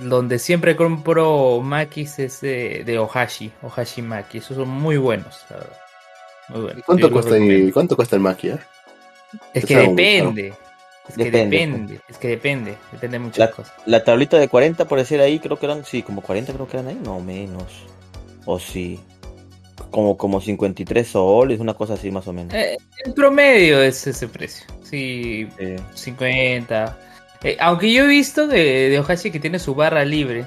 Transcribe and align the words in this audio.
donde 0.00 0.38
siempre 0.38 0.76
compro 0.76 1.60
makis 1.60 2.18
es 2.18 2.40
de, 2.40 2.82
de 2.84 2.98
Ohashi, 2.98 3.52
Ohashi 3.62 4.02
Maki. 4.02 4.38
Esos 4.38 4.56
son 4.56 4.68
muy 4.68 4.96
buenos, 4.96 5.44
la 5.50 5.56
verdad. 5.56 5.76
Muy 6.48 6.60
buenos. 6.62 6.84
¿Cuánto 6.84 7.08
Yo 7.08 7.14
los 7.14 7.24
cuesta, 7.26 7.36
el, 7.44 7.72
¿Cuánto 7.72 7.96
cuesta 7.96 8.16
el 8.16 8.22
maqui? 8.22 8.48
eh? 8.50 8.58
Es 9.52 9.64
que 9.66 9.76
depende. 9.76 10.54
Es 11.08 11.14
que 11.16 11.24
Depende. 11.24 11.56
depende. 11.58 12.00
Es 12.08 12.18
que 12.18 12.28
depende. 12.28 12.74
Depende 12.92 13.18
de 13.18 13.24
muchas 13.24 13.38
La, 13.38 13.50
cosas. 13.50 13.72
la 13.86 14.04
tablita 14.04 14.38
de 14.38 14.48
40, 14.48 14.86
por 14.86 14.98
decir 14.98 15.20
ahí, 15.20 15.38
creo 15.38 15.58
que 15.58 15.66
eran, 15.66 15.84
sí, 15.84 16.02
como 16.02 16.20
40 16.22 16.52
creo 16.52 16.68
que 16.68 16.76
eran 16.76 16.88
ahí, 16.88 17.00
no 17.02 17.20
menos. 17.20 17.64
O 18.44 18.58
sí. 18.58 19.00
Como, 19.90 20.16
como 20.18 20.40
53 20.40 21.06
soles, 21.08 21.60
una 21.60 21.72
cosa 21.74 21.94
así 21.94 22.10
más 22.10 22.26
o 22.28 22.32
menos. 22.34 22.52
Eh, 22.52 22.76
el 23.06 23.14
promedio 23.14 23.82
es 23.82 24.06
ese 24.06 24.28
precio. 24.28 24.66
Sí, 24.82 25.48
Sí. 25.58 25.76
50. 25.94 26.98
Eh, 27.42 27.56
aunque 27.60 27.92
yo 27.92 28.04
he 28.04 28.08
visto 28.08 28.46
de, 28.48 28.88
de 28.90 28.98
Ohashi 29.00 29.30
que 29.30 29.40
tiene 29.40 29.58
su 29.58 29.74
barra 29.74 30.04
libre. 30.04 30.46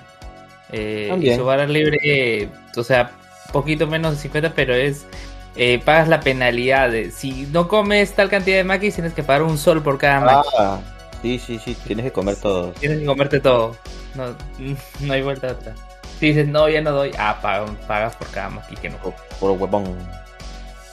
Eh, 0.69 1.17
y 1.21 1.31
su 1.35 1.43
barra 1.45 1.65
libre, 1.67 1.97
eh, 2.03 2.49
o 2.75 2.83
sea, 2.83 3.11
poquito 3.51 3.87
menos 3.87 4.15
de 4.15 4.21
50, 4.21 4.53
pero 4.55 4.73
es. 4.75 5.07
eh, 5.55 5.79
pagas 5.83 6.07
la 6.07 6.23
penalidad 6.23 6.89
de 6.91 7.11
si 7.11 7.47
no 7.47 7.67
comes 7.67 8.15
tal 8.15 8.29
cantidad 8.29 8.57
de 8.57 8.63
maquis, 8.63 8.95
tienes 8.95 9.13
que 9.13 9.23
pagar 9.23 9.43
un 9.43 9.57
sol 9.57 9.83
por 9.83 9.97
cada 9.97 10.21
maqui. 10.21 10.47
Ah, 10.57 10.81
sí, 11.21 11.39
sí, 11.39 11.59
sí, 11.59 11.75
tienes 11.75 12.05
que 12.05 12.11
comer 12.13 12.37
todo. 12.37 12.75
Tienes 12.79 12.99
que 12.99 13.05
comerte 13.05 13.39
todo. 13.41 13.77
No, 14.13 14.35
no 14.99 15.13
hay 15.13 15.21
vuelta 15.21 15.51
atrás. 15.51 15.77
Si 16.19 16.27
dices, 16.27 16.47
no, 16.47 16.69
ya 16.69 16.81
no 16.81 16.91
doy, 16.91 17.11
ah, 17.17 17.39
pagas, 17.41 17.71
pagas 17.87 18.15
por 18.15 18.29
cada 18.29 18.49
maqui 18.49 18.77
que 18.77 18.89
no 18.89 18.97
Por, 18.99 19.15
por 19.39 19.51
huevón. 19.51 19.97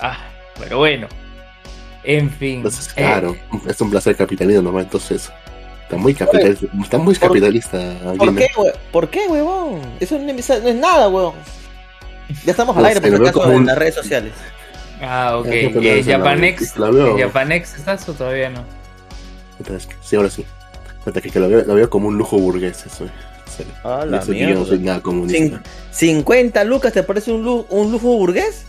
Ah, 0.00 0.18
pero 0.58 0.78
bueno. 0.78 1.08
En 2.02 2.30
fin. 2.30 2.56
Entonces, 2.58 2.88
eh, 2.96 3.02
claro, 3.02 3.36
es 3.66 3.80
un 3.80 3.90
placer 3.90 4.16
capitalista 4.16 4.62
nomás, 4.62 4.84
entonces. 4.84 5.30
Está 5.88 5.96
muy 5.96 6.12
capitalista, 6.12 6.66
está 6.82 6.98
muy 6.98 7.14
¿por- 7.14 7.28
capitalista. 7.28 7.78
¿Por 8.18 8.36
qué, 8.36 8.46
¿Por 8.92 9.08
qué, 9.08 9.26
huevón? 9.26 9.80
Eso 10.00 10.18
no 10.18 10.30
es, 10.30 10.48
no 10.62 10.68
es 10.68 10.74
nada, 10.74 11.08
huevón. 11.08 11.34
Ya 12.44 12.50
estamos 12.50 12.76
al 12.76 12.82
No 12.82 12.88
aire, 12.88 13.00
por 13.00 13.10
si 13.10 13.16
acaso, 13.16 13.40
como 13.42 13.54
en 13.56 13.64
las 13.66 13.78
redes 13.78 13.94
sociales. 13.94 14.32
Ah, 15.00 15.36
ok. 15.38 15.46
Yo 15.46 15.80
¿Y 15.96 16.02
Japanex? 16.04 16.76
la 16.76 16.90
veo. 16.90 17.16
¿En 17.16 17.22
Japanex 17.26 17.74
estás 17.76 18.06
o 18.06 18.12
todavía 18.12 18.50
no? 18.50 18.64
Entonces, 19.58 19.88
sí, 20.02 20.16
ahora 20.16 20.28
sí. 20.28 20.44
Cuenta 21.04 21.22
que, 21.22 21.30
que 21.30 21.40
lo, 21.40 21.48
veo, 21.48 21.64
lo 21.64 21.74
veo 21.74 21.88
como 21.88 22.08
un 22.08 22.18
lujo 22.18 22.36
burgués, 22.36 22.84
eso. 22.84 23.08
serio. 23.46 23.72
Ah, 23.82 24.04
la 24.06 24.20
yo 24.20 24.34
no 24.54 24.66
soy 24.66 24.78
mierda. 24.78 24.92
nada 24.92 25.00
comunista. 25.00 25.62
Cin- 25.90 26.22
¿50 26.24 26.64
lucas 26.66 26.92
te 26.92 27.02
parece 27.02 27.32
un, 27.32 27.44
lu- 27.44 27.66
un 27.70 27.90
lujo 27.92 28.08
burgués? 28.08 28.66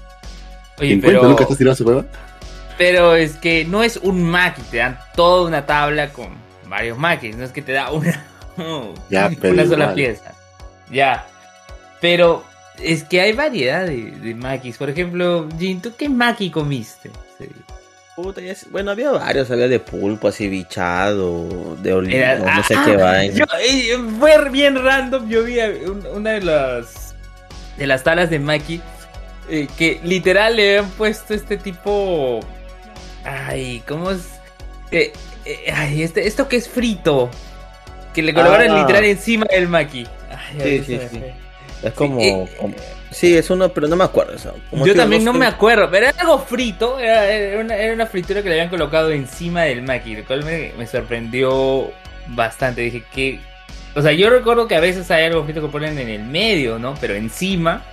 Oye, 0.79 0.91
50 0.91 1.07
pero, 1.07 1.23
nunca 1.27 1.43
estás 1.43 1.57
tirando 1.57 1.73
ese 1.73 1.83
juego? 1.83 2.05
pero 2.77 3.13
es 3.15 3.33
que 3.35 3.65
no 3.65 3.83
es 3.83 3.97
un 3.97 4.23
maki, 4.23 4.61
te 4.71 4.77
dan 4.77 4.97
toda 5.15 5.45
una 5.45 5.65
tabla 5.65 6.13
con 6.13 6.29
varios 6.69 6.97
makis, 6.97 7.35
no 7.35 7.43
es 7.45 7.51
que 7.51 7.61
te 7.61 7.73
da 7.73 7.91
una, 7.91 8.25
Ya, 9.09 9.29
pero 9.41 9.53
una 9.53 9.63
sola 9.65 9.83
igual. 9.85 9.95
pieza. 9.95 10.33
Ya. 10.91 11.25
Pero 12.01 12.43
es 12.81 13.03
que 13.03 13.21
hay 13.21 13.33
variedad 13.33 13.85
de, 13.85 14.11
de 14.11 14.35
makis. 14.35 14.77
Por 14.77 14.89
ejemplo, 14.89 15.47
Jin, 15.57 15.81
¿tú 15.81 15.91
qué 15.97 16.07
maki 16.09 16.49
comiste? 16.51 17.11
Sí. 17.37 17.47
Puta, 18.15 18.41
ya 18.41 18.51
es- 18.51 18.69
bueno, 18.69 18.91
había 18.91 19.11
varios, 19.11 19.49
había 19.51 19.67
de 19.69 19.79
pulpo, 19.79 20.27
así 20.27 20.47
bichado, 20.49 21.75
de 21.81 21.93
olivo, 21.93 22.45
no 22.45 22.63
sé 22.63 22.75
ah, 22.75 22.83
qué 22.85 22.95
vaina. 22.97 23.33
yo- 23.35 23.45
eh, 23.61 23.97
fue 24.19 24.49
bien 24.49 24.81
random. 24.83 25.29
Yo 25.29 25.43
vi 25.43 25.57
una 26.13 26.31
de 26.31 26.41
las 26.41 27.15
de 27.77 27.87
las 27.87 28.03
tablas 28.03 28.29
de 28.29 28.39
Maki 28.39 28.81
eh, 29.49 29.67
que 29.77 30.01
literal 30.03 30.57
le 30.57 30.77
habían 30.79 30.91
puesto 30.91 31.33
este 31.33 31.55
tipo. 31.55 32.41
Ay, 33.23 33.81
¿cómo 33.87 34.11
es? 34.11 34.21
Eh, 34.91 35.13
eh, 35.65 35.71
ay, 35.73 36.03
este, 36.03 36.27
esto 36.27 36.47
que 36.47 36.57
es 36.57 36.67
frito. 36.69 37.29
Que 38.13 38.21
le 38.23 38.33
colocaron 38.33 38.71
Ah. 38.71 38.79
literal 38.81 39.05
encima 39.05 39.45
del 39.49 39.67
Maki. 39.67 40.05
Ay, 40.29 40.61
Sí, 40.61 40.83
sí, 40.85 40.99
sí. 41.11 41.21
Es 41.83 41.93
como, 41.93 42.19
eh, 42.19 42.47
como- 42.59 42.75
Sí, 43.11 43.35
es 43.37 43.49
uno, 43.49 43.69
pero 43.69 43.87
no 43.87 43.95
me 43.95 44.03
acuerdo. 44.03 44.35
o 44.35 44.37
sea, 44.37 44.51
como 44.69 44.85
Yo 44.85 44.93
también 44.95 45.23
no 45.23 45.33
me 45.33 45.45
acuerdo, 45.47 45.89
pero 45.89 46.07
era 46.07 46.19
algo 46.21 46.39
frito, 46.39 46.99
era, 46.99 47.25
era 47.29 47.59
una, 47.59 47.75
era 47.75 47.93
una 47.93 48.05
fritura 48.05 48.41
que 48.43 48.49
le 48.49 48.55
habían 48.55 48.69
colocado 48.69 49.11
encima 49.11 49.63
del 49.63 49.81
maqui, 49.81 50.15
lo 50.15 50.25
cual 50.25 50.43
me, 50.43 50.71
me 50.77 50.85
sorprendió 50.85 51.91
bastante. 52.27 52.81
Dije 52.81 53.03
que, 53.13 53.39
o 53.95 54.01
sea, 54.01 54.11
yo 54.11 54.29
recuerdo 54.29 54.67
que 54.67 54.75
a 54.75 54.79
veces 54.79 55.09
hay 55.11 55.25
algo 55.25 55.43
frito 55.43 55.61
que 55.61 55.67
ponen 55.69 55.97
en 55.97 56.09
el 56.09 56.23
medio, 56.23 56.77
¿no? 56.77 56.93
Pero 57.01 57.15
encima, 57.15 57.83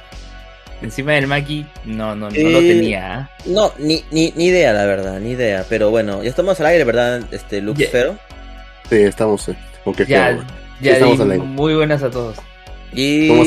encima 0.82 1.12
del 1.12 1.26
maqui, 1.26 1.66
no, 1.84 2.14
no, 2.14 2.30
no 2.30 2.48
lo 2.50 2.58
Eh, 2.60 2.68
tenía. 2.74 3.14
¿ah? 3.16 3.30
No, 3.46 3.72
ni, 3.78 4.04
ni, 4.10 4.32
ni 4.36 4.46
idea, 4.46 4.72
la 4.72 4.84
verdad, 4.86 5.18
ni 5.20 5.30
idea. 5.32 5.64
Pero 5.68 5.90
bueno, 5.90 6.22
ya 6.22 6.30
estamos 6.30 6.58
al 6.60 6.66
aire, 6.66 6.84
¿verdad? 6.84 7.22
Este, 7.30 7.62
Ya. 7.76 7.88
Fero. 7.88 8.18
Sí, 8.88 8.96
estamos. 8.96 9.48
Eh, 9.48 9.56
con 9.84 9.94
que 9.94 10.04
Ya, 10.06 10.26
feo, 10.28 10.44
ya 10.80 10.92
estamos 10.92 11.20
al 11.20 11.30
aire. 11.32 11.44
muy 11.44 11.74
buenas 11.74 12.02
a 12.02 12.10
todos. 12.10 12.36
Y... 12.92 13.28
¿Cómo 13.28 13.44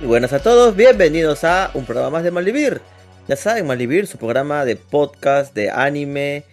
y 0.00 0.04
buenas 0.04 0.32
a 0.34 0.40
todos, 0.40 0.76
bienvenidos 0.76 1.42
a 1.44 1.70
un 1.74 1.84
programa 1.86 2.10
más 2.10 2.22
de 2.24 2.30
Malvivir. 2.30 2.80
Ya 3.28 3.36
saben, 3.36 3.66
Malvivir, 3.66 4.06
su 4.06 4.18
programa 4.18 4.64
de 4.66 4.76
podcast, 4.76 5.54
de 5.54 5.70
anime, 5.70 6.44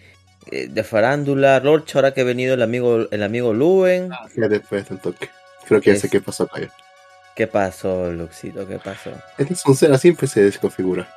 eh, 0.50 0.66
de 0.68 0.82
farándula, 0.82 1.60
Lorcha, 1.60 1.98
ahora 1.98 2.14
que 2.14 2.22
ha 2.22 2.24
venido 2.24 2.54
el 2.54 2.62
amigo, 2.62 3.06
el 3.10 3.22
amigo 3.22 3.52
Luen. 3.52 4.10
Ya 4.36 4.48
después 4.48 4.88
del 4.88 4.98
toque. 4.98 5.28
Creo 5.68 5.80
que 5.80 5.92
ya 5.92 6.00
sé 6.00 6.06
Es- 6.06 6.10
qué 6.12 6.20
pasó 6.20 6.44
acá. 6.44 6.62
¿Qué 7.34 7.46
pasó, 7.46 8.10
Luxito? 8.12 8.66
¿Qué 8.66 8.78
pasó? 8.78 9.10
Este 9.38 9.54
es 9.54 9.66
un 9.66 9.74
ser 9.76 9.96
siempre 9.98 10.26
se 10.28 10.42
desconfigura. 10.42 11.08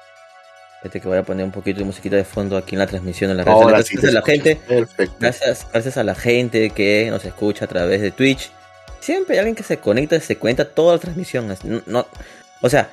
Este 0.84 1.00
que 1.02 1.08
voy 1.08 1.18
a 1.18 1.24
poner 1.24 1.44
un 1.46 1.52
poquito 1.52 1.80
de 1.80 1.86
musiquita 1.86 2.16
de 2.16 2.24
fondo 2.24 2.56
aquí 2.58 2.76
en 2.76 2.80
la 2.80 2.88
transmisión 2.88 3.32
en 3.32 3.40
Ahora 3.48 3.82
sí 3.84 3.96
Gracias 3.96 4.02
te 4.02 4.08
a 4.10 4.12
la 4.12 4.22
gente. 4.26 4.56
Perfecto. 4.68 5.16
gracias, 5.20 5.68
gracias 5.72 5.98
a 5.98 6.04
la 6.04 6.16
gente 6.16 6.70
que 6.72 7.08
nos 7.10 7.26
escucha 7.26 7.66
a 7.66 7.68
través 7.68 8.02
de 8.02 8.12
Twitch. 8.12 8.52
Siempre 9.00 9.34
hay 9.36 9.40
alguien 9.40 9.56
que 9.56 9.64
se 9.64 9.78
conecta 9.78 10.16
y 10.16 10.22
se 10.22 10.38
cuenta 10.38 10.66
toda 10.66 10.94
la 10.94 11.00
transmisión. 11.00 11.48
No, 11.64 11.82
no- 11.86 12.08
o 12.62 12.70
sea, 12.70 12.90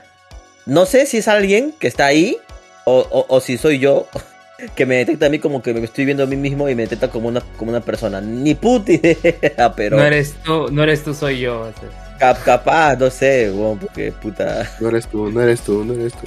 no 0.66 0.84
sé 0.86 1.06
si 1.06 1.18
es 1.18 1.28
alguien 1.28 1.72
que 1.78 1.86
está 1.88 2.06
ahí 2.06 2.36
o, 2.84 2.98
o- 3.10 3.26
o 3.28 3.40
si 3.40 3.56
soy 3.58 3.78
yo 3.78 4.06
que 4.76 4.84
me 4.86 4.96
detecta 4.96 5.26
a 5.26 5.28
mí 5.30 5.38
como 5.38 5.62
que 5.62 5.72
me 5.74 5.80
estoy 5.84 6.04
viendo 6.04 6.24
a 6.24 6.26
mí 6.26 6.36
mismo 6.36 6.68
y 6.68 6.74
me 6.74 6.82
detecta 6.82 7.08
como 7.08 7.28
una, 7.28 7.40
como 7.56 7.70
una 7.70 7.80
persona. 7.80 8.20
Ni 8.20 8.54
puta 8.54 8.92
idea, 8.92 9.72
pero 9.76 9.96
No 9.98 10.04
eres 10.04 10.34
tú, 10.42 10.68
no 10.70 10.82
eres 10.82 11.04
tú, 11.04 11.14
soy 11.14 11.40
yo. 11.40 11.60
o 11.60 11.72
sea. 11.72 12.03
Cap- 12.18 12.42
capaz, 12.44 12.96
no 12.96 13.10
sé, 13.10 13.50
weón, 13.50 13.78
porque 13.78 14.12
puta. 14.12 14.68
No 14.80 14.88
eres 14.88 15.06
tú, 15.08 15.30
no 15.30 15.40
eres 15.40 15.60
tú, 15.60 15.84
no 15.84 15.94
eres 15.94 16.12
tú. 16.14 16.26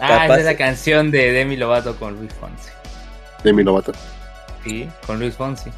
Ah, 0.00 0.08
Capaz- 0.08 0.24
esa 0.26 0.38
es 0.38 0.44
la 0.44 0.56
canción 0.56 1.10
de 1.10 1.32
Demi 1.32 1.56
Lovato 1.56 1.96
con 1.96 2.16
Luis 2.16 2.32
Fonsi. 2.34 2.70
De 3.42 3.52
mi 3.52 3.62
novato. 3.64 3.92
Sí, 4.64 4.88
con 5.06 5.18
Luis 5.18 5.34
Fonsi. 5.34 5.70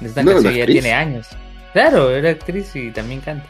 Esta 0.00 0.22
¿No 0.22 0.30
era 0.30 0.36
canción 0.36 0.54
ya 0.54 0.62
actriz? 0.62 0.80
tiene 0.82 0.94
años. 0.94 1.26
Claro, 1.72 2.10
era 2.10 2.30
actriz 2.30 2.74
y 2.76 2.90
también 2.90 3.20
canta. 3.20 3.46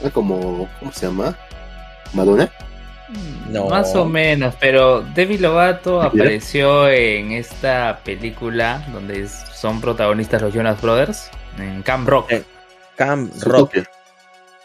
Era 0.00 0.10
como. 0.10 0.68
¿Cómo 0.80 0.92
se 0.92 1.06
llama? 1.06 1.36
¿Madonna? 2.12 2.50
No. 3.48 3.68
Más 3.68 3.94
o 3.94 4.04
menos, 4.06 4.54
pero 4.58 5.02
Demi 5.02 5.38
Lovato 5.38 6.02
apareció 6.02 6.88
en 6.88 7.32
esta 7.32 8.00
película 8.02 8.82
donde 8.92 9.28
son 9.28 9.80
protagonistas 9.80 10.42
los 10.42 10.52
Jonas 10.54 10.80
Brothers, 10.80 11.30
en 11.58 11.82
Camp 11.82 12.08
Rock. 12.08 12.32
Eh, 12.32 12.42
Cam 12.96 13.30
Rock. 13.40 13.72
Zootopia. 13.74 13.90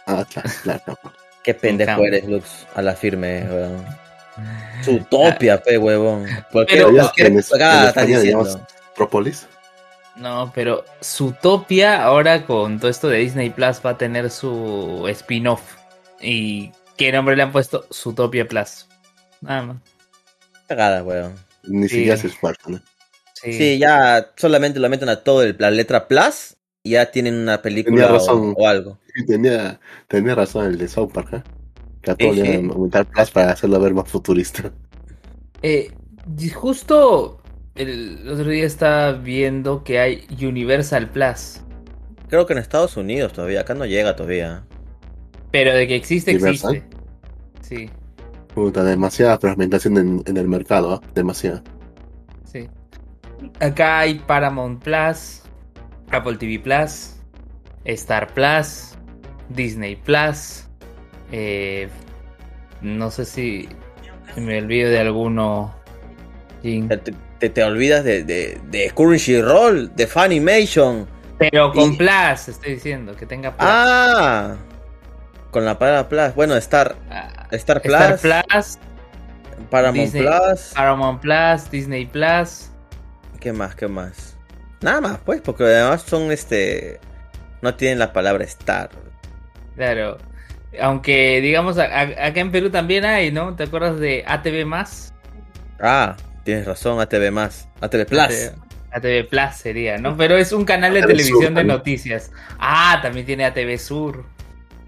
Ah, 0.05 0.25
claro, 0.31 0.49
claro. 0.63 0.99
Qué 1.43 1.53
pendejo 1.53 2.03
eres, 2.05 2.25
Lux, 2.25 2.65
a 2.75 2.81
la 2.81 2.95
firme, 2.95 3.43
weón. 3.49 3.85
Utopia, 4.87 5.61
pe, 5.61 5.77
huevón. 5.77 6.25
¿Por 6.51 6.65
qué, 6.65 6.75
Pero- 6.77 6.91
por 6.91 7.11
qué 7.13 7.27
En 7.27 7.39
es- 7.39 7.49
cagada 7.49 7.73
en 7.83 7.87
estás 7.89 8.03
español 8.03 8.21
diciendo? 8.21 8.43
digamos- 8.45 8.67
Propolis. 8.95 9.47
No, 10.15 10.51
pero 10.53 10.83
Zootopia 11.01 12.03
ahora 12.03 12.45
con 12.45 12.79
todo 12.79 12.89
esto 12.91 13.07
de 13.07 13.19
Disney 13.19 13.49
Plus 13.49 13.79
va 13.85 13.91
a 13.91 13.97
tener 13.97 14.29
su 14.29 15.05
spin-off. 15.09 15.61
¿Y 16.19 16.71
qué 16.97 17.11
nombre 17.11 17.35
le 17.37 17.43
han 17.43 17.51
puesto? 17.53 17.85
Zootopia 17.93 18.45
Plus. 18.47 18.87
Nada 19.41 19.61
más. 19.63 19.77
Cagada, 20.67 21.03
weón. 21.03 21.35
Ni 21.63 21.87
Sí. 21.87 21.95
siquiera 21.97 22.17
se 22.17 22.27
esfuerzan. 22.27 22.75
¿eh? 22.75 22.79
Sí. 23.41 23.53
Sí, 23.53 23.77
ya 23.79 24.31
solamente 24.35 24.79
lo 24.79 24.89
meten 24.89 25.07
a 25.07 25.17
todo 25.23 25.43
el, 25.43 25.55
la 25.57 25.71
letra 25.71 26.07
Plus 26.09 26.55
ya 26.83 27.11
tienen 27.11 27.35
una 27.35 27.61
película 27.61 28.07
Tenía 28.07 28.09
o, 28.09 28.13
razón. 28.13 28.55
o 28.55 28.67
algo. 28.67 28.99
Tenía, 29.27 29.79
tenía 30.07 30.35
razón 30.35 30.65
el 30.67 30.77
de 30.77 30.87
South 30.87 31.11
Park, 31.13 31.33
¿eh? 31.33 31.43
Que 32.01 32.11
a 32.11 32.15
todos 32.17 32.35
le 32.37 32.45
sí. 32.45 32.47
iban 32.47 32.69
a 32.69 32.73
aumentar 32.73 33.05
plus 33.07 33.31
para 33.31 33.51
hacerlo 33.51 33.79
ver 33.79 33.93
más 33.93 34.09
futurista. 34.09 34.73
Eh, 35.61 35.91
y 36.37 36.49
justo 36.49 37.41
el 37.75 38.27
otro 38.29 38.49
día 38.49 38.65
estaba 38.65 39.13
viendo 39.13 39.83
que 39.83 39.99
hay 39.99 40.25
Universal 40.41 41.11
Plus. 41.11 41.61
Creo 42.29 42.45
que 42.45 42.53
en 42.53 42.59
Estados 42.59 42.95
Unidos 42.97 43.33
todavía, 43.33 43.61
acá 43.61 43.73
no 43.73 43.85
llega 43.85 44.15
todavía. 44.15 44.65
Pero 45.51 45.73
de 45.73 45.87
que 45.87 45.95
existe, 45.95 46.31
¿Universal? 46.31 46.75
existe. 46.75 46.97
Sí, 47.61 47.89
Puta, 48.53 48.83
demasiada 48.83 49.39
fragmentación 49.39 49.97
en, 49.97 50.23
en 50.25 50.37
el 50.37 50.47
mercado, 50.47 50.95
¿eh? 50.95 51.07
Demasiada. 51.15 51.63
sí. 52.43 52.69
Acá 53.59 53.99
hay 53.99 54.19
Paramount 54.19 54.83
Plus, 54.83 55.43
Apple 56.11 56.37
TV 56.37 56.61
Plus, 56.61 57.15
Star 57.85 58.27
Plus, 58.33 58.97
Disney 59.49 59.95
Plus. 59.95 60.65
eh, 61.31 61.87
no 62.81 63.11
sé 63.11 63.25
si 63.25 63.69
me 64.37 64.57
olvido 64.59 64.89
de 64.89 64.99
alguno. 64.99 65.75
Te, 66.61 66.97
te- 67.39 67.49
te 67.49 67.63
olvidas 67.63 68.03
de, 68.03 68.23
de, 68.23 68.59
de 68.69 68.91
Crunchyroll, 68.91 69.95
de 69.95 70.07
Funimation, 70.07 71.07
Pero 71.37 71.71
con 71.71 71.93
Y- 71.93 71.97
Plus, 71.97 72.47
estoy 72.49 72.73
diciendo, 72.75 73.15
que 73.15 73.25
tenga 73.25 73.55
Plus. 73.55 73.69
Ah, 73.71 74.55
con 75.51 75.63
la 75.65 75.77
palabra 75.79 76.09
Plus. 76.09 76.35
Bueno, 76.35 76.55
Star, 76.57 76.95
Ah, 77.09 77.47
Star 77.51 77.81
Plus, 77.81 77.95
Star 77.95 78.19
Plus, 78.19 78.77
Paramount 79.69 79.97
Disney. 80.05 80.23
Plus. 80.23 80.71
Paramount 80.75 81.21
Plus, 81.21 81.69
Disney 81.71 82.05
Plus. 82.05 82.69
¿Qué 83.39 83.53
más? 83.53 83.73
¿Qué 83.75 83.87
más? 83.87 84.28
Nada 84.81 85.01
más, 85.01 85.17
pues, 85.25 85.41
porque 85.41 85.63
además 85.63 86.03
son 86.03 86.31
este. 86.31 86.99
No 87.61 87.75
tienen 87.75 87.99
la 87.99 88.13
palabra 88.13 88.43
Star. 88.45 88.89
Claro. 89.75 90.17
Aunque, 90.81 91.41
digamos, 91.41 91.77
a- 91.77 91.85
a- 91.85 92.27
acá 92.27 92.39
en 92.39 92.51
Perú 92.51 92.69
también 92.69 93.03
hay, 93.05 93.31
¿no? 93.31 93.55
¿Te 93.55 93.63
acuerdas 93.63 93.99
de 93.99 94.23
ATV 94.27 94.65
Más? 94.65 95.13
Ah, 95.81 96.15
tienes 96.43 96.65
razón, 96.65 96.99
ATV 96.99 97.31
más. 97.31 97.67
ATV 97.81 98.05
Plus. 98.05 98.21
ATV, 98.21 98.55
ATV 98.91 99.23
Plus 99.29 99.55
sería, 99.55 99.97
¿no? 99.97 100.15
Pero 100.15 100.37
es 100.37 100.51
un 100.51 100.65
canal 100.65 100.93
de 100.93 100.99
ATV 100.99 101.07
televisión 101.07 101.41
Sur 101.41 101.53
de 101.53 101.63
noticias. 101.63 102.31
Ah, 102.59 102.99
también 103.01 103.25
tiene 103.25 103.45
ATV 103.45 103.77
Sur. 103.77 104.25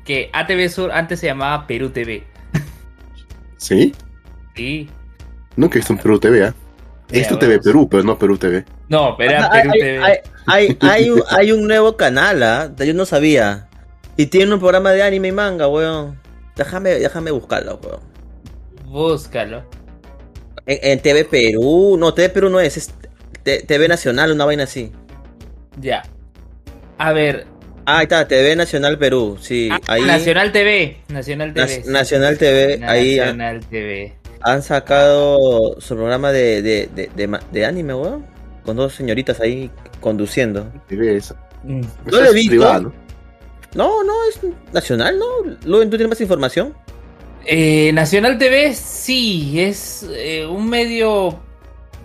Que 0.06 0.30
ATV 0.34 0.70
Sur 0.70 0.92
antes 0.92 1.20
se 1.20 1.28
llamaba 1.28 1.66
Perú 1.68 1.90
TV. 1.90 2.24
¿Sí? 3.58 3.94
Sí. 4.56 4.90
Nunca 5.56 5.76
he 5.76 5.80
visto 5.80 5.94
un 5.94 6.00
Perú 6.00 6.20
TV, 6.20 6.46
¿ah? 6.46 6.48
He 6.50 6.54
Bueno. 7.12 7.40
TV 7.40 7.60
Perú, 7.60 7.88
pero 7.90 8.04
no 8.04 8.18
Perú 8.18 8.38
TV. 8.38 8.66
No, 8.90 9.16
pero 9.18 9.32
era 9.32 9.50
hay, 9.52 9.62
Perú 9.62 9.72
hay- 9.74 9.80
TV. 9.80 10.00
hay- 10.04 10.18
hay- 10.48 10.78
hay 10.82 11.10
un, 11.10 11.24
hay 11.30 11.52
un 11.52 11.68
nuevo 11.68 11.96
canal, 11.98 12.42
¿ah? 12.44 12.72
Yo 12.78 12.94
no 12.94 13.06
sabía. 13.06 13.68
Y 14.18 14.28
tiene 14.28 14.54
un 14.54 14.60
programa 14.60 14.92
de 14.92 15.04
anime 15.04 15.30
y 15.30 15.32
manga, 15.32 15.68
weón. 15.68 16.20
Déjame, 16.56 16.92
déjame 16.92 17.32
buscarlo, 17.32 17.80
weón. 17.84 18.00
Búscalo. 18.86 19.64
En, 20.66 20.80
en 20.92 21.00
TV 21.00 21.26
Perú, 21.26 21.98
no, 22.00 22.14
TV 22.14 22.30
Perú 22.30 22.50
no 22.50 22.60
es, 22.60 22.78
es 22.78 22.94
TV 23.68 23.88
Nacional, 23.88 24.32
una 24.32 24.46
vaina 24.46 24.64
así. 24.64 24.92
Ya. 25.80 26.04
A 26.98 27.14
ver. 27.14 27.48
Ah, 27.86 27.98
ahí 28.00 28.04
está, 28.04 28.28
TV 28.28 28.56
Nacional 28.56 28.98
Perú, 29.00 29.38
sí. 29.42 29.70
ah, 29.72 29.80
ahí 29.88 30.04
Nacional 30.04 30.52
TV. 30.52 30.98
Nacional 31.08 31.54
TV. 31.54 31.84
Nacional 31.88 32.38
TV, 32.38 32.80
ahí 32.86 33.18
ah, 33.20 33.26
Nacional 33.34 33.66
TV. 33.66 34.14
Han 34.44 34.62
sacado 34.64 35.80
su 35.80 35.96
programa 35.96 36.32
de, 36.32 36.62
de, 36.62 36.90
de, 37.16 37.40
de 37.52 37.66
anime, 37.66 37.94
weón. 37.94 38.26
Con 38.66 38.76
dos 38.78 38.94
señoritas 38.94 39.40
ahí 39.40 39.72
conduciendo. 40.00 40.72
TV 40.88 41.16
esa. 41.18 41.36
Mm. 41.64 41.82
No 42.06 42.22
lo 42.22 42.26
he 42.26 42.34
visto. 42.34 42.82
¿no? 43.74 44.04
No, 44.04 44.14
es 44.30 44.40
nacional, 44.74 45.18
¿no? 45.18 45.26
Luen, 45.66 45.90
¿tú 45.90 45.98
tienes 45.98 46.10
más 46.10 46.22
información? 46.22 46.74
Eh, 47.46 47.92
Nacional 47.94 48.38
TV 48.38 48.74
sí, 48.76 49.60
es 49.60 50.06
eh, 50.12 50.46
un 50.46 50.70
medio 50.70 51.40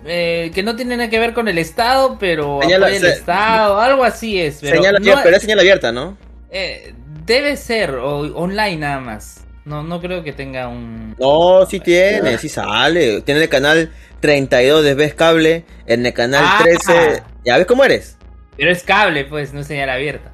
eh, 0.05 0.49
que 0.55 0.63
no 0.63 0.75
tiene 0.75 0.97
nada 0.97 1.09
que 1.09 1.19
ver 1.19 1.33
con 1.33 1.47
el 1.47 1.57
Estado, 1.59 2.17
pero 2.19 2.59
Señala- 2.61 2.89
el 2.89 2.99
se- 3.01 3.09
Estado, 3.09 3.79
algo 3.79 4.03
así 4.03 4.39
es. 4.39 4.59
Pero, 4.61 4.77
Señal 4.77 4.93
no- 4.93 4.97
abierta, 4.99 5.21
pero 5.23 5.35
es 5.35 5.41
señal 5.41 5.59
abierta, 5.59 5.91
¿no? 5.91 6.17
eh, 6.49 6.93
debe 7.25 7.55
ser 7.57 7.91
o- 7.95 8.35
online 8.35 8.77
nada 8.77 8.99
más. 8.99 9.41
No, 9.67 9.83
no 9.83 9.99
creo 9.99 10.23
que 10.23 10.31
tenga 10.31 10.69
un... 10.69 11.13
No, 11.19 11.65
sí 11.65 11.81
tiene, 11.81 12.37
sí 12.37 12.47
sale. 12.47 13.21
Tiene 13.21 13.41
el 13.43 13.49
canal 13.49 13.91
32 14.21 14.81
de 14.83 14.93
Ves 14.93 15.13
Cable, 15.13 15.65
en 15.85 16.05
el 16.05 16.13
canal 16.13 16.45
Ah. 16.47 16.59
13. 16.63 17.23
¿Ya 17.43 17.57
ves 17.57 17.65
cómo 17.67 17.83
eres? 17.83 18.15
Pero 18.55 18.71
es 18.71 18.81
cable, 18.83 19.25
pues, 19.25 19.51
no 19.53 19.59
es 19.59 19.67
señal 19.67 19.89
abierta. 19.89 20.31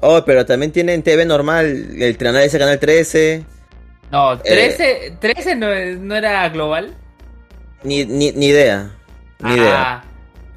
Oh, 0.00 0.22
pero 0.24 0.46
también 0.46 0.70
tiene 0.70 0.94
en 0.94 1.02
TV 1.02 1.24
normal 1.24 1.66
el 2.00 2.16
canal 2.16 2.42
ese 2.42 2.60
canal 2.60 2.78
13. 2.78 3.44
No, 4.12 4.38
13, 4.38 5.16
13 5.20 5.56
no, 5.56 5.66
no 5.98 6.14
era 6.16 6.48
global. 6.50 6.94
Ni, 7.82 8.04
ni, 8.04 8.30
ni 8.32 8.46
idea. 8.46 8.92
Ni 9.40 9.54
idea. 9.54 9.94
Ah, 9.94 10.04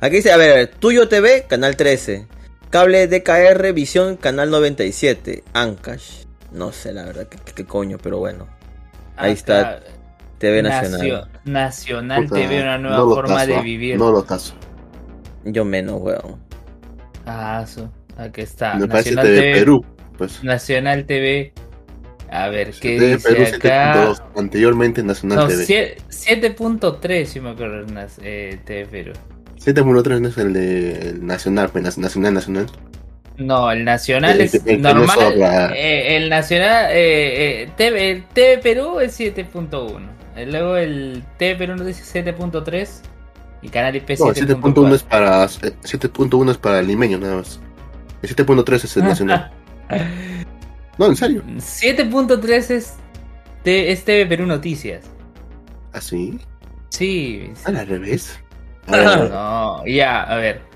Aquí 0.01 0.17
dice, 0.17 0.31
a 0.31 0.37
ver, 0.37 0.67
Tuyo 0.67 1.09
TV, 1.09 1.45
canal 1.49 1.75
13. 1.75 2.27
Cable 2.69 3.07
DKR, 3.07 3.73
Visión, 3.73 4.17
canal 4.17 4.51
97. 4.51 5.43
Ancash. 5.53 6.25
No 6.51 6.71
sé 6.71 6.93
la 6.93 7.05
verdad 7.05 7.27
qué, 7.27 7.37
qué- 7.45 7.53
qué 7.53 7.65
coño, 7.65 7.97
pero 8.01 8.19
bueno. 8.19 8.47
Ahí 9.17 9.33
está, 9.33 9.59
acá, 9.71 9.79
TV 10.37 10.63
Nacio- 10.63 10.89
Nacional. 10.91 11.29
Nacional 11.45 12.23
Puta, 12.23 12.35
TV, 12.35 12.61
una 12.61 12.77
nueva 12.77 12.97
no 12.97 13.09
forma 13.09 13.35
tazo, 13.35 13.47
de 13.47 13.55
¿ah? 13.57 13.61
vivir. 13.61 13.97
No 13.97 14.11
lo 14.11 14.23
tazo. 14.23 14.53
Yo 15.45 15.65
menos, 15.65 16.01
weón. 16.01 16.37
Ah, 17.25 17.65
su- 17.67 17.89
aquí 18.17 18.41
está. 18.41 18.75
Me 18.75 18.87
parece 18.87 19.11
Nacional 19.11 19.25
TV 19.25 19.41
TV, 19.41 19.59
Perú. 19.59 19.85
Pues. 20.17 20.43
Nacional 20.43 21.05
TV. 21.05 21.53
A 22.31 22.47
ver, 22.49 22.71
¿qué 22.79 22.97
TV 22.97 23.15
dice 23.15 23.29
Perú 23.29 23.43
acá? 23.55 23.93
7.2, 24.05 24.23
anteriormente 24.37 25.03
Nacional 25.03 25.37
No, 25.39 25.47
TV. 25.47 25.65
sie- 25.65 25.95
7.3, 26.09 27.25
si 27.29 27.39
me 27.39 27.49
acuerdo, 27.51 27.85
eh, 28.21 28.59
TV 28.65 28.85
Perú. 28.85 29.13
7.3 29.57 30.21
no 30.21 30.27
es 30.29 30.37
el 30.37 30.53
de 30.53 31.09
el 31.09 31.25
Nacional, 31.25 31.69
pues 31.69 31.97
Nacional, 31.97 32.33
Nacional. 32.35 32.67
No, 33.39 33.71
el 33.71 33.85
Nacional 33.85 34.39
El 34.39 34.41
es 34.41 34.53
el 34.53 34.63
que 34.65 34.77
no 34.77 34.93
normal. 34.93 35.17
sobra. 35.17 35.73
eh, 35.75 36.17
el 36.17 36.29
Nacional, 36.29 36.87
eh, 36.91 37.63
eh, 37.63 37.71
TV, 37.77 38.11
el 38.11 38.25
TV 38.27 38.57
Perú 38.59 38.99
es 38.99 39.17
7.1. 39.19 40.09
Eh, 40.35 40.45
Luego 40.45 40.75
el 40.77 41.23
TV 41.37 41.55
Perú 41.55 41.75
nos 41.75 41.87
dice 41.87 42.03
7.3 42.03 43.01
y 43.61 43.69
Canal 43.69 43.95
IP 43.95 44.09
No, 44.19 44.29
el 44.29 44.35
7.1 44.35 44.93
es 44.93 45.05
7.4. 45.05 45.07
para 45.07 45.45
7.1 45.47 46.51
es 46.51 46.57
para 46.57 46.79
el 46.79 46.87
limeño 46.87 47.17
nada 47.17 47.37
más. 47.37 47.59
El 48.21 48.35
7.3 48.35 48.73
es 48.83 48.97
el 48.97 49.03
Nacional. 49.03 49.51
No, 50.97 51.05
en 51.07 51.15
serio. 51.15 51.43
7.3 51.45 52.71
es, 52.71 52.95
es 53.63 54.03
TV 54.03 54.25
Perú 54.25 54.45
Noticias. 54.45 55.05
¿Así? 55.93 56.37
Sí, 56.89 57.51
sí. 57.55 57.63
¿Al 57.63 57.87
revés? 57.87 58.37
A 58.87 58.91
ver, 58.97 59.29
No, 59.29 59.85
ya, 59.87 60.23
a 60.23 60.35
ver. 60.35 60.68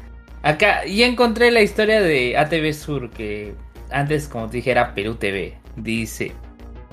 Acá 0.43 0.85
ya 0.85 1.05
encontré 1.07 1.51
la 1.51 1.61
historia 1.61 2.01
de 2.01 2.37
ATV 2.37 2.73
Sur, 2.73 3.09
que 3.09 3.55
antes, 3.89 4.27
como 4.27 4.49
te 4.49 4.57
dije, 4.57 4.71
era 4.71 4.93
Perú 4.93 5.15
TV. 5.15 5.57
Dice 5.77 6.33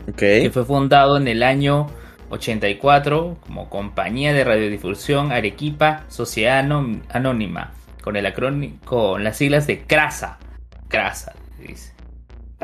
Ok. 0.09 0.17
que 0.17 0.51
fue 0.53 0.65
fundado 0.65 1.17
en 1.17 1.29
el 1.29 1.43
año 1.43 1.89
84 2.31 3.39
como 3.45 3.69
compañía 3.69 4.33
de 4.33 4.45
radiodifusión 4.45 5.33
Arequipa 5.33 6.05
Sociedad 6.09 6.61
Anónima, 7.11 7.73
con, 8.03 8.17
el 8.17 8.33
con 8.85 9.25
las 9.25 9.37
siglas 9.37 9.67
de 9.67 9.83
CRASA. 9.83 10.39
CRASA, 10.89 11.35
dice. 11.59 11.93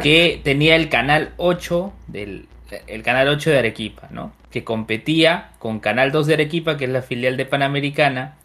Que 0.01 0.41
tenía 0.43 0.77
el 0.77 0.89
canal 0.89 1.35
8 1.37 1.93
del 2.07 2.49
el 2.87 3.03
canal 3.03 3.29
8 3.29 3.51
de 3.51 3.59
Arequipa, 3.59 4.09
¿no? 4.11 4.33
Que 4.51 4.65
competía 4.65 5.53
con 5.59 5.79
Canal 5.81 6.11
2 6.11 6.27
de 6.27 6.35
Arequipa, 6.35 6.77
que 6.77 6.85
es 6.87 6.91
la 6.91 7.03
filial 7.03 7.37
de 7.37 7.47
Panamericana, 7.47 8.39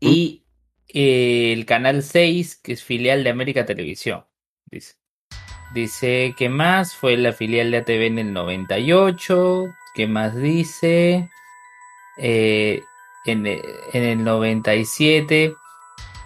y 0.00 0.43
el 0.94 1.66
canal 1.66 2.02
6, 2.02 2.56
que 2.62 2.72
es 2.72 2.84
filial 2.84 3.24
de 3.24 3.30
América 3.30 3.66
Televisión. 3.66 4.24
Dice. 4.66 4.94
Dice 5.74 6.34
que 6.38 6.48
más 6.48 6.94
fue 6.94 7.16
la 7.16 7.32
filial 7.32 7.72
de 7.72 7.78
ATV 7.78 8.02
en 8.06 8.18
el 8.20 8.32
98. 8.32 9.64
¿Qué 9.94 10.06
más 10.06 10.36
dice? 10.36 11.28
Eh, 12.16 12.80
en, 13.26 13.46
el 13.46 14.22
97 14.22 15.54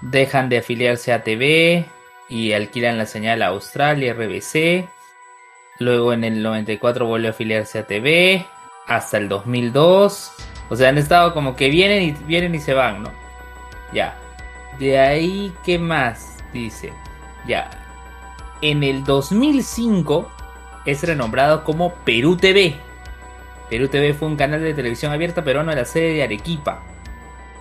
dejan 0.02 0.50
de 0.50 0.58
afiliarse 0.58 1.12
a 1.12 1.16
ATV 1.16 1.86
y 2.28 2.52
alquilan 2.52 2.98
la 2.98 3.06
señal 3.06 3.40
a 3.40 3.48
Australia, 3.48 4.12
RBC. 4.12 4.86
Luego 5.78 6.12
en 6.12 6.24
el 6.24 6.42
94 6.42 7.06
vuelve 7.06 7.28
a 7.28 7.30
afiliarse 7.30 7.78
a 7.78 7.82
ATV 7.82 8.44
hasta 8.86 9.16
el 9.16 9.30
2002. 9.30 10.32
O 10.68 10.76
sea, 10.76 10.90
han 10.90 10.98
estado 10.98 11.32
como 11.32 11.56
que 11.56 11.70
vienen 11.70 12.02
y 12.02 12.10
vienen 12.26 12.54
y 12.54 12.58
se 12.58 12.74
van, 12.74 13.02
¿no? 13.02 13.12
Ya. 13.94 14.18
De 14.78 14.98
ahí, 14.98 15.58
¿qué 15.64 15.78
más? 15.78 16.44
Dice. 16.52 16.92
Ya. 17.44 17.70
En 18.60 18.82
el 18.82 19.04
2005 19.04 20.30
es 20.84 21.02
renombrado 21.02 21.64
como 21.64 21.94
Perú 22.04 22.36
TV. 22.36 22.76
Perú 23.68 23.88
TV 23.88 24.14
fue 24.14 24.28
un 24.28 24.36
canal 24.36 24.62
de 24.62 24.74
televisión 24.74 25.12
abierta 25.12 25.44
peruano 25.44 25.70
de 25.70 25.76
la 25.76 25.84
sede 25.84 26.14
de 26.14 26.22
Arequipa. 26.22 26.82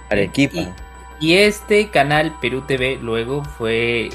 Arequipa. 0.10 0.62
Y, 0.62 0.76
y 1.20 1.34
este 1.38 1.90
canal 1.92 2.38
Perú 2.40 2.64
TV 2.66 2.98
luego 3.02 3.44
fue 3.44 4.10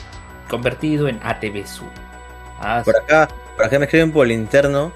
convertido 0.49 1.09
en 1.09 1.21
ATV 1.23 1.66
Sur. 1.66 1.92
Ah, 2.59 2.85
Por 2.85 2.97
acá, 2.97 3.28
por 3.56 3.66
acá 3.66 3.78
me 3.78 3.87
escriben 3.87 4.12
por 4.12 4.26
el 4.26 4.32
interno. 4.32 4.92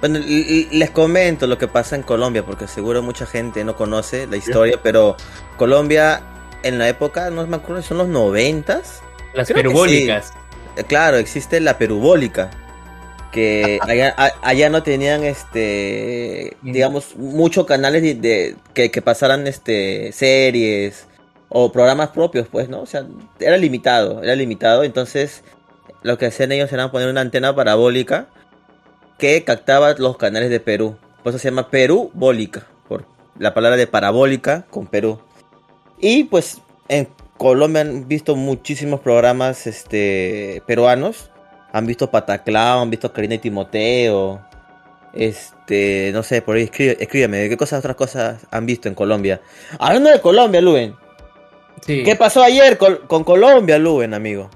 Bueno, 0.00 0.20
les 0.20 0.90
comento 0.90 1.46
lo 1.48 1.58
que 1.58 1.66
pasa 1.66 1.96
en 1.96 2.02
Colombia, 2.04 2.44
porque 2.44 2.68
seguro 2.68 3.02
mucha 3.02 3.26
gente 3.26 3.64
no 3.64 3.74
conoce 3.74 4.28
la 4.28 4.36
historia, 4.36 4.80
pero 4.82 5.16
Colombia 5.56 6.22
en 6.62 6.78
la 6.78 6.88
época, 6.88 7.30
no 7.30 7.46
me 7.46 7.56
acuerdo, 7.56 7.82
son 7.82 7.98
los 7.98 8.08
noventas. 8.08 9.02
las 9.34 9.46
creo 9.48 9.56
perubólicas. 9.62 10.32
Claro, 10.86 11.16
existe 11.16 11.60
la 11.60 11.78
perubólica. 11.78 12.50
Que 13.32 13.78
allá, 13.82 14.14
a- 14.16 14.32
allá 14.42 14.70
no 14.70 14.82
tenían 14.82 15.22
este 15.22 16.56
digamos 16.62 17.14
muchos 17.16 17.66
canales 17.66 18.00
de, 18.02 18.14
de- 18.14 18.56
que, 18.72 18.90
que 18.90 19.02
pasaran 19.02 19.46
este 19.46 20.12
series 20.12 21.06
o 21.50 21.70
programas 21.70 22.08
propios, 22.10 22.46
pues, 22.50 22.68
¿no? 22.70 22.80
O 22.80 22.86
sea, 22.86 23.04
era 23.38 23.56
limitado, 23.58 24.22
era 24.22 24.34
limitado, 24.34 24.82
entonces 24.84 25.42
lo 26.02 26.16
que 26.16 26.26
hacían 26.26 26.52
ellos 26.52 26.72
era 26.72 26.90
poner 26.90 27.08
una 27.08 27.20
antena 27.20 27.54
parabólica 27.54 28.28
que 29.18 29.44
captaba 29.44 29.92
los 29.98 30.16
canales 30.16 30.48
de 30.50 30.60
Perú. 30.60 30.96
Por 31.22 31.30
eso 31.30 31.38
se 31.38 31.50
llama 31.50 31.70
Perubólica, 31.70 32.66
por 32.88 33.04
la 33.38 33.52
palabra 33.52 33.76
de 33.76 33.86
parabólica 33.86 34.64
con 34.70 34.86
Perú. 34.86 35.20
Y 36.00 36.24
pues 36.24 36.60
en, 36.88 37.08
Colombia 37.38 37.82
han 37.82 38.06
visto 38.06 38.36
muchísimos 38.36 39.00
programas 39.00 39.66
este, 39.66 40.62
peruanos. 40.66 41.30
Han 41.72 41.86
visto 41.86 42.10
Pataclao, 42.10 42.82
han 42.82 42.90
visto 42.90 43.12
Karina 43.12 43.36
y 43.36 43.38
Timoteo. 43.38 44.40
Este, 45.14 46.10
no 46.12 46.22
sé, 46.22 46.42
por 46.42 46.56
ahí 46.56 46.64
escribe, 46.64 46.96
escríbeme, 47.00 47.48
¿qué 47.48 47.56
cosas, 47.56 47.78
otras 47.78 47.96
cosas 47.96 48.46
han 48.50 48.66
visto 48.66 48.88
en 48.88 48.94
Colombia? 48.94 49.40
Hablando 49.78 50.10
de 50.10 50.20
Colombia, 50.20 50.60
Luben. 50.60 50.94
Sí. 51.86 52.02
¿Qué 52.02 52.16
pasó 52.16 52.42
ayer 52.42 52.76
con, 52.76 52.96
con 53.06 53.24
Colombia, 53.24 53.78
Luben, 53.78 54.12
amigo? 54.14 54.50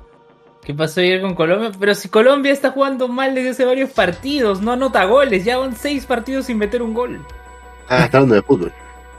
¿Qué 0.65 0.75
pasó 0.75 1.01
ayer 1.01 1.21
con 1.21 1.35
Colombia? 1.35 1.71
Pero 1.79 1.95
si 1.95 2.09
Colombia 2.09 2.53
está 2.53 2.71
jugando 2.73 3.09
mal 3.09 3.35
desde 3.35 3.51
hace 3.51 3.65
varios 3.65 3.91
partidos, 3.91 4.61
no 4.61 4.73
anota 4.73 5.05
goles, 5.05 5.45
ya 5.45 5.57
van 5.59 5.77
seis 5.77 6.05
partidos 6.05 6.47
sin 6.47 6.59
meter 6.59 6.83
un 6.83 6.95
gol. 6.95 7.25
Ah, 7.89 8.05
está 8.05 8.19
hablando 8.19 8.35
de 8.35 8.43
fútbol. 8.43 8.73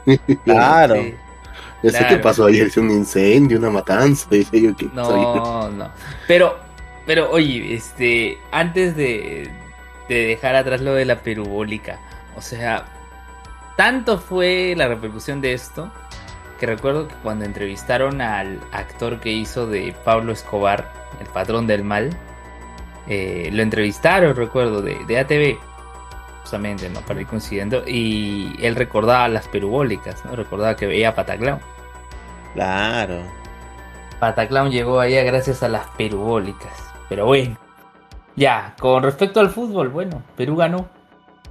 Claro. 0.44 0.96
Sí. 0.96 1.14
Sé 1.92 1.98
Claro. 1.98 2.08
qué 2.16 2.22
pasó 2.22 2.46
ayer, 2.46 2.66
es 2.68 2.76
un 2.76 2.90
incendio, 2.90 3.58
una 3.58 3.70
matanza, 3.70 4.26
dice 4.30 4.60
yo 4.60 4.74
que. 4.76 4.88
No, 4.92 5.68
no. 5.70 5.90
Pero, 6.26 6.58
pero 7.06 7.30
oye, 7.30 7.74
este, 7.74 8.38
antes 8.52 8.96
de, 8.96 9.50
de 10.08 10.26
dejar 10.26 10.56
atrás 10.56 10.80
lo 10.80 10.94
de 10.94 11.04
la 11.04 11.20
perubólica, 11.20 11.98
o 12.36 12.40
sea, 12.40 12.86
tanto 13.76 14.18
fue 14.18 14.74
la 14.76 14.88
repercusión 14.88 15.40
de 15.40 15.52
esto 15.52 15.90
que 16.58 16.66
recuerdo 16.66 17.08
que 17.08 17.14
cuando 17.22 17.44
entrevistaron 17.44 18.20
al 18.20 18.60
actor 18.72 19.20
que 19.20 19.30
hizo 19.32 19.66
de 19.66 19.94
Pablo 20.04 20.32
Escobar, 20.32 20.90
el 21.20 21.26
patrón 21.26 21.66
del 21.66 21.82
mal, 21.84 22.10
eh, 23.08 23.50
lo 23.52 23.62
entrevistaron, 23.62 24.34
recuerdo, 24.36 24.80
de, 24.80 24.96
de 25.06 25.18
ATV, 25.18 25.58
justamente, 26.42 26.88
¿no? 26.88 27.00
Para 27.00 27.20
ir 27.20 27.26
coincidiendo, 27.26 27.82
y 27.86 28.54
él 28.62 28.76
recordaba 28.76 29.28
las 29.28 29.48
perubólicas, 29.48 30.24
¿no? 30.24 30.36
Recordaba 30.36 30.76
que 30.76 30.86
veía 30.86 31.10
a 31.10 31.14
Pataclown. 31.14 31.58
Claro. 32.54 33.20
Pataclown 34.20 34.70
llegó 34.70 35.00
allá 35.00 35.22
gracias 35.22 35.62
a 35.62 35.68
las 35.68 35.86
perubólicas. 35.98 36.72
Pero 37.08 37.26
bueno. 37.26 37.58
Ya, 38.36 38.74
con 38.80 39.02
respecto 39.02 39.40
al 39.40 39.50
fútbol, 39.50 39.90
bueno, 39.90 40.22
Perú 40.36 40.56
ganó. 40.56 40.88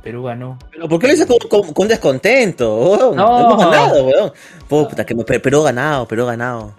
Perú 0.04 0.24
ganó. 0.24 0.58
Pero 0.72 0.90
¿por 0.90 1.00
qué 1.00 1.08
lo 1.08 1.14
dices 1.14 1.28
con, 1.28 1.38
con- 1.50 1.74
con 1.74 1.88
descontento? 1.88 2.76
weón? 2.76 3.16
No. 3.16 3.40
Hemos 3.40 3.58
ganado, 3.58 4.04
weón. 4.06 4.34
Puta, 4.68 5.06
que 5.06 5.16
me, 5.16 5.24
pero, 5.24 5.42
pero 5.42 5.64
ganado, 5.64 6.06
pero 6.08 6.26
ganado. 6.26 6.74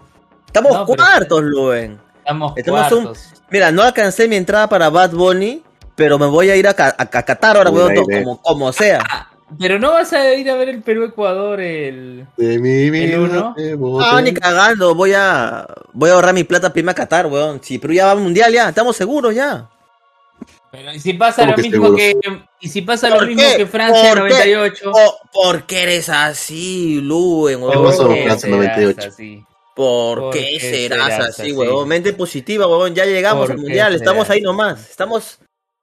Estamos 0.47 0.73
No, 0.73 0.85
pero- 0.87 0.97
cuartos, 1.03 1.43
Luben. 1.43 1.99
Estamos 2.19 2.53
Estamos 2.57 2.93
un- 2.93 3.03
cuartos. 3.05 3.33
Mira, 3.51 3.71
no 3.73 3.83
alcancé 3.83 4.29
mi 4.29 4.37
entrada 4.37 4.69
para 4.69 4.91
Bad 4.91 5.13
Bunny, 5.13 5.63
pero 5.95 6.19
me 6.19 6.27
voy 6.27 6.51
a 6.51 6.57
ir 6.57 6.67
a, 6.69 6.71
a- 6.77 6.95
a 6.99 7.07
Qatar 7.23 7.57
ahora, 7.57 7.71
weón, 7.71 7.95
como, 7.97 8.43
como 8.43 8.73
sea. 8.73 9.29
Pero 9.59 9.79
no 9.79 9.93
vas 9.93 10.13
a 10.13 10.35
ir 10.35 10.51
a 10.51 10.57
ver 10.57 10.69
el 10.69 10.83
Perú-Ecuador 10.83 11.61
el... 11.61 12.27
De 12.37 12.59
mi 12.59 12.91
vida 12.91 13.21
uno? 13.21 13.55
te 13.57 13.75
boté. 13.75 14.07
No, 14.07 14.21
ni 14.21 14.33
cagando, 14.35 14.95
voy 14.95 15.13
a 15.15 15.67
voy 15.93 16.11
a 16.11 16.15
ahorrar 16.15 16.35
mi 16.35 16.45
plata 16.45 16.73
prima 16.73 16.93
a 16.93 16.95
Qatar, 16.95 17.27
weón. 17.27 17.61
Si 17.63 17.79
Perú 17.79 17.93
ya 17.95 18.07
va 18.07 18.13
al 18.13 18.21
mundial 18.21 18.53
ya, 18.53 18.69
estamos 18.69 18.97
seguros 18.97 19.35
ya. 19.35 19.69
Pero 20.71 20.93
¿y 20.93 20.99
si 20.99 21.13
pasa 21.15 21.43
¿Cómo 21.43 21.51
lo 21.53 21.57
que 21.57 21.63
mismo 21.63 21.97
seguros? 21.97 22.01
que... 22.01 22.43
Y 22.61 22.69
si 22.69 22.83
pasa 22.83 23.09
lo 23.11 23.17
¿Por 23.17 23.27
mismo 23.29 23.43
qué? 23.43 23.57
que 23.59 23.67
Francia 23.67 24.09
¿Por 24.15 24.29
qué? 24.29 24.35
98. 24.35 24.91
Oh, 24.93 25.19
¿Por 25.33 25.67
qué 25.67 25.83
eres 25.85 26.09
así, 26.09 27.01
Luen, 27.01 27.59
¿Qué 27.61 27.65
weón? 27.65 27.85
pasó, 27.85 28.07
¿Por 28.07 28.15
qué 28.15 28.23
Francia 28.25 28.49
serás 28.51 28.77
98? 28.79 29.09
así? 29.09 29.45
¿Por, 29.77 30.19
¿Por 30.21 30.33
qué 30.35 30.41
qué 30.53 30.61
serás 30.61 31.09
serás 31.09 31.29
así, 31.29 31.43
así? 31.43 31.53
weón? 31.53 31.87
Mente 31.89 32.13
positiva, 32.13 32.67
weón. 32.67 32.95
Ya 32.95 33.05
llegamos 33.05 33.43
¿Por 33.45 33.51
al 33.53 33.57
qué 33.57 33.63
mundial, 33.63 33.95
estamos 33.95 34.29
ahí 34.31 34.41
nomás. 34.41 34.91
Estamos, 34.91 35.39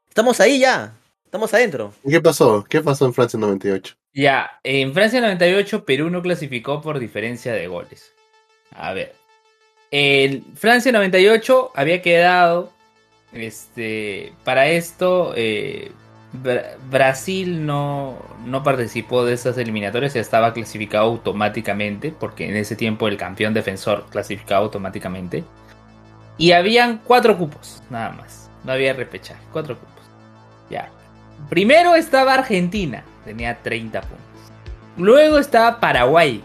estamos 0.10 0.40
ahí 0.42 0.60
ya. 0.60 0.94
Estamos 1.32 1.54
adentro. 1.54 1.94
¿Y 2.04 2.12
¿Qué 2.12 2.20
pasó? 2.20 2.66
¿Qué 2.68 2.82
pasó 2.82 3.06
en 3.06 3.14
Francia 3.14 3.40
98? 3.40 3.96
Ya, 4.14 4.60
en 4.66 4.94
Francia 4.94 5.22
98 5.22 5.86
Perú 5.86 6.10
no 6.10 6.22
clasificó 6.22 6.82
por 6.82 7.00
diferencia 7.00 7.54
de 7.54 7.68
goles. 7.68 8.12
A 8.72 8.92
ver. 8.92 9.16
En 9.92 10.44
Francia 10.56 10.92
98 10.92 11.72
había 11.74 12.02
quedado 12.02 12.74
este 13.32 14.34
para 14.44 14.68
esto 14.68 15.32
eh, 15.38 15.94
Bra- 16.34 16.76
Brasil 16.90 17.66
no, 17.66 18.18
no 18.46 18.62
participó 18.62 19.24
de 19.24 19.34
esas 19.34 19.58
eliminatorias, 19.58 20.14
ya 20.14 20.20
estaba 20.20 20.52
clasificado 20.52 21.06
automáticamente, 21.06 22.12
porque 22.12 22.50
en 22.50 22.58
ese 22.58 22.76
tiempo 22.76 23.08
el 23.08 23.16
campeón 23.16 23.54
defensor 23.54 24.06
clasificaba 24.10 24.60
automáticamente. 24.66 25.46
Y 26.38 26.52
habían 26.52 26.98
cuatro 27.00 27.38
cupos, 27.38 27.82
nada 27.90 28.12
más. 28.12 28.50
No 28.66 28.74
había 28.74 28.92
repechaje, 28.94 29.42
cuatro 29.54 29.78
cupos. 29.80 30.04
Ya. 30.70 30.90
Primero 31.50 31.96
estaba 31.96 32.34
Argentina, 32.34 33.04
tenía 33.26 33.62
30 33.62 34.02
puntos. 34.02 34.20
Luego 34.98 35.38
estaba 35.38 35.80
Paraguay, 35.80 36.42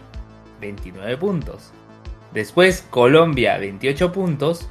29 0.61 1.17
puntos. 1.17 1.71
Después 2.33 2.85
Colombia, 2.89 3.57
28 3.57 4.11
puntos. 4.11 4.67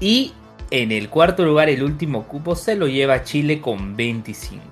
Y 0.00 0.32
en 0.70 0.92
el 0.92 1.08
cuarto 1.08 1.44
lugar, 1.44 1.68
el 1.68 1.82
último 1.82 2.24
cupo 2.24 2.54
se 2.54 2.76
lo 2.76 2.86
lleva 2.86 3.22
Chile 3.22 3.60
con 3.60 3.96
25. 3.96 4.62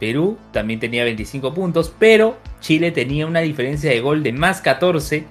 Perú 0.00 0.36
también 0.50 0.80
tenía 0.80 1.04
25 1.04 1.54
puntos, 1.54 1.94
pero 1.96 2.36
Chile 2.60 2.90
tenía 2.90 3.26
una 3.26 3.40
diferencia 3.40 3.90
de 3.90 4.00
gol 4.00 4.22
de 4.22 4.32
más 4.32 4.60
14 4.60 5.24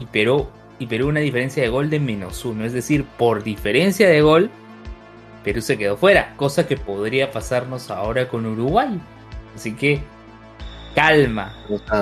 y 0.00 0.06
Perú, 0.06 0.48
y 0.78 0.86
Perú 0.86 1.08
una 1.08 1.20
diferencia 1.20 1.62
de 1.62 1.70
gol 1.70 1.88
de 1.88 1.98
menos 1.98 2.44
1. 2.44 2.64
Es 2.66 2.72
decir, 2.74 3.04
por 3.16 3.42
diferencia 3.42 4.08
de 4.08 4.20
gol, 4.20 4.50
Perú 5.44 5.60
se 5.60 5.76
quedó 5.78 5.96
fuera, 5.96 6.34
cosa 6.36 6.66
que 6.66 6.76
podría 6.76 7.30
pasarnos 7.30 7.90
ahora 7.90 8.28
con 8.28 8.46
Uruguay. 8.46 9.00
Así 9.54 9.72
que 9.74 10.00
calma, 10.94 11.54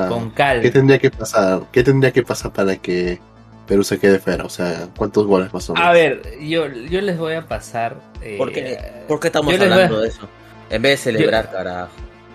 con 0.08 0.30
calma. 0.30 0.62
¿Qué 0.62 0.70
tendría 0.70 0.98
que 0.98 1.10
pasar? 1.10 1.62
¿Qué 1.72 1.82
tendría 1.82 2.12
que 2.12 2.22
pasar 2.22 2.52
para 2.52 2.76
que 2.76 3.18
Perú 3.66 3.84
se 3.84 3.98
quede 3.98 4.18
fuera? 4.18 4.44
O 4.44 4.48
sea, 4.50 4.88
¿cuántos 4.96 5.26
goles 5.26 5.52
más 5.52 5.68
o 5.70 5.74
menos? 5.74 5.88
A 5.88 5.92
ver, 5.92 6.22
yo, 6.40 6.66
yo 6.68 7.00
les 7.00 7.18
voy 7.18 7.34
a 7.34 7.46
pasar. 7.46 7.96
eh, 8.22 8.36
¿Por 8.36 8.52
qué, 8.52 8.78
por 9.08 9.20
qué 9.20 9.28
estamos 9.28 9.52
hablando 9.54 9.96
a- 9.96 10.00
de 10.00 10.08
eso? 10.08 10.28
En 10.70 10.82
vez 10.82 10.92
de 10.92 10.96
celebrar, 11.12 11.50
carajo. 11.50 11.90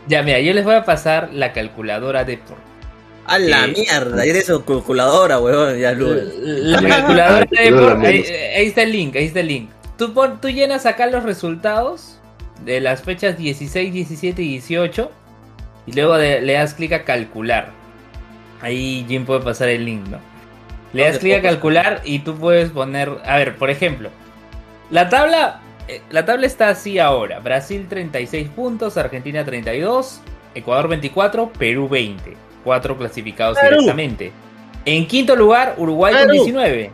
Ya, 0.07 0.21
mira, 0.21 0.39
yo 0.39 0.53
les 0.53 0.63
voy 0.65 0.75
a 0.75 0.83
pasar 0.85 1.29
la 1.33 1.51
calculadora 1.53 2.23
de 2.25 2.37
por. 2.37 2.57
A 3.27 3.39
la 3.39 3.65
Sí. 3.65 3.71
mierda, 3.81 4.23
eres 4.23 4.45
su 4.45 4.63
calculadora, 4.63 5.39
weón. 5.39 5.79
Ya. 5.79 5.93
La 5.93 6.81
calculadora 6.81 7.47
de 7.49 7.71
por. 7.71 8.05
Ahí, 8.05 8.23
ahí 8.57 8.67
está 8.67 8.83
el 8.83 8.91
link, 8.91 9.15
ahí 9.15 9.25
está 9.25 9.39
el 9.39 9.47
link. 9.47 9.69
Tú, 9.97 10.13
pon- 10.13 10.39
tú 10.41 10.49
llenas 10.49 10.85
acá 10.85 11.07
los 11.07 11.23
resultados 11.23 12.19
de 12.63 12.81
las 12.81 13.01
fechas 13.01 13.37
16, 13.37 13.93
17 13.93 14.41
y 14.41 14.47
18. 14.49 15.11
Y 15.87 15.93
luego 15.93 16.17
de- 16.17 16.41
le 16.41 16.53
das 16.53 16.73
clic 16.73 16.91
a 16.93 17.03
calcular. 17.03 17.69
Ahí 18.61 19.05
Jim 19.07 19.25
puede 19.25 19.41
pasar 19.41 19.69
el 19.69 19.85
link, 19.85 20.07
¿no? 20.07 20.17
Le 20.93 21.03
das 21.03 21.13
¿Dónde 21.13 21.19
clic 21.19 21.39
a 21.39 21.41
calcular 21.41 22.01
y 22.05 22.19
tú 22.19 22.35
puedes 22.35 22.71
poner. 22.71 23.11
A 23.25 23.37
ver, 23.37 23.55
por 23.57 23.69
ejemplo. 23.69 24.09
La 24.89 25.09
tabla. 25.09 25.61
eh, 25.87 26.01
La 26.09 26.25
tabla 26.25 26.47
está 26.47 26.69
así 26.69 26.97
ahora. 26.99 27.39
Brasil 27.39 27.85
36 27.87 28.49
puntos, 28.49 28.97
Argentina 28.97 29.43
32, 29.45 30.21
Ecuador 30.55 30.87
24, 30.87 31.51
Perú 31.53 31.87
20. 31.89 32.35
Cuatro 32.63 32.97
clasificados 32.97 33.57
Perú. 33.59 33.69
directamente. 33.81 34.31
En 34.85 35.05
quinto 35.07 35.35
lugar, 35.35 35.75
Uruguay 35.77 36.13
con 36.13 36.21
Perú. 36.23 36.33
19. 36.33 36.91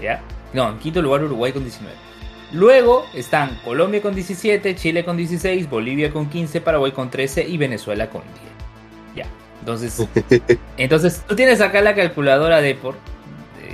¿Ya? 0.00 0.20
No, 0.52 0.68
en 0.70 0.78
quinto 0.78 1.00
lugar, 1.02 1.24
Uruguay 1.24 1.52
con 1.52 1.62
19. 1.64 1.96
Luego 2.52 3.06
están 3.14 3.58
Colombia 3.64 4.02
con 4.02 4.14
17, 4.14 4.74
Chile 4.74 5.04
con 5.04 5.16
16, 5.16 5.70
Bolivia 5.70 6.10
con 6.10 6.28
15, 6.28 6.60
Paraguay 6.60 6.92
con 6.92 7.10
13 7.10 7.48
y 7.48 7.56
Venezuela 7.56 8.10
con 8.10 8.22
10. 9.14 9.26
Ya. 9.26 9.26
Entonces, 9.60 10.06
entonces 10.76 11.22
tú 11.26 11.34
tienes 11.34 11.60
acá 11.60 11.80
la 11.80 11.94
calculadora 11.94 12.60
de 12.60 12.74
por. 12.74 12.96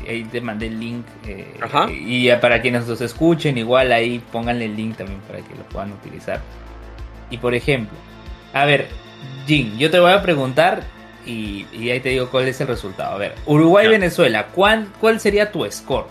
Ahí 0.09 0.25
te 0.25 0.41
mandé 0.41 0.69
el 0.69 0.81
link. 0.81 1.05
eh, 1.27 1.55
Ajá. 1.61 1.91
Y 1.91 2.31
para 2.41 2.63
quienes 2.63 2.87
nos 2.87 3.01
escuchen, 3.03 3.59
igual 3.59 3.93
ahí 3.93 4.23
pónganle 4.33 4.65
el 4.65 4.75
link 4.77 4.97
también 4.97 5.21
para 5.23 5.41
que 5.41 5.55
lo 5.55 5.63
puedan 5.65 5.93
utilizar. 5.93 6.41
Y 7.31 7.37
por 7.37 7.55
ejemplo, 7.55 7.99
a 8.55 8.65
ver, 8.65 8.89
Jin, 9.47 9.77
yo 9.77 9.91
te 9.91 9.99
voy 9.99 10.13
a 10.13 10.23
preguntar 10.23 10.83
y, 11.27 11.67
y 11.73 11.91
ahí 11.91 12.01
te 12.01 12.09
digo 12.11 12.31
cuál 12.31 12.49
es 12.49 12.59
el 12.63 12.69
resultado. 12.69 13.15
A 13.15 13.19
ver, 13.19 13.35
Uruguay-Venezuela, 13.45 14.47
¿cuál, 14.55 14.89
¿cuál 14.99 15.21
sería 15.21 15.53
tu 15.53 15.71
score? 15.71 16.07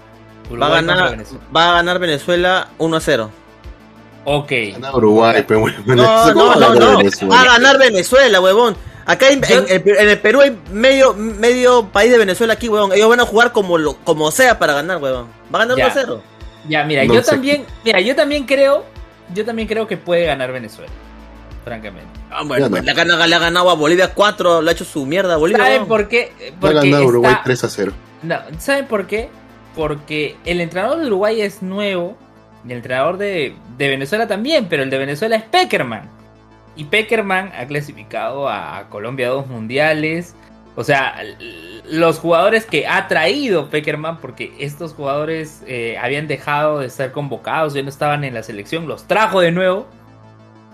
Va 0.50 0.68
a, 0.68 0.70
Uruguay 0.70 0.86
ganar, 0.86 1.12
Venezuela. 1.12 1.44
va 1.56 1.70
a 1.70 1.74
ganar 1.74 2.00
Venezuela 2.00 2.68
1 2.78 2.98
a 2.98 3.00
0. 3.00 3.32
Ok. 4.26 4.52
Gana 4.74 4.96
Uruguay, 4.96 5.44
pero 5.48 5.60
bueno, 5.62 5.78
No, 5.86 5.86
Venezuela, 5.96 6.34
no, 6.34 6.56
no, 6.76 6.92
no. 6.92 6.98
Venezuela. 6.98 7.36
Va 7.36 7.42
a 7.42 7.46
ganar 7.46 7.78
Venezuela, 7.78 8.42
huevón. 8.42 8.76
Acá 9.06 9.30
en, 9.30 9.42
en- 9.48 9.66
en 9.70 10.10
el 10.10 10.20
Perú 10.20 10.42
hay 10.42 10.58
medio, 10.72 11.14
medio 11.14 11.86
país 11.88 12.12
de 12.12 12.18
Venezuela 12.18 12.54
aquí, 12.54 12.68
huevón. 12.68 12.92
Ellos 12.92 13.08
van 13.10 13.22
a 13.22 13.26
jugar 13.26 13.52
como, 13.54 13.78
lo, 13.78 13.96
como 14.04 14.32
sea 14.32 14.60
para 14.60 14.74
ganar, 14.74 14.98
huevón. 15.02 15.28
Va 15.54 15.60
a 15.60 15.66
ganar 15.66 15.76
1 15.76 15.78
Ya. 15.78 15.88
a 15.88 15.92
0. 15.94 16.22
Ya, 16.68 16.84
mira, 16.84 17.06
No 17.06 17.14
yo 17.14 17.24
también, 17.24 17.66
mira, 17.86 18.02
yo 18.02 18.14
también 18.16 18.46
creo, 18.46 18.84
yo 19.34 19.46
también 19.46 19.68
creo 19.70 19.88
que 19.88 19.96
puede 19.96 20.26
ganar 20.26 20.52
Venezuela, 20.52 20.92
francamente. 21.64 22.10
Ah, 22.30 22.44
bueno, 22.44 22.68
le, 22.68 22.92
ha 22.92 22.94
ganado, 22.94 23.26
le 23.26 23.36
ha 23.36 23.40
ganado 23.40 23.70
a 23.70 23.74
Bolivia 23.76 24.14
4, 24.14 24.62
le 24.62 24.70
ha 24.70 24.74
hecho 24.74 24.84
su 24.84 25.06
mierda 25.06 25.36
a 25.36 25.38
Bolivia. 25.38 25.64
¿Saben 25.64 25.86
por 25.88 26.10
qué? 26.10 26.34
Va 26.52 26.58
a 26.58 26.60
Porque 26.74 26.90
ganar 26.90 27.04
Uruguay 27.08 27.32
está- 27.32 27.44
3 27.46 27.64
a 27.64 27.70
0. 27.70 27.94
No, 28.24 28.36
¿Saben 28.60 28.86
por 28.88 29.08
qué? 29.08 29.30
Porque 29.78 30.36
el 30.44 30.60
entrenador 30.60 31.00
de 31.00 31.06
Uruguay 31.06 31.40
es 31.40 31.62
nuevo 31.62 32.18
y 32.66 32.72
el 32.72 32.78
entrenador 32.78 33.18
de, 33.18 33.56
Venezuela 33.78 34.28
también, 34.28 34.68
pero 34.68 34.84
el 34.84 34.90
de 34.90 34.98
Venezuela 34.98 35.36
es 35.36 35.44
Peckerman. 35.44 36.10
Y 36.76 36.86
Peckerman 36.86 37.52
ha 37.58 37.66
clasificado 37.68 38.50
a 38.50 38.88
Colombia 38.90 39.28
a 39.28 39.32
dos 39.32 39.48
mundiales, 39.48 40.36
O 40.76 40.84
sea, 40.84 41.24
los 41.86 42.20
jugadores 42.20 42.66
que 42.66 42.88
ha 42.88 43.08
traído 43.08 43.70
Peckerman, 43.70 44.18
porque 44.18 44.54
estos 44.60 44.94
jugadores 44.94 45.64
eh, 45.66 45.98
habían 46.00 46.28
dejado 46.28 46.80
de 46.80 46.90
ser 46.90 47.12
convocados, 47.12 47.74
ya 47.74 47.82
no 47.82 47.90
estaban 47.90 48.24
en 48.24 48.34
la 48.34 48.44
selección, 48.44 48.88
los 48.88 49.08
trajo 49.08 49.42
de 49.42 49.52
nuevo. 49.52 49.88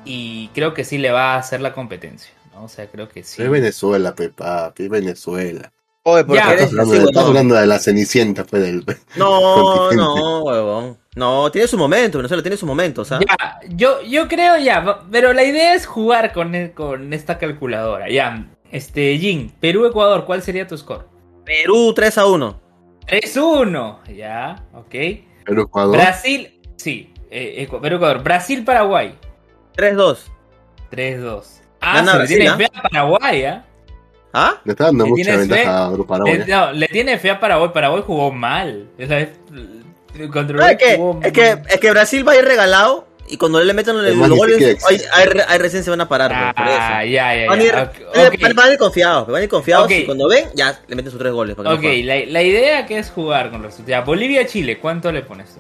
Y 0.06 0.50
creo 0.54 0.74
que 0.74 0.84
sí 0.84 0.98
le 0.98 1.12
va 1.12 1.36
a 1.36 1.38
hacer 1.38 1.62
la 1.62 1.74
competencia. 1.74 2.34
O 2.56 2.68
sea, 2.68 2.88
creo 2.88 3.10
que 3.10 3.24
sí. 3.24 3.42
Es 3.42 3.50
Venezuela, 3.50 4.16
pe, 4.16 4.30
papi, 4.30 4.84
es 4.84 4.90
Venezuela. 4.90 5.72
Oye, 6.06 6.26
¿por 6.26 6.36
Ya, 6.36 6.48
qué 6.48 6.64
Estás 6.64 6.70
hablando, 6.72 6.94
de, 6.94 7.04
estás 7.06 7.26
hablando 7.26 7.56
de 7.56 7.66
la 7.66 7.80
cenicienta, 7.80 8.44
pues, 8.44 8.62
del... 8.62 8.84
No, 9.16 9.92
no, 9.94 10.44
huevón. 10.44 10.98
No, 11.16 11.50
tiene 11.52 11.68
su 11.68 11.78
momento, 11.78 12.18
Venezuela 12.18 12.44
tiene 12.44 12.58
su 12.58 12.66
momento, 12.66 13.06
¿sabes? 13.06 13.26
Ya, 13.30 13.60
yo, 13.70 14.02
yo 14.02 14.28
creo 14.28 14.58
ya, 14.58 15.02
pero 15.12 15.32
la 15.32 15.44
idea 15.44 15.76
es 15.76 15.86
jugar 15.86 16.34
con, 16.34 16.56
el- 16.56 16.74
con 16.74 17.14
esta 17.14 17.38
calculadora. 17.38 18.10
Ya, 18.10 18.48
este, 18.72 19.18
Jin, 19.18 19.54
Perú-Ecuador, 19.62 20.26
¿cuál 20.26 20.42
sería 20.42 20.68
tu 20.68 20.78
score? 20.78 21.06
Perú 21.46 21.94
3 21.94 22.18
a 22.18 22.26
1. 22.26 22.60
3-1, 23.08 24.14
ya, 24.16 24.56
ok. 24.74 24.96
Perú, 25.46 25.62
Ecuador. 25.64 25.96
Brasil, 25.98 26.60
sí, 26.78 27.14
eh, 27.30 27.66
Ecu- 27.70 27.80
Perú-Ecuador. 27.80 28.24
Brasil-Paraguay, 28.24 29.16
3 29.76 29.96
2. 29.96 30.32
3-2. 30.92 31.44
Ah, 31.80 31.96
Gana 31.98 32.12
se 32.12 32.12
le 32.12 32.18
Brasil, 32.18 32.38
tiene 32.38 32.50
¿ah? 32.52 32.58
fe 32.58 32.66
a 32.74 32.82
Paraguay, 32.82 33.44
¿ah? 33.46 33.66
¿Ah? 34.34 34.60
Le 34.66 34.72
está 34.72 34.86
dando 34.86 35.04
¿Le 35.06 35.10
mucha 35.12 35.24
tienes 35.24 35.48
fe? 35.48 35.54
ventaja 35.54 35.86
a 35.86 35.98
Paraguay. 36.08 36.38
Le, 36.40 36.46
no, 36.48 36.72
le 36.72 36.88
tiene 36.88 37.18
fe 37.20 37.30
a 37.30 37.40
Paraguay. 37.40 37.70
Paraguay 37.74 38.04
jugó 38.06 38.32
mal. 38.32 38.88
Esa 38.98 39.20
No, 39.52 40.26
Uruguay 40.26 40.72
es, 40.72 40.78
que, 40.78 40.98
jugó 40.98 41.20
es, 41.24 41.32
que, 41.32 41.58
es 41.70 41.80
que 41.80 41.92
Brasil 41.92 42.28
va 42.28 42.34
a 42.34 42.38
ir 42.38 42.46
regalado 42.46 43.08
y 43.28 43.38
cuando 43.38 43.64
le 43.64 43.74
metan 43.74 43.96
los, 44.04 44.30
goles, 44.30 44.84
ahí, 44.88 44.98
ahí, 45.14 45.28
ahí 45.48 45.58
recién 45.58 45.84
se 45.84 45.90
van 45.90 46.02
a 46.02 46.10
parar. 46.10 46.54
por 46.56 46.66
Ah, 46.68 47.04
eso. 47.04 47.12
ya, 47.14 47.36
ya, 47.36 47.48
Van 47.48 47.60
a 47.60 47.64
ir, 47.64 47.72
ya. 47.72 47.92
van 48.42 48.56
van 48.56 48.68
a 48.70 48.72
ir 48.74 48.78
confiados, 48.78 49.28
van 49.28 49.42
a 49.42 49.44
ir 49.44 49.50
confiados 49.50 49.92
y 49.92 50.06
cuando 50.06 50.28
ven, 50.28 50.46
ya 50.56 50.80
le 50.88 50.96
meten 50.96 51.12
sus 51.12 51.20
tres 51.20 51.32
goles. 51.32 51.56
para 51.56 51.70
que 51.70 51.76
no 51.76 51.90
Ok, 51.90 51.96
la, 52.06 52.32
la 52.32 52.42
idea 52.44 52.86
que 52.86 52.98
es 53.00 53.10
jugar 53.12 53.50
con 53.50 53.62
los 53.62 53.84
ya, 53.86 54.02
Bolivia-Chile, 54.02 54.78
¿cuánto 54.80 55.12
le 55.12 55.22
pones 55.22 55.54
tú? 55.54 55.60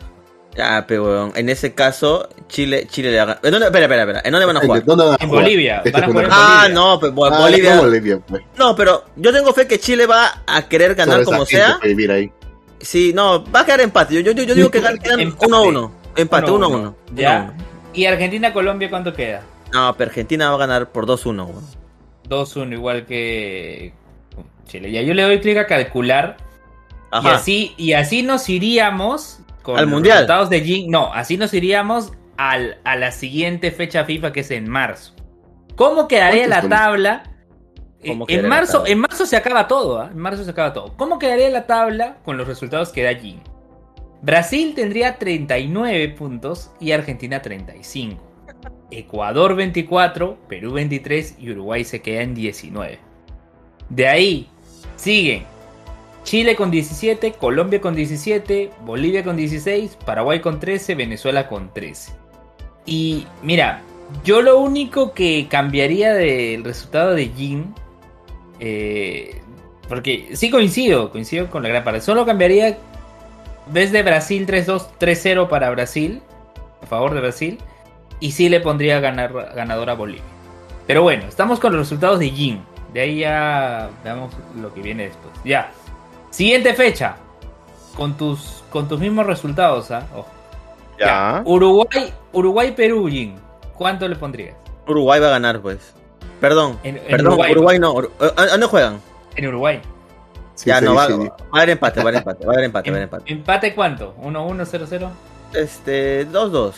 Ya, 0.55 0.86
pero 0.88 1.03
weón, 1.05 1.31
en 1.36 1.50
ese 1.50 1.74
caso, 1.74 2.29
Chile, 2.48 2.86
Chile 2.88 3.12
le 3.12 3.19
haga. 3.19 3.39
¿En 3.41 3.50
dónde, 3.51 3.65
espera, 3.67 3.86
espera, 3.86 4.01
espera, 4.03 4.22
¿en 4.24 4.31
dónde 4.31 4.45
van 4.45 4.57
a 4.57 4.60
jugar? 4.60 4.86
¿Dónde 4.86 5.03
van 5.05 5.13
a 5.13 5.24
En 5.24 5.29
jugar? 5.29 5.43
Bolivia, 5.45 5.77
Este 5.77 5.91
van 5.91 6.03
a 6.03 6.07
jugar 6.07 6.25
en. 6.25 6.31
Ah, 6.31 6.57
Bolivia. 6.62 6.75
no, 6.75 7.00
pues 7.00 7.12
Bo- 7.13 7.25
Ah, 7.25 7.39
Bolivia. 7.39 7.75
no, 7.75 7.81
Bolivia, 7.81 8.19
pues. 8.27 8.43
No, 8.60 8.75
pero 8.75 9.03
yo 9.15 9.33
tengo 9.33 9.51
fe 9.53 9.65
que 9.67 9.79
Chile 9.79 10.05
va 10.05 10.43
a 10.45 10.62
querer 10.69 10.93
ganar 10.93 11.24
como 11.24 11.45
gente 11.45 11.55
sea. 11.65 11.79
vivir 11.81 12.12
ahí. 12.12 12.31
Sí, 12.79 13.13
no, 13.15 13.43
va 13.51 13.62
a 13.62 13.65
quedar 13.65 13.81
empate. 13.81 14.13
Yo, 14.13 14.19
yo, 14.31 14.43
yo 14.43 14.53
digo 14.53 14.69
que 14.69 14.81
gan- 14.83 15.01
quedan 15.01 15.19
Empate. 15.22 15.45
1 15.48 15.57
a 15.57 15.62
1. 15.62 15.91
Empate, 16.17 16.51
1 16.51 16.65
a 16.65 16.69
1. 16.69 16.95
Ya. 17.15 17.53
¿Y 17.93 18.05
Argentina-Colombia 18.05 18.89
cuánto 18.91 19.13
queda? 19.13 19.41
No, 19.72 19.95
pero 19.98 20.10
Argentina 20.10 20.50
va 20.50 20.55
a 20.55 20.60
ganar 20.60 20.91
por 20.91 21.07
2-1, 21.07 21.45
weón. 21.48 21.65
2-1, 22.29 22.74
igual 22.74 23.05
que 23.07 23.93
Chile. 24.67 24.91
Ya 24.91 25.01
yo 25.01 25.15
le 25.15 25.24
doy 25.24 25.39
clic 25.41 25.57
a 25.57 25.65
calcular. 25.65 26.38
Y 27.12 27.15
Ajá. 27.15 27.36
así, 27.36 27.74
y 27.77 27.93
así 27.93 28.22
nos 28.24 28.50
iríamos 28.50 29.39
con 29.63 29.77
Al 29.77 29.86
los 29.86 29.91
Mundial. 29.93 30.17
resultados 30.20 30.50
de 30.50 30.62
Jin. 30.62 30.91
No, 30.91 31.12
así 31.13 31.38
nos 31.38 31.53
iríamos 31.53 32.12
al, 32.38 32.77
a 32.84 32.96
la 32.96 33.12
siguiente 33.12 33.72
fecha 33.72 34.05
FIFA 34.05 34.32
que 34.32 34.41
es 34.41 34.51
en 34.51 34.70
marzo. 34.70 35.13
¿Cómo 35.75 36.08
quedaría 36.08 36.48
la 36.48 36.62
tabla? 36.70 37.24
Eh, 38.03 38.10
¿Cómo 38.10 38.25
en 38.27 38.48
marzo, 38.48 38.79
tabla? 38.79 38.91
en 38.91 39.00
marzo 39.00 39.25
se 39.25 39.36
acaba 39.38 39.67
todo, 39.67 40.00
¿ah? 40.00 40.10
En 40.12 40.20
marzo 40.20 40.43
se 40.43 40.51
acaba 40.51 40.74
todo. 40.74 40.93
¿Cómo 40.98 41.17
quedaría 41.17 41.50
la 41.50 41.65
tabla 41.65 42.17
con 42.24 42.38
los 42.38 42.48
resultados 42.48 42.89
que 42.89 43.01
da 43.03 43.15
Jin? 43.15 43.41
Brasil 44.22 44.74
tendría 44.75 45.17
39 45.17 46.10
puntos 46.10 46.72
y 46.79 46.91
Argentina 46.91 47.41
35. 47.41 48.22
Ecuador 48.91 49.55
24, 49.55 50.38
Perú 50.48 50.72
23 50.74 51.36
y 51.39 51.51
Uruguay 51.51 51.84
se 51.84 52.01
queda 52.01 52.22
en 52.22 52.36
19. 52.36 53.00
De 53.89 54.08
ahí 54.08 54.48
siguen 54.96 55.43
Chile 56.24 56.56
con 56.56 56.72
17, 56.72 57.34
Colombia 57.34 57.82
con 57.82 57.96
17, 57.96 58.72
Bolivia 58.86 59.24
con 59.24 59.36
16, 59.36 59.98
Paraguay 60.06 60.39
con 60.39 60.60
13, 60.60 60.95
Venezuela 60.95 61.47
con 61.47 61.74
13. 61.74 62.13
Y 62.86 63.28
mira, 63.41 63.82
yo 64.24 64.41
lo 64.41 64.60
único 64.60 65.13
que 65.13 65.47
cambiaría 65.50 66.13
del 66.13 66.63
resultado 66.63 67.13
de 67.13 67.28
Jin, 67.30 67.74
eh, 68.60 69.41
porque 69.89 70.30
sí 70.34 70.50
coincido, 70.50 71.12
coincido 71.12 71.50
con 71.50 71.63
la 71.63 71.69
gran 71.69 71.84
parte, 71.84 72.02
solo 72.02 72.26
cambiaría 72.26 72.78
desde 73.67 74.04
Brasil 74.04 74.45
3-2, 74.47 74.88
3-0 75.00 75.50
para 75.50 75.69
Brasil, 75.71 76.21
a 76.82 76.86
favor 76.86 77.13
de 77.13 77.21
Brasil, 77.21 77.58
y 78.19 78.32
sí 78.32 78.50
le 78.50 78.62
pondría 78.62 79.00
ganar, 79.00 79.34
ganador 79.56 79.89
a 79.89 79.93
Bolivia. 79.95 80.24
Pero 80.88 81.02
bueno, 81.02 81.26
estamos 81.28 81.60
con 81.60 81.74
los 81.74 81.82
resultados 81.82 82.19
de 82.19 82.30
Jin. 82.30 82.62
De 82.93 83.02
ahí 83.02 83.19
ya 83.19 83.89
veamos 84.04 84.34
lo 84.62 84.74
que 84.74 84.82
viene 84.82 85.06
después. 85.06 85.34
Ya. 85.43 85.71
Siguiente 86.34 86.74
fecha. 86.74 87.15
Con 87.96 88.17
tus, 88.17 88.63
con 88.72 88.88
tus 88.88 89.00
mismos 89.00 89.28
resultados, 89.28 89.91
¿ah? 89.91 90.08
Ojo. 90.15 90.28
Ya. 91.00 91.43
Uruguay, 91.46 92.12
Uruguay, 92.32 92.72
Perú, 92.76 93.08
Jin. 93.08 93.36
¿Cuánto 93.76 94.08
le 94.08 94.15
pondrías? 94.15 94.56
Uruguay 94.88 95.19
va 95.22 95.28
a 95.28 95.32
ganar, 95.32 95.62
pues. 95.62 95.93
Perdón. 96.41 96.80
En- 96.84 96.98
en 96.98 97.04
Perdón, 97.06 97.28
Uruguay. 97.34 97.52
Uruguay, 97.52 97.80
no. 97.80 97.93
Ur- 97.93 98.10
¿A 98.36 98.41
a 98.41 98.46
dónde 98.48 98.65
juegan? 98.65 99.00
En 99.36 99.48
Uruguay. 99.48 99.80
Sí, 100.56 100.69
ya, 100.69 100.80
sí, 100.80 100.86
no, 100.86 100.96
va, 100.96 101.06
sí. 101.06 101.13
va 101.13 101.26
a 101.52 101.58
haber 101.58 101.69
empate, 101.69 102.00
va 102.00 102.06
a 102.06 102.10
haber 102.10 102.15
empate, 102.15 102.46
va 102.46 102.52
a 102.52 102.54
haber 102.56 102.65
empate, 102.65 102.89
va 102.89 102.96
a 102.96 102.98
haber 102.98 103.04
Em- 103.08 103.13
empate. 103.15 103.32
¿Empate 103.34 103.76
cuánto? 103.76 104.15
¿1-1, 104.19 104.65
0-0? 104.65 105.10
Este, 105.54 106.26
2-2. 106.32 106.74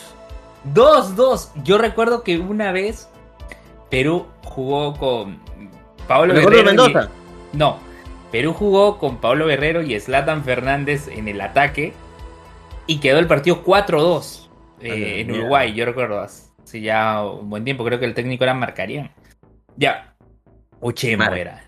2-2. 0.73 1.51
Yo 1.63 1.77
recuerdo 1.77 2.23
que 2.23 2.37
una 2.39 2.73
vez 2.73 3.07
Perú 3.89 4.25
jugó 4.43 4.93
con 4.97 5.39
Pablo 6.09 6.33
¿El 6.33 6.41
gol 6.43 6.51
de 6.53 6.57
Guerrero. 6.61 6.73
y- 6.73 6.75
Mendoza? 6.87 7.09
No. 7.53 7.77
Perú 8.31 8.53
jugó 8.53 8.97
con 8.97 9.17
Pablo 9.17 9.47
Guerrero 9.47 9.81
y 9.81 9.99
Slatan 9.99 10.43
Fernández 10.43 11.07
en 11.07 11.27
el 11.27 11.39
ataque. 11.41 11.93
Y 12.87 12.99
quedó 12.99 13.19
el 13.19 13.27
partido 13.27 13.63
4-2 13.63 14.49
eh, 14.81 15.21
en. 15.21 15.31
Uruguay. 15.31 15.73
Yo 15.73 15.85
recuerdo 15.85 16.19
hace 16.19 16.81
ya 16.81 17.23
un 17.25 17.49
buen 17.49 17.63
tiempo. 17.63 17.83
Creo 17.85 17.99
que 17.99 18.05
el 18.05 18.13
técnico 18.13 18.43
era 18.43 18.53
Marcarían. 18.53 19.11
Ya. 19.77 20.11
Uchemo 20.81 21.23
Mar- 21.23 21.37
era. 21.37 21.63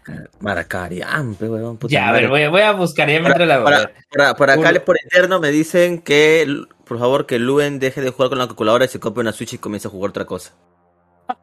Huevón, 1.39 1.78
puta 1.78 1.91
Ya, 1.91 2.10
a 2.10 2.12
ver, 2.12 2.28
voy, 2.28 2.43
a- 2.43 2.50
voy 2.50 2.62
a 2.62 2.74
buscar. 2.74 3.10
Ya 3.10 3.20
me 3.22 3.30
entra 3.30 3.46
la 3.46 3.63
Para, 3.63 3.91
para, 4.12 4.36
para 4.36 4.54
acá 4.54 4.72
Ur- 4.72 4.84
por 4.84 4.98
interno 5.02 5.39
me 5.39 5.50
dicen 5.50 6.02
que, 6.02 6.46
por 6.86 7.00
favor, 7.00 7.26
que 7.26 7.39
Luen 7.39 7.80
deje 7.80 8.02
de 8.02 8.12
jugar 8.12 8.30
con 8.30 8.38
la 8.38 8.48
calculadora 8.48 8.86
y 8.86 8.89
se 8.89 9.00
compre 9.00 9.22
una 9.22 9.32
Switch 9.32 9.54
y 9.54 9.58
comience 9.58 9.88
a 9.88 9.91
jugar 9.91 10.10
otra 10.10 10.26
cosa. 10.26 10.54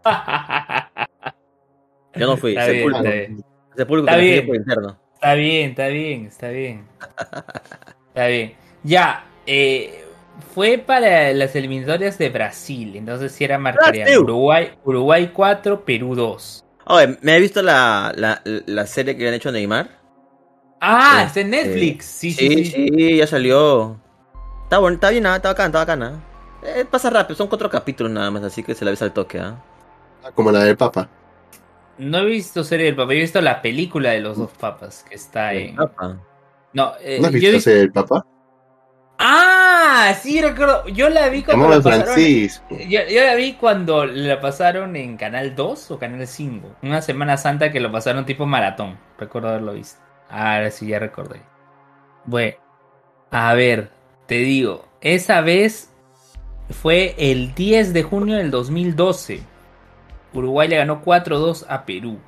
Yo 2.15 2.27
no 2.27 2.37
fui, 2.37 2.53
Está 2.53 2.67
bien, 2.67 2.77
Sepulcro. 2.79 2.99
está 3.05 3.11
bien. 3.11 3.45
Ese 3.75 3.87
público 3.87 4.09
Está 4.09 4.21
sigue 4.21 4.33
bien. 4.35 4.47
por 4.47 4.57
interno. 4.57 5.01
Está 5.25 5.37
bien, 5.37 5.71
está 5.71 5.87
bien, 5.87 6.27
está 6.27 6.49
bien. 6.49 6.85
Está 8.09 8.27
bien. 8.27 8.55
Ya, 8.83 9.25
eh, 9.47 10.05
fue 10.55 10.77
para 10.77 11.33
las 11.33 11.57
eliminatorias 11.57 12.19
de 12.19 12.29
Brasil, 12.29 12.95
entonces 12.95 13.33
sí 13.33 13.43
era 13.43 13.57
marcaría 13.57 14.05
Brasil. 14.05 14.23
Uruguay, 14.23 14.73
Uruguay 14.85 15.31
4, 15.33 15.83
Perú 15.83 16.15
2. 16.15 16.63
Oye, 16.85 17.17
¿me 17.23 17.37
he 17.37 17.41
visto 17.41 17.63
la, 17.63 18.13
la, 18.15 18.43
la 18.45 18.87
serie 18.87 19.17
que 19.17 19.27
han 19.27 19.33
hecho 19.33 19.51
Neymar? 19.51 19.89
Ah, 20.79 21.21
Sí, 21.23 21.27
está 21.29 21.41
en 21.41 21.51
Netflix. 21.51 22.05
Sí, 22.05 22.31
Sí, 22.31 22.49
sí, 22.49 22.65
sí, 22.67 22.89
sí. 22.95 23.17
ya 23.17 23.27
salió. 23.27 23.99
Está 24.65 24.77
bueno, 24.77 24.97
está 24.97 25.09
bien, 25.09 25.25
ah, 25.25 25.37
está 25.37 25.49
bacán, 25.49 25.67
está 25.69 25.79
bacana. 25.79 26.23
Eh, 26.63 26.85
pasa 26.85 27.09
rápido, 27.09 27.35
son 27.35 27.49
cuatro 27.49 27.71
capítulos 27.71 28.13
nada 28.13 28.31
más, 28.31 28.43
así 28.43 28.63
que 28.63 28.75
se 28.75 28.85
la 28.85 28.91
ves 28.91 29.01
al 29.01 29.15
toque, 29.15 29.39
¿ah? 29.41 29.57
Ah, 30.23 30.33
Como 30.33 30.53
la 30.53 30.63
del 30.65 30.77
Papa. 30.77 31.09
No 31.99 32.19
he 32.19 32.25
visto 32.25 32.65
serie 32.65 32.87
del 32.87 32.97
Papa, 32.97 33.13
he 33.15 33.19
visto 33.21 33.41
la 33.41 33.63
película 33.63 34.11
de 34.11 34.21
los 34.21 34.37
dos 34.37 34.51
papas 34.53 35.05
que 35.09 35.15
está 35.15 35.53
en. 35.55 35.77
No, 35.77 36.93
eh, 37.01 37.19
¿No 37.21 37.27
has 37.29 37.33
yo 37.33 37.39
he 37.39 37.41
visto 37.41 37.53
visto- 37.53 37.71
ese 37.71 37.79
del 37.79 37.93
Papa? 37.93 38.27
Ah, 39.19 40.13
sí, 40.21 40.41
recuerdo. 40.43 40.89
Yo 40.89 41.09
la 41.09 41.29
vi 41.29 41.43
cuando 41.43 41.69
la 41.69 41.77
pasaron- 41.81 42.05
Francisco. 42.07 42.65
Yo, 42.89 43.01
yo 43.09 43.23
la 43.25 43.35
vi 43.37 43.53
cuando 43.55 44.05
la 44.07 44.41
pasaron 44.41 44.97
en 44.97 45.17
Canal 45.17 45.55
2 45.55 45.91
o 45.93 45.99
Canal 45.99 46.27
5. 46.27 46.75
Una 46.83 47.01
Semana 47.01 47.37
Santa 47.37 47.71
que 47.71 47.79
lo 47.81 47.93
pasaron 47.93 48.27
tipo 48.27 48.45
maratón. 48.45 48.99
Recuerdo 49.19 49.49
haberlo 49.51 49.75
visto. 49.75 50.01
Ahora 50.29 50.71
sí, 50.71 50.89
ya 50.89 50.99
recordé. 50.99 51.41
Bueno, 52.25 52.57
a 53.31 53.55
ver, 53.55 53.91
te 54.27 54.37
digo. 54.39 54.89
Esa 55.01 55.43
vez 55.43 55.93
fue 56.71 57.15
el 57.19 57.55
10 57.55 57.93
de 57.93 58.03
junio 58.03 58.37
del 58.37 58.51
2012. 58.51 59.43
Uruguay 60.35 60.69
le 60.69 60.77
ganó 60.77 61.03
4-2 61.03 61.65
a 61.69 61.87
Perú. 61.87 62.19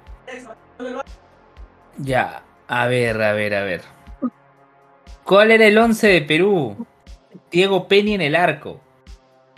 Ya, 1.99 2.43
a 2.69 2.87
ver, 2.87 3.21
a 3.21 3.33
ver, 3.33 3.55
a 3.55 3.65
ver. 3.65 3.83
¿Cuál 5.25 5.51
era 5.51 5.67
el 5.67 5.77
11 5.77 6.07
de 6.07 6.23
Perú? 6.23 6.87
Diego 7.51 7.89
Peña 7.89 8.15
en 8.15 8.21
el 8.21 8.37
arco. 8.37 8.81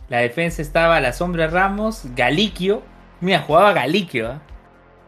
La 0.09 0.19
defensa 0.19 0.63
estaba 0.63 1.01
la 1.01 1.13
sombra 1.13 1.49
Ramos, 1.49 2.05
Galiquio. 2.17 2.83
Mira, 3.21 3.41
jugaba 3.41 3.75
Galiquio. 3.75 4.31
¿ah? 4.31 4.43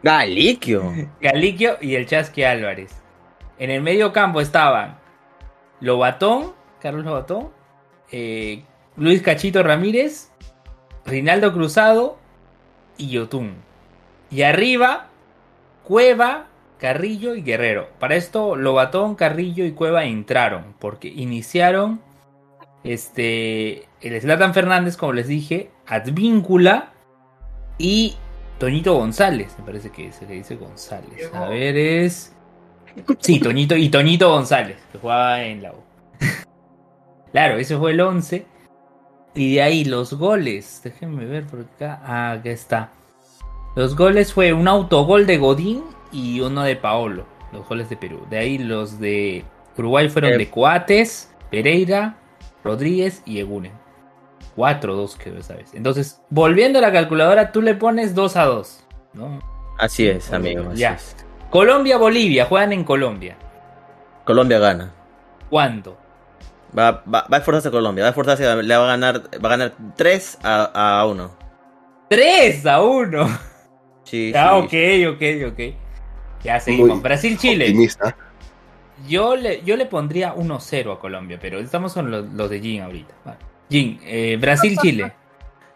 Galiquio. 0.03 0.93
Galiquio 1.21 1.79
y 1.81 1.95
el 1.95 2.07
Chasqui 2.07 2.45
Álvarez. 2.45 3.03
En 3.59 3.71
el 3.71 3.81
medio 3.81 4.13
campo 4.13 4.41
estaban 4.41 4.99
Lobatón, 5.81 6.55
Carlos 6.81 7.05
Lobatón, 7.05 7.51
eh, 8.11 8.65
Luis 8.97 9.23
Cachito 9.23 9.63
Ramírez, 9.63 10.31
Rinaldo 11.07 11.53
Cruzado 11.53 12.20
y 13.01 13.09
Yotun. 13.11 13.55
Y 14.31 14.43
arriba, 14.43 15.09
Cueva, 15.83 16.47
Carrillo 16.79 17.35
y 17.35 17.43
Guerrero. 17.43 17.89
Para 17.99 18.17
esto, 18.17 18.57
Lobatón, 18.57 19.15
Carrillo 19.15 19.65
y 19.65 19.73
Cueva 19.73 20.05
entraron, 20.05 20.75
porque 20.79 21.09
iniciaron 21.09 22.01
este 22.85 23.89
el 24.01 24.19
Slatan 24.21 24.55
Fernández, 24.55 24.97
como 24.97 25.13
les 25.13 25.29
dije, 25.29 25.71
Advíncula 25.87 26.93
y 27.77 28.17
Toñito 28.59 28.95
González. 28.95 29.55
Me 29.59 29.65
parece 29.65 29.91
que 29.91 30.13
se 30.13 30.27
le 30.27 30.35
dice 30.35 30.57
González. 30.57 31.31
A 31.35 31.49
ver, 31.49 31.77
es. 31.77 32.35
Sí, 33.19 33.41
Toñito 33.41 33.77
y 33.77 33.89
Toñito 33.89 34.31
González, 34.31 34.79
que 34.93 34.99
jugaba 34.99 35.43
en 35.43 35.63
la 35.63 35.73
U. 35.73 35.83
claro, 37.33 37.59
ese 37.59 37.77
fue 37.77 37.93
el 37.93 38.01
11. 38.01 38.47
Y 39.35 39.55
de 39.55 39.63
ahí 39.63 39.85
los 39.85 40.13
goles. 40.15 40.81
Déjenme 40.83 41.25
ver 41.25 41.47
por 41.47 41.61
acá. 41.61 42.01
Ah, 42.05 42.33
acá 42.33 42.51
está. 42.51 42.91
Los 43.77 43.97
goles 43.97 44.33
fue 44.33 44.53
un 44.53 44.67
autogol 44.69 45.27
de 45.27 45.39
Godín 45.39 45.83
y 46.13 46.41
uno 46.41 46.63
de 46.63 46.77
Paolo. 46.77 47.25
Los 47.53 47.69
goles 47.69 47.89
de 47.89 47.97
Perú. 47.97 48.27
De 48.31 48.39
ahí 48.39 48.59
los 48.59 48.99
de 49.01 49.45
Uruguay 49.77 50.09
fueron 50.09 50.33
Eh. 50.33 50.39
de 50.39 50.51
Coates, 50.51 51.33
Pereira, 51.51 52.17
Rodríguez 52.65 53.23
y 53.25 53.39
Egunen. 53.39 53.73
4-2 54.57 55.17
quedó 55.17 55.39
esa 55.39 55.55
vez. 55.55 55.73
Entonces, 55.75 56.21
volviendo 56.29 56.79
a 56.81 56.83
la 56.83 56.93
calculadora, 56.93 57.53
tú 57.53 57.63
le 57.63 57.75
pones 57.75 58.15
2 58.15 58.37
a 58.37 58.45
2. 58.47 58.85
¿no? 59.15 59.41
Así 59.79 60.07
es, 60.07 60.33
amigo. 60.33 60.73
Ya. 60.75 60.97
Colombia-Bolivia, 61.51 62.45
juegan 62.45 62.73
en 62.73 62.85
Colombia. 62.85 63.37
Colombia 64.25 64.59
gana. 64.59 64.93
¿Cuánto? 65.49 65.97
Va, 66.77 67.03
va, 67.07 67.27
va 67.31 67.37
a 67.37 67.39
esforzarse 67.39 67.71
Colombia. 67.71 68.05
Va 68.05 68.09
a 68.09 68.11
esforzarse. 68.11 68.63
Le 68.63 68.77
va 68.77 68.85
a 68.85 68.89
ganar, 68.89 69.23
va 69.45 69.49
a 69.49 69.57
ganar 69.57 69.73
3 69.97 70.39
a, 70.43 71.01
a 71.01 71.07
1. 71.07 71.37
3 72.09 72.67
a 72.67 72.83
1. 72.83 73.39
Sí, 74.05 74.33
Ah, 74.37 74.63
sí. 74.69 75.07
ok, 75.07 75.15
ok, 75.17 75.53
ok. 75.53 75.75
Ya 76.45 76.61
seguimos. 76.61 77.03
Brasil-Chile. 77.03 77.75
Yo 79.09 79.35
le, 79.37 79.63
yo 79.63 79.77
le 79.77 79.87
pondría 79.87 80.35
1-0 80.35 80.95
a 80.95 80.99
Colombia, 80.99 81.39
pero 81.41 81.59
estamos 81.59 81.95
con 81.95 82.11
los, 82.11 82.27
los 82.33 82.51
de 82.51 82.61
Jin 82.61 82.83
ahorita. 82.83 83.15
Vale. 83.25 83.39
Jin, 83.71 83.99
eh, 84.05 84.37
Brasil-Chile. 84.41 85.13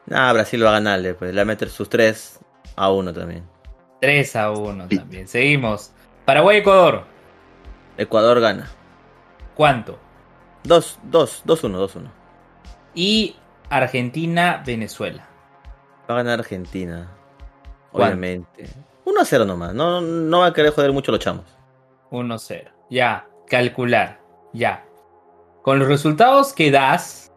Nah, 0.06 0.32
Brasil 0.32 0.62
va 0.64 0.70
a 0.70 0.72
ganarle. 0.74 1.14
Pues 1.14 1.30
le 1.32 1.36
va 1.36 1.42
a 1.42 1.46
meter 1.46 1.68
sus 1.70 1.88
3 1.88 2.40
a 2.76 2.90
1 2.90 3.12
también. 3.12 3.44
3 4.00 4.36
a 4.36 4.50
1 4.50 4.88
también. 4.88 5.26
Seguimos. 5.28 5.92
Paraguay-Ecuador. 6.24 7.04
Ecuador 7.96 8.40
gana. 8.40 8.68
¿Cuánto? 9.54 9.98
2, 10.64 10.98
2, 11.04 11.42
2, 11.44 11.64
1, 11.64 11.78
2, 11.78 11.96
1. 11.96 12.10
Y 12.94 13.36
Argentina-Venezuela. 13.70 15.28
Va 16.08 16.14
a 16.14 16.16
ganar 16.18 16.40
Argentina. 16.40 17.10
¿Cuánto? 17.92 18.06
Obviamente. 18.08 18.68
1 19.04 19.20
a 19.20 19.24
0 19.24 19.44
nomás. 19.44 19.74
No, 19.74 20.00
no 20.00 20.40
va 20.40 20.46
a 20.46 20.52
querer 20.52 20.72
joder 20.72 20.92
mucho 20.92 21.12
los 21.12 21.20
chamos. 21.20 21.44
1-0. 22.10 22.70
Ya, 22.90 23.26
calcular. 23.46 24.20
Ya. 24.52 24.84
Con 25.62 25.78
los 25.78 25.88
resultados 25.88 26.52
que 26.52 26.70
das, 26.70 27.32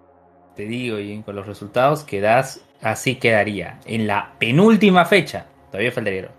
te 0.55 0.63
digo, 0.63 0.97
Jin, 0.97 1.23
con 1.23 1.35
los 1.35 1.47
resultados 1.47 2.03
que 2.03 2.21
das, 2.21 2.61
así 2.81 3.15
quedaría. 3.15 3.79
En 3.85 4.07
la 4.07 4.33
penúltima 4.39 5.05
fecha, 5.05 5.47
todavía 5.71 5.91
faltaría. 5.91 6.29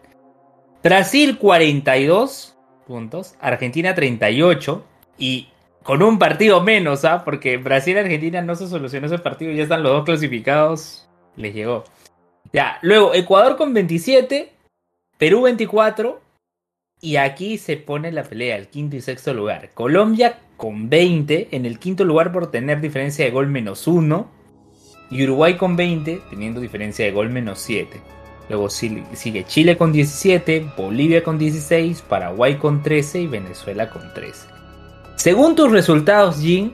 Brasil 0.83 1.38
42 1.38 2.57
puntos, 2.87 3.35
Argentina 3.40 3.94
38 3.94 4.85
y 5.18 5.48
con 5.83 6.03
un 6.03 6.19
partido 6.19 6.62
menos, 6.62 7.05
¿ah? 7.05 7.25
Porque 7.25 7.57
Brasil 7.57 7.97
y 7.97 8.01
Argentina 8.01 8.43
no 8.43 8.55
se 8.57 8.69
solucionó 8.69 9.07
ese 9.07 9.19
partido, 9.19 9.53
ya 9.53 9.62
están 9.62 9.83
los 9.83 9.93
dos 9.93 10.05
clasificados, 10.05 11.09
les 11.37 11.55
llegó. 11.55 11.85
Ya, 12.53 12.79
luego 12.83 13.14
Ecuador 13.14 13.57
con 13.57 13.73
27, 13.75 14.53
Perú 15.19 15.43
24 15.43 16.21
y 17.01 17.17
aquí 17.17 17.59
se 17.59 17.77
pone 17.77 18.11
la 18.12 18.25
pelea, 18.25 18.57
el 18.57 18.69
quinto 18.69 18.97
y 18.97 19.01
sexto 19.01 19.33
lugar. 19.35 19.71
Colombia 19.75 20.38
con 20.57 20.88
20, 20.91 21.49
en 21.53 21.64
el 21.67 21.79
quinto 21.79 22.05
lugar 22.05 22.33
por 22.33 22.51
tener 22.51 22.81
diferencia 22.81 23.25
de 23.25 23.31
gol 23.31 23.47
menos 23.49 23.87
1. 23.87 24.37
Y 25.11 25.25
Uruguay 25.25 25.57
con 25.57 25.75
20, 25.77 26.21
teniendo 26.29 26.61
diferencia 26.61 27.05
de 27.05 27.12
gol 27.12 27.31
menos 27.31 27.61
7. 27.61 27.99
Luego 28.51 28.69
si- 28.69 29.03
sigue 29.14 29.45
Chile 29.45 29.77
con 29.79 29.93
17, 29.93 30.71
Bolivia 30.77 31.23
con 31.23 31.38
16, 31.38 32.03
Paraguay 32.03 32.57
con 32.57 32.83
13 32.83 33.21
y 33.23 33.27
Venezuela 33.27 33.88
con 33.91 34.12
13. 34.12 34.49
Según 35.19 35.57
tus 35.57 35.73
resultados, 35.73 36.39
Jin, 36.39 36.73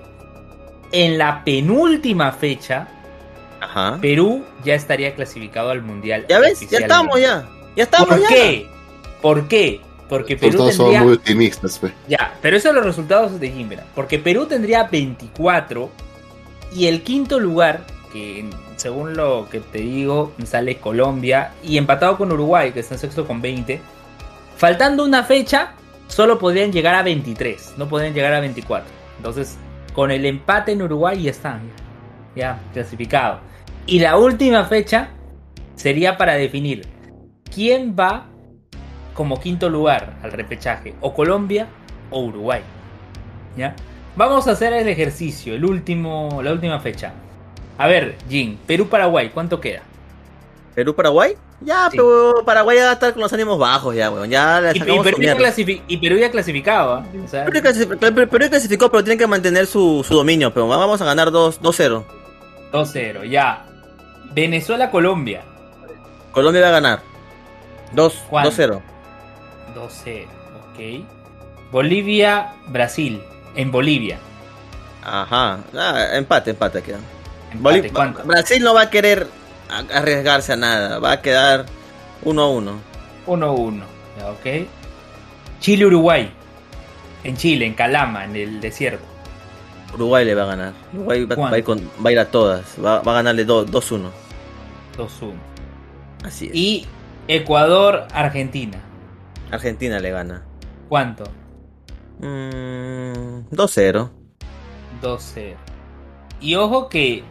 en 0.92 1.16
la 1.16 1.42
penúltima 1.44 2.30
fecha, 2.30 2.86
Ajá. 3.58 3.98
Perú 4.02 4.44
ya 4.62 4.74
estaría 4.74 5.14
clasificado 5.14 5.70
al 5.70 5.80
Mundial. 5.80 6.26
Ya 6.28 6.40
ves, 6.40 6.60
ya 6.68 6.80
estamos 6.80 7.18
ya. 7.18 7.48
Ya 7.74 7.84
estamos 7.84 8.08
¿Por 8.08 8.20
ya. 8.20 8.28
qué? 8.28 8.66
¿Por 9.22 9.48
qué? 9.48 9.80
Porque 10.10 10.36
Perú 10.36 10.58
Todos 10.58 10.74
son 10.74 10.86
tendría... 10.86 11.04
muy 11.04 11.14
optimistas, 11.14 11.78
pues. 11.78 11.94
Ya, 12.06 12.34
pero 12.42 12.58
esos 12.58 12.68
son 12.68 12.76
los 12.76 12.84
resultados 12.84 13.40
de 13.40 13.50
Jimbera. 13.50 13.86
Porque 13.94 14.18
Perú 14.18 14.44
tendría 14.44 14.84
24 14.84 15.90
y 16.74 16.86
el 16.86 17.02
quinto 17.02 17.40
lugar, 17.40 17.86
que 18.12 18.44
según 18.76 19.16
lo 19.16 19.48
que 19.50 19.60
te 19.60 19.78
digo, 19.78 20.34
sale 20.44 20.76
Colombia 20.76 21.52
y 21.62 21.78
empatado 21.78 22.18
con 22.18 22.30
Uruguay, 22.30 22.72
que 22.72 22.80
está 22.80 22.94
en 22.94 23.00
sexto 23.00 23.26
con 23.26 23.40
20. 23.40 23.80
Faltando 24.58 25.02
una 25.02 25.24
fecha, 25.24 25.72
solo 26.08 26.38
podrían 26.38 26.72
llegar 26.72 26.94
a 26.94 27.02
23, 27.02 27.74
no 27.76 27.88
podrían 27.88 28.14
llegar 28.14 28.34
a 28.34 28.40
24. 28.40 28.88
Entonces, 29.16 29.56
con 29.94 30.10
el 30.10 30.24
empate 30.26 30.72
en 30.72 30.82
Uruguay 30.82 31.22
ya 31.22 31.30
están, 31.30 31.60
ya 32.34 32.60
clasificado. 32.72 33.40
Y 33.86 34.00
la 34.00 34.16
última 34.16 34.64
fecha 34.64 35.10
sería 35.74 36.16
para 36.16 36.34
definir 36.34 36.86
quién 37.52 37.94
va 37.98 38.26
como 39.14 39.40
quinto 39.40 39.70
lugar 39.70 40.14
al 40.22 40.32
repechaje, 40.32 40.94
o 41.00 41.14
Colombia 41.14 41.68
o 42.10 42.20
Uruguay. 42.24 42.62
¿Ya? 43.56 43.74
Vamos 44.16 44.48
a 44.48 44.52
hacer 44.52 44.72
el 44.72 44.88
ejercicio, 44.88 45.54
el 45.54 45.64
último, 45.64 46.40
la 46.42 46.52
última 46.52 46.80
fecha. 46.80 47.12
A 47.78 47.86
ver, 47.86 48.16
Jin, 48.28 48.58
Perú-Paraguay, 48.66 49.30
¿cuánto 49.30 49.60
queda? 49.60 49.82
Perú-Paraguay. 50.74 51.36
Ya, 51.60 51.88
Sí. 51.90 51.96
pero 51.96 52.42
Paraguay 52.44 52.76
ya 52.78 52.84
va 52.84 52.90
a 52.90 52.94
estar 52.94 53.12
con 53.12 53.22
los 53.22 53.32
ánimos 53.32 53.58
bajos 53.58 53.94
ya, 53.94 54.10
weón. 54.10 54.28
Ya 54.28 54.60
Y, 54.74 54.78
y 54.78 54.80
Perú 54.80 55.16
ya 55.20 55.36
y 55.86 55.96
Perú 55.98 56.16
ya 56.16 56.30
clasificado, 56.30 56.94
¿ah? 56.94 57.06
O 57.24 57.28
sea, 57.28 57.44
Perú 57.44 57.60
clasificó, 57.62 57.98
Perú- 57.98 58.48
clasificó, 58.50 58.90
pero 58.90 59.04
tiene 59.04 59.16
que 59.18 59.26
mantener 59.26 59.66
su, 59.66 60.04
su 60.06 60.14
dominio. 60.14 60.52
Pero 60.52 60.66
vamos 60.68 61.00
a 61.00 61.04
ganar 61.04 61.30
2 61.30 61.60
2-0. 61.62 62.04
2-0, 62.72 63.24
ya. 63.24 63.64
Venezuela-Colombia, 64.34 65.42
Colombia 66.32 66.62
va 66.62 66.68
a 66.68 66.72
ganar. 66.72 67.00
2 67.92 68.14
¿Cuánto? 68.28 68.50
2-0. 68.50 68.80
2-0, 69.76 70.26
ok. 70.72 71.06
Bolivia-Brasil, 71.70 73.22
en 73.54 73.70
Bolivia. 73.70 74.18
Ajá. 75.04 75.58
Ah, 75.76 76.06
empate, 76.14 76.50
empate 76.50 76.82
queda. 76.82 76.98
Empate, 77.52 77.90
¿cuánto? 77.90 78.24
Brasil 78.24 78.62
no 78.62 78.74
va 78.74 78.82
a 78.82 78.90
querer 78.90 79.26
a- 79.68 79.98
arriesgarse 79.98 80.52
a 80.52 80.56
nada. 80.56 80.98
Va 80.98 81.12
a 81.12 81.22
quedar 81.22 81.66
1-1. 82.24 82.72
1-1, 83.26 83.82
ya, 84.18 84.30
ok. 84.30 84.66
Chile-Uruguay, 85.60 86.30
en 87.24 87.36
Chile, 87.36 87.66
en 87.66 87.74
Calama, 87.74 88.24
en 88.24 88.36
el 88.36 88.60
desierto. 88.60 89.04
Uruguay 89.94 90.24
le 90.24 90.34
va 90.34 90.42
a 90.42 90.46
ganar. 90.46 90.72
Uruguay 90.92 91.24
va, 91.24 91.36
va 91.36 91.50
a 91.50 91.58
ir, 91.58 91.64
con- 91.64 91.90
va 92.04 92.10
a 92.10 92.12
ir 92.12 92.18
a 92.18 92.24
todas. 92.30 92.74
Va, 92.84 93.00
va 93.00 93.12
a 93.12 93.14
ganarle 93.16 93.44
2 93.44 93.70
2-1. 93.70 94.10
2-1. 94.96 95.32
Así 96.24 96.46
es. 96.46 96.54
Y 96.54 96.86
Ecuador-Argentina. 97.28 98.78
Argentina 99.50 99.98
le 100.00 100.10
gana. 100.10 100.42
¿Cuánto? 100.88 101.24
Mm, 102.18 103.48
2-0. 103.50 104.10
2-0. 105.00 105.56
Y 106.40 106.54
ojo 106.56 106.88
que 106.88 107.22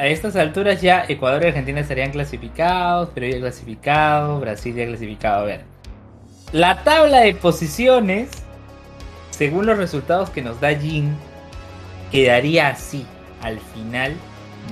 a 0.00 0.06
estas 0.06 0.34
alturas 0.34 0.80
ya 0.80 1.04
Ecuador 1.06 1.44
y 1.44 1.48
Argentina 1.48 1.78
estarían 1.78 2.10
clasificados, 2.10 3.10
Perú 3.10 3.26
ya 3.26 3.38
clasificado, 3.38 4.40
Brasil 4.40 4.74
ya 4.74 4.86
clasificado. 4.86 5.42
A 5.42 5.44
ver. 5.44 5.64
La 6.52 6.82
tabla 6.82 7.20
de 7.20 7.34
posiciones, 7.34 8.30
según 9.30 9.66
los 9.66 9.76
resultados 9.76 10.30
que 10.30 10.40
nos 10.40 10.58
da 10.58 10.74
Jin, 10.74 11.14
quedaría 12.10 12.68
así 12.68 13.04
al 13.42 13.60
final 13.60 14.14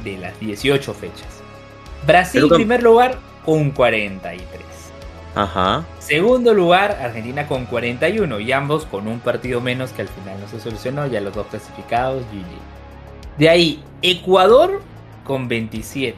de 0.03 0.17
las 0.17 0.41
18 0.41 0.95
fechas. 0.95 1.43
Brasil 2.07 2.49
primer 2.49 2.83
lugar 2.83 3.19
con 3.45 3.71
43. 3.71 4.63
Ajá. 5.35 5.85
Segundo 5.99 6.55
lugar, 6.55 6.99
Argentina 7.03 7.47
con 7.47 7.67
41 7.67 8.41
y 8.41 8.51
ambos 8.53 8.87
con 8.87 9.07
un 9.07 9.21
partido 9.21 9.61
menos 9.61 9.91
que 9.91 10.03
al 10.03 10.09
final 10.09 10.41
no 10.41 10.49
se 10.49 10.59
solucionó, 10.59 11.07
ya 11.07 11.21
los 11.21 11.35
dos 11.35 11.49
clasificados, 11.49 12.23
GG. 12.33 13.39
De 13.39 13.51
ahí, 13.51 13.85
Ecuador 14.01 14.81
con 15.29 15.47
27 15.47 16.17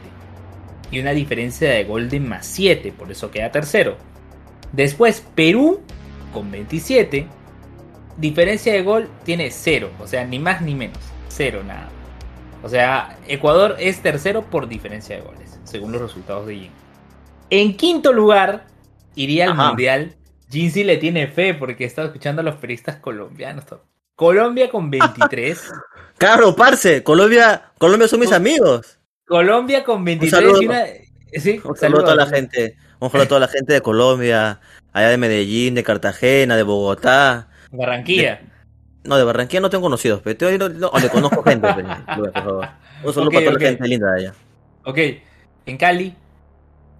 y 0.90 1.01
una 1.01 1.11
diferencia 1.11 1.68
de 1.68 1.85
gol 1.85 2.09
de 2.09 2.18
más 2.20 2.46
7, 2.46 2.94
por 2.96 3.12
eso 3.12 3.31
queda 3.31 3.53
tercero. 3.53 3.99
Después, 4.73 5.23
Perú 5.35 5.83
con 6.33 6.51
27, 6.51 7.27
diferencia 8.16 8.73
de 8.73 8.83
gol 8.83 9.11
tiene 9.25 9.51
0, 9.51 9.90
o 10.01 10.07
sea, 10.07 10.25
ni 10.25 10.38
más 10.38 10.62
ni 10.62 10.75
menos, 10.75 10.99
0 11.29 11.62
nada. 11.66 11.90
O 12.62 12.68
sea, 12.70 13.18
Ecuador 13.29 13.77
es 13.79 14.01
tercero 14.01 14.42
por 14.42 14.66
diferencia 14.68 15.16
de 15.16 15.23
goles, 15.23 15.61
según 15.64 15.92
los 15.92 16.01
resultados 16.01 16.46
de 16.46 16.57
Jim. 16.57 16.70
En 17.51 17.77
quinto 17.77 18.14
lugar, 18.14 18.66
iría 19.14 19.44
al 19.44 19.53
Ajá. 19.53 19.68
Mundial 19.68 20.16
Jin 20.51 20.70
sí 20.73 20.83
le 20.83 20.96
tiene 20.96 21.29
fe 21.29 21.55
porque 21.55 21.85
está 21.85 22.05
escuchando 22.05 22.40
a 22.40 22.44
los 22.44 22.57
periodistas 22.57 22.96
colombianos. 22.96 23.64
Colombia 24.16 24.68
con 24.70 24.90
23. 24.90 25.73
Claro, 26.18 26.55
parce, 26.55 27.03
Colombia, 27.03 27.73
Colombia 27.79 28.07
son 28.07 28.20
mis 28.20 28.33
amigos. 28.33 29.00
Colombia 29.31 29.85
con 29.85 29.99
Un 29.99 30.05
23 30.07 30.31
saludo. 30.43 30.62
y 30.62 30.66
una... 30.66 30.85
Sí, 31.33 31.61
Un 31.64 31.77
saludo 31.77 32.01
a 32.01 32.05
toda 32.05 32.16
la 32.16 32.27
gente. 32.27 32.77
Un 32.99 33.09
saludo 33.11 33.25
a 33.25 33.29
toda 33.29 33.40
la 33.40 33.49
gente 33.49 33.73
de 33.73 33.81
Colombia, 33.81 34.61
allá 34.93 35.09
de 35.09 35.16
Medellín, 35.16 35.77
de 35.77 35.85
Cartagena, 35.85 36.57
de 36.57 36.64
Bogotá. 36.64 37.49
Barranquilla. 37.71 38.40
No, 39.05 39.16
de 39.16 39.23
Barranquilla 39.23 39.61
no 39.61 39.71
tengo 39.71 39.83
conocidos, 39.83 40.21
pero 40.25 40.37
te- 40.37 40.59
no, 40.59 40.90
le 41.01 41.09
conozco 41.09 41.45
gente. 41.45 41.66
pe, 41.75 41.83
Luis, 41.85 41.97
por 42.16 42.33
favor. 42.33 42.69
Un 43.05 43.14
saludo 43.14 43.29
Ok, 43.29 43.35
para 43.35 43.45
toda 43.47 43.59
la 43.61 43.66
gente 43.69 43.88
linda 43.88 44.12
de 44.12 44.21
allá. 44.21 44.35
Ok, 44.85 44.99
en 45.66 45.77
Cali, 45.77 46.14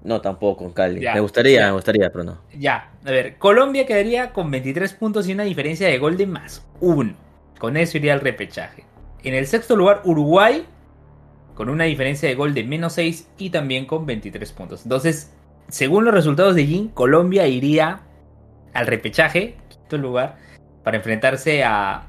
No, 0.05 0.21
tampoco, 0.21 0.65
en 0.65 0.71
Cali. 0.73 1.01
Ya, 1.01 1.15
me 1.15 1.21
gustaría, 1.21 1.59
ya. 1.61 1.67
me 1.67 1.73
gustaría, 1.73 2.11
pero 2.11 2.23
no. 2.23 2.41
ya. 2.57 2.93
A 3.05 3.11
ver, 3.11 3.37
Colombia 3.39 3.85
quedaría 3.87 4.33
con 4.33 4.51
23 4.53 4.93
puntos 4.95 5.27
y 5.29 5.33
una 5.33 5.43
diferencia 5.43 5.89
de 5.89 5.99
gol 5.99 6.17
de 6.17 6.27
más 6.29 6.65
uno. 6.81 7.15
Con 7.59 7.77
eso 7.77 7.97
iría 7.99 8.13
al 8.15 8.21
repechaje. 8.21 8.85
En 9.25 9.35
el 9.35 9.47
sexto 9.49 9.75
lugar, 9.77 10.03
Uruguay, 10.05 10.65
con 11.61 11.69
una 11.69 11.85
diferencia 11.85 12.27
de 12.27 12.35
gol 12.37 12.55
de 12.55 12.65
menos 12.65 12.95
6 12.95 13.29
y 13.37 13.51
también 13.51 13.85
con 13.85 14.07
23 14.07 14.51
puntos. 14.53 14.81
Entonces, 14.85 15.31
según 15.69 16.07
los 16.07 16.15
resultados 16.15 16.55
de 16.55 16.65
Jin, 16.65 16.89
Colombia 16.89 17.47
iría 17.47 18.01
al 18.73 18.87
repechaje, 18.87 19.59
quinto 19.69 19.99
lugar, 19.99 20.37
para 20.83 20.97
enfrentarse 20.97 21.63
a, 21.63 22.07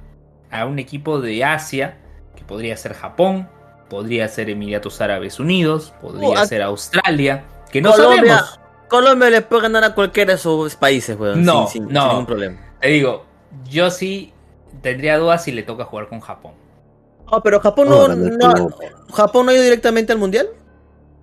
a 0.52 0.66
un 0.66 0.80
equipo 0.80 1.20
de 1.20 1.44
Asia, 1.44 1.98
que 2.34 2.46
podría 2.46 2.78
ser 2.78 2.94
Japón, 2.94 3.50
podría 3.90 4.26
ser 4.30 4.50
Emiratos 4.50 5.02
Árabes 5.02 5.38
Unidos, 5.38 5.94
podría 6.02 6.44
a- 6.44 6.46
ser 6.46 6.62
Australia, 6.62 7.44
que 7.74 7.82
no 7.82 7.92
Colombia- 7.92 8.38
sabemos. 8.38 8.60
Colombia 8.88 9.30
le 9.32 9.42
puede 9.42 9.64
ganar 9.64 9.84
a 9.84 9.94
cualquiera 9.94 10.32
de 10.32 10.36
esos 10.38 10.78
países, 10.78 11.20
weón. 11.20 11.44
No, 11.44 11.68
sin, 11.68 11.84
sin- 11.88 11.94
no. 11.94 12.00
sin 12.04 12.10
ningún 12.12 12.26
problema. 12.26 12.58
Te 12.80 12.88
digo, 12.88 13.26
yo 13.70 13.92
sí 13.92 14.32
tendría 14.82 15.18
dudas 15.18 15.44
si 15.44 15.52
le 15.52 15.64
toca 15.64 15.84
jugar 15.84 16.08
con 16.08 16.22
Japón. 16.22 16.54
No, 17.32 17.42
pero 17.42 17.60
Japón 17.60 17.90
No. 17.90 18.70
Japón 19.14 19.46
no 19.46 19.52
ha 19.52 19.56
ido 19.56 19.64
directamente 19.64 20.12
al 20.14 20.20
mundial. 20.20 20.48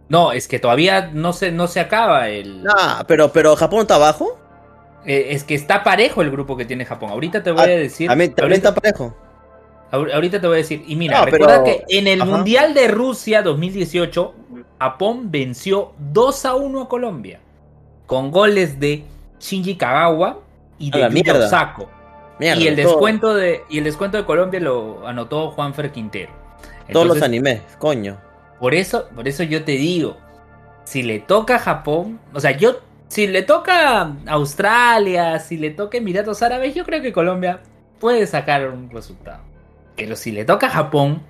No, 0.09 0.33
es 0.33 0.49
que 0.49 0.59
todavía 0.59 1.11
no 1.13 1.33
se, 1.35 1.53
no 1.53 1.67
se 1.67 1.81
acaba 1.81 2.29
el... 2.31 2.65
Ah, 2.79 3.05
pero, 3.07 3.31
pero 3.31 3.55
Japón 3.57 3.81
está 3.83 3.97
abajo. 3.97 4.39
Eh, 5.05 5.29
es 5.31 5.45
que 5.45 5.55
está 5.55 5.85
parejo 5.85 6.23
el 6.23 6.31
grupo 6.31 6.57
que 6.57 6.65
tiene 6.65 6.87
Japón. 6.87 7.11
Ahorita 7.11 7.43
te 7.43 7.51
voy 7.51 7.63
a 7.63 7.67
decir... 7.67 8.09
También, 8.09 8.35
también 8.35 8.53
ahorita, 8.65 8.69
está 8.71 8.81
parejo. 8.81 9.15
ahor- 9.93 10.13
ahorita 10.15 10.41
te 10.41 10.47
voy 10.47 10.55
a 10.55 10.59
decir. 10.59 10.83
Y 10.87 10.97
mira, 10.97 11.19
No, 11.19 11.25
recuerda 11.27 11.63
pero- 11.63 11.65
que 11.87 11.99
en 11.99 12.07
el 12.07 12.23
Ajá. 12.23 12.31
Mundial 12.31 12.73
de 12.73 12.89
Rusia 12.89 13.43
2018, 13.43 14.35
Japón 14.81 15.31
venció 15.31 15.93
2 15.99 16.45
a 16.47 16.55
1 16.55 16.83
a 16.83 16.89
Colombia. 16.89 17.41
Con 18.07 18.31
goles 18.31 18.81
de 18.81 19.05
Shinji 19.41 19.77
Kagawa 19.77 20.39
y 20.79 20.91
A 20.97 21.09
de 21.09 21.11
mierda. 21.11 21.47
Osako. 21.47 21.91
Mierda, 22.39 22.61
y 22.61 22.69
el 22.69 22.77
todo- 22.77 22.87
descuento 22.93 23.35
de 23.35 23.65
y 23.69 23.79
el 23.79 23.85
descuento 23.85 24.17
de 24.19 24.25
Colombia 24.25 24.61
lo 24.61 25.07
anotó 25.07 25.51
Juanfer 25.51 25.91
Quintero. 25.93 26.33
todos 26.93 27.07
los 27.07 27.23
animes, 27.23 27.63
coño. 27.79 28.17
Por 28.61 28.75
eso, 28.75 29.09
por 29.15 29.29
eso 29.29 29.43
yo 29.43 29.65
te 29.65 29.73
digo, 29.73 30.17
si 30.85 31.03
le 31.03 31.21
toca 31.21 31.57
a 31.57 31.59
Japón, 31.59 32.19
o 32.33 32.41
sea, 32.41 32.53
yo 32.53 32.81
si 33.09 33.27
le 33.27 33.43
toca 33.43 34.01
a 34.03 34.15
Australia, 34.27 35.39
si 35.39 35.57
le 35.57 35.71
toca 35.71 35.97
Emiratos 35.99 36.43
Árabes, 36.43 36.75
yo 36.75 36.85
creo 36.85 37.01
que 37.03 37.13
Colombia 37.13 37.61
puede 38.01 38.27
sacar 38.27 38.69
un 38.69 38.91
resultado. 38.91 39.41
Pero 39.97 40.15
si 40.17 40.31
le 40.33 40.45
toca 40.45 40.67
a 40.67 40.71
Japón, 40.71 41.23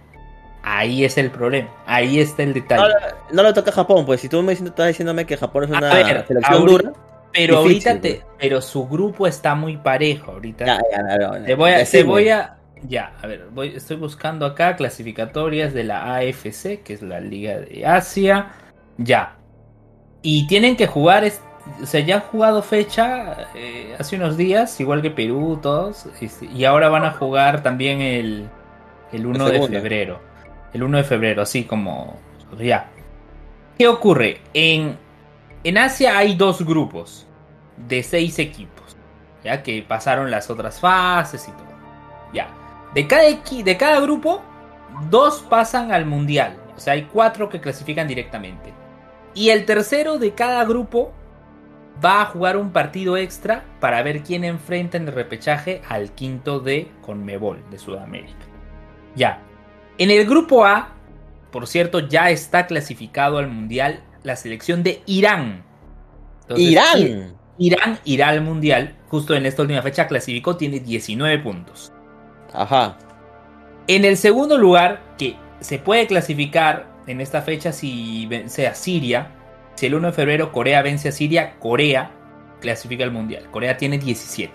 ahí 0.62 1.04
es 1.04 1.16
el 1.18 1.30
problema, 1.30 1.68
ahí 1.86 2.20
está 2.20 2.42
el 2.42 2.52
detalle. 2.54 2.82
No, 2.82 2.88
le- 2.88 2.94
no 3.32 3.42
le 3.42 3.52
toca 3.52 3.70
a 3.70 3.74
Japón, 3.74 4.04
pues 4.06 4.20
si 4.20 4.28
tú 4.28 4.42
me 4.42 4.52
estás 4.52 4.88
diciéndome 4.88 5.24
que 5.24 5.36
Japón 5.36 5.64
es 5.64 5.70
una 5.70 5.80
ver, 5.92 6.26
selección 6.26 6.44
ahorita- 6.62 6.82
dura. 6.82 6.92
Pero 7.32 7.62
difícil, 7.62 7.90
ahorita 7.90 8.00
te, 8.00 8.22
pero 8.38 8.60
su 8.60 8.86
grupo 8.88 9.26
está 9.26 9.54
muy 9.54 9.76
parejo 9.76 10.32
ahorita. 10.32 10.66
Ya, 10.66 10.80
ya. 10.90 11.44
Te 11.44 11.54
voy 11.54 11.70
a, 11.72 11.84
te 11.84 12.02
voy 12.02 12.28
a, 12.28 12.58
ya, 12.88 13.12
a 13.22 13.26
ver, 13.26 13.48
voy, 13.52 13.74
estoy 13.74 13.96
buscando 13.96 14.46
acá 14.46 14.76
clasificatorias 14.76 15.74
de 15.74 15.84
la 15.84 16.14
AFC, 16.16 16.82
que 16.82 16.94
es 16.94 17.02
la 17.02 17.20
Liga 17.20 17.58
de 17.58 17.86
Asia, 17.86 18.52
ya. 18.96 19.36
Y 20.22 20.46
tienen 20.46 20.76
que 20.76 20.86
jugar, 20.86 21.24
es- 21.24 21.40
o 21.82 21.86
sea, 21.86 22.00
ya 22.00 22.16
han 22.16 22.20
jugado 22.22 22.62
fecha 22.62 23.48
eh, 23.54 23.94
hace 23.98 24.16
unos 24.16 24.36
días, 24.36 24.80
igual 24.80 25.02
que 25.02 25.10
Perú, 25.10 25.58
todos, 25.60 26.06
este, 26.20 26.46
y 26.46 26.64
ahora 26.64 26.88
van 26.88 27.04
a 27.04 27.10
jugar 27.12 27.62
también 27.62 28.00
el, 28.00 28.48
el 29.12 29.26
1 29.26 29.44
de 29.50 29.58
febrero. 29.80 30.20
El 30.72 30.82
1 30.82 30.98
de 30.98 31.04
febrero, 31.04 31.42
así 31.42 31.64
como, 31.64 32.16
ya. 32.58 32.88
¿Qué 33.78 33.86
ocurre? 33.88 34.40
En, 34.54 34.96
en 35.64 35.78
Asia 35.78 36.18
hay 36.18 36.34
dos 36.34 36.64
grupos 36.64 37.26
de 37.76 38.02
seis 38.02 38.38
equipos, 38.38 38.96
ya 39.44 39.62
que 39.62 39.82
pasaron 39.82 40.30
las 40.30 40.50
otras 40.50 40.80
fases 40.80 41.48
y 41.48 41.52
todo. 41.52 41.68
Ya. 42.32 42.48
De 42.94 43.06
cada, 43.06 43.24
de 43.24 43.76
cada 43.76 44.00
grupo, 44.00 44.42
dos 45.10 45.44
pasan 45.48 45.92
al 45.92 46.06
mundial. 46.06 46.56
O 46.76 46.80
sea, 46.80 46.94
hay 46.94 47.04
cuatro 47.12 47.48
que 47.48 47.60
clasifican 47.60 48.06
directamente. 48.08 48.72
Y 49.34 49.50
el 49.50 49.64
tercero 49.64 50.18
de 50.18 50.32
cada 50.34 50.64
grupo 50.64 51.12
va 52.04 52.22
a 52.22 52.26
jugar 52.26 52.56
un 52.56 52.70
partido 52.70 53.16
extra 53.16 53.64
para 53.80 54.02
ver 54.02 54.22
quién 54.22 54.44
enfrenta 54.44 54.96
en 54.96 55.08
el 55.08 55.14
repechaje 55.14 55.82
al 55.88 56.12
quinto 56.12 56.60
de 56.60 56.90
Conmebol 57.02 57.62
de 57.70 57.78
Sudamérica. 57.78 58.46
Ya. 59.14 59.42
En 59.98 60.10
el 60.10 60.24
grupo 60.26 60.64
A, 60.64 60.90
por 61.50 61.66
cierto, 61.66 62.00
ya 62.00 62.30
está 62.30 62.66
clasificado 62.66 63.38
al 63.38 63.48
mundial 63.48 64.02
la 64.22 64.36
selección 64.36 64.82
de 64.82 65.02
Irán. 65.06 65.64
Entonces, 66.42 66.66
Irán. 66.66 67.38
Irán 67.58 67.98
irá 68.04 68.28
al 68.28 68.40
mundial. 68.40 68.96
Justo 69.08 69.34
en 69.34 69.46
esta 69.46 69.62
última 69.62 69.82
fecha 69.82 70.06
clasificó, 70.06 70.56
tiene 70.56 70.80
19 70.80 71.38
puntos. 71.40 71.92
Ajá. 72.52 72.96
En 73.86 74.04
el 74.04 74.16
segundo 74.16 74.56
lugar, 74.58 75.00
que 75.18 75.36
se 75.60 75.78
puede 75.78 76.06
clasificar 76.06 76.86
en 77.06 77.20
esta 77.20 77.42
fecha 77.42 77.72
si 77.72 78.26
vence 78.26 78.66
a 78.66 78.74
Siria. 78.74 79.32
Si 79.74 79.86
el 79.86 79.94
1 79.94 80.08
de 80.08 80.12
febrero 80.12 80.52
Corea 80.52 80.82
vence 80.82 81.08
a 81.08 81.12
Siria, 81.12 81.58
Corea 81.58 82.12
clasifica 82.60 83.04
al 83.04 83.12
mundial. 83.12 83.50
Corea 83.50 83.76
tiene 83.76 83.98
17. 83.98 84.52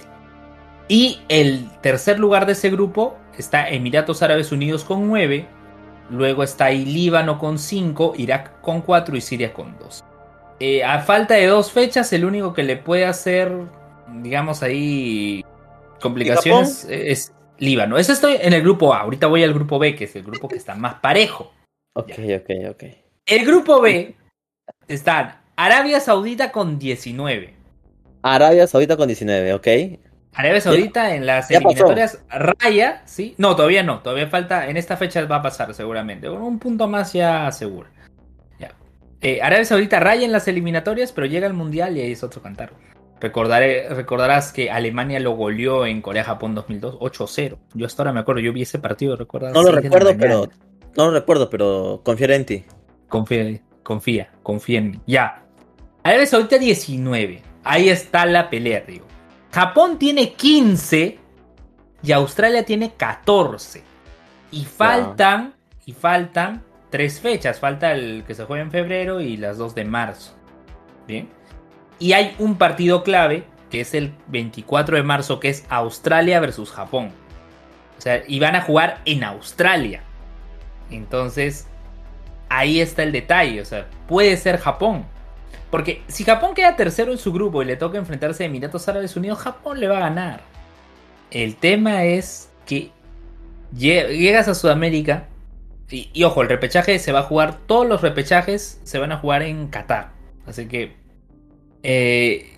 Y 0.88 1.22
el 1.30 1.70
tercer 1.82 2.20
lugar 2.20 2.46
de 2.46 2.54
ese 2.54 2.70
grupo 2.70 3.18
está 3.38 3.70
Emiratos 3.70 4.22
Árabes 4.22 4.52
Unidos 4.52 4.84
con 4.84 5.08
9. 5.08 5.48
Luego 6.10 6.44
está 6.44 6.66
ahí 6.66 6.86
Líbano 6.86 7.40
con 7.40 7.58
5, 7.58 8.14
Irak 8.18 8.62
con 8.62 8.82
4 8.82 9.16
y 9.16 9.22
Siria 9.22 9.54
con 9.54 9.78
2. 9.80 10.04
Eh, 10.60 10.84
a 10.84 11.00
falta 11.00 11.34
de 11.36 11.48
dos 11.48 11.72
fechas, 11.72 12.14
el 12.14 12.26
único 12.26 12.54
que 12.54 12.64
le 12.64 12.78
puede 12.78 13.06
hacer, 13.06 13.52
digamos 14.22 14.64
ahí, 14.64 15.44
complicaciones 16.00 16.86
es 16.90 17.34
Líbano. 17.58 17.98
Eso 17.98 18.14
estoy 18.14 18.38
en 18.40 18.54
el 18.54 18.62
grupo 18.62 18.94
A. 18.94 19.02
Ahorita 19.02 19.28
voy 19.28 19.44
al 19.44 19.54
grupo 19.54 19.80
B, 19.80 19.96
que 19.96 20.06
es 20.06 20.16
el 20.16 20.24
grupo 20.24 20.48
que 20.48 20.58
está 20.58 20.76
más 20.76 20.96
parejo. 20.96 21.52
Ok, 21.96 22.12
ok, 22.12 22.50
ok. 22.72 22.84
El 23.26 23.46
grupo 23.46 23.82
B 23.82 24.16
están 24.88 25.42
Arabia 25.56 26.00
Saudita 26.00 26.52
con 26.52 26.80
19. 26.80 27.54
Arabia 28.22 28.68
Saudita 28.68 28.98
con 28.98 29.08
19, 29.08 29.54
ok. 29.54 29.68
Arabia 30.36 30.62
Saudita 30.62 31.16
en 31.16 31.26
las 31.26 31.52
eliminatorias 31.52 32.24
raya, 32.30 33.02
¿sí? 33.06 33.36
No, 33.38 33.56
todavía 33.56 33.84
no, 33.84 34.00
todavía 34.00 34.28
falta, 34.28 34.68
en 34.68 34.78
esta 34.78 34.98
fecha 34.98 35.24
va 35.26 35.38
a 35.38 35.42
pasar 35.42 35.74
seguramente, 35.74 36.28
con 36.28 36.42
un 36.42 36.60
punto 36.60 36.88
más 36.88 37.14
ya 37.14 37.52
seguro. 37.52 37.90
Ya. 38.60 38.72
Eh, 39.22 39.42
Arabia 39.42 39.66
Saudita 39.66 40.00
raya 40.00 40.26
en 40.26 40.32
las 40.32 40.48
eliminatorias, 40.48 41.12
pero 41.12 41.28
llega 41.28 41.46
al 41.46 41.54
Mundial 41.54 41.98
y 41.98 42.02
ahí 42.02 42.12
es 42.12 42.24
otro 42.24 42.42
cantar. 42.42 42.72
Recordaré, 43.22 43.88
recordarás 43.90 44.52
que 44.52 44.70
Alemania 44.70 45.20
lo 45.20 45.32
goleó 45.32 45.86
en 45.86 46.02
Corea-Japón 46.02 46.56
2002, 46.56 46.96
8-0. 47.00 47.58
Yo 47.74 47.86
hasta 47.86 48.02
ahora 48.02 48.12
me 48.12 48.20
acuerdo, 48.20 48.42
yo 48.42 48.52
vi 48.52 48.64
ese 48.64 48.80
partido, 48.80 49.16
¿recuerdas? 49.16 49.54
No 49.54 49.62
lo 49.62 49.72
recuerdo, 49.72 50.12
pero. 50.18 50.50
No 50.98 51.06
lo 51.06 51.12
recuerdo, 51.12 51.50
pero 51.50 52.02
confiaré 52.04 52.36
en 52.36 52.46
ti. 52.46 52.66
Confía, 53.08 53.62
confía, 53.82 54.30
confía 54.44 54.80
en 54.80 54.92
mí. 54.92 55.00
Ya. 55.08 55.44
Arabia 56.04 56.26
Saudita 56.26 56.58
19. 56.58 57.42
Ahí 57.64 57.88
está 57.88 58.26
la 58.26 58.50
pelea, 58.50 58.84
digo. 58.86 59.06
Japón 59.54 60.00
tiene 60.00 60.34
15 60.34 61.20
y 62.02 62.12
Australia 62.12 62.66
tiene 62.66 62.94
14. 62.94 63.84
Y 64.50 64.66
faltan, 64.66 65.54
y 65.86 65.94
faltan 65.94 66.64
tres 66.90 67.20
fechas. 67.20 67.60
Falta 67.60 67.92
el 67.92 68.24
que 68.26 68.34
se 68.34 68.46
juega 68.46 68.64
en 68.64 68.72
febrero 68.72 69.22
y 69.22 69.38
las 69.38 69.60
dos 69.60 69.76
de 69.76 69.86
marzo. 69.86 70.34
Bien. 71.08 71.30
Y 72.00 72.14
hay 72.14 72.36
un 72.40 72.58
partido 72.58 73.04
clave 73.04 73.44
que 73.70 73.82
es 73.82 73.94
el 73.94 74.16
24 74.28 74.98
de 74.98 75.04
marzo, 75.04 75.40
que 75.40 75.50
es 75.50 75.66
Australia 75.70 76.40
versus 76.40 76.72
Japón. 76.72 77.12
O 78.00 78.02
sea, 78.02 78.24
y 78.28 78.40
van 78.40 78.56
a 78.56 78.62
jugar 78.62 79.02
en 79.06 79.24
Australia. 79.24 80.02
Entonces, 80.90 81.68
ahí 82.50 82.82
está 82.82 83.04
el 83.04 83.12
detalle. 83.12 83.62
O 83.62 83.66
sea, 83.66 83.88
puede 84.08 84.36
ser 84.36 84.58
Japón. 84.58 85.06
Porque 85.70 86.04
si 86.08 86.24
Japón 86.24 86.54
queda 86.54 86.76
tercero 86.76 87.12
en 87.12 87.18
su 87.18 87.34
grupo 87.34 87.62
y 87.62 87.66
le 87.66 87.76
toca 87.76 87.98
enfrentarse 87.98 88.44
a 88.44 88.46
Emiratos 88.48 88.88
Árabes 88.88 89.16
Unidos, 89.16 89.40
Japón 89.40 89.80
le 89.80 89.88
va 89.88 89.98
a 89.98 90.02
ganar. 90.02 90.42
El 91.32 91.56
tema 91.56 92.04
es 92.04 92.50
que 92.66 92.92
lle- 93.76 94.08
llegas 94.10 94.48
a 94.48 94.56
Sudamérica 94.56 95.28
y, 95.90 96.24
ojo, 96.24 96.42
el 96.42 96.50
repechaje 96.50 96.98
se 97.00 97.12
va 97.12 97.20
a 97.20 97.24
jugar, 97.24 97.58
todos 97.68 97.88
los 97.88 98.02
repechajes 98.02 98.80
se 98.84 99.00
van 99.00 99.12
a 99.12 99.18
jugar 99.18 99.42
en 99.44 99.68
Qatar. 99.68 100.12
Así 100.46 100.68
que 100.68 100.96
eh, 101.84 102.52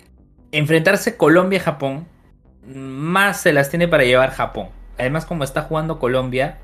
enfrentarse 0.52 1.16
Colombia-Japón, 1.16 2.06
más 2.66 3.40
se 3.40 3.52
las 3.52 3.70
tiene 3.70 3.88
para 3.88 4.04
llevar 4.04 4.30
Japón. 4.30 4.68
Además, 4.98 5.26
como 5.26 5.44
está 5.44 5.62
jugando 5.62 5.98
Colombia, 5.98 6.58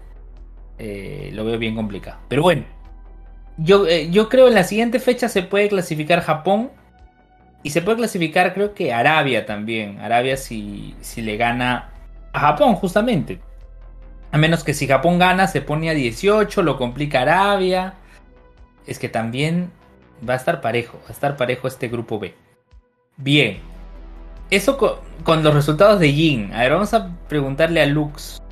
eh, 0.78 1.30
lo 1.34 1.44
veo 1.44 1.58
bien 1.58 1.74
complicado. 1.74 2.18
Pero 2.28 2.42
bueno, 2.42 2.64
yo, 3.56 3.86
eh, 3.86 4.10
yo 4.10 4.28
creo 4.28 4.48
en 4.48 4.54
la 4.54 4.64
siguiente 4.64 4.98
fecha 5.00 5.28
se 5.28 5.42
puede 5.42 5.68
clasificar 5.68 6.20
Japón 6.20 6.70
y 7.62 7.70
se 7.70 7.82
puede 7.82 7.98
clasificar 7.98 8.54
creo 8.54 8.74
que 8.74 8.92
Arabia 8.92 9.46
también. 9.46 10.00
Arabia 10.00 10.36
si, 10.36 10.94
si 11.00 11.22
le 11.22 11.36
gana 11.36 11.90
a 12.32 12.40
Japón 12.40 12.74
justamente. 12.74 13.40
A 14.32 14.38
menos 14.38 14.64
que 14.64 14.74
si 14.74 14.86
Japón 14.86 15.18
gana 15.18 15.46
se 15.46 15.60
pone 15.60 15.90
a 15.90 15.94
18, 15.94 16.62
lo 16.62 16.78
complica 16.78 17.22
Arabia. 17.22 17.94
Es 18.86 18.98
que 18.98 19.08
también 19.08 19.70
va 20.28 20.34
a 20.34 20.36
estar 20.36 20.60
parejo, 20.60 20.98
va 21.04 21.08
a 21.08 21.12
estar 21.12 21.36
parejo 21.36 21.68
este 21.68 21.88
grupo 21.88 22.18
B. 22.18 22.34
Bien. 23.16 23.58
Eso 24.50 24.76
con, 24.76 25.42
los 25.42 25.54
resultados 25.54 26.00
de 26.00 26.12
Jin. 26.12 26.52
A 26.52 26.60
ver, 26.60 26.72
vamos 26.72 26.92
a 26.94 27.10
preguntarle 27.28 27.80
a 27.80 27.86
Lux 27.86 28.42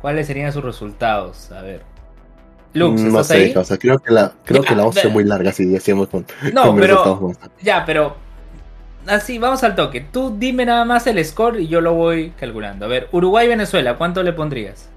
cuáles 0.00 0.26
serían 0.26 0.52
sus 0.52 0.64
resultados. 0.64 1.50
A 1.52 1.62
ver. 1.62 1.82
Lux, 2.72 3.00
¿estás 3.00 3.12
no 3.12 3.24
sé, 3.24 3.34
ahí? 3.34 3.54
O 3.56 3.64
sea, 3.64 3.78
creo 3.78 3.98
que 3.98 4.12
la, 4.12 4.32
creo 4.44 4.62
que 4.62 4.74
la 4.74 4.82
vamos 4.82 5.04
a 5.04 5.08
muy 5.08 5.24
larga 5.24 5.52
si 5.52 5.64
decíamos 5.64 6.08
con. 6.08 6.24
No, 6.52 6.74
pero. 6.76 7.32
Ya, 7.62 7.84
pero. 7.84 8.16
Así, 9.06 9.38
vamos 9.38 9.64
al 9.64 9.74
toque. 9.74 10.02
Tú 10.02 10.36
dime 10.38 10.66
nada 10.66 10.84
más 10.84 11.06
el 11.06 11.24
score 11.24 11.60
y 11.60 11.68
yo 11.68 11.80
lo 11.80 11.94
voy 11.94 12.30
calculando. 12.38 12.84
A 12.84 12.88
ver, 12.88 13.08
Uruguay-Venezuela, 13.12 13.96
¿cuánto 13.96 14.22
le 14.22 14.32
pondrías? 14.32 14.90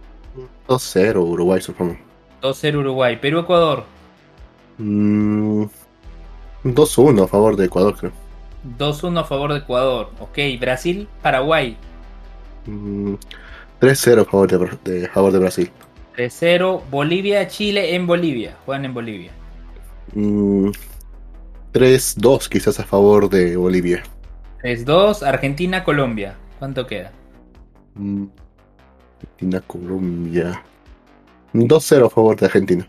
2-0 0.67 1.15
Uruguay, 1.15 1.61
supongo. 1.61 1.97
2-0 2.41 2.75
Uruguay. 2.79 3.17
Perú-Ecuador. 3.19 3.85
Mm, 4.77 5.63
2-1 6.63 7.23
a 7.23 7.27
favor 7.27 7.55
de 7.55 7.65
Ecuador, 7.65 7.95
creo. 7.97 8.11
2-1 8.77 9.19
a 9.19 9.23
favor 9.23 9.53
de 9.53 9.59
Ecuador. 9.59 10.09
Ok, 10.19 10.37
Brasil, 10.59 11.07
Paraguay. 11.21 11.77
3-0 12.65 12.67
mm, 12.67 14.19
a 14.19 14.25
favor 14.25 14.79
de, 14.83 15.07
favor 15.09 15.31
de 15.31 15.39
Brasil. 15.39 15.71
3-0, 16.15 16.81
Bolivia, 16.89 17.47
Chile 17.47 17.95
en 17.95 18.05
Bolivia. 18.07 18.55
Juegan 18.65 18.85
en 18.85 18.93
Bolivia. 18.93 19.31
3-2 20.13 20.95
mm, 21.73 22.49
quizás 22.49 22.79
a 22.79 22.83
favor 22.83 23.29
de 23.29 23.57
Bolivia. 23.57 24.03
3-2, 24.61 25.23
Argentina, 25.23 25.83
Colombia. 25.83 26.35
¿Cuánto 26.59 26.85
queda? 26.87 27.11
Argentina, 27.95 29.61
Colombia. 29.61 30.63
2-0 31.53 32.05
a 32.05 32.09
favor 32.09 32.39
de 32.39 32.45
Argentina. 32.45 32.87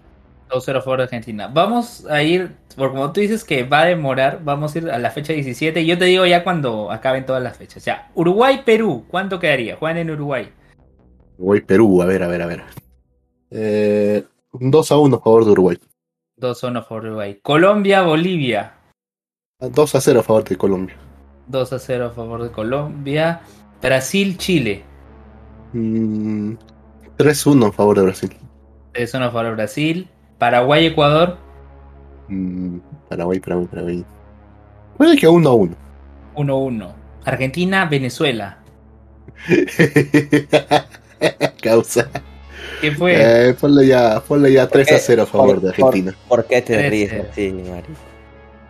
2-0 0.50 0.76
a 0.76 0.82
favor 0.82 0.98
de 0.98 1.04
Argentina. 1.04 1.48
Vamos 1.48 2.06
a 2.06 2.22
ir, 2.22 2.52
por 2.76 2.90
como 2.90 3.12
tú 3.12 3.20
dices 3.20 3.44
que 3.44 3.64
va 3.64 3.82
a 3.82 3.86
demorar, 3.86 4.40
vamos 4.44 4.74
a 4.74 4.78
ir 4.78 4.90
a 4.90 4.98
la 4.98 5.10
fecha 5.10 5.32
17 5.32 5.80
y 5.80 5.86
yo 5.86 5.98
te 5.98 6.04
digo 6.04 6.26
ya 6.26 6.44
cuando 6.44 6.90
acaben 6.90 7.26
todas 7.26 7.42
las 7.42 7.56
fechas. 7.56 7.84
Ya, 7.84 8.10
Uruguay-Perú, 8.14 9.06
¿cuánto 9.08 9.40
quedaría? 9.40 9.76
Juegan 9.76 9.98
en 9.98 10.10
Uruguay. 10.10 10.50
Uruguay-Perú, 11.38 12.02
a 12.02 12.06
ver, 12.06 12.22
a 12.22 12.28
ver, 12.28 12.42
a 12.42 12.46
ver. 12.46 12.83
Eh, 13.56 14.24
2 14.52 14.90
a 14.90 14.98
1 14.98 15.16
a 15.16 15.20
favor 15.20 15.44
de 15.44 15.50
Uruguay. 15.52 15.78
2 16.36 16.64
a 16.64 16.66
1 16.66 16.78
a 16.80 16.82
favor 16.82 17.02
de 17.02 17.08
Uruguay. 17.10 17.38
Colombia-Bolivia. 17.40 18.74
2 19.60 19.94
a 19.94 20.00
0 20.00 20.20
a 20.20 20.22
favor 20.24 20.42
de 20.42 20.56
Colombia. 20.56 20.96
2 21.46 21.72
a 21.72 21.78
0 21.78 22.06
a 22.06 22.10
favor 22.10 22.42
de 22.42 22.50
Colombia. 22.50 23.42
Brasil-Chile. 23.80 24.82
3 25.72 27.46
a 27.46 27.50
1 27.50 27.66
a 27.66 27.72
favor 27.72 27.96
de 27.96 28.02
Brasil. 28.02 28.30
3 28.92 29.14
a 29.14 29.18
1 29.18 29.26
a 29.26 29.30
favor 29.30 29.46
de 29.46 29.54
Brasil. 29.54 30.08
Paraguay-Ecuador. 30.38 31.38
Mm, 32.28 32.78
Paraguay, 33.08 33.38
Paraguay, 33.38 33.68
Paraguay. 33.68 34.04
Puede 34.96 35.16
que 35.16 35.28
1 35.28 35.48
a 35.48 35.54
1. 35.54 35.76
1 36.34 36.52
a 36.52 36.56
1. 36.56 36.94
Argentina-Venezuela. 37.24 38.58
Causa. 41.62 42.10
¿Qué 42.80 42.92
fue? 42.92 43.14
Eh, 43.48 43.54
ponle 43.54 43.86
ya, 43.86 44.20
ponle 44.20 44.52
ya 44.52 44.66
3 44.66 44.92
a 44.92 44.98
0 44.98 45.22
a 45.22 45.26
favor 45.26 45.60
de 45.60 45.68
Argentina. 45.70 46.14
¿Por, 46.28 46.44
qué 46.46 46.62
te 46.62 46.88
ríes 46.88 47.12
así, 47.12 47.52
Mario? 47.52 47.94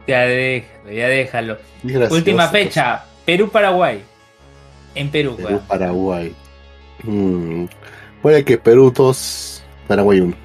Ya 0.07 0.21
déjalo, 0.23 0.91
ya 0.91 1.09
déjalo. 1.09 1.59
Última 2.11 2.49
fecha, 2.49 3.05
Perú-Paraguay. 3.25 4.03
En 4.95 5.11
Perú, 5.11 5.37
Perú-Paraguay. 5.37 6.35
Mm, 7.03 7.65
puede 8.23 8.45
que 8.45 8.59
Perú 8.59 8.93
2, 8.95 9.65
Paraguay 9.89 10.21
1. 10.21 10.37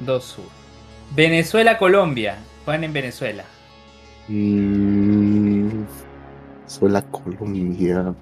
2 0.00 0.38
1. 0.38 0.48
Venezuela-Colombia. 1.16 2.36
Juegan 2.64 2.84
en 2.84 2.92
Venezuela. 2.92 3.44
Mm, 4.28 5.84
Venezuela-Colombia. 6.60 8.14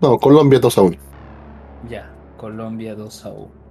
No, 0.00 0.18
Colombia 0.18 0.58
2 0.60 0.78
a 0.78 0.82
1. 0.82 0.96
Ya, 1.90 2.10
Colombia 2.36 2.94
2 2.94 3.24
a 3.24 3.28
1. 3.30 3.65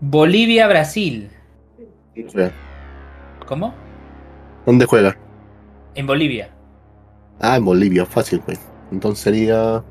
Bolivia-Brasil. 0.00 1.30
¿Cómo? 3.46 3.74
¿Dónde 4.66 4.86
juega? 4.86 5.16
En 5.94 6.06
Bolivia. 6.06 6.50
Ah, 7.40 7.56
en 7.56 7.64
Bolivia, 7.64 8.06
fácil, 8.06 8.40
pues. 8.40 8.60
Entonces 8.92 9.22
sería 9.22 9.84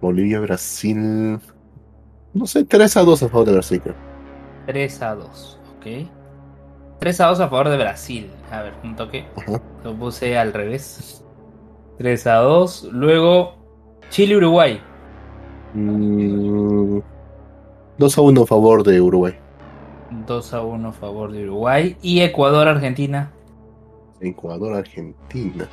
Bolivia-Brasil. 0.00 1.38
No 2.32 2.46
sé, 2.46 2.64
3 2.64 2.96
a 2.96 3.02
2 3.02 3.22
a 3.22 3.28
favor 3.28 3.46
de 3.46 3.52
Brasil, 3.52 3.82
3 4.66 5.02
a 5.02 5.14
2, 5.14 5.60
ok. 5.76 5.86
3 6.98 7.20
a 7.20 7.26
2 7.26 7.40
a 7.40 7.48
favor 7.48 7.68
de 7.68 7.76
Brasil. 7.76 8.30
A 8.50 8.62
ver, 8.62 8.72
un 8.82 8.96
toque. 8.96 9.26
Lo 9.84 9.94
puse 9.94 10.36
al 10.38 10.52
revés. 10.52 11.24
3 11.98 12.26
a 12.26 12.36
2. 12.36 12.88
Luego, 12.92 13.56
Chile-Uruguay. 14.10 14.80
2 17.98 18.16
mm, 18.16 18.20
a 18.20 18.22
1 18.22 18.42
a 18.42 18.46
favor 18.46 18.82
de 18.82 19.00
Uruguay. 19.00 19.34
2 20.26 20.54
a 20.54 20.62
1 20.62 20.88
a 20.88 20.92
favor 20.92 21.32
de 21.32 21.44
Uruguay. 21.44 21.96
Y 22.02 22.20
Ecuador-Argentina. 22.20 23.32
Ecuador-Argentina. 24.20 25.68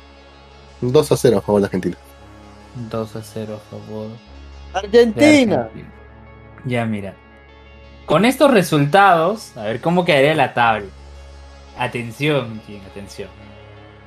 2 0.80 1.12
a 1.12 1.16
0 1.16 1.38
a 1.38 1.40
favor 1.40 1.60
de 1.60 1.66
Argentina. 1.66 1.96
2 2.90 3.16
a 3.16 3.22
0 3.22 3.54
a 3.54 3.70
favor. 3.70 4.08
Argentina. 4.72 5.62
Argentina. 5.62 5.92
Ya 6.64 6.84
mira. 6.86 7.14
Con 8.06 8.24
estos 8.24 8.50
resultados, 8.50 9.56
a 9.56 9.64
ver 9.64 9.80
cómo 9.80 10.04
quedaría 10.04 10.34
la 10.34 10.54
tabla. 10.54 10.86
Atención, 11.78 12.60
atención. 12.90 13.28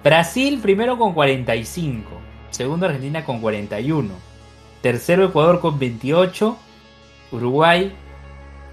Brasil 0.04 0.60
primero 0.62 0.98
con 0.98 1.14
45. 1.14 2.10
Segundo 2.52 2.86
Argentina 2.86 3.26
con 3.26 3.42
41. 3.42 4.14
Tercero 4.82 5.26
Ecuador 5.26 5.60
con 5.60 5.80
28. 5.80 6.58
Uruguay. 7.32 7.94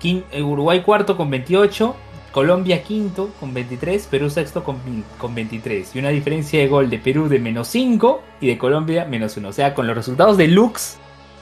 Eh, 0.05 0.43
Uruguay 0.43 0.83
cuarto 0.83 1.17
con 1.17 1.31
28. 1.31 1.97
Colombia 2.33 2.83
quinto 2.83 3.31
con 3.39 3.53
23. 3.53 4.07
Perú 4.07 4.31
sexto 4.31 4.65
con, 4.65 4.79
con 5.19 5.35
23. 5.35 5.95
Y 5.95 5.99
una 5.99 6.09
diferencia 6.09 6.61
de 6.61 6.69
gol 6.69 6.91
de 6.91 6.99
Perú 6.99 7.29
de 7.29 7.39
menos 7.39 7.69
5 7.69 8.23
y 8.41 8.49
de 8.49 8.59
Colombia 8.59 9.05
menos 9.05 9.37
1. 9.37 9.49
O 9.49 9.53
sea, 9.53 9.75
con 9.75 9.87
los 9.87 9.97
resultados 9.97 10.37
de 10.37 10.49
Lux 10.49 10.97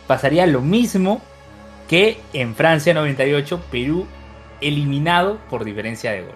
pasaría 0.07 0.47
lo 0.47 0.61
mismo 0.61 1.21
que 1.89 2.19
en 2.33 2.55
Francia 2.55 2.95
98. 2.95 3.61
Perú 3.71 4.07
eliminado 4.61 5.39
por 5.49 5.65
diferencia 5.65 6.13
de 6.13 6.23
gol. 6.23 6.35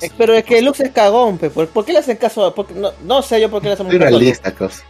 Eh, 0.00 0.10
pero 0.16 0.34
es 0.34 0.44
que 0.44 0.62
Lux 0.62 0.80
es 0.80 0.90
cagón, 0.90 1.38
¿por, 1.38 1.84
qué 1.84 1.92
le 1.92 1.98
hacen 1.98 2.16
caso? 2.16 2.54
No, 2.74 2.92
no, 3.04 3.22
sé 3.22 3.40
yo 3.40 3.50
por 3.50 3.60
qué 3.60 3.68
le 3.68 3.74
hacen 3.74 3.88
Soy 3.88 3.98
realista, 3.98 4.54
cos. 4.54 4.82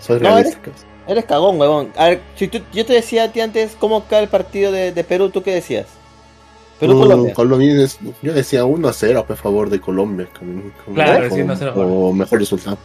Soy 0.00 0.18
realista, 0.18 0.60
eres, 0.62 0.86
eres, 1.06 1.24
cagón, 1.24 1.60
huevón. 1.60 1.92
A 1.96 2.06
ver, 2.06 2.20
si 2.36 2.48
tú, 2.48 2.60
yo 2.72 2.84
te 2.84 2.94
decía 2.94 3.24
a 3.24 3.32
ti 3.32 3.40
antes 3.40 3.76
cómo 3.78 4.04
cae 4.04 4.22
el 4.22 4.28
partido 4.28 4.72
de, 4.72 4.92
de 4.92 5.04
Perú, 5.04 5.30
¿tú 5.30 5.42
qué 5.42 5.54
decías? 5.54 5.86
Perú, 6.78 6.98
Colombia. 6.98 7.34
Colombia 7.34 7.86
yo 8.22 8.32
decía 8.34 8.64
1 8.64 8.88
a 8.88 8.92
0 8.92 9.26
a 9.28 9.36
favor 9.36 9.70
de 9.70 9.80
Colombia. 9.80 10.28
claro, 10.94 11.34
sí, 11.34 11.40
1 11.40 11.52
a 11.52 11.56
0 11.56 11.74
O 11.76 12.12
mejor 12.12 12.38
resultado. 12.38 12.78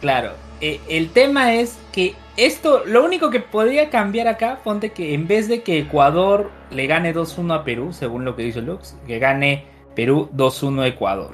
Claro, 0.00 0.32
eh, 0.60 0.80
el 0.88 1.10
tema 1.10 1.54
es 1.54 1.78
que 1.92 2.14
esto, 2.36 2.84
lo 2.84 3.04
único 3.04 3.30
que 3.30 3.40
podría 3.40 3.90
cambiar 3.90 4.28
acá, 4.28 4.60
ponte 4.62 4.90
que 4.90 5.14
en 5.14 5.26
vez 5.26 5.48
de 5.48 5.62
que 5.62 5.78
Ecuador 5.78 6.50
le 6.70 6.86
gane 6.86 7.14
2-1 7.14 7.54
a 7.54 7.64
Perú, 7.64 7.92
según 7.92 8.24
lo 8.24 8.36
que 8.36 8.42
dice 8.42 8.60
Lux, 8.60 8.96
que 9.06 9.18
gane 9.18 9.66
Perú 9.94 10.28
2-1 10.36 10.86
Ecuador. 10.86 11.30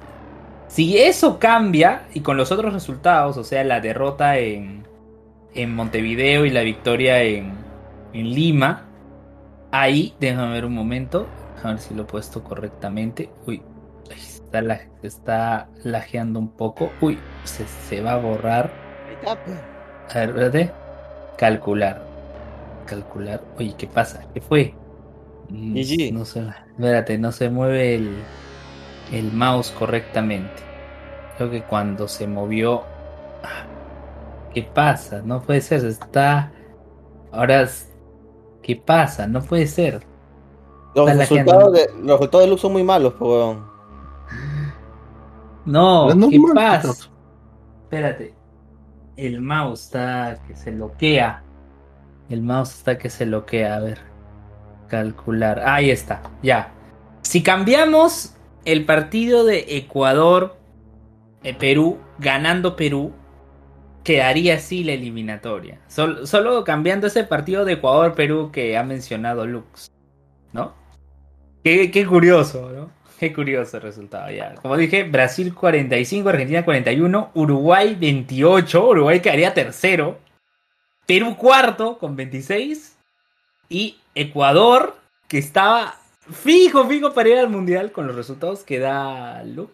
Si 0.68 0.98
eso 0.98 1.38
cambia 1.38 2.04
y 2.14 2.20
con 2.20 2.36
los 2.36 2.52
otros 2.52 2.72
resultados, 2.72 3.36
o 3.36 3.44
sea, 3.44 3.64
la 3.64 3.80
derrota 3.80 4.38
en, 4.38 4.84
en 5.54 5.74
Montevideo 5.74 6.44
y 6.44 6.50
la 6.50 6.62
victoria 6.62 7.22
en, 7.22 7.52
en 8.12 8.30
Lima, 8.30 8.88
ahí, 9.70 10.14
déjame 10.20 10.52
ver 10.52 10.64
un 10.64 10.74
momento, 10.74 11.26
a 11.62 11.68
ver 11.68 11.78
si 11.78 11.94
lo 11.94 12.02
he 12.02 12.06
puesto 12.06 12.42
correctamente. 12.42 13.30
Uy, 13.46 13.62
está, 14.10 14.62
la, 14.62 14.80
está 15.02 15.68
lajeando 15.84 16.38
un 16.38 16.48
poco. 16.48 16.92
Uy, 17.00 17.18
se, 17.44 17.66
se 17.66 18.00
va 18.00 18.12
a 18.12 18.18
borrar. 18.18 18.70
A 20.10 20.18
ver, 20.18 20.28
espérate. 20.30 20.72
Calcular. 21.36 22.02
Calcular. 22.86 23.42
Oye, 23.58 23.74
¿qué 23.76 23.86
pasa? 23.86 24.26
¿Qué 24.34 24.40
fue? 24.40 24.74
Mm, 25.48 26.12
no 26.12 26.24
se, 26.24 26.40
espérate, 26.40 27.18
no 27.18 27.32
se 27.32 27.50
mueve 27.50 27.94
el, 27.96 28.28
el 29.12 29.32
mouse 29.32 29.70
correctamente. 29.70 30.62
Creo 31.36 31.50
que 31.50 31.62
cuando 31.62 32.08
se 32.08 32.26
movió. 32.26 32.84
¿Qué 34.54 34.62
pasa? 34.62 35.22
No 35.22 35.40
puede 35.40 35.60
ser. 35.60 35.84
Está. 35.84 36.52
Ahora. 37.30 37.68
¿Qué 38.62 38.76
pasa? 38.76 39.26
No 39.26 39.42
puede 39.42 39.66
ser. 39.66 40.02
Los 40.94 41.16
resultados, 41.16 41.72
de, 41.72 41.88
los 42.02 42.18
resultados 42.18 42.50
de 42.50 42.58
son 42.58 42.72
muy 42.72 42.84
malos, 42.84 43.14
pues, 43.18 43.56
No, 45.64 46.08
¿qué 46.30 46.40
pasa? 46.54 47.10
Espérate. 47.84 48.34
El 49.16 49.40
mouse 49.40 49.84
está 49.84 50.38
que 50.46 50.54
se 50.54 50.70
loquea. 50.70 51.42
El 52.28 52.42
mouse 52.42 52.74
está 52.74 52.98
que 52.98 53.10
se 53.10 53.26
loquea. 53.26 53.76
A 53.76 53.80
ver. 53.80 53.98
Calcular. 54.88 55.62
Ahí 55.66 55.90
está. 55.90 56.22
Ya. 56.42 56.72
Si 57.22 57.42
cambiamos 57.42 58.34
el 58.64 58.84
partido 58.84 59.44
de 59.44 59.64
Ecuador, 59.76 60.56
eh, 61.42 61.54
Perú, 61.54 61.98
ganando 62.18 62.76
Perú, 62.76 63.12
quedaría 64.04 64.56
así 64.56 64.84
la 64.84 64.92
eliminatoria. 64.92 65.80
solo 65.88 66.64
cambiando 66.64 67.06
ese 67.06 67.24
partido 67.24 67.64
de 67.64 67.74
Ecuador-Perú 67.74 68.50
que 68.52 68.76
ha 68.76 68.82
mencionado 68.82 69.46
Lux. 69.46 69.90
¿No? 70.52 70.74
Qué, 71.64 72.06
curioso, 72.06 72.70
¿no? 72.72 72.90
Qué 73.18 73.32
curioso 73.32 73.76
el 73.76 73.84
resultado, 73.84 74.30
ya. 74.30 74.56
Como 74.56 74.76
dije, 74.76 75.04
Brasil 75.04 75.54
45, 75.54 76.28
Argentina 76.28 76.64
41, 76.64 77.30
Uruguay 77.34 77.96
28, 77.98 78.88
Uruguay 78.88 79.20
quedaría 79.20 79.54
tercero, 79.54 80.18
Perú 81.06 81.36
cuarto 81.36 81.98
con 81.98 82.16
26 82.16 82.96
y 83.68 83.96
Ecuador, 84.14 84.96
que 85.28 85.38
estaba 85.38 85.94
fijo, 86.30 86.86
fijo 86.86 87.12
para 87.14 87.28
ir 87.28 87.38
al 87.38 87.48
Mundial 87.48 87.92
con 87.92 88.08
los 88.08 88.16
resultados 88.16 88.64
que 88.64 88.80
da 88.80 89.44
Luke, 89.44 89.72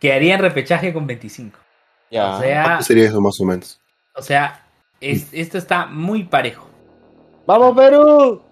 quedaría 0.00 0.34
en 0.34 0.40
repechaje 0.40 0.92
con 0.92 1.06
25. 1.06 1.65
Ya. 2.10 2.36
O 2.36 2.40
sea, 2.40 2.82
sería 2.82 3.06
eso 3.06 3.20
más 3.20 3.40
o 3.40 3.44
menos? 3.44 3.80
O 4.14 4.22
sea, 4.22 4.66
esto 5.00 5.58
está 5.58 5.86
muy 5.86 6.24
parejo. 6.24 6.68
¡Vamos, 7.46 7.76
Perú! 7.76 8.42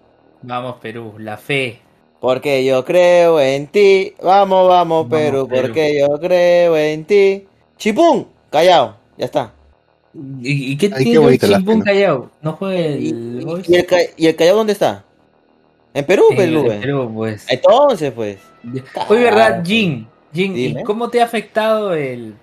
Vamos, 0.41 0.75
Perú, 0.81 1.15
la 1.17 1.37
fe. 1.37 1.81
Porque 2.19 2.63
yo 2.65 2.85
creo 2.85 3.39
en 3.39 3.67
ti. 3.67 4.13
Vamos, 4.21 4.67
vamos, 4.67 5.07
Perú, 5.09 5.47
porque 5.47 5.99
yo 5.99 6.19
creo 6.19 6.77
en 6.77 7.05
ti. 7.05 7.47
Chipún, 7.77 8.27
callado, 8.49 8.95
ya 9.17 9.25
está. 9.25 9.53
¿Y, 10.39 10.77
qué 10.77 10.89
tiene 10.89 11.27
el 11.27 11.39
Chipún 11.39 11.81
callado? 11.81 12.31
No 12.41 12.53
juega 12.53 12.79
el... 12.79 13.03
¿Y, 13.67 14.25
el, 14.25 14.35
callado 14.35 14.57
dónde 14.57 14.73
está? 14.73 15.03
En 15.93 16.05
Perú, 16.05 16.23
Perú. 16.35 16.71
En 16.71 16.81
Perú, 16.81 17.11
pues. 17.13 17.45
Entonces, 17.49 18.13
pues. 18.13 18.37
Oye, 19.09 19.23
¿verdad, 19.23 19.63
Jin? 19.65 20.07
Jin, 20.33 20.83
cómo 20.83 21.09
te 21.09 21.21
ha 21.21 21.25
afectado 21.25 21.93
el 21.93 22.35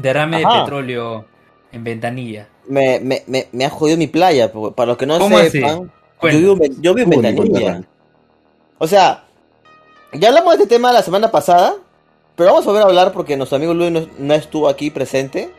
derrame 0.00 0.38
de 0.38 0.46
petróleo 0.46 1.24
en 1.72 1.84
Ventanilla? 1.84 2.48
Me, 2.66 3.00
me, 3.00 3.22
me, 3.26 3.48
me, 3.52 3.64
ha 3.64 3.70
jodido 3.70 3.96
mi 3.96 4.06
playa, 4.06 4.52
para 4.52 4.86
los 4.86 4.96
que 4.96 5.06
no 5.06 5.18
sepan. 5.28 5.90
Yo 6.22 6.38
vivo, 6.38 6.58
yo 6.80 6.94
vivo 6.94 7.12
en 7.14 7.22
Ventanilla. 7.22 7.82
O 8.78 8.86
sea, 8.86 9.24
ya 10.12 10.28
hablamos 10.28 10.56
de 10.56 10.62
este 10.62 10.74
tema 10.74 10.92
la 10.92 11.02
semana 11.02 11.30
pasada, 11.30 11.74
pero 12.34 12.50
vamos 12.50 12.64
a 12.64 12.70
volver 12.70 12.82
a 12.82 12.86
hablar 12.86 13.12
porque 13.12 13.36
nuestro 13.36 13.56
amigo 13.56 13.74
Luis 13.74 14.08
no, 14.18 14.34
estuvo 14.34 14.68
aquí 14.68 14.90
presente. 14.90 15.50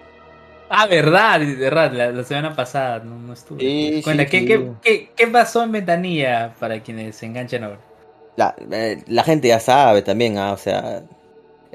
Ah, 0.70 0.88
verdad, 0.88 1.40
verdad, 1.58 1.92
la, 1.92 2.24
semana 2.24 2.56
pasada 2.56 3.00
no, 3.00 3.34
estuvo. 3.34 3.60
Sí, 3.60 4.02
¿qué, 4.04 5.28
pasó 5.32 5.64
en 5.64 5.74
Ventanilla 5.74 6.56
para 6.60 6.82
quienes 6.82 7.16
se 7.16 7.26
enganchan 7.26 7.66
ahora? 7.66 7.80
La, 8.38 8.56
eh, 8.72 9.04
la 9.08 9.24
gente 9.24 9.50
ya 9.50 9.60
sabe 9.60 10.02
también, 10.02 10.38
ah, 10.38 10.54
o 10.54 10.58
sea, 10.58 11.04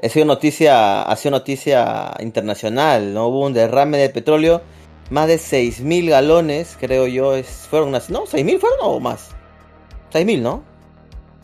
ha 0.01 0.09
sido 0.09 0.25
noticia, 0.25 1.01
ha 1.01 1.15
sido 1.15 1.31
noticia 1.31 2.13
internacional, 2.19 3.13
¿no? 3.13 3.27
Hubo 3.27 3.45
un 3.45 3.53
derrame 3.53 3.97
de 3.97 4.09
petróleo, 4.09 4.61
más 5.09 5.27
de 5.27 5.37
6.000 5.37 6.09
galones, 6.09 6.77
creo 6.79 7.07
yo, 7.07 7.35
es, 7.35 7.47
fueron 7.69 7.89
unas, 7.89 8.09
¿no? 8.09 8.25
¿6.000 8.25 8.59
fueron 8.59 8.79
o 8.81 8.99
más? 8.99 9.29
6.000, 10.13 10.41
¿no? 10.41 10.63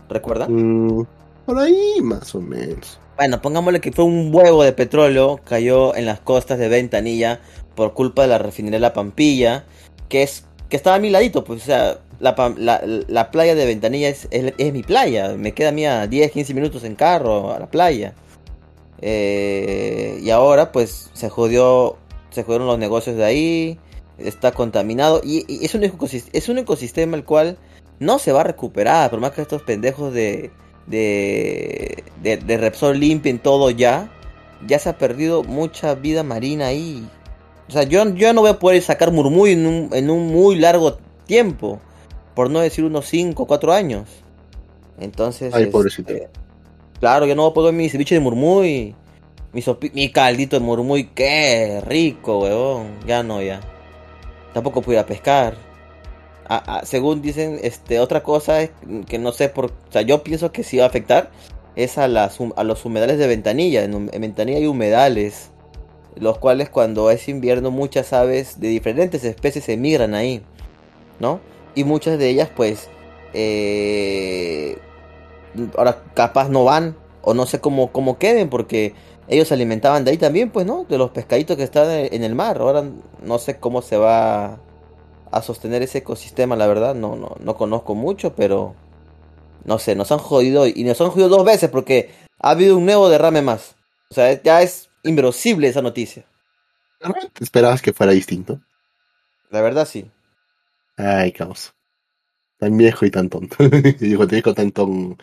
¿Recuerda? 0.09 0.47
Mm, 0.47 1.05
por 1.45 1.59
ahí, 1.59 1.99
más 2.01 2.33
o 2.35 2.41
menos. 2.41 2.99
Bueno, 3.17 3.41
pongámosle 3.41 3.79
que 3.79 3.91
fue 3.91 4.05
un 4.05 4.33
huevo 4.33 4.63
de 4.63 4.73
petróleo, 4.73 5.39
cayó 5.43 5.95
en 5.95 6.05
las 6.05 6.19
costas 6.19 6.57
de 6.59 6.67
Ventanilla 6.67 7.39
por 7.75 7.93
culpa 7.93 8.23
de 8.23 8.27
la 8.29 8.37
refinería 8.37 8.79
La 8.79 8.93
Pampilla, 8.93 9.65
que 10.09 10.23
es 10.23 10.45
que 10.69 10.77
estaba 10.77 10.95
a 10.95 10.99
mi 10.99 11.11
ladito, 11.11 11.43
pues, 11.43 11.61
o 11.61 11.65
sea, 11.65 11.99
la, 12.19 12.35
la, 13.07 13.31
playa 13.31 13.53
de 13.53 13.65
Ventanilla 13.65 14.09
es, 14.09 14.27
es, 14.31 14.73
mi 14.73 14.81
playa, 14.81 15.35
me 15.37 15.53
queda 15.53 15.69
a 15.69 15.71
mí 15.71 15.85
a 15.85 16.07
10, 16.07 16.31
15 16.31 16.53
minutos 16.53 16.83
en 16.83 16.95
carro 16.95 17.53
a 17.53 17.59
la 17.59 17.67
playa. 17.69 18.15
Eh, 19.05 20.21
y 20.23 20.29
ahora, 20.29 20.71
pues, 20.71 21.09
se 21.11 21.29
jodió, 21.29 21.97
se 22.29 22.43
jodieron 22.43 22.67
los 22.67 22.79
negocios 22.79 23.17
de 23.17 23.25
ahí, 23.25 23.79
está 24.17 24.53
contaminado, 24.53 25.19
y, 25.21 25.43
y 25.53 25.65
es, 25.65 25.75
un 25.75 25.83
es 25.83 26.49
un 26.49 26.57
ecosistema 26.57 27.17
el 27.17 27.25
cual 27.25 27.57
no 27.99 28.17
se 28.17 28.31
va 28.31 28.41
a 28.41 28.43
recuperar, 28.45 29.09
por 29.09 29.19
más 29.19 29.31
que 29.31 29.41
estos 29.41 29.61
pendejos 29.63 30.13
de, 30.13 30.51
de, 30.87 32.03
de, 32.21 32.57
Repsol 32.57 32.97
limpien 32.97 33.39
todo 33.39 33.71
ya, 33.71 34.09
ya 34.65 34.79
se 34.79 34.87
ha 34.87 34.97
perdido 34.97 35.43
mucha 35.43 35.95
vida 35.95 36.23
marina 36.23 36.67
ahí. 36.67 37.05
O 37.67 37.73
sea, 37.73 37.83
yo, 37.83 38.07
yo 38.15 38.33
no 38.33 38.39
voy 38.39 38.51
a 38.51 38.59
poder 38.59 38.81
sacar 38.81 39.11
murmullo 39.11 39.51
en 39.51 39.67
un, 39.67 39.89
en 39.91 40.09
un 40.09 40.27
muy 40.27 40.57
largo 40.57 40.97
tiempo, 41.25 41.81
por 42.35 42.49
no 42.49 42.61
decir 42.61 42.85
unos 42.85 43.05
5 43.07 43.43
o 43.43 43.47
4 43.47 43.73
años. 43.73 44.07
Entonces, 44.97 45.53
Ay, 45.53 45.69
este, 45.85 46.29
claro, 47.03 47.25
yo 47.25 47.35
no 47.35 47.45
a 47.45 47.53
poder 47.53 47.73
mi 47.73 47.89
ceviche 47.89 48.15
de 48.15 48.21
murmuy, 48.21 48.95
mi, 49.51 49.63
mi 49.93 50.09
caldito 50.09 50.57
de 50.57 50.65
murmuy, 50.65 51.09
qué 51.13 51.83
rico, 51.85 52.39
weón. 52.39 52.87
Ya 53.05 53.23
no, 53.23 53.41
ya. 53.41 53.59
Tampoco 54.53 54.81
pude 54.81 55.03
pescar 55.03 55.57
según 56.83 57.21
dicen, 57.21 57.59
este, 57.61 57.99
otra 57.99 58.23
cosa 58.23 58.69
que 59.09 59.19
no 59.19 59.33
sé 59.33 59.49
por, 59.49 59.65
o 59.65 59.91
sea, 59.91 60.01
yo 60.01 60.23
pienso 60.23 60.53
que 60.53 60.63
sí 60.63 60.77
va 60.77 60.85
a 60.85 60.87
afectar 60.87 61.29
es 61.75 61.97
a 61.97 62.07
las 62.07 62.37
a 62.55 62.63
los 62.63 62.85
humedales 62.85 63.17
de 63.17 63.27
ventanilla. 63.27 63.83
En, 63.83 64.05
ventanilla 64.05 64.59
hay 64.59 64.67
humedales, 64.67 65.49
los 66.15 66.37
cuales 66.37 66.69
cuando 66.69 67.11
es 67.11 67.27
invierno 67.27 67.69
muchas 67.69 68.13
aves 68.13 68.61
de 68.61 68.69
diferentes 68.69 69.25
especies 69.25 69.67
emigran 69.67 70.13
ahí, 70.13 70.41
¿no? 71.19 71.41
Y 71.75 71.83
muchas 71.83 72.17
de 72.17 72.29
ellas, 72.29 72.49
pues, 72.55 72.89
eh, 73.33 74.77
ahora 75.77 76.03
capaz 76.13 76.49
no 76.49 76.63
van 76.63 76.95
o 77.21 77.33
no 77.33 77.45
sé 77.45 77.59
cómo 77.59 77.91
cómo 77.91 78.17
queden 78.17 78.49
porque 78.49 78.93
ellos 79.27 79.47
se 79.47 79.53
alimentaban 79.53 80.03
de 80.03 80.11
ahí 80.11 80.17
también, 80.17 80.49
pues, 80.51 80.65
¿no? 80.65 80.85
De 80.85 80.97
los 80.97 81.11
pescaditos 81.11 81.57
que 81.57 81.63
están 81.63 81.89
en 81.89 82.23
el 82.23 82.35
mar. 82.35 82.57
Ahora 82.59 82.83
no 83.21 83.39
sé 83.39 83.57
cómo 83.57 83.81
se 83.81 83.97
va 83.97 84.59
a 85.31 85.41
sostener 85.41 85.81
ese 85.81 85.99
ecosistema, 85.99 86.55
la 86.55 86.67
verdad, 86.67 86.93
no, 86.93 87.15
no, 87.15 87.35
no 87.39 87.55
conozco 87.55 87.95
mucho, 87.95 88.35
pero 88.35 88.75
no 89.65 89.79
sé, 89.79 89.95
nos 89.95 90.11
han 90.11 90.19
jodido 90.19 90.67
y 90.67 90.83
nos 90.83 90.99
han 91.01 91.09
jodido 91.09 91.29
dos 91.29 91.45
veces 91.45 91.69
porque 91.69 92.11
ha 92.39 92.51
habido 92.51 92.77
un 92.77 92.85
nuevo 92.85 93.09
derrame 93.09 93.41
más. 93.41 93.75
O 94.11 94.13
sea, 94.13 94.41
ya 94.41 94.61
es 94.61 94.89
inverosible 95.03 95.67
esa 95.67 95.81
noticia. 95.81 96.25
¿Te 97.33 97.43
esperabas 97.43 97.81
que 97.81 97.93
fuera 97.93 98.11
distinto? 98.11 98.61
La 99.49 99.61
verdad 99.61 99.87
sí. 99.87 100.11
Ay, 100.97 101.31
caos. 101.31 101.73
Tan 102.64 102.78
viejo 102.78 103.05
y 103.05 103.11
tan 103.11 103.28
tonto. 103.28 103.57
Digo, 103.99 104.26
te 104.26 104.38
digo 104.38 104.53
tan 104.53 104.72
tonto. 104.72 105.22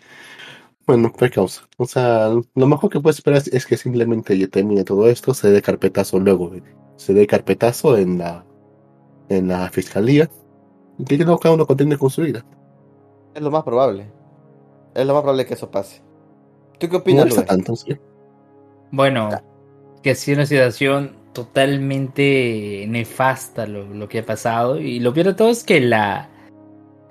Bueno, 0.86 1.10
pues 1.10 1.30
causa. 1.30 1.62
O 1.78 1.86
sea, 1.86 2.28
lo 2.28 2.66
mejor 2.66 2.90
que 2.90 3.00
puedes 3.00 3.16
esperar 3.16 3.42
es 3.50 3.64
que 3.64 3.78
simplemente 3.78 4.46
termine 4.48 4.84
todo 4.84 5.08
esto, 5.08 5.32
se 5.32 5.50
dé 5.50 5.62
carpetazo 5.62 6.18
luego. 6.18 6.52
Se 6.96 7.14
dé 7.14 7.26
carpetazo 7.26 7.96
en 7.96 8.18
la 8.18 8.44
en 9.30 9.48
la 9.48 9.70
fiscalía 9.70 10.28
y 10.98 11.04
que 11.04 11.24
cada 11.24 11.54
uno 11.54 11.66
contende 11.66 11.96
con 11.96 12.10
su 12.10 12.20
vida. 12.20 12.44
Es 13.34 13.40
lo 13.40 13.50
más 13.50 13.62
probable. 13.62 14.12
Es 14.94 15.06
lo 15.06 15.14
más 15.14 15.22
probable 15.22 15.46
que 15.46 15.54
eso 15.54 15.70
pase. 15.70 16.02
¿Tú 16.78 16.90
qué 16.90 16.96
opinas? 16.96 17.34
Bueno, 18.90 19.30
que 20.02 20.10
ha 20.10 20.14
sido 20.14 20.36
una 20.36 20.46
situación 20.46 21.16
totalmente 21.32 22.84
nefasta 22.86 23.66
lo, 23.66 24.08
que 24.10 24.18
ha 24.18 24.26
pasado. 24.26 24.78
Y 24.78 25.00
lo 25.00 25.14
peor 25.14 25.28
de 25.28 25.34
todo 25.34 25.48
es 25.48 25.64
que 25.64 25.80
la, 25.80 26.28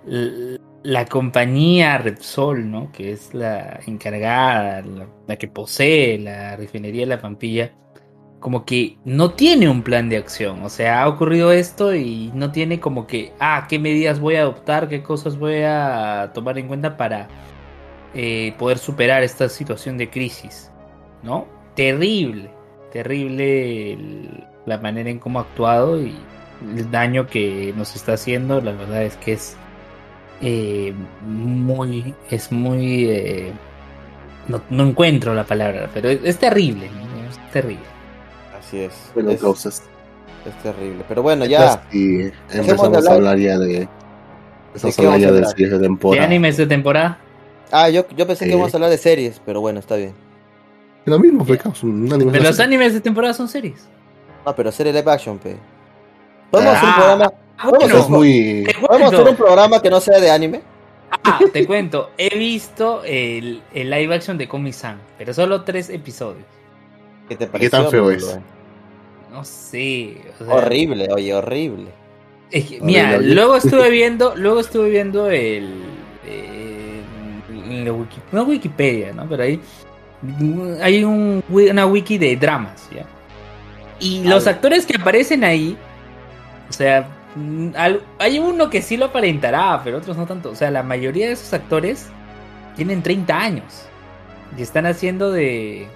la, 0.09 1.05
compañía 1.05 1.97
Repsol, 1.97 2.69
¿no? 2.69 2.91
que 2.91 3.11
es 3.11 3.33
la 3.33 3.79
encargada, 3.85 4.81
la, 4.81 5.07
la, 5.27 5.35
que 5.37 5.47
posee 5.47 6.17
la 6.19 6.55
refinería 6.55 7.01
de 7.01 7.07
la 7.07 7.21
Pampilla, 7.21 7.73
como 8.39 8.65
que 8.65 8.97
no 9.05 9.31
tiene 9.31 9.69
un 9.69 9.83
plan 9.83 10.09
de 10.09 10.17
acción. 10.17 10.63
O 10.63 10.69
sea, 10.69 11.03
ha 11.03 11.07
ocurrido 11.07 11.51
esto 11.51 11.93
y 11.93 12.31
no 12.33 12.51
tiene 12.51 12.79
como 12.79 13.05
que, 13.05 13.33
ah, 13.39 13.67
qué 13.69 13.79
medidas 13.79 14.19
voy 14.19 14.35
a 14.35 14.41
adoptar, 14.41 14.87
qué 14.87 15.03
cosas 15.03 15.37
voy 15.37 15.61
a 15.63 16.31
tomar 16.33 16.57
en 16.57 16.67
cuenta 16.67 16.97
para 16.97 17.27
eh, 18.13 18.53
poder 18.57 18.77
superar 18.77 19.23
esta 19.23 19.49
situación 19.49 19.97
de 19.97 20.09
crisis. 20.09 20.71
¿No? 21.21 21.47
Terrible, 21.75 22.49
terrible 22.91 23.97
la 24.65 24.77
manera 24.77 25.09
en 25.09 25.19
cómo 25.19 25.39
ha 25.39 25.41
actuado 25.43 26.01
y 26.01 26.15
el 26.61 26.89
daño 26.91 27.27
que 27.27 27.73
nos 27.75 27.95
está 27.95 28.13
haciendo. 28.13 28.61
La 28.61 28.71
verdad 28.71 29.03
es 29.03 29.17
que 29.17 29.33
es 29.33 29.57
eh, 30.41 30.93
muy, 31.25 32.13
es 32.29 32.51
muy... 32.51 33.05
Eh, 33.09 33.53
no, 34.47 34.83
encuentro 34.83 35.33
la 35.35 35.43
palabra, 35.43 35.89
pero 35.93 36.09
es, 36.09 36.37
terrible, 36.37 36.87
es 37.29 37.51
terrible. 37.51 37.83
Así 38.59 38.79
es. 38.79 38.93
Bueno, 39.13 39.35
causas. 39.37 39.83
Es 40.45 40.63
terrible. 40.63 41.03
Pero 41.07 41.21
bueno, 41.21 41.45
ya. 41.45 41.83
Y 41.91 42.21
empezamos 42.51 43.07
a 43.07 43.13
hablar- 43.13 43.37
ya 43.37 43.57
de. 43.59 43.87
Empezamos 44.67 44.97
a 44.97 45.01
hablar 45.01 45.19
vamos 45.19 45.21
ya 45.21 45.31
de 45.31 45.45
series 45.45 45.69
de 45.71 45.77
¿De 45.77 45.83
temporada. 45.83 46.25
animes 46.25 46.57
de 46.57 46.65
temporada? 46.67 47.17
Ah, 47.71 47.89
yo, 47.89 48.07
yo 48.15 48.25
pensé 48.25 48.45
que 48.45 48.51
íbamos 48.51 48.73
a 48.73 48.77
hablar 48.77 48.89
de 48.89 48.97
series, 48.97 49.39
pero 49.45 49.61
bueno, 49.61 49.79
está 49.79 49.95
bien. 49.95 50.13
Lo 51.05 51.19
mismo, 51.19 51.45
caos, 51.57 51.83
un 51.83 52.11
anime. 52.11 52.31
Pero 52.31 52.43
de 52.43 52.49
los 52.49 52.55
serie. 52.55 52.67
animes 52.67 52.93
de 52.93 53.01
temporada 53.01 53.33
son 53.33 53.47
series. 53.47 53.87
No, 54.45 54.55
pero 54.55 54.71
serie 54.71 54.93
live 54.93 55.11
action, 55.11 55.37
pe. 55.37 55.57
Podemos 56.49 56.73
hacer 56.75 56.85
un 56.87 56.93
Ah, 56.93 56.97
programa. 56.97 57.33
Bueno, 57.69 57.85
Eso 57.85 57.97
es 57.99 58.09
muy. 58.09 58.63
te 58.65 58.73
Podemos 58.79 59.13
hacer 59.13 59.27
un 59.29 59.35
programa 59.35 59.81
que 59.81 59.89
no 59.89 59.99
sea 59.99 60.19
de 60.19 60.31
anime. 60.31 60.61
Ah, 61.23 61.39
te 61.51 61.65
cuento. 61.65 62.11
He 62.17 62.37
visto 62.37 63.01
el, 63.03 63.61
el 63.73 63.89
live 63.89 64.15
action 64.15 64.37
de 64.37 64.47
Komi-san, 64.47 64.99
pero 65.17 65.33
solo 65.33 65.63
tres 65.63 65.89
episodios. 65.89 66.45
¿Qué 67.27 67.35
te 67.35 67.45
qué 67.45 67.51
pareció? 67.51 67.71
tan 67.71 67.89
feo 67.91 68.11
es? 68.11 68.37
No 69.31 69.43
sé. 69.43 70.17
o 70.39 70.45
sea, 70.45 70.55
Horrible, 70.55 71.07
oye, 71.13 71.33
horrible. 71.33 71.87
es 72.51 72.63
que, 72.65 72.75
Horrible, 72.77 72.85
mira, 72.85 73.15
horrible. 73.15 73.35
luego 73.35 73.55
estuve 73.57 73.89
viendo, 73.89 74.35
luego 74.35 74.59
estuve 74.59 74.89
viendo 74.89 75.29
el, 75.29 75.83
la 77.83 77.91
wiki- 77.91 78.21
no 78.31 78.43
Wikipedia, 78.43 79.13
¿no? 79.13 79.27
Pero 79.27 79.43
ahí 79.43 79.59
hay 80.81 81.03
un, 81.03 81.43
una 81.49 81.85
wiki 81.85 82.17
de 82.17 82.35
dramas, 82.35 82.89
¿ya? 82.93 83.05
Y 83.99 84.23
los 84.23 84.47
Ah, 84.47 84.51
actores 84.51 84.85
que 84.85 84.95
aparecen 84.99 85.43
ahí, 85.43 85.77
o 86.69 86.73
sea, 86.73 87.07
al- 87.75 88.03
hay 88.19 88.39
uno 88.39 88.69
que 88.69 88.81
sí 88.81 88.97
lo 88.97 89.05
aparentará, 89.05 89.81
pero 89.83 89.97
otros 89.99 90.17
no 90.17 90.25
tanto. 90.27 90.51
O 90.51 90.55
sea, 90.55 90.71
la 90.71 90.83
mayoría 90.83 91.27
de 91.27 91.33
esos 91.33 91.53
actores 91.53 92.15
tienen 92.75 93.03
30 93.03 93.37
años 93.39 93.89
y 94.57 94.61
están 94.61 94.85
haciendo 94.85 95.31
de, 95.31 95.87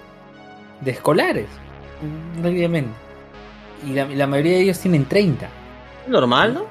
de 0.80 0.90
escolares, 0.90 1.48
mm, 2.00 2.40
prácticamente. 2.42 3.00
Y 3.86 3.92
la, 3.94 4.06
la 4.06 4.26
mayoría 4.26 4.54
de 4.54 4.62
ellos 4.62 4.80
tienen 4.80 5.06
30. 5.06 5.48
Normal, 6.06 6.54
¿no? 6.54 6.66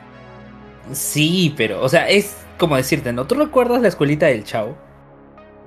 Sí, 0.92 1.54
pero, 1.58 1.82
o 1.82 1.90
sea, 1.90 2.10
es 2.10 2.48
como 2.58 2.76
decirte, 2.76 3.14
¿no? 3.14 3.26
¿Tú 3.28 3.36
recuerdas 3.36 3.82
la 3.82 3.88
escuelita 3.90 4.28
del 4.28 4.44
chavo? 4.44 4.78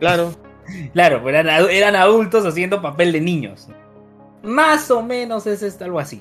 Claro. 0.01 0.35
Claro, 0.95 1.29
eran, 1.29 1.47
eran 1.71 1.95
adultos 1.95 2.45
haciendo 2.45 2.83
papel 2.83 3.13
de 3.13 3.21
niños. 3.21 3.69
Más 4.43 4.91
o 4.91 5.03
menos 5.03 5.47
es 5.47 5.63
esto, 5.63 5.85
algo 5.85 6.01
así. 6.01 6.21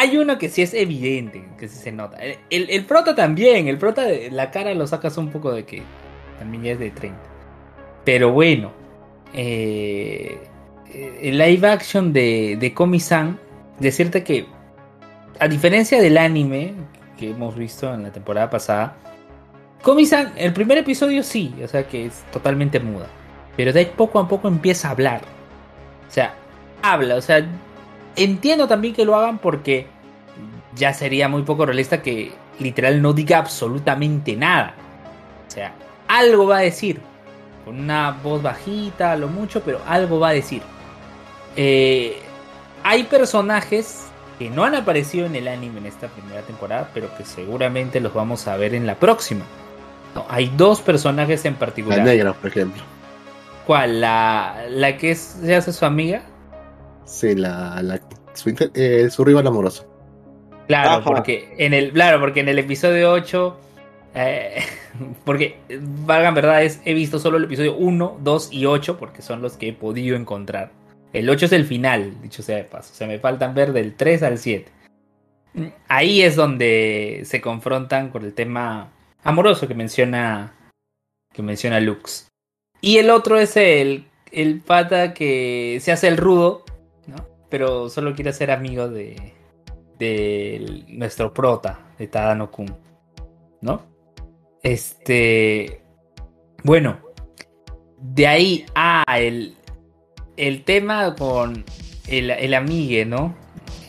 Hay 0.00 0.16
uno 0.16 0.38
que 0.38 0.48
sí 0.48 0.62
es 0.62 0.74
evidente, 0.74 1.44
que 1.58 1.66
sí 1.66 1.76
se 1.76 1.90
nota. 1.90 2.18
El, 2.50 2.84
prota 2.84 3.16
también, 3.16 3.66
el 3.66 3.78
prota 3.78 4.04
de 4.04 4.30
la 4.30 4.52
cara 4.52 4.72
lo 4.74 4.86
sacas 4.86 5.18
un 5.18 5.28
poco 5.28 5.50
de 5.50 5.64
que 5.64 5.82
también 6.38 6.62
ya 6.62 6.72
es 6.74 6.78
de 6.78 6.90
30. 6.92 7.18
Pero 8.04 8.30
bueno, 8.30 8.70
eh, 9.34 10.38
el 11.20 11.36
live 11.36 11.66
action 11.66 12.12
de, 12.12 12.56
de 12.60 12.72
Komi-san, 12.72 13.40
decirte 13.80 14.22
que, 14.22 14.46
a 15.40 15.48
diferencia 15.48 16.00
del 16.00 16.16
anime 16.16 16.74
que 17.18 17.30
hemos 17.30 17.56
visto 17.56 17.92
en 17.92 18.04
la 18.04 18.12
temporada 18.12 18.48
pasada, 18.48 18.94
Komi-san, 19.82 20.32
el 20.36 20.52
primer 20.52 20.78
episodio 20.78 21.24
sí, 21.24 21.52
o 21.60 21.66
sea 21.66 21.88
que 21.88 22.06
es 22.06 22.22
totalmente 22.30 22.78
muda. 22.78 23.08
Pero 23.56 23.72
de 23.72 23.80
ahí 23.80 23.92
poco 23.96 24.20
a 24.20 24.28
poco 24.28 24.46
empieza 24.46 24.86
a 24.86 24.90
hablar. 24.92 25.22
O 26.08 26.12
sea, 26.12 26.36
habla, 26.82 27.16
o 27.16 27.20
sea, 27.20 27.44
entiendo 28.18 28.68
también 28.68 28.94
que 28.94 29.04
lo 29.04 29.16
hagan 29.16 29.38
porque 29.38 29.86
ya 30.74 30.92
sería 30.92 31.28
muy 31.28 31.42
poco 31.42 31.66
realista 31.66 32.02
que 32.02 32.32
literal 32.58 33.00
no 33.02 33.12
diga 33.12 33.38
absolutamente 33.38 34.36
nada. 34.36 34.74
O 35.46 35.50
sea, 35.50 35.72
algo 36.06 36.46
va 36.46 36.58
a 36.58 36.60
decir. 36.60 37.00
Con 37.64 37.80
una 37.80 38.12
voz 38.22 38.42
bajita, 38.42 39.14
lo 39.16 39.28
mucho, 39.28 39.62
pero 39.62 39.80
algo 39.86 40.18
va 40.18 40.28
a 40.28 40.32
decir. 40.32 40.62
Eh, 41.56 42.18
hay 42.82 43.04
personajes 43.04 44.06
que 44.38 44.48
no 44.48 44.64
han 44.64 44.74
aparecido 44.74 45.26
en 45.26 45.34
el 45.36 45.48
anime 45.48 45.78
en 45.78 45.86
esta 45.86 46.08
primera 46.08 46.42
temporada, 46.42 46.90
pero 46.94 47.14
que 47.16 47.24
seguramente 47.24 48.00
los 48.00 48.14
vamos 48.14 48.46
a 48.48 48.56
ver 48.56 48.74
en 48.74 48.86
la 48.86 48.94
próxima. 48.94 49.44
No, 50.14 50.24
hay 50.30 50.50
dos 50.56 50.80
personajes 50.80 51.44
en 51.44 51.54
La 51.54 51.58
particular. 51.58 52.00
negra, 52.02 52.32
por 52.32 52.48
ejemplo. 52.48 52.82
¿Cuál? 53.66 54.00
¿La, 54.00 54.64
la 54.70 54.96
que 54.96 55.10
es, 55.10 55.36
se 55.42 55.54
hace 55.54 55.72
su 55.72 55.84
amiga? 55.84 56.22
Sí, 57.08 57.34
la, 57.34 57.80
la 57.82 58.00
su, 58.34 58.50
inter- 58.50 58.70
eh, 58.74 59.08
su 59.10 59.24
rival 59.24 59.46
amoroso. 59.46 59.86
Claro, 60.66 60.90
Ajá. 60.90 61.04
porque 61.04 61.54
en 61.58 61.72
el, 61.72 61.92
claro, 61.92 62.20
porque 62.20 62.40
en 62.40 62.48
el 62.50 62.58
episodio 62.58 63.10
8, 63.12 63.56
eh, 64.14 64.62
porque 65.24 65.58
valgan 66.04 66.34
verdades, 66.34 66.80
he 66.84 66.92
visto 66.92 67.18
solo 67.18 67.38
el 67.38 67.44
episodio 67.44 67.76
1, 67.76 68.18
2 68.20 68.52
y 68.52 68.66
8, 68.66 68.98
porque 68.98 69.22
son 69.22 69.40
los 69.40 69.56
que 69.56 69.68
he 69.68 69.72
podido 69.72 70.16
encontrar. 70.16 70.70
El 71.14 71.30
8 71.30 71.46
es 71.46 71.52
el 71.52 71.64
final, 71.64 72.20
dicho 72.20 72.42
sea 72.42 72.56
de 72.58 72.64
paso. 72.64 72.92
O 72.92 72.94
sea, 72.94 73.06
me 73.06 73.18
faltan 73.18 73.54
ver 73.54 73.72
del 73.72 73.94
3 73.94 74.22
al 74.24 74.36
7. 74.36 74.70
Ahí 75.88 76.20
es 76.20 76.36
donde 76.36 77.22
se 77.24 77.40
confrontan 77.40 78.10
con 78.10 78.24
el 78.24 78.34
tema 78.34 78.90
amoroso 79.24 79.66
que 79.66 79.74
menciona 79.74 80.52
que 81.32 81.42
menciona 81.42 81.80
Lux. 81.80 82.28
Y 82.82 82.98
el 82.98 83.08
otro 83.10 83.38
es 83.38 83.56
el, 83.56 84.04
el 84.30 84.60
pata 84.60 85.14
que 85.14 85.78
se 85.80 85.90
hace 85.92 86.08
el 86.08 86.18
rudo. 86.18 86.64
Pero 87.48 87.88
solo 87.88 88.14
quiere 88.14 88.32
ser 88.32 88.50
amigo 88.50 88.88
de, 88.88 89.34
de 89.98 90.84
nuestro 90.88 91.32
prota, 91.32 91.92
de 91.98 92.06
Tadano 92.08 92.50
Kun, 92.50 92.74
¿no? 93.60 93.82
Este. 94.62 95.82
Bueno, 96.62 97.00
de 97.98 98.26
ahí 98.26 98.66
a 98.74 99.04
el, 99.18 99.56
el 100.36 100.64
tema 100.64 101.14
con 101.14 101.64
el, 102.06 102.30
el 102.30 102.54
amigue, 102.54 103.04
¿no? 103.04 103.34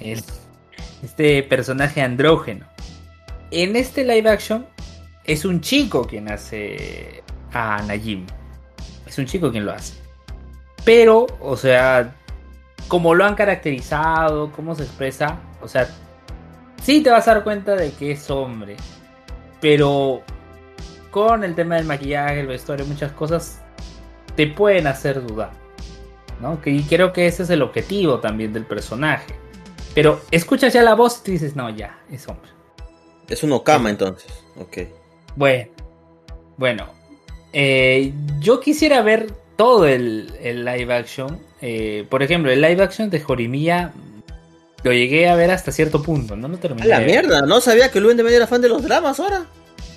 Este 0.01 1.43
personaje 1.43 2.01
andrógeno. 2.01 2.65
En 3.51 3.75
este 3.75 4.03
live 4.03 4.29
action 4.29 4.65
es 5.23 5.45
un 5.45 5.61
chico 5.61 6.05
quien 6.05 6.31
hace 6.31 7.23
a 7.53 7.81
Najim. 7.83 8.25
Es 9.07 9.17
un 9.17 9.25
chico 9.25 9.51
quien 9.51 9.65
lo 9.65 9.73
hace. 9.73 9.95
Pero, 10.85 11.25
o 11.41 11.57
sea, 11.57 12.15
como 12.89 13.15
lo 13.15 13.23
han 13.23 13.35
caracterizado, 13.35 14.51
cómo 14.51 14.75
se 14.75 14.83
expresa, 14.83 15.37
o 15.61 15.67
sea, 15.69 15.87
sí 16.83 17.01
te 17.01 17.09
vas 17.09 17.25
a 17.29 17.35
dar 17.35 17.43
cuenta 17.45 17.75
de 17.75 17.91
que 17.93 18.11
es 18.11 18.29
hombre. 18.29 18.75
Pero 19.61 20.21
con 21.11 21.43
el 21.45 21.55
tema 21.55 21.75
del 21.75 21.85
maquillaje, 21.85 22.41
el 22.41 22.47
vestuario, 22.47 22.85
muchas 22.85 23.11
cosas 23.13 23.61
te 24.35 24.47
pueden 24.47 24.87
hacer 24.87 25.25
dudar. 25.25 25.51
¿no? 26.41 26.61
Que- 26.61 26.69
Y 26.71 26.83
creo 26.83 27.11
que 27.11 27.27
ese 27.27 27.43
es 27.43 27.49
el 27.49 27.61
objetivo 27.61 28.19
también 28.19 28.53
del 28.53 28.65
personaje. 28.65 29.35
Pero 29.93 30.21
escuchas 30.31 30.71
ya 30.71 30.81
la 30.83 30.95
voz 30.95 31.19
y 31.19 31.23
tú 31.25 31.31
dices, 31.31 31.55
no, 31.55 31.69
ya, 31.69 31.99
es 32.09 32.27
hombre. 32.29 32.49
Es 33.27 33.43
un 33.43 33.51
Okama 33.51 33.89
entonces. 33.89 34.31
Ok. 34.57 34.77
Bueno, 35.35 35.67
bueno, 36.57 36.85
eh, 37.51 38.13
yo 38.39 38.59
quisiera 38.61 39.01
ver 39.01 39.27
todo 39.59 39.85
el, 39.85 40.31
el 40.41 40.63
live 40.63 40.93
action. 40.93 41.37
Eh, 41.61 42.05
por 42.09 42.23
ejemplo, 42.23 42.49
el 42.49 42.61
live 42.61 42.81
action 42.81 43.09
de 43.09 43.19
Jorimilla 43.19 43.91
lo 44.83 44.93
llegué 44.93 45.27
a 45.27 45.35
ver 45.35 45.51
hasta 45.51 45.73
cierto 45.73 46.01
punto, 46.01 46.37
no 46.37 46.47
lo 46.47 46.57
terminé. 46.57 46.85
A 46.93 46.99
la 47.01 47.05
mierda, 47.05 47.41
no 47.41 47.59
sabía 47.59 47.91
que 47.91 47.99
Luen 47.99 48.15
de 48.15 48.23
Medio 48.23 48.37
era 48.37 48.47
fan 48.47 48.61
de 48.61 48.69
los 48.69 48.81
dramas 48.81 49.19
ahora. 49.19 49.45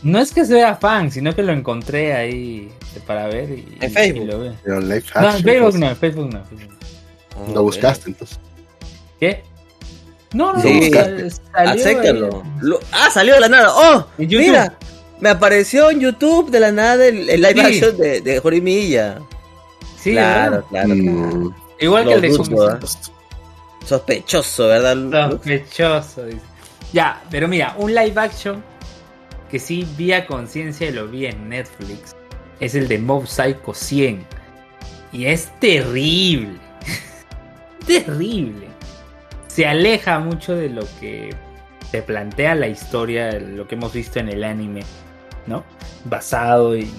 No 0.02 0.18
es 0.18 0.32
que 0.32 0.44
sea 0.44 0.74
fan, 0.74 1.12
sino 1.12 1.32
que 1.36 1.44
lo 1.44 1.52
encontré 1.52 2.12
ahí 2.12 2.72
para 3.06 3.28
ver 3.28 3.50
y, 3.50 3.78
En 3.80 3.92
Facebook. 3.92 4.24
y 4.24 4.26
lo 4.26 4.40
veo. 4.40 4.54
Pero 4.64 4.80
live 4.80 5.04
No, 5.14 5.20
en 5.20 5.26
action, 5.28 5.42
Facebook 5.44 5.62
pues, 5.70 5.74
no, 5.80 5.88
en 5.90 5.96
Facebook 5.96 6.28
no. 6.32 6.38
en 6.38 6.44
Facebook 6.46 6.78
no. 7.46 7.54
Lo 7.54 7.62
buscaste 7.62 8.10
entonces. 8.10 8.40
¿Qué? 9.20 9.44
No, 10.32 10.54
no, 10.54 10.60
Sí. 10.60 10.90
no, 10.90 11.00
Acéptalo. 11.54 12.42
Lo- 12.62 12.80
Ah, 12.90 13.10
salió 13.12 13.34
de 13.34 13.40
la 13.40 13.48
nada. 13.48 13.68
¡Oh! 13.72 14.06
Mira, 14.18 14.74
me 15.20 15.28
apareció 15.28 15.88
en 15.90 16.00
YouTube 16.00 16.50
de 16.50 16.58
la 16.58 16.72
nada 16.72 17.06
el, 17.06 17.30
el 17.30 17.40
live 17.40 17.54
Sí. 17.54 17.60
action 17.60 17.96
de, 17.96 18.20
de 18.22 18.40
Jorimilla. 18.40 19.20
Sí, 20.02 20.12
claro, 20.12 20.64
claro, 20.68 20.88
claro. 20.88 20.94
Mm, 20.96 21.54
Igual 21.78 22.04
que 22.06 22.14
el 22.14 22.20
de 22.22 22.28
dudes, 22.30 23.12
Sospechoso, 23.84 24.66
¿verdad? 24.66 25.30
Sospechoso, 25.30 26.26
dice. 26.26 26.40
Ya, 26.92 27.22
pero 27.30 27.46
mira, 27.46 27.74
un 27.78 27.94
live 27.94 28.20
action 28.20 28.62
que 29.48 29.58
sí 29.58 29.86
vi 29.96 30.12
a 30.12 30.26
conciencia 30.26 30.88
y 30.88 30.92
lo 30.92 31.06
vi 31.06 31.26
en 31.26 31.48
Netflix 31.48 32.16
es 32.58 32.74
el 32.74 32.88
de 32.88 32.98
Mob 32.98 33.26
Psycho 33.26 33.74
100. 33.74 34.24
Y 35.12 35.26
es 35.26 35.52
terrible. 35.60 36.58
terrible. 37.86 38.66
Se 39.46 39.66
aleja 39.66 40.18
mucho 40.18 40.54
de 40.54 40.68
lo 40.68 40.82
que 40.98 41.34
te 41.90 42.02
plantea 42.02 42.54
la 42.54 42.68
historia, 42.68 43.38
lo 43.38 43.68
que 43.68 43.74
hemos 43.74 43.92
visto 43.92 44.18
en 44.18 44.30
el 44.30 44.42
anime, 44.42 44.82
¿no? 45.46 45.62
Basado 46.06 46.74
en, 46.74 46.90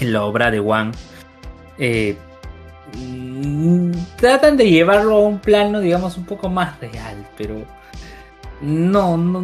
en 0.00 0.12
la 0.12 0.24
obra 0.24 0.50
de 0.50 0.60
Wang. 0.60 0.92
Eh, 1.78 2.16
tratan 4.16 4.56
de 4.56 4.70
llevarlo 4.70 5.16
a 5.16 5.20
un 5.20 5.38
plano, 5.38 5.80
digamos, 5.80 6.16
un 6.16 6.24
poco 6.24 6.48
más 6.48 6.78
real, 6.80 7.26
pero 7.36 7.62
no, 8.60 9.16
no, 9.16 9.42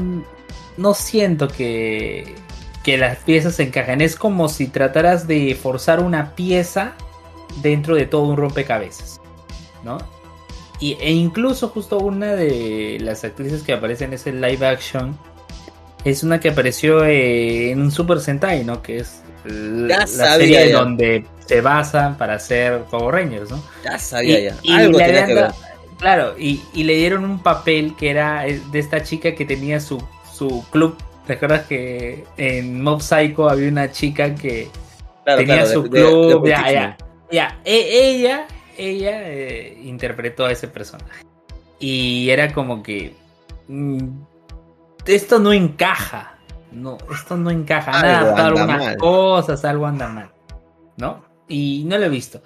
no 0.77 0.95
siento 0.95 1.49
que, 1.49 2.35
que 2.83 2.99
las 2.99 3.19
piezas 3.19 3.57
se 3.57 3.65
encajen. 3.65 4.01
Es 4.01 4.17
como 4.17 4.49
si 4.49 4.69
trataras 4.69 5.27
de 5.27 5.55
forzar 5.61 6.01
una 6.01 6.35
pieza 6.35 6.93
dentro 7.63 7.95
de 7.95 8.07
todo 8.07 8.23
un 8.23 8.37
rompecabezas, 8.37 9.21
¿no? 9.85 9.99
Y, 10.79 10.97
e 11.01 11.13
incluso 11.13 11.69
justo 11.69 11.99
una 11.99 12.35
de 12.35 12.99
las 13.01 13.25
actrices 13.25 13.63
que 13.63 13.75
aparece 13.75 14.05
en 14.05 14.15
ese 14.15 14.33
live 14.33 14.67
action 14.67 15.19
es 16.05 16.23
una 16.23 16.41
que 16.41 16.51
apareció 16.51 17.05
eh, 17.05 17.71
en 17.71 17.81
un 17.81 17.91
Super 17.91 18.21
Sentai, 18.21 18.65
¿no? 18.65 18.83
Que 18.83 18.99
es 18.99 19.23
la 19.45 20.07
sabía 20.07 20.37
serie 20.61 20.69
ya. 20.71 20.79
donde 20.79 21.25
se 21.47 21.61
basan 21.61 22.17
para 22.19 22.35
hacer 22.35 22.83
Power 22.91 23.15
Rangers, 23.15 23.51
¿no? 23.51 23.63
Ya 23.85 23.99
sabía 23.99 24.39
Y- 24.41 24.45
ya. 24.45 24.57
y 24.63 24.73
Algo 24.73 24.99
le 24.99 25.05
tenía 25.05 25.23
habían 25.23 25.27
que 25.29 25.35
ver. 25.35 25.43
dado- 25.45 25.55
Claro, 25.99 26.35
y, 26.39 26.63
y 26.73 26.85
le 26.85 26.95
dieron 26.95 27.25
un 27.25 27.43
papel 27.43 27.95
que 27.95 28.09
era 28.11 28.47
eh, 28.47 28.59
de 28.73 28.79
esta 28.79 29.03
chica 29.03 29.35
que 29.35 29.45
tenía 29.45 29.81
su, 29.81 30.03
su 30.33 30.65
club. 30.71 30.97
¿Recuerdas 31.29 31.67
que 31.67 32.25
en 32.39 32.83
Mob 32.83 33.03
Psycho 33.03 33.51
había 33.51 33.69
una 33.69 33.91
chica 33.93 34.35
que 34.35 34.69
Claro, 35.25 35.41
tenía 35.41 35.57
claro, 35.65 35.71
su 35.71 35.83
de- 35.83 35.91
club? 35.91 36.43
de 36.45 36.51
ya, 36.51 36.97
ya. 37.31 37.61
E- 37.67 37.89
ella, 38.15 38.47
ella 38.79 39.23
eh, 39.31 39.79
interpretó 39.85 40.47
a 40.47 40.53
ese 40.53 40.69
personaje. 40.69 41.23
Y 41.79 42.31
era 42.31 42.51
como 42.53 42.83
que. 42.83 43.13
mm, 43.69 43.99
esto 45.07 45.39
no 45.39 45.53
encaja. 45.53 46.39
No, 46.73 46.99
esto 47.13 47.37
no 47.37 47.51
encaja. 47.51 47.91
Han 47.91 48.05
Algo 48.05 48.17
adaptado 48.27 48.49
anda 48.49 48.63
algunas 48.63 48.87
mal. 48.87 48.97
cosas, 48.99 49.65
algo 49.65 49.87
anda 49.87 50.09
mal. 50.09 50.31
¿No? 50.97 51.25
Y 51.49 51.85
no 51.87 51.99
lo 51.99 52.05
he 52.05 52.09
visto. 52.09 52.43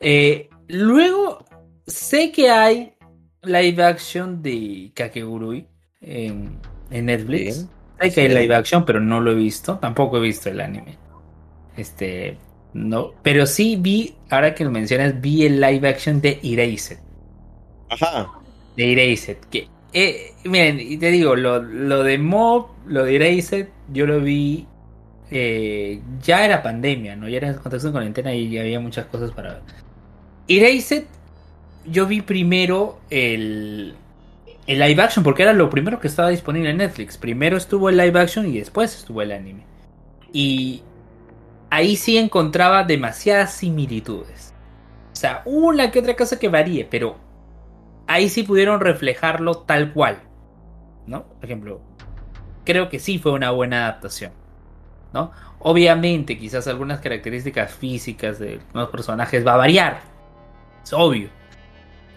Eh, 0.00 0.50
luego, 0.68 1.44
sé 1.86 2.32
que 2.32 2.50
hay 2.50 2.94
live 3.42 3.82
action 3.82 4.42
de 4.42 4.90
Kakegurui 4.94 5.66
en, 6.00 6.58
en 6.90 7.06
Netflix. 7.06 7.66
Sé 8.00 8.12
que 8.12 8.20
hay 8.22 8.28
live 8.28 8.54
action, 8.54 8.84
pero 8.84 9.00
no 9.00 9.20
lo 9.20 9.30
he 9.30 9.34
visto. 9.34 9.78
Tampoco 9.78 10.18
he 10.18 10.20
visto 10.20 10.48
el 10.50 10.60
anime. 10.60 10.98
Este, 11.76 12.36
no. 12.74 13.12
Pero 13.22 13.46
sí 13.46 13.76
vi, 13.76 14.14
ahora 14.28 14.54
que 14.54 14.64
lo 14.64 14.70
mencionas, 14.70 15.20
vi 15.20 15.46
el 15.46 15.60
live 15.60 15.88
action 15.88 16.20
de 16.20 16.38
Erased. 16.42 16.98
Ajá. 17.88 18.30
De 18.76 18.92
Erased. 18.92 19.38
Que, 19.50 19.68
eh, 19.92 20.34
miren, 20.44 20.80
y 20.80 20.98
te 20.98 21.10
digo, 21.10 21.36
lo, 21.36 21.62
lo 21.62 22.02
de 22.04 22.18
Mob, 22.18 22.68
lo 22.86 23.04
de 23.04 23.16
Erased, 23.16 23.68
yo 23.88 24.06
lo 24.06 24.20
vi. 24.20 24.68
eh, 25.30 26.02
ya 26.20 26.44
era 26.44 26.62
pandemia, 26.62 27.16
¿no? 27.16 27.28
Ya 27.28 27.38
era 27.38 27.48
en 27.48 27.54
contexto 27.58 27.88
de 27.88 27.92
cuarentena 27.92 28.34
y 28.34 28.58
había 28.58 28.80
muchas 28.80 29.06
cosas 29.06 29.32
para 29.32 29.54
ver. 29.54 29.62
Erased, 30.48 31.06
yo 31.84 32.06
vi 32.06 32.22
primero 32.22 33.04
el, 33.10 34.00
el 34.66 34.78
live 34.80 35.02
action, 35.02 35.24
porque 35.24 35.42
era 35.42 35.52
lo 35.52 35.70
primero 35.70 36.00
que 36.00 36.08
estaba 36.08 36.30
disponible 36.30 36.70
en 36.70 36.78
Netflix. 36.78 37.18
Primero 37.18 37.56
estuvo 37.56 37.88
el 37.88 37.96
live 37.96 38.20
action 38.20 38.46
y 38.46 38.58
después 38.58 38.94
estuvo 38.96 39.22
el 39.22 39.32
anime. 39.32 39.68
Y 40.32 40.88
ahí 41.70 41.96
sí 41.96 42.18
encontraba 42.18 42.84
demasiadas 42.84 43.54
similitudes. 43.54 44.54
O 45.14 45.16
sea, 45.16 45.42
una 45.46 45.90
que 45.90 46.00
otra 46.00 46.16
cosa 46.16 46.38
que 46.38 46.48
varíe, 46.48 46.84
pero 46.86 47.24
ahí 48.06 48.28
sí 48.28 48.42
pudieron 48.42 48.80
reflejarlo 48.80 49.58
tal 49.58 49.92
cual. 49.92 50.22
¿No? 51.06 51.24
Por 51.24 51.44
ejemplo, 51.44 51.80
creo 52.64 52.88
que 52.88 52.98
sí 52.98 53.18
fue 53.18 53.32
una 53.32 53.50
buena 53.50 53.84
adaptación. 53.84 54.32
¿No? 55.12 55.32
Obviamente, 55.58 56.38
quizás 56.38 56.66
algunas 56.66 57.00
características 57.00 57.72
físicas 57.72 58.38
de 58.38 58.60
los 58.72 58.88
personajes 58.88 59.46
va 59.46 59.54
a 59.54 59.58
variar. 59.58 60.00
Es 60.82 60.92
obvio. 60.92 61.28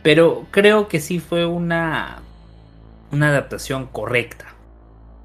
Pero 0.01 0.47
creo 0.51 0.88
que 0.88 0.99
sí 0.99 1.19
fue 1.19 1.45
una, 1.45 2.21
una 3.11 3.29
adaptación 3.29 3.88
correcta 3.88 4.45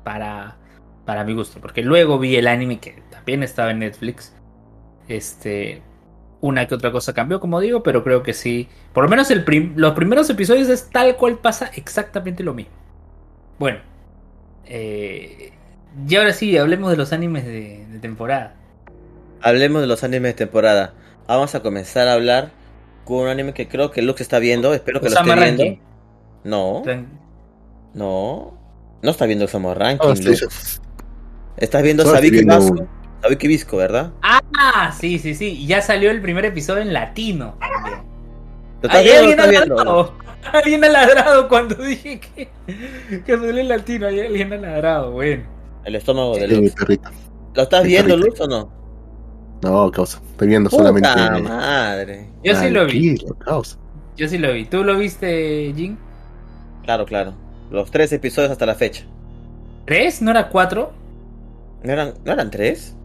para, 0.04 0.56
para 1.04 1.24
mi 1.24 1.34
gusto. 1.34 1.60
Porque 1.60 1.82
luego 1.82 2.18
vi 2.18 2.36
el 2.36 2.48
anime 2.48 2.80
que 2.80 3.02
también 3.10 3.42
estaba 3.42 3.70
en 3.70 3.80
Netflix. 3.80 4.34
Este, 5.06 5.82
una 6.40 6.66
que 6.66 6.74
otra 6.74 6.90
cosa 6.92 7.12
cambió, 7.12 7.38
como 7.40 7.60
digo, 7.60 7.82
pero 7.82 8.02
creo 8.02 8.22
que 8.22 8.32
sí. 8.32 8.68
Por 8.92 9.04
lo 9.04 9.10
menos 9.10 9.30
el 9.30 9.44
prim- 9.44 9.74
los 9.76 9.92
primeros 9.94 10.28
episodios 10.30 10.68
es 10.68 10.88
tal 10.90 11.16
cual 11.16 11.38
pasa 11.38 11.70
exactamente 11.74 12.42
lo 12.42 12.54
mismo. 12.54 12.72
Bueno, 13.58 13.80
eh, 14.64 15.52
y 16.08 16.16
ahora 16.16 16.32
sí, 16.32 16.56
hablemos 16.56 16.90
de 16.90 16.96
los 16.96 17.12
animes 17.12 17.44
de, 17.44 17.86
de 17.90 17.98
temporada. 17.98 18.54
Hablemos 19.42 19.80
de 19.82 19.86
los 19.86 20.02
animes 20.04 20.30
de 20.30 20.38
temporada. 20.38 20.94
Vamos 21.26 21.54
a 21.54 21.60
comenzar 21.60 22.08
a 22.08 22.14
hablar 22.14 22.50
con 23.04 23.18
un 23.24 23.28
anime 23.28 23.52
que 23.54 23.68
creo 23.68 23.90
que 23.90 24.02
Lux 24.02 24.20
está 24.20 24.38
viendo. 24.38 24.72
Espero 24.72 25.00
que 25.00 25.08
Osama 25.08 25.36
lo 25.36 25.42
esté 25.42 25.56
viendo. 25.56 25.62
Ranking. 25.64 25.82
No, 26.44 26.82
no. 27.94 28.58
No 29.02 29.10
está 29.10 29.26
viendo 29.26 29.44
Osama 29.46 29.74
Ranking. 29.74 30.08
Ah, 30.10 30.16
sí, 30.16 30.24
Lux. 30.24 30.38
sí. 30.38 30.78
Estás 31.56 31.82
viendo 31.82 32.04
Sabiki 32.04 32.44
Vasco. 32.44 32.86
Uno. 33.20 33.28
Sabiki 33.28 33.48
Visco, 33.48 33.76
¿verdad? 33.76 34.12
Ah, 34.22 34.92
sí, 34.98 35.18
sí, 35.18 35.34
sí. 35.34 35.46
y 35.62 35.66
Ya 35.66 35.82
salió 35.82 36.10
el 36.10 36.20
primer 36.20 36.44
episodio 36.44 36.82
en 36.82 36.92
latino. 36.92 37.54
también. 37.60 38.00
¿Lo 38.82 38.88
estás 38.88 39.04
Ay, 39.04 39.04
viendo 39.04 39.42
o 39.42 39.46
alguien 39.46 39.68
lo 39.68 39.74
ha 39.80 39.84
ladrado. 39.84 40.14
Alguien 40.52 40.84
ha 40.84 40.88
ladrado 40.88 41.48
cuando 41.48 41.74
dije 41.84 42.20
que, 42.20 42.48
que 43.24 43.36
salió 43.36 43.58
en 43.58 43.68
latino. 43.68 44.06
Ahí 44.06 44.20
Alguien 44.20 44.52
ha 44.52 44.56
ladrado, 44.56 45.10
bueno. 45.12 45.44
El 45.84 45.96
estómago 45.96 46.36
de 46.36 46.48
Sí, 46.48 46.56
Lux. 46.56 46.74
perrita. 46.74 47.10
¿Lo 47.54 47.62
estás 47.62 47.82
mi 47.82 47.88
viendo, 47.90 48.14
perrita. 48.16 48.28
Lux, 48.28 48.40
o 48.40 48.46
no? 48.48 48.72
No, 49.62 49.90
causa. 49.90 50.20
Estoy 50.30 50.48
viendo 50.48 50.70
Puta 50.70 50.82
solamente. 50.84 51.42
madre. 51.42 52.30
Yo 52.42 52.54
sí 52.56 52.70
lo 52.70 52.86
vi. 52.86 53.18
Causa. 53.44 53.76
Yo 54.16 54.28
sí 54.28 54.38
lo 54.38 54.52
vi. 54.52 54.64
¿Tú 54.64 54.82
lo 54.84 54.96
viste, 54.96 55.72
Jin? 55.76 55.98
Claro, 56.84 57.04
claro. 57.04 57.34
Los 57.70 57.90
tres 57.90 58.12
episodios 58.12 58.50
hasta 58.50 58.64
la 58.66 58.74
fecha. 58.74 59.04
¿Tres? 59.86 60.22
¿No 60.22 60.30
era 60.30 60.48
cuatro? 60.48 60.92
¿No 61.82 61.92
eran, 61.92 62.14
¿no 62.24 62.32
eran 62.32 62.50
tres? 62.50 62.96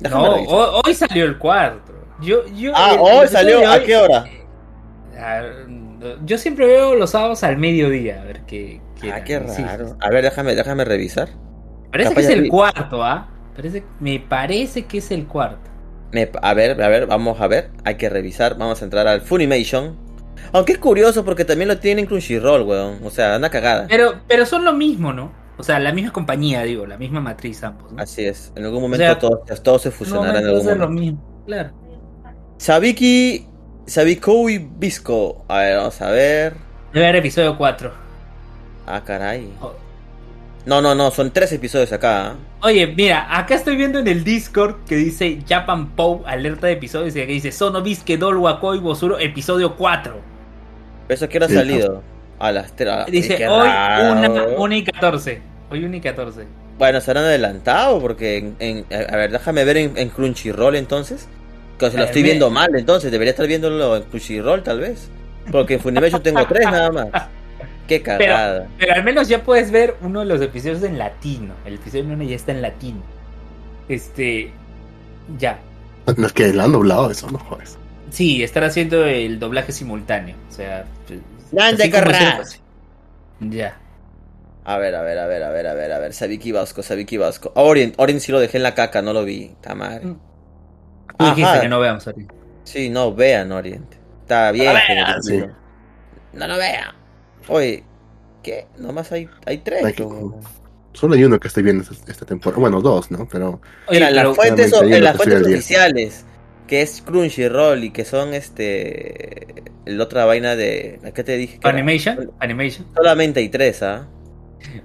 Déjame 0.00 0.24
No, 0.24 0.80
hoy 0.84 0.94
salió 0.94 1.24
el 1.24 1.38
cuarto. 1.38 1.92
Yo, 2.20 2.46
yo, 2.48 2.72
Ah, 2.74 2.92
el- 2.94 2.98
hoy 3.00 3.28
salió. 3.28 3.66
¿A 3.68 3.74
hoy- 3.74 3.82
qué 3.84 3.96
hora? 3.96 4.24
Yo 6.24 6.38
siempre 6.38 6.66
veo 6.66 6.94
los 6.94 7.10
sábados 7.10 7.42
al 7.42 7.56
mediodía, 7.58 8.22
a 8.22 8.24
ver 8.24 8.42
qué. 8.46 8.80
Ah, 9.12 9.22
qué 9.24 9.40
Sí, 9.48 9.62
raro. 9.62 9.96
A 10.00 10.10
ver, 10.10 10.22
déjame, 10.24 10.54
déjame 10.54 10.84
revisar. 10.84 11.28
Parece 11.90 12.10
Capaz 12.10 12.20
que 12.20 12.26
es 12.26 12.32
el 12.32 12.42
vi. 12.42 12.48
cuarto, 12.48 13.02
¿ah? 13.02 13.28
Parece, 13.56 13.82
me 14.00 14.20
parece 14.20 14.86
que 14.86 14.98
es 14.98 15.10
el 15.10 15.26
cuarto. 15.26 15.68
Me- 16.12 16.30
a 16.42 16.54
ver, 16.54 16.80
a 16.82 16.88
ver, 16.88 17.06
vamos 17.06 17.40
a 17.40 17.48
ver. 17.48 17.70
Hay 17.84 17.96
que 17.96 18.08
revisar. 18.08 18.56
Vamos 18.56 18.80
a 18.80 18.84
entrar 18.84 19.06
al 19.08 19.20
Funimation. 19.20 19.96
Aunque 20.52 20.72
es 20.72 20.78
curioso 20.78 21.24
porque 21.24 21.44
también 21.44 21.68
lo 21.68 21.78
tienen 21.78 22.06
Crunchyroll, 22.06 22.62
weón. 22.62 22.98
O 23.04 23.10
sea, 23.10 23.34
anda 23.34 23.50
cagada. 23.50 23.86
Pero, 23.88 24.20
pero 24.28 24.46
son 24.46 24.64
lo 24.64 24.72
mismo, 24.72 25.12
¿no? 25.12 25.32
O 25.58 25.62
sea, 25.64 25.78
la 25.80 25.92
misma 25.92 26.12
compañía, 26.12 26.62
digo, 26.62 26.86
la 26.86 26.96
misma 26.98 27.20
matriz 27.20 27.62
ambos. 27.64 27.92
¿no? 27.92 28.02
Así 28.02 28.24
es. 28.24 28.52
En 28.56 28.64
algún 28.64 28.82
momento 28.82 28.96
sea, 29.04 29.18
todo, 29.18 29.42
todo 29.62 29.78
se 29.78 29.90
No, 29.90 29.94
fusionará 29.96 30.40
en 30.40 30.46
no, 30.46 30.52
algún 30.52 30.68
es 30.68 30.76
lo 30.78 30.88
momento. 30.88 30.88
mismo, 30.88 31.42
claro. 31.46 31.72
Sabiki. 32.58 33.46
Sabiko 33.86 34.50
y 34.50 34.58
Visco. 34.58 35.44
A 35.48 35.58
ver, 35.58 35.76
vamos 35.78 36.00
a 36.02 36.10
ver. 36.10 36.54
Debe 36.92 37.06
haber 37.06 37.16
episodio 37.16 37.56
4. 37.56 37.92
Ah, 38.86 39.04
caray. 39.04 39.52
Oh. 39.60 39.74
No, 40.66 40.80
no, 40.82 40.94
no. 40.94 41.10
Son 41.10 41.32
tres 41.32 41.52
episodios 41.52 41.92
acá. 41.92 42.32
¿ah? 42.32 42.36
Oye, 42.62 42.86
mira, 42.88 43.36
acá 43.38 43.54
estoy 43.54 43.76
viendo 43.76 43.98
en 43.98 44.08
el 44.08 44.24
Discord 44.24 44.84
que 44.84 44.96
dice 44.96 45.42
Japan 45.48 45.94
Pow, 45.94 46.24
alerta 46.26 46.66
de 46.66 46.74
episodios, 46.74 47.14
y 47.16 47.20
que 47.20 47.26
dice 47.26 47.52
Sono 47.52 47.82
Bisque 47.82 48.18
Dol 48.18 48.36
Wakoi 48.38 48.78
Bosuro, 48.80 49.18
episodio 49.18 49.76
4. 49.76 50.24
¿Eso 51.08 51.28
que 51.28 51.38
ha 51.38 51.48
Sí, 51.48 51.54
salido? 51.54 52.02
A 52.38 52.52
las. 52.52 52.72
Dice 53.10 53.48
hoy 53.48 53.66
raro. 53.68 54.12
una, 54.12 54.42
una 54.58 54.76
y 54.76 54.84
14. 54.84 55.40
Hoy 55.70 55.84
una 55.84 55.96
y 55.96 56.00
14. 56.00 56.44
Bueno, 56.78 57.00
se 57.00 57.10
han 57.10 57.16
adelantado 57.16 58.00
porque 58.00 58.36
en, 58.38 58.56
en- 58.60 58.84
a 58.92 59.16
ver, 59.16 59.32
déjame 59.32 59.64
ver 59.64 59.76
en, 59.78 59.98
en 59.98 60.08
Crunchyroll 60.10 60.76
entonces. 60.76 61.28
Que 61.78 61.90
se 61.90 61.96
lo 61.96 62.04
estoy 62.04 62.22
viendo 62.24 62.50
mal, 62.50 62.70
entonces 62.74 63.10
debería 63.12 63.30
estar 63.30 63.46
viéndolo 63.46 63.96
en 63.96 64.02
Crunchyroll 64.02 64.62
tal 64.62 64.80
vez. 64.80 65.08
Porque 65.52 65.74
en 65.74 65.80
Funimation 65.80 66.22
tengo 66.22 66.44
tres 66.46 66.64
nada 66.64 66.90
más. 66.90 67.08
Qué 67.86 68.02
cagada. 68.02 68.66
Pero 68.78 68.94
al 68.94 69.04
menos 69.04 69.28
ya 69.28 69.42
puedes 69.42 69.70
ver 69.70 69.94
uno 70.02 70.20
de 70.20 70.26
los 70.26 70.40
episodios 70.40 70.82
en 70.82 70.98
latino. 70.98 71.54
El 71.64 71.74
episodio 71.74 72.04
1 72.04 72.24
ya 72.24 72.36
está 72.36 72.52
en 72.52 72.62
latino. 72.62 73.00
Este. 73.88 74.50
Ya. 75.38 75.58
No 76.16 76.26
es 76.26 76.32
que 76.32 76.52
lo 76.52 76.62
han 76.64 76.72
doblado 76.72 77.10
eso, 77.10 77.30
no 77.30 77.38
jodes. 77.38 77.78
Sí, 78.10 78.42
estar 78.42 78.64
haciendo 78.64 79.04
el 79.04 79.38
doblaje 79.38 79.72
simultáneo. 79.72 80.34
O 80.48 80.52
sea. 80.52 80.84
Grande 81.52 81.90
Corral. 81.90 82.44
Ya. 83.40 83.78
A 84.64 84.76
ver, 84.76 84.94
a 84.94 85.02
ver, 85.02 85.18
a 85.18 85.26
ver, 85.26 85.42
a 85.42 85.50
ver, 85.50 85.66
a 85.66 85.74
ver, 85.74 85.92
a 85.92 85.98
ver. 85.98 86.12
Sabiki 86.12 86.52
Vasco, 86.52 86.82
Sabiki 86.82 87.16
Vasco. 87.16 87.52
Orient, 87.54 87.94
Orient 87.98 88.20
sí 88.20 88.32
lo 88.32 88.40
dejé 88.40 88.58
en 88.58 88.64
la 88.64 88.74
caca, 88.74 89.00
no 89.00 89.12
lo 89.12 89.24
vi. 89.24 89.44
Está 89.44 89.74
mal. 89.74 90.16
Tú 91.16 91.24
dijiste 91.24 91.42
Ajá. 91.44 91.60
que 91.62 91.68
no 91.68 91.80
veamos 91.80 92.06
ahorita. 92.06 92.34
Sí, 92.64 92.90
no, 92.90 93.14
vean 93.14 93.50
Orient. 93.50 93.94
Está 94.22 94.52
bien. 94.52 94.74
No 94.74 95.22
sí. 95.22 95.42
No 96.34 96.46
lo 96.46 96.56
vean. 96.58 96.94
Oye, 97.48 97.82
¿qué? 98.42 98.66
Nomás 98.76 99.10
hay, 99.10 99.28
hay 99.46 99.58
tres. 99.58 99.82
Ay. 99.84 99.94
Solo 100.92 101.14
hay 101.14 101.24
uno 101.24 101.40
que 101.40 101.48
estoy 101.48 101.62
viendo 101.62 101.84
esta, 101.90 102.10
esta 102.12 102.26
temporada. 102.26 102.60
Bueno, 102.60 102.82
dos, 102.82 103.10
¿no? 103.10 103.26
Pero 103.26 103.60
Oye, 103.86 104.00
Mira, 104.00 104.08
pero- 104.08 104.28
las 104.28 104.36
fuentes, 104.36 104.72
en 104.72 105.04
las 105.04 105.16
fuentes 105.16 105.42
oficiales, 105.46 106.24
que 106.68 106.82
es 106.82 107.02
Crunchyroll 107.02 107.82
y 107.82 107.90
que 107.90 108.04
son 108.04 108.32
este. 108.34 109.64
La 109.86 110.04
otra 110.04 110.24
vaina 110.26 110.54
de. 110.54 111.00
¿Qué 111.14 111.24
te 111.24 111.36
dije? 111.36 111.58
que 111.58 111.66
era? 111.68 111.76
Animation, 111.76 112.30
Animation. 112.38 112.86
Solamente 112.94 113.40
hay 113.40 113.48
tres, 113.48 113.82
¿ah? 113.82 114.06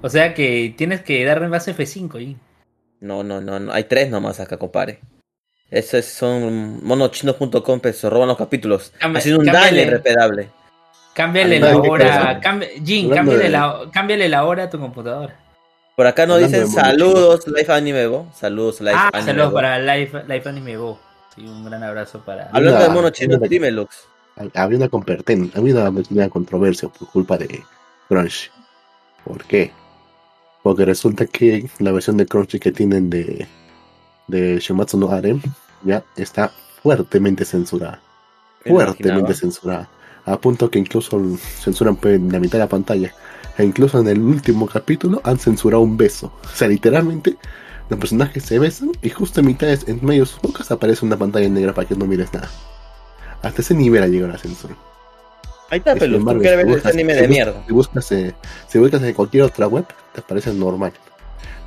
O 0.02 0.10
sea 0.10 0.34
que 0.34 0.74
tienes 0.78 1.02
que 1.02 1.24
darle 1.26 1.48
base 1.50 1.76
F5 1.76 2.16
ahí. 2.18 2.38
No, 3.02 3.22
no, 3.24 3.42
no, 3.42 3.60
no. 3.60 3.72
Hay 3.74 3.84
tres 3.84 4.10
nomás 4.10 4.40
acá, 4.40 4.58
compare. 4.58 5.00
Esos 5.70 6.06
son 6.06 6.84
monochinos.com, 6.86 7.80
pero 7.80 7.94
se 7.96 8.10
roban 8.10 8.28
los 8.30 8.38
capítulos. 8.38 8.94
Cambia- 9.00 9.20
Haciendo 9.20 9.40
un 9.42 9.46
daño 9.48 9.82
irreparable. 9.82 10.50
Cámbiale 11.14 11.60
la 11.60 11.78
hora. 11.78 12.40
cambi- 12.42 12.70
Jin, 12.86 13.10
cámbiale 13.10 13.44
de- 13.44 13.50
la, 13.50 13.82
cámbiale 13.92 14.30
la 14.30 14.46
hora 14.46 14.64
a 14.64 14.70
tu 14.70 14.80
computadora. 14.80 15.40
Por 15.96 16.08
acá 16.08 16.26
nos 16.26 16.36
Hablando 16.38 16.58
dicen 16.58 16.72
saludos, 16.72 17.48
Life 17.48 17.72
Anime 17.72 18.08
Bo. 18.08 18.28
Saludos, 18.34 18.82
Life 18.82 18.96
Ah, 18.98 19.10
Anime 19.14 19.26
saludos 19.32 19.50
Bo. 19.52 19.56
para 19.56 19.80
Life, 19.80 20.24
Life 20.28 20.50
Anime 20.50 20.78
Bo. 20.78 21.00
Sí, 21.36 21.46
un 21.48 21.66
gran 21.66 21.84
abrazo 21.84 22.20
para. 22.20 22.50
Hablando 22.52 22.78
Una- 22.80 22.88
de 22.88 22.90
mono 22.94 23.10
chino, 23.10 23.38
una- 23.38 23.48
dime, 23.48 23.72
Lux. 23.72 24.06
Había 24.56 24.78
una, 24.78 24.90
comperten- 24.90 25.52
había 25.56 25.76
una 25.76 25.92
pequeña 25.92 26.28
controversia 26.30 26.90
por 26.90 27.08
culpa 27.10 27.38
de 27.38 27.64
Crunchy. 28.10 28.50
¿Por 29.24 29.44
qué? 29.46 29.72
Porque 30.64 30.86
resulta 30.86 31.26
que 31.28 31.70
la 31.80 31.92
versión 31.92 32.18
de 32.18 32.26
Crunchy 32.26 32.60
que 32.60 32.72
tienen 32.72 33.10
de, 33.10 33.48
de 34.28 34.60
Shumatsu 34.60 34.98
no 34.98 35.10
Harem 35.12 35.40
ya 35.84 36.04
está 36.16 36.52
fuertemente 36.82 37.46
censurada. 37.46 38.02
Me 38.66 38.72
Fuertemente 38.72 39.34
censurada. 39.36 39.90
A 40.26 40.38
punto 40.38 40.72
que 40.72 40.80
incluso 40.80 41.22
censuran 41.62 41.98
pues, 41.98 42.16
en 42.16 42.32
la 42.32 42.40
mitad 42.40 42.54
de 42.54 42.64
la 42.64 42.70
pantalla. 42.70 43.14
E 43.58 43.64
incluso 43.64 44.00
en 44.00 44.08
el 44.08 44.20
último 44.22 44.66
capítulo 44.68 45.22
han 45.24 45.38
censurado 45.38 45.84
un 45.84 45.96
beso. 45.96 46.34
O 46.44 46.48
sea, 46.56 46.68
literalmente 46.68 47.38
los 47.90 48.00
personajes 48.00 48.44
se 48.44 48.60
besan 48.60 48.92
y 49.02 49.10
justo 49.10 49.40
en 49.42 49.48
mitad, 49.48 49.70
en 49.88 50.00
medio 50.06 50.22
de 50.24 50.30
sus 50.30 50.42
bocas 50.42 50.72
aparece 50.72 51.06
una 51.06 51.18
pantalla 51.18 51.50
negra 51.50 51.74
para 51.74 51.88
que 51.88 51.96
no 51.96 52.06
mires 52.06 52.34
nada. 52.34 52.50
Hasta 53.42 53.62
ese 53.62 53.74
nivel 53.74 54.04
ha 54.04 54.08
llegado 54.08 54.32
la 54.32 54.38
censura. 54.40 54.76
Ahí 55.70 55.80
está. 55.80 55.94
Tú 55.94 56.00
quieres 56.00 56.22
si 56.22 56.26
ver 56.26 56.60
este 56.60 56.66
buscas- 56.74 56.94
anime 56.94 57.14
de 57.16 57.28
mierda. 57.28 57.64
Si 57.68 57.74
buscas, 57.74 58.12
eh, 58.12 58.34
si 58.68 58.80
buscas 58.80 59.02
en 59.04 59.14
cualquier 59.14 59.44
otra 59.44 59.68
web, 59.68 59.86
te 60.14 60.22
parece 60.22 60.54
normal. 60.54 60.94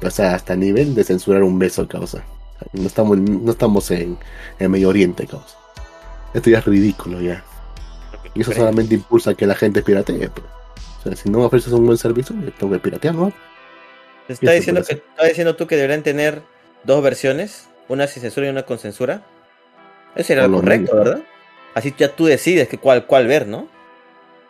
O 0.03 0.11
sea, 0.11 0.35
hasta 0.35 0.55
el 0.55 0.61
nivel 0.61 0.95
de 0.95 1.05
censurar 1.05 1.43
un 1.43 1.59
beso, 1.59 1.87
causa. 1.89 2.23
No 2.73 2.87
estamos, 2.87 3.19
no 3.19 3.51
estamos 3.51 3.91
en, 3.91 4.17
en 4.59 4.71
Medio 4.71 4.89
Oriente, 4.89 5.27
causa. 5.27 5.57
Esto 6.33 6.51
ya 6.51 6.59
es 6.59 6.65
ridículo, 6.65 7.21
ya. 7.21 7.43
Y 8.35 8.41
eso 8.43 8.53
solamente 8.53 8.95
impulsa 8.95 9.35
que 9.35 9.47
la 9.47 9.55
gente 9.55 9.83
piratee. 9.83 10.29
pues. 10.29 10.47
O 11.01 11.03
sea, 11.03 11.17
si 11.17 11.29
no 11.31 11.41
ofreces 11.41 11.73
un 11.73 11.87
buen 11.87 11.99
servicio, 11.99 12.35
tengo 12.59 12.73
que 12.73 12.79
piratear, 12.79 13.15
¿no? 13.15 13.33
Te 14.27 14.33
está 14.33 14.53
diciendo, 14.53 14.83
que, 14.83 14.95
está 14.95 15.27
diciendo 15.27 15.57
tú 15.57 15.67
que 15.67 15.77
deberían 15.77 16.03
tener 16.03 16.43
dos 16.85 17.03
versiones, 17.03 17.69
una 17.89 18.07
sin 18.07 18.23
censura 18.23 18.47
y 18.47 18.51
una 18.51 18.65
con 18.65 18.79
censura. 18.79 19.23
Eso 20.15 20.29
sería 20.29 20.45
Por 20.45 20.51
lo 20.51 20.57
correcto. 20.59 20.97
¿verdad? 20.97 21.23
Así 21.75 21.95
ya 21.97 22.15
tú 22.15 22.27
decides 22.27 22.69
que 22.69 22.79
cuál, 22.79 23.07
cuál 23.07 23.27
ver, 23.27 23.47
¿no? 23.47 23.69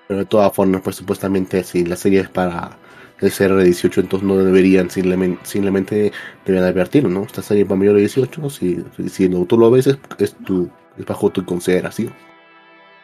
Pero 0.09 0.21
de 0.21 0.27
todas 0.27 0.53
formas, 0.53 0.81
pues 0.83 0.97
supuestamente 0.97 1.65
si 1.65 1.85
la 1.85 1.97
serie 1.97 2.21
es 2.21 2.29
para 2.29 2.79
el 3.21 3.31
CR18, 3.33 4.01
entonces 4.03 4.27
no 4.27 4.37
deberían 4.37 4.89
simplemente, 4.91 5.41
simplemente 5.45 6.13
deberían 6.45 6.71
advertirlo, 6.71 7.09
¿no? 7.09 7.25
Esta 7.25 7.43
serie 7.43 7.63
es 7.65 7.69
para 7.69 7.79
mayor 7.79 7.95
de 7.95 8.01
18, 8.03 8.49
si, 8.51 8.85
si, 8.97 9.09
si 9.09 9.29
lo- 9.29 9.45
tú 9.47 9.59
lo 9.59 9.71
ves 9.71 9.89
es, 9.89 9.99
es, 10.19 10.35
tu, 10.45 10.71
es 10.97 11.05
bajo 11.05 11.31
tu 11.31 11.45
consideración. 11.45 12.15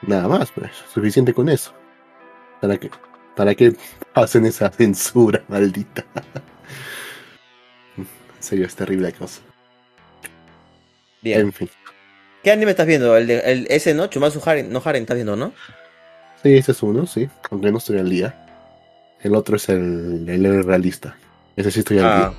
Nada 0.03 0.29
más, 0.29 0.53
pues, 0.53 0.71
suficiente 0.93 1.35
con 1.35 1.49
eso. 1.49 1.73
¿Para 2.61 2.79
qué? 2.79 2.91
¿Para 3.35 3.55
qué 3.55 3.75
hacen 4.15 4.47
esa 4.47 4.71
censura, 4.73 5.43
maldita? 5.49 6.05
en 7.97 8.07
serio, 8.41 8.67
es 8.67 8.75
terrible 8.75 9.11
la 9.11 9.17
cosa. 9.17 9.41
Bien. 11.21 11.41
En 11.41 11.53
fin. 11.53 11.71
¿Qué 12.43 12.51
anime 12.51 12.73
estás 12.73 12.87
viendo? 12.87 13.17
El, 13.17 13.27
de, 13.29 13.39
el 13.41 13.67
ese, 13.71 13.95
¿no? 13.95 14.09
Chumasu 14.09 14.43
Haren, 14.45 14.73
no 14.73 14.83
Haren 14.85 15.03
estás 15.03 15.15
viendo, 15.15 15.37
¿no? 15.37 15.53
Sí, 16.43 16.57
ese 16.57 16.73
es 16.73 16.83
uno, 16.83 17.07
sí, 17.07 17.29
aunque 17.51 17.71
no 17.71 17.79
estoy 17.79 17.99
al 17.99 18.11
día. 18.11 18.35
El 19.21 19.37
otro 19.37 19.55
es 19.57 19.69
el, 19.69 20.29
el 20.29 20.45
héroe 20.45 20.63
realista. 20.63 21.15
Ese 21.55 21.71
sí 21.71 21.81
estoy 21.81 21.99
al 21.99 22.05
Ah, 22.07 22.17
día. 22.17 22.33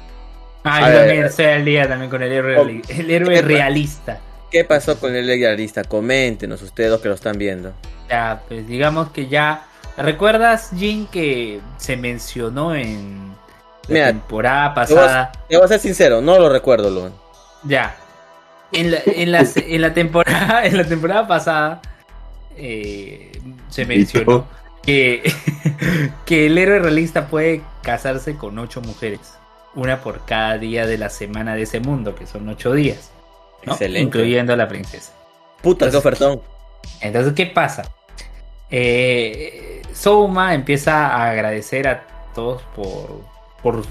Ah, 0.65 0.91
yo 0.91 0.97
también 0.99 1.23
estoy 1.25 1.45
al 1.45 1.63
día 1.65 1.87
también 1.87 2.09
con 2.11 2.21
el 2.21 2.31
héroe, 2.31 2.57
Oh. 2.57 2.91
el 2.91 3.09
héroe 3.11 3.41
realista. 3.41 4.19
¿Qué 4.51 4.65
pasó 4.65 4.99
con 4.99 5.15
el 5.15 5.29
idealista? 5.29 5.83
Coméntenos 5.85 6.61
ustedes 6.61 6.89
dos 6.89 6.99
que 7.01 7.07
lo 7.07 7.15
están 7.15 7.37
viendo. 7.37 7.73
Ya, 8.09 8.43
pues 8.49 8.67
digamos 8.67 9.11
que 9.11 9.27
ya. 9.27 9.65
¿Recuerdas, 9.97 10.71
Jin, 10.77 11.07
que 11.07 11.61
se 11.77 11.95
mencionó 11.95 12.75
en 12.75 13.32
la 13.87 13.93
Mira, 13.93 14.07
temporada 14.07 14.73
pasada? 14.73 15.31
Te 15.49 15.57
voy 15.57 15.65
a 15.65 15.67
ser 15.67 15.79
sincero, 15.79 16.21
no 16.21 16.37
lo 16.39 16.49
recuerdo, 16.49 16.89
Luan. 16.89 17.13
Ya. 17.63 17.95
En 18.71 18.91
la, 18.91 18.99
en 19.05 19.31
la, 19.31 19.45
en 19.55 19.81
la 19.81 19.93
temporada, 19.93 20.65
en 20.65 20.77
la 20.77 20.83
temporada 20.85 21.27
pasada 21.27 21.81
eh, 22.57 23.31
se 23.69 23.85
mencionó 23.85 24.47
que, 24.81 25.31
que 26.25 26.47
el 26.47 26.57
héroe 26.57 26.79
realista 26.79 27.27
puede 27.27 27.61
casarse 27.81 28.35
con 28.37 28.57
ocho 28.59 28.81
mujeres. 28.81 29.33
Una 29.75 30.01
por 30.01 30.25
cada 30.25 30.57
día 30.57 30.85
de 30.85 30.97
la 30.97 31.09
semana 31.09 31.55
de 31.55 31.63
ese 31.63 31.79
mundo, 31.79 32.15
que 32.15 32.27
son 32.27 32.47
ocho 32.49 32.73
días. 32.73 33.11
¿no? 33.65 33.73
Excelente. 33.73 34.01
Incluyendo 34.19 34.53
a 34.53 34.55
la 34.55 34.67
princesa. 34.67 35.11
Puta, 35.61 35.85
qué 35.85 35.95
Entonces- 35.95 35.95
ofertón. 35.99 36.41
Entonces, 37.01 37.33
¿qué 37.33 37.45
pasa? 37.47 37.83
Eh, 38.69 39.81
Souma 39.93 40.53
empieza 40.53 41.07
a 41.07 41.29
agradecer 41.31 41.87
a 41.87 42.05
todos 42.35 42.61
por, 42.75 43.21
por 43.63 43.81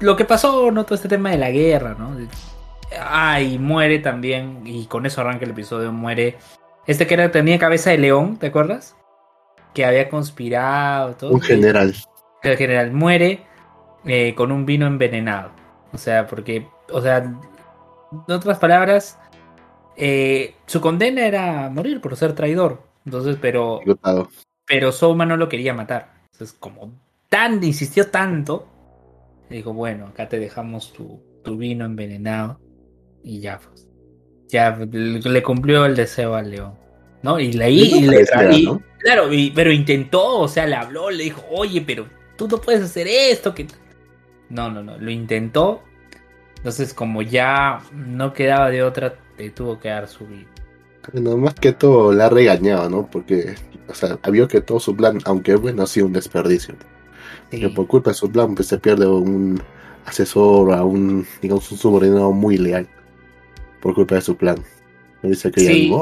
lo 0.00 0.16
que 0.16 0.24
pasó, 0.24 0.72
¿no? 0.72 0.84
Todo 0.84 0.96
este 0.96 1.08
tema 1.08 1.30
de 1.30 1.38
la 1.38 1.50
guerra, 1.50 1.94
¿no? 1.96 2.16
Ah, 2.98 3.40
y 3.40 3.58
muere 3.58 4.00
también, 4.00 4.62
y 4.64 4.86
con 4.86 5.06
eso 5.06 5.20
arranca 5.20 5.44
el 5.44 5.52
episodio, 5.52 5.92
muere 5.92 6.38
este 6.86 7.06
que 7.06 7.14
era, 7.14 7.30
tenía 7.30 7.58
cabeza 7.58 7.90
de 7.90 7.98
león, 7.98 8.36
¿te 8.36 8.48
acuerdas? 8.48 8.96
Que 9.74 9.84
había 9.84 10.08
conspirado, 10.08 11.14
todo. 11.14 11.30
Un 11.30 11.40
general. 11.40 11.94
El 12.42 12.56
general 12.56 12.92
muere 12.92 13.46
eh, 14.04 14.34
con 14.34 14.50
un 14.50 14.66
vino 14.66 14.86
envenenado. 14.86 15.52
O 15.92 15.98
sea, 15.98 16.26
porque, 16.26 16.66
o 16.90 17.00
sea, 17.00 17.18
en 17.18 18.34
otras 18.34 18.58
palabras, 18.58 19.18
eh, 19.96 20.56
su 20.66 20.80
condena 20.80 21.24
era 21.26 21.70
morir 21.70 22.00
por 22.00 22.16
ser 22.16 22.34
traidor. 22.34 22.82
Entonces, 23.04 23.36
pero, 23.40 23.80
pero 24.66 24.92
Souma 24.92 25.24
no 25.24 25.36
lo 25.36 25.48
quería 25.48 25.74
matar. 25.74 26.14
Entonces, 26.32 26.56
como 26.58 26.92
tan 27.28 27.62
insistió 27.62 28.10
tanto, 28.10 28.66
dijo, 29.56 29.72
bueno, 29.72 30.06
acá 30.06 30.28
te 30.28 30.38
dejamos 30.38 30.92
tu, 30.92 31.20
tu 31.44 31.56
vino 31.56 31.84
envenenado 31.84 32.60
y 33.22 33.40
ya, 33.40 33.58
pues, 33.58 33.88
ya 34.48 34.76
le 34.76 35.20
le 35.20 35.42
cumplió 35.42 35.86
el 35.86 35.96
deseo 35.96 36.34
al 36.34 36.50
león, 36.50 36.74
¿no? 37.22 37.38
Y 37.40 37.52
le, 37.52 37.70
y, 37.70 38.00
le 38.02 38.06
pareciera, 38.06 38.50
tra- 38.50 38.58
y- 38.58 38.64
¿no? 38.66 38.82
claro, 38.98 39.32
y- 39.32 39.50
pero 39.50 39.72
intentó, 39.72 40.38
o 40.40 40.48
sea, 40.48 40.66
le 40.66 40.74
habló, 40.76 41.10
le 41.10 41.24
dijo, 41.24 41.42
oye, 41.50 41.80
pero 41.82 42.06
tú 42.36 42.48
no 42.48 42.58
puedes 42.58 42.82
hacer 42.82 43.06
esto, 43.08 43.54
que 43.54 43.66
no, 44.50 44.70
no, 44.70 44.82
no, 44.82 44.98
lo 44.98 45.10
intentó. 45.10 45.82
Entonces, 46.56 46.94
como 46.94 47.22
ya 47.22 47.80
no 47.92 48.32
quedaba 48.32 48.70
de 48.70 48.82
otra, 48.84 49.14
le 49.36 49.50
tuvo 49.50 49.80
que 49.80 49.88
dar 49.88 50.06
su 50.06 50.26
vida. 50.26 50.46
Bueno, 51.12 51.36
más 51.36 51.54
que 51.54 51.72
todo 51.72 52.12
la 52.12 52.26
ha 52.26 52.28
regañado, 52.28 52.88
¿no? 52.88 53.08
Porque, 53.10 53.56
o 53.88 53.94
sea, 53.94 54.16
vio 54.30 54.46
que 54.46 54.60
todo 54.60 54.78
su 54.78 54.94
plan, 54.94 55.18
aunque 55.24 55.56
bueno, 55.56 55.82
ha 55.82 55.86
sido 55.88 56.06
un 56.06 56.12
desperdicio. 56.12 56.76
Sí. 57.50 57.60
Que 57.60 57.68
por 57.68 57.86
culpa 57.86 58.10
de 58.10 58.14
su 58.14 58.30
plan, 58.30 58.54
pues 58.54 58.68
se 58.68 58.78
pierde 58.78 59.06
un 59.06 59.62
asesor, 60.06 60.72
a 60.72 60.84
un, 60.84 61.26
digamos, 61.40 61.70
un 61.70 61.78
subordinado 61.78 62.32
muy 62.32 62.58
leal. 62.58 62.88
Por 63.80 63.94
culpa 63.94 64.16
de 64.16 64.20
su 64.20 64.36
plan. 64.36 64.56
Me 65.22 65.30
dice 65.30 65.50
que 65.50 65.60
Sí. 65.60 65.92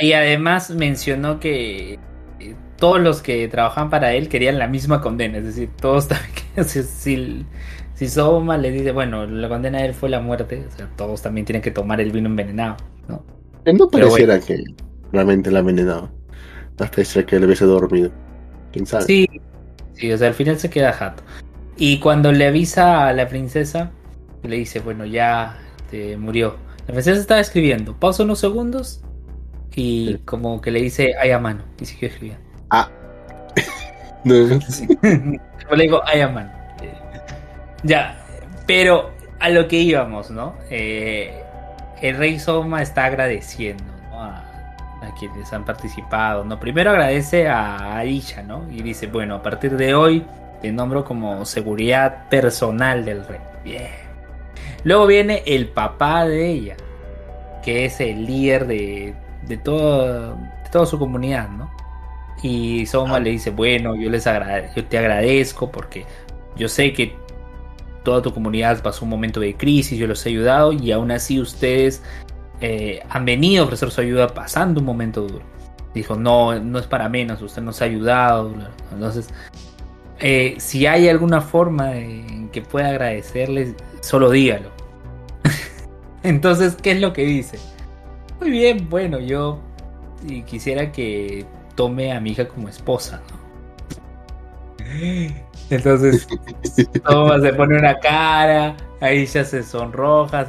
Y 0.00 0.12
además 0.12 0.70
mencionó 0.70 1.38
que 1.38 1.98
eh, 2.40 2.54
todos 2.76 3.00
los 3.00 3.22
que 3.22 3.46
trabajaban 3.48 3.90
para 3.90 4.12
él 4.14 4.28
querían 4.28 4.58
la 4.58 4.66
misma 4.66 5.00
condena, 5.00 5.38
es 5.38 5.44
decir, 5.44 5.70
todos 5.80 6.08
también 6.54 6.64
si, 6.66 6.82
si, 6.82 7.46
si 7.94 8.08
Soma 8.08 8.58
le 8.58 8.70
dice, 8.70 8.92
bueno, 8.92 9.26
la 9.26 9.48
condena 9.48 9.78
de 9.78 9.86
él 9.86 9.94
fue 9.94 10.08
la 10.08 10.20
muerte, 10.20 10.66
o 10.66 10.76
sea, 10.76 10.88
todos 10.96 11.22
también 11.22 11.44
tienen 11.44 11.62
que 11.62 11.70
tomar 11.70 12.00
el 12.00 12.10
vino 12.10 12.28
envenenado, 12.28 12.76
¿no? 13.08 13.24
No 13.72 13.88
pareciera 13.88 14.40
que 14.40 14.64
realmente 15.12 15.50
la 15.50 15.58
ha 15.58 15.60
envenenado. 15.60 16.10
Hasta 16.72 16.90
pareciera 16.90 17.26
que 17.26 17.38
le 17.38 17.46
hubiese 17.46 17.64
dormido. 17.64 18.10
¿Quién 18.72 18.84
sabe? 18.84 19.04
Sí, 19.04 19.28
sí, 19.94 20.12
o 20.12 20.18
sea, 20.18 20.28
al 20.28 20.34
final 20.34 20.58
se 20.58 20.70
queda 20.70 20.92
jato. 20.92 21.22
Y 21.76 21.98
cuando 21.98 22.30
le 22.32 22.46
avisa 22.46 23.08
a 23.08 23.12
la 23.12 23.28
princesa, 23.28 23.90
le 24.42 24.56
dice, 24.56 24.80
bueno, 24.80 25.04
ya 25.04 25.58
murió. 26.18 26.56
La 26.86 26.92
princesa 26.92 27.20
estaba 27.20 27.40
escribiendo, 27.40 27.94
pausa 27.98 28.24
unos 28.24 28.40
segundos 28.40 29.00
y 29.74 30.06
Sí. 30.14 30.20
como 30.24 30.60
que 30.60 30.70
le 30.70 30.80
dice, 30.82 31.14
ay 31.20 31.30
a 31.30 31.38
mano, 31.38 31.62
y 31.80 31.84
siguió 31.86 32.08
escribiendo. 32.08 32.42
No, 34.24 34.34
Como 34.98 35.76
le 35.76 35.82
digo, 35.84 36.00
ay 36.06 36.20
a 36.22 36.28
mano. 36.28 36.50
Eh, 36.82 36.92
Ya, 37.82 38.24
pero 38.66 39.10
a 39.38 39.50
lo 39.50 39.68
que 39.68 39.76
íbamos, 39.76 40.30
¿no? 40.30 40.54
Eh, 40.70 41.42
el 42.00 42.16
rey 42.16 42.38
Soma 42.38 42.82
está 42.82 43.04
agradeciendo. 43.04 43.84
A, 45.04 45.14
quienes 45.14 45.52
han 45.52 45.64
participado, 45.64 46.44
¿no? 46.44 46.58
Primero 46.58 46.90
agradece 46.90 47.48
a 47.48 47.96
Aisha, 47.96 48.42
¿no? 48.42 48.68
Y 48.70 48.82
dice, 48.82 49.06
bueno, 49.06 49.36
a 49.36 49.42
partir 49.42 49.76
de 49.76 49.94
hoy 49.94 50.24
te 50.62 50.72
nombro 50.72 51.04
como 51.04 51.44
seguridad 51.44 52.28
personal 52.28 53.04
del 53.04 53.26
rey. 53.26 53.40
Luego 54.84 55.06
viene 55.06 55.42
el 55.46 55.68
papá 55.68 56.26
de 56.26 56.50
ella, 56.50 56.76
que 57.62 57.86
es 57.86 58.00
el 58.00 58.26
líder 58.26 58.66
de, 58.66 59.14
de, 59.46 59.56
todo, 59.56 60.34
de 60.34 60.70
toda 60.70 60.86
su 60.86 60.98
comunidad, 60.98 61.48
¿no? 61.48 61.70
Y 62.42 62.84
Soma 62.86 63.20
le 63.20 63.30
dice, 63.30 63.50
bueno, 63.50 63.96
yo 63.96 64.10
les 64.10 64.26
agrade 64.26 64.70
yo 64.76 64.84
te 64.84 64.98
agradezco 64.98 65.70
porque 65.70 66.04
yo 66.56 66.68
sé 66.68 66.92
que 66.92 67.16
toda 68.02 68.20
tu 68.20 68.34
comunidad 68.34 68.82
pasó 68.82 69.04
un 69.04 69.10
momento 69.10 69.40
de 69.40 69.56
crisis, 69.56 69.98
yo 69.98 70.06
los 70.06 70.24
he 70.26 70.28
ayudado 70.28 70.72
y 70.72 70.92
aún 70.92 71.10
así 71.10 71.40
ustedes 71.40 72.02
eh, 72.60 73.02
han 73.08 73.24
venido 73.24 73.62
a 73.62 73.66
ofrecer 73.66 73.90
su 73.90 74.00
ayuda 74.00 74.28
pasando 74.28 74.80
un 74.80 74.86
momento 74.86 75.22
duro. 75.22 75.44
dijo, 75.94 76.16
no, 76.16 76.58
no 76.58 76.78
es 76.78 76.86
para 76.86 77.08
menos, 77.08 77.40
usted 77.42 77.62
nos 77.62 77.80
ha 77.82 77.86
ayudado. 77.86 78.52
Entonces, 78.92 79.28
eh, 80.18 80.54
si 80.58 80.86
hay 80.86 81.08
alguna 81.08 81.40
forma 81.40 81.96
en 81.96 82.48
que 82.50 82.62
pueda 82.62 82.88
agradecerles, 82.88 83.74
solo 84.00 84.30
dígalo. 84.30 84.70
Entonces, 86.22 86.76
¿qué 86.80 86.92
es 86.92 87.00
lo 87.00 87.12
que 87.12 87.22
dice? 87.24 87.58
Muy 88.40 88.50
bien, 88.50 88.88
bueno, 88.88 89.20
yo 89.20 89.60
quisiera 90.46 90.90
que 90.90 91.44
tome 91.74 92.12
a 92.12 92.20
mi 92.20 92.30
hija 92.30 92.48
como 92.48 92.68
esposa, 92.68 93.20
¿no? 93.30 93.44
Entonces, 95.70 96.26
Toma 97.04 97.40
se 97.40 97.52
pone 97.52 97.78
una 97.78 97.98
cara, 97.98 98.76
ahí 99.00 99.26
ya 99.26 99.44
se 99.44 99.62
sonroja. 99.62 100.46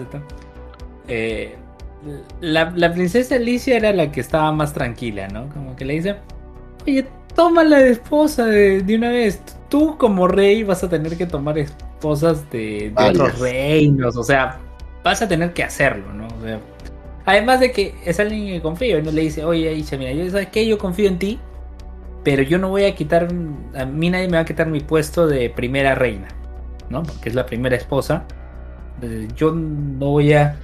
Eh, 1.07 1.55
la, 2.41 2.71
la, 2.75 2.93
princesa 2.93 3.35
Alicia 3.35 3.77
era 3.77 3.91
la 3.93 4.11
que 4.11 4.19
estaba 4.19 4.51
más 4.51 4.73
tranquila, 4.73 5.27
¿no? 5.27 5.49
Como 5.49 5.75
que 5.75 5.85
le 5.85 5.93
dice, 5.95 6.15
oye, 6.85 7.05
tómala 7.35 7.79
de 7.79 7.91
esposa 7.91 8.45
de, 8.45 8.81
de 8.81 8.95
una 8.95 9.09
vez. 9.09 9.41
Tú 9.69 9.97
como 9.97 10.27
rey 10.27 10.63
vas 10.63 10.83
a 10.83 10.89
tener 10.89 11.17
que 11.17 11.25
tomar 11.25 11.57
esposas 11.57 12.49
de, 12.51 12.93
de 12.95 13.09
otros 13.09 13.39
reinos, 13.39 14.15
o 14.15 14.23
sea, 14.23 14.59
vas 15.03 15.21
a 15.21 15.27
tener 15.27 15.53
que 15.53 15.63
hacerlo, 15.63 16.13
¿no? 16.13 16.27
O 16.27 16.43
sea, 16.43 16.59
además 17.25 17.59
de 17.59 17.71
que 17.71 17.95
es 18.05 18.19
alguien 18.19 18.47
que 18.47 18.61
confío, 18.61 18.99
y 18.99 19.01
no 19.01 19.11
le 19.11 19.21
dice, 19.21 19.43
oye, 19.43 19.69
Alicia, 19.69 19.97
mira, 19.97 20.11
yo, 20.11 20.29
¿sabes 20.29 20.47
qué? 20.47 20.65
Yo 20.67 20.77
confío 20.77 21.07
en 21.07 21.19
ti, 21.19 21.39
pero 22.23 22.41
yo 22.41 22.57
no 22.57 22.69
voy 22.69 22.85
a 22.85 22.95
quitar, 22.95 23.27
a 23.75 23.85
mí 23.85 24.09
nadie 24.09 24.27
me 24.27 24.37
va 24.37 24.41
a 24.41 24.45
quitar 24.45 24.67
mi 24.67 24.79
puesto 24.79 25.27
de 25.27 25.49
primera 25.49 25.93
reina, 25.93 26.27
¿no? 26.89 27.03
Porque 27.03 27.29
es 27.29 27.35
la 27.35 27.45
primera 27.45 27.75
esposa. 27.75 28.25
Eh, 29.01 29.27
yo 29.35 29.51
no 29.51 30.07
voy 30.07 30.33
a... 30.33 30.57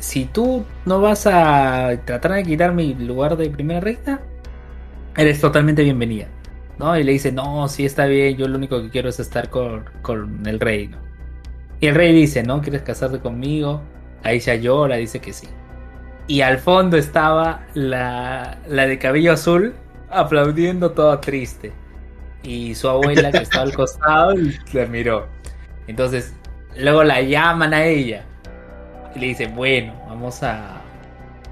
Si 0.00 0.24
tú 0.26 0.64
no 0.86 1.00
vas 1.00 1.26
a 1.26 2.00
tratar 2.04 2.32
de 2.32 2.44
quitar 2.44 2.72
mi 2.74 2.94
lugar 2.94 3.36
de 3.36 3.50
primera 3.50 3.80
reina, 3.80 4.20
eres 5.16 5.40
totalmente 5.40 5.82
bienvenida, 5.82 6.28
¿no? 6.78 6.96
Y 6.98 7.04
le 7.04 7.12
dice, 7.12 7.32
no, 7.32 7.68
sí 7.68 7.84
está 7.84 8.06
bien, 8.06 8.36
yo 8.36 8.48
lo 8.48 8.56
único 8.56 8.80
que 8.82 8.90
quiero 8.90 9.08
es 9.10 9.20
estar 9.20 9.50
con, 9.50 9.84
con 10.02 10.46
el 10.46 10.60
rey. 10.60 10.90
Y 11.80 11.86
el 11.88 11.94
rey 11.94 12.14
dice, 12.14 12.42
¿no? 12.42 12.60
¿Quieres 12.62 12.82
casarte 12.82 13.20
conmigo? 13.20 13.82
Ahí 14.22 14.40
ya 14.40 14.54
llora, 14.54 14.96
dice 14.96 15.20
que 15.20 15.32
sí. 15.32 15.48
Y 16.26 16.42
al 16.42 16.58
fondo 16.58 16.96
estaba 16.96 17.66
la, 17.74 18.60
la 18.68 18.86
de 18.86 18.98
cabello 18.98 19.32
azul, 19.32 19.74
aplaudiendo 20.08 20.92
todo 20.92 21.18
triste. 21.20 21.72
Y 22.42 22.74
su 22.74 22.88
abuela 22.88 23.34
que 23.34 23.42
estaba 23.42 23.64
al 23.64 23.74
costado 23.74 24.34
la 24.72 24.86
miró. 24.86 25.28
Entonces, 25.86 26.34
luego 26.76 27.04
la 27.04 27.20
llaman 27.22 27.74
a 27.74 27.84
ella. 27.86 28.29
Y 29.14 29.18
le 29.18 29.26
dicen, 29.28 29.54
bueno, 29.54 29.92
vamos 30.08 30.42
a... 30.42 30.82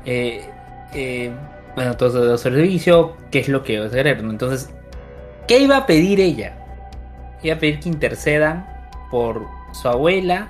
Eh, 0.04 0.48
eh, 0.94 1.30
bueno, 1.74 1.96
todo 1.96 2.32
el 2.32 2.38
servicio, 2.38 3.16
¿qué 3.30 3.40
es 3.40 3.48
lo 3.48 3.62
que 3.62 3.78
va 3.78 3.84
a 3.84 3.88
hacer? 3.88 4.06
Entonces, 4.06 4.70
¿qué 5.46 5.58
iba 5.60 5.76
a 5.76 5.86
pedir 5.86 6.20
ella? 6.20 6.56
Iba 7.42 7.56
a 7.56 7.58
pedir 7.58 7.80
que 7.80 7.88
intercedan 7.88 8.66
por 9.10 9.46
su 9.72 9.88
abuela 9.88 10.48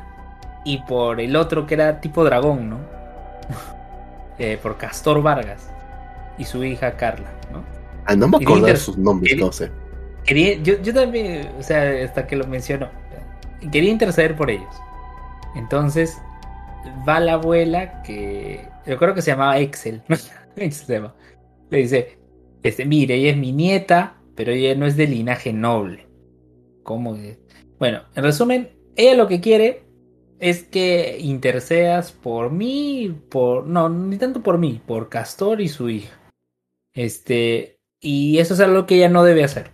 y 0.65 0.79
por 0.83 1.21
el 1.21 1.37
otro 1.37 1.67
que 1.67 1.75
era 1.75 2.01
tipo 2.01 2.25
dragón, 2.25 2.71
¿no? 2.71 2.79
eh, 4.39 4.59
por 4.63 4.77
Castor 4.77 5.23
Vargas 5.23 5.69
y 6.39 6.45
su 6.45 6.65
hija 6.65 6.93
Carla, 6.97 7.31
¿no? 7.53 7.63
Ah, 8.07 8.17
no 8.17 8.29
me 8.29 8.39
acuerdo 8.39 8.67
de 8.67 8.77
sus 8.77 8.97
nombres, 8.97 9.37
no 9.37 9.53
sé. 9.53 9.71
Quería, 10.25 10.55
yo, 10.63 10.81
yo 10.83 10.95
también, 10.95 11.51
o 11.59 11.63
sea, 11.63 12.05
hasta 12.05 12.27
que 12.27 12.37
lo 12.37 12.47
mencionó, 12.47 12.89
quería 13.71 13.91
interceder 13.91 14.35
por 14.37 14.51
ellos. 14.51 14.75
Entonces, 15.57 16.19
va 17.09 17.21
la 17.21 17.35
abuela 17.35 18.03
que 18.03 18.69
yo 18.87 18.97
creo 18.97 19.15
que 19.15 19.23
se 19.23 19.33
llamaba 19.33 19.59
Excel, 19.59 20.03
le 20.57 21.79
dice, 21.79 22.19
este, 22.63 22.85
mire, 22.85 23.15
ella 23.17 23.31
es 23.31 23.37
mi 23.37 23.53
nieta, 23.53 24.17
pero 24.35 24.53
ella 24.53 24.75
no 24.75 24.87
es 24.87 24.97
de 24.97 25.07
linaje 25.07 25.53
noble. 25.53 26.07
¿Cómo? 26.83 27.17
Bueno, 27.79 28.03
en 28.15 28.23
resumen, 28.23 28.71
ella 28.97 29.15
lo 29.15 29.29
que 29.29 29.41
quiere 29.41 29.83
es 30.39 30.63
que 30.63 31.19
intercedas 31.21 32.13
por 32.13 32.51
mí, 32.51 33.15
por 33.31 33.67
no, 33.67 33.89
ni 33.89 34.17
tanto 34.17 34.43
por 34.43 34.59
mí, 34.59 34.81
por 34.87 35.09
Castor 35.09 35.61
y 35.61 35.69
su 35.69 35.91
hija. 35.91 36.19
Este, 36.95 37.79
y 38.01 38.39
eso 38.39 38.55
es 38.55 38.61
algo 38.61 38.87
que 38.87 38.97
ella 38.97 39.09
no 39.09 39.25
debe 39.25 39.45
hacer. 39.45 39.71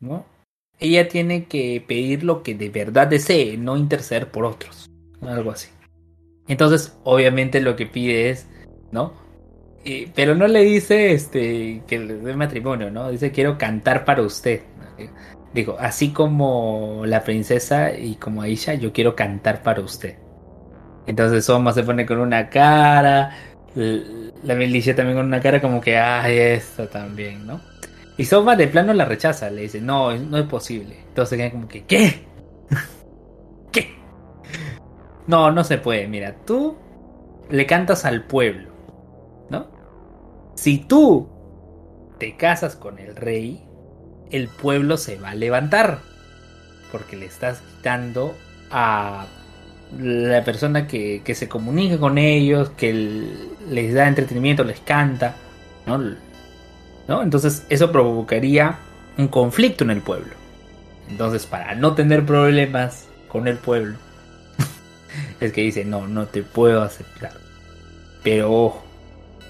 ¿no? 0.00 0.24
Ella 0.78 1.08
tiene 1.08 1.46
que 1.46 1.84
pedir 1.86 2.22
lo 2.22 2.42
que 2.42 2.54
de 2.54 2.68
verdad 2.68 3.08
desee, 3.08 3.56
no 3.56 3.76
interceder 3.76 4.30
por 4.30 4.44
otros. 4.44 4.88
Algo 5.20 5.50
así. 5.50 5.68
Entonces, 6.48 6.98
obviamente 7.04 7.60
lo 7.60 7.76
que 7.76 7.86
pide 7.86 8.30
es, 8.30 8.48
¿no? 8.90 9.28
pero 10.14 10.34
no 10.34 10.46
le 10.46 10.64
dice 10.64 11.12
este 11.12 11.82
que 11.86 11.98
le 11.98 12.14
dé 12.14 12.34
matrimonio, 12.36 12.90
¿no? 12.90 13.10
Dice 13.10 13.30
quiero 13.32 13.56
cantar 13.56 14.04
para 14.04 14.22
usted. 14.22 14.60
Digo, 15.54 15.76
así 15.80 16.10
como 16.10 17.04
la 17.06 17.24
princesa 17.24 17.96
y 17.96 18.16
como 18.16 18.42
Aisha, 18.42 18.74
yo 18.74 18.92
quiero 18.92 19.16
cantar 19.16 19.62
para 19.62 19.80
usted. 19.80 20.16
Entonces 21.06 21.44
Soma 21.44 21.72
se 21.72 21.84
pone 21.84 22.04
con 22.04 22.18
una 22.18 22.50
cara, 22.50 23.34
la 23.74 24.54
Milicia 24.54 24.94
también 24.94 25.16
con 25.16 25.26
una 25.26 25.40
cara 25.40 25.60
como 25.60 25.80
que, 25.80 25.96
ay, 25.96 26.36
esto 26.36 26.86
también, 26.88 27.46
¿no? 27.46 27.60
Y 28.18 28.24
Soma 28.24 28.56
de 28.56 28.66
plano 28.68 28.92
la 28.92 29.04
rechaza, 29.04 29.48
le 29.48 29.62
dice, 29.62 29.80
no, 29.80 30.14
no 30.18 30.38
es 30.38 30.46
posible. 30.46 30.96
Entonces 31.08 31.38
queda 31.38 31.50
como 31.50 31.68
que. 31.68 31.84
¿Qué? 31.84 32.26
No, 35.28 35.52
no 35.52 35.62
se 35.62 35.76
puede, 35.76 36.08
mira, 36.08 36.34
tú 36.46 36.74
le 37.50 37.66
cantas 37.66 38.06
al 38.06 38.24
pueblo, 38.24 38.70
¿no? 39.50 39.66
Si 40.54 40.78
tú 40.78 41.28
te 42.18 42.34
casas 42.36 42.76
con 42.76 42.98
el 42.98 43.14
rey, 43.14 43.62
el 44.30 44.48
pueblo 44.48 44.96
se 44.96 45.18
va 45.18 45.30
a 45.30 45.34
levantar, 45.34 45.98
porque 46.90 47.16
le 47.16 47.26
estás 47.26 47.60
quitando 47.60 48.34
a 48.70 49.26
la 49.98 50.44
persona 50.44 50.86
que, 50.86 51.20
que, 51.22 51.34
se 51.34 51.46
comunica 51.46 51.98
con 51.98 52.16
ellos, 52.16 52.70
que 52.70 52.92
les 53.68 53.92
da 53.92 54.08
entretenimiento, 54.08 54.64
les 54.64 54.80
canta, 54.80 55.34
¿no? 55.86 55.98
¿no? 57.06 57.22
Entonces 57.22 57.66
eso 57.68 57.92
provocaría 57.92 58.78
un 59.18 59.28
conflicto 59.28 59.84
en 59.84 59.90
el 59.90 60.00
pueblo. 60.00 60.32
Entonces 61.10 61.44
para 61.44 61.74
no 61.74 61.94
tener 61.94 62.24
problemas 62.24 63.08
con 63.28 63.46
el 63.46 63.58
pueblo, 63.58 63.98
es 65.40 65.52
que 65.52 65.62
dice, 65.62 65.84
no, 65.84 66.06
no 66.06 66.26
te 66.26 66.42
puedo 66.42 66.82
aceptar. 66.82 67.32
Pero 68.22 68.52
ojo, 68.52 68.84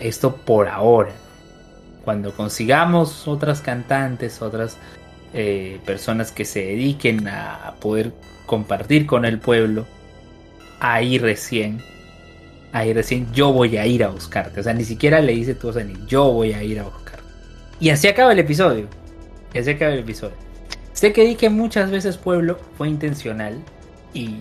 esto 0.00 0.36
por 0.36 0.68
ahora. 0.68 1.12
Cuando 2.04 2.32
consigamos 2.32 3.28
otras 3.28 3.60
cantantes, 3.60 4.40
otras 4.40 4.76
eh, 5.34 5.80
personas 5.84 6.32
que 6.32 6.44
se 6.44 6.60
dediquen 6.60 7.28
a 7.28 7.74
poder 7.80 8.12
compartir 8.46 9.06
con 9.06 9.24
el 9.24 9.38
pueblo, 9.38 9.86
ahí 10.80 11.18
recién, 11.18 11.82
ahí 12.72 12.92
recién 12.92 13.32
yo 13.32 13.52
voy 13.52 13.76
a 13.76 13.86
ir 13.86 14.04
a 14.04 14.08
buscarte. 14.08 14.60
O 14.60 14.62
sea, 14.62 14.74
ni 14.74 14.84
siquiera 14.84 15.20
le 15.20 15.32
dice 15.32 15.54
tú, 15.54 15.72
yo 16.06 16.32
voy 16.32 16.52
a 16.52 16.62
ir 16.62 16.80
a 16.80 16.84
buscarte. 16.84 17.24
Y 17.80 17.90
así 17.90 18.08
acaba 18.08 18.32
el 18.32 18.38
episodio. 18.38 18.86
Y 19.52 19.58
así 19.58 19.70
acaba 19.70 19.92
el 19.92 20.00
episodio. 20.00 20.34
Sé 20.92 21.12
que 21.12 21.24
dije 21.24 21.48
muchas 21.48 21.90
veces 21.90 22.16
pueblo 22.16 22.58
fue 22.76 22.88
intencional 22.88 23.62
y, 24.12 24.38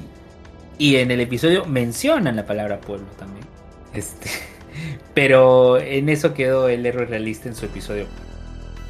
y 0.78 0.98
en 0.98 1.12
el 1.12 1.22
episodio 1.22 1.66
mencionan 1.66 2.36
la 2.36 2.46
palabra 2.46 2.80
pueblo 2.80 3.08
también. 3.18 3.46
Este, 3.94 4.30
pero 5.14 5.80
en 5.80 6.10
eso 6.10 6.34
quedó 6.34 6.70
el 6.70 6.86
héroe 6.86 7.06
realista 7.06 7.50
en 7.50 7.56
su 7.56 7.66
episodio. 7.66 8.06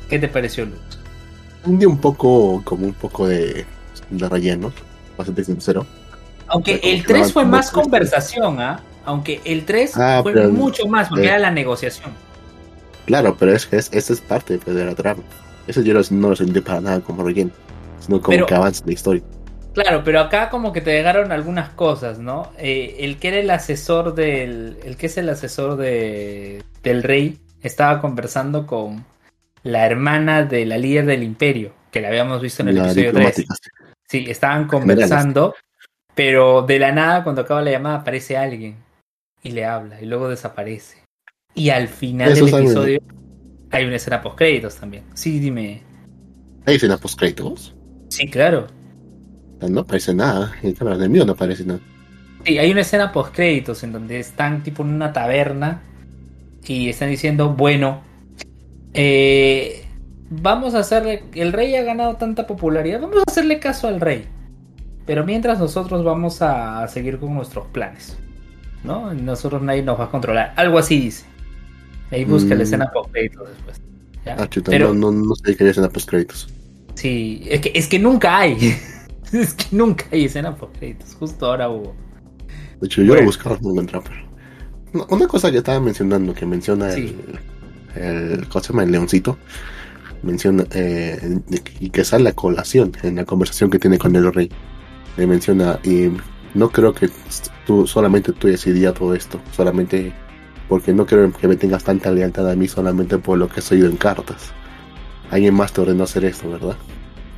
¿Qué 0.10 0.20
te 0.20 0.28
pareció, 0.28 0.66
Luz? 0.66 0.80
Un 1.66 1.98
poco 1.98 2.62
como 2.64 2.86
un 2.86 2.94
poco 2.94 3.28
de, 3.28 3.66
de 4.10 4.30
relleno, 4.30 4.72
bastante 5.18 5.44
sincero. 5.44 5.86
Aunque 6.48 6.80
el 6.82 7.04
3 7.04 7.34
fue 7.34 7.46
más 7.46 7.72
conversación, 7.72 8.62
¿ah? 8.62 8.80
Aunque 9.06 9.42
el 9.44 9.66
3 9.66 9.98
ah, 9.98 10.20
fue 10.24 10.48
mucho 10.48 10.88
más, 10.88 11.10
porque 11.10 11.28
era 11.28 11.40
la 11.40 11.52
negociación. 11.52 12.12
Claro, 13.06 13.36
pero 13.38 13.54
es 13.54 13.66
que 13.66 13.78
es, 13.78 13.90
esa 13.92 14.14
es 14.14 14.22
parte 14.22 14.58
pues, 14.58 14.76
de 14.76 14.86
la 14.86 14.96
trama. 14.96 15.24
Eso 15.66 15.82
yo 15.82 15.94
no 16.12 16.30
lo 16.30 16.36
sentí 16.36 16.62
para 16.62 16.80
nada 16.80 17.00
como 17.02 17.24
relleno, 17.24 17.52
sino 18.00 18.22
como 18.22 18.46
que 18.46 18.56
avanza 18.56 18.84
la 18.86 18.94
historia. 18.94 19.24
Claro, 19.84 20.04
pero 20.04 20.20
acá 20.22 20.50
como 20.50 20.74
que 20.74 20.82
te 20.82 20.92
llegaron 20.92 21.32
algunas 21.32 21.70
cosas, 21.70 22.20
¿no? 22.20 22.52
Eh, 22.58 22.98
el 23.00 23.18
que 23.18 23.28
era 23.28 23.38
el 23.38 23.50
asesor 23.50 24.16
del. 24.16 24.78
El 24.84 24.98
que 24.98 25.06
es 25.06 25.18
el 25.18 25.30
asesor 25.30 25.78
de, 25.78 26.64
del 26.82 27.04
rey 27.04 27.38
estaba 27.62 28.02
conversando 28.02 28.66
con 28.66 29.06
la 29.64 29.86
hermana 29.86 30.44
de 30.44 30.66
la 30.66 30.78
líder 30.78 31.06
del 31.06 31.24
imperio, 31.24 31.74
que 31.92 32.02
la 32.02 32.08
habíamos 32.08 32.42
visto 32.42 32.64
en 32.64 32.70
el 32.70 32.78
episodio 32.78 33.14
3. 33.14 33.46
Sí, 34.08 34.26
estaban 34.28 34.68
conversando 34.68 35.54
pero 36.18 36.64
de 36.64 36.80
la 36.80 36.92
nada, 36.92 37.24
cuando 37.24 37.44
acaba 37.44 37.62
la 37.62 37.70
llamada, 37.70 37.98
aparece 37.98 38.38
alguien 38.38 38.78
y 39.44 39.52
le 39.52 39.66
habla 39.66 40.02
y 40.02 40.06
luego 40.08 40.28
desaparece. 40.28 41.04
Y 41.54 41.70
al 41.70 41.88
final 41.88 42.34
del 42.34 42.50
episodio 42.50 43.00
hay 43.70 43.86
una 43.86 43.98
escena 43.98 44.20
post 44.20 44.36
créditos 44.36 44.78
también. 44.78 45.04
Sí, 45.14 45.38
dime. 45.38 45.84
¿Hay 46.66 46.78
escena 46.78 46.98
post 46.98 47.20
créditos? 47.20 47.76
Sí, 48.10 48.28
claro. 48.32 48.66
No 49.62 49.82
aparece 49.82 50.14
nada. 50.14 50.54
En 50.62 50.76
el 50.80 51.00
de 51.00 51.10
mío 51.10 51.26
no 51.26 51.34
aparece 51.34 51.66
nada. 51.66 51.80
Sí, 52.46 52.58
hay 52.58 52.72
una 52.72 52.82
escena 52.82 53.12
post 53.12 53.34
créditos 53.36 53.84
en 53.84 53.92
donde 53.92 54.20
están 54.20 54.64
tipo 54.64 54.84
en 54.84 54.90
una 54.90 55.12
taberna 55.12 55.82
y 56.66 56.90
están 56.90 57.10
diciendo, 57.10 57.50
bueno, 57.50 58.02
eh, 58.94 59.86
vamos 60.30 60.76
a 60.76 60.80
hacerle, 60.80 61.24
el 61.34 61.54
rey 61.54 61.76
ha 61.76 61.84
ganado 61.84 62.16
tanta 62.16 62.46
popularidad, 62.48 63.02
vamos 63.02 63.18
a 63.20 63.24
hacerle 63.32 63.60
caso 63.60 63.88
al 63.88 64.00
rey. 64.00 64.26
Pero 65.06 65.26
mientras 65.26 65.60
nosotros 65.60 66.04
vamos 66.04 66.42
a 66.42 66.88
seguir 66.90 67.18
con 67.20 67.34
nuestros 67.34 67.68
planes. 67.68 68.18
¿No? 68.84 69.14
Nosotros 69.14 69.62
nadie 69.62 69.82
nos 69.82 70.00
va 70.00 70.06
a 70.06 70.12
controlar. 70.12 70.54
Algo 70.56 70.78
así 70.78 71.00
dice. 71.00 71.26
Ahí 72.12 72.24
busca 72.26 72.50
la 72.50 72.58
Mm. 72.58 72.62
escena 72.62 72.92
post 72.94 73.12
créditos 73.12 73.50
después. 73.50 73.82
¿ya? 74.26 74.36
Ah, 74.40 74.48
chuta, 74.50 74.72
Pero- 74.72 74.94
no, 74.94 75.12
no, 75.12 75.26
no 75.30 75.36
sé 75.36 75.56
qué 75.56 75.68
escena 75.70 75.90
post 75.90 76.10
créditos. 76.10 76.48
Sí, 76.96 77.44
es 77.50 77.62
que, 77.62 77.72
es 77.74 77.88
que 77.88 78.00
nunca 78.00 78.38
hay. 78.38 78.56
es 79.34 79.54
que 79.54 79.76
nunca 79.76 80.06
hay 80.12 80.26
escena 80.26 80.56
post 80.56 80.78
créditos. 80.78 81.16
Justo 81.16 81.46
ahora 81.46 81.70
hubo. 81.70 81.96
De 82.80 82.86
hecho, 82.88 83.02
yo 83.02 83.08
Bueno. 83.10 83.22
lo 83.22 83.26
buscaba 83.28 83.58
no 83.62 83.72
encontraba, 83.72 84.04
pero. 84.06 84.28
No, 84.94 85.06
Una 85.16 85.28
cosa 85.28 85.52
que 85.52 85.58
estaba 85.58 85.80
mencionando, 85.80 86.34
que 86.34 86.46
menciona 86.46 86.92
Sí. 86.92 87.16
el, 87.96 88.02
el. 88.02 88.48
¿Cómo 88.48 88.64
se 88.64 88.70
llama? 88.74 88.84
El 88.84 88.92
leoncito. 88.92 89.38
Menciona. 90.24 90.64
Eh, 90.72 91.40
y 91.80 91.90
que 91.90 92.04
sale 92.04 92.30
a 92.30 92.34
colación 92.34 92.92
en 93.04 93.16
la 93.16 93.26
conversación 93.26 93.70
que 93.70 93.80
tiene 93.80 93.98
con 93.98 94.16
el 94.16 94.34
rey. 94.34 94.50
Le 95.18 95.28
menciona. 95.28 95.80
Y 95.84 96.10
no 96.54 96.70
creo 96.70 96.94
que 96.94 97.10
tú, 97.66 97.86
solamente 97.88 98.32
tú 98.34 98.48
decidías 98.48 98.94
todo 98.94 99.14
esto. 99.14 99.40
Solamente. 99.56 100.14
Porque 100.70 100.94
no 100.94 101.06
creo 101.06 101.32
que 101.32 101.48
me 101.48 101.56
tengas 101.56 101.84
tanta 101.86 102.12
lealtad 102.12 102.50
a 102.50 102.56
mí 102.56 102.68
solamente 102.68 103.18
por 103.18 103.38
lo 103.38 103.48
que 103.48 103.62
he 103.62 103.74
oído 103.74 103.88
en 103.90 103.96
cartas. 103.96 104.52
Alguien 105.32 105.54
más 105.54 105.72
te 105.72 105.82
ordenó 105.82 106.04
hacer 106.04 106.26
esto, 106.26 106.50
¿verdad? 106.52 106.76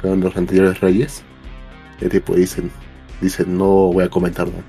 Pero 0.02 0.16
los 0.16 0.36
anteriores 0.36 0.80
reyes. 0.80 1.24
El 2.02 2.10
tipo 2.10 2.36
dicen. 2.36 2.72
Dicen, 3.22 3.58
no 3.58 3.91
voy 3.91 4.06
a 4.06 4.10
comentar 4.10 4.47
nada. 4.47 4.64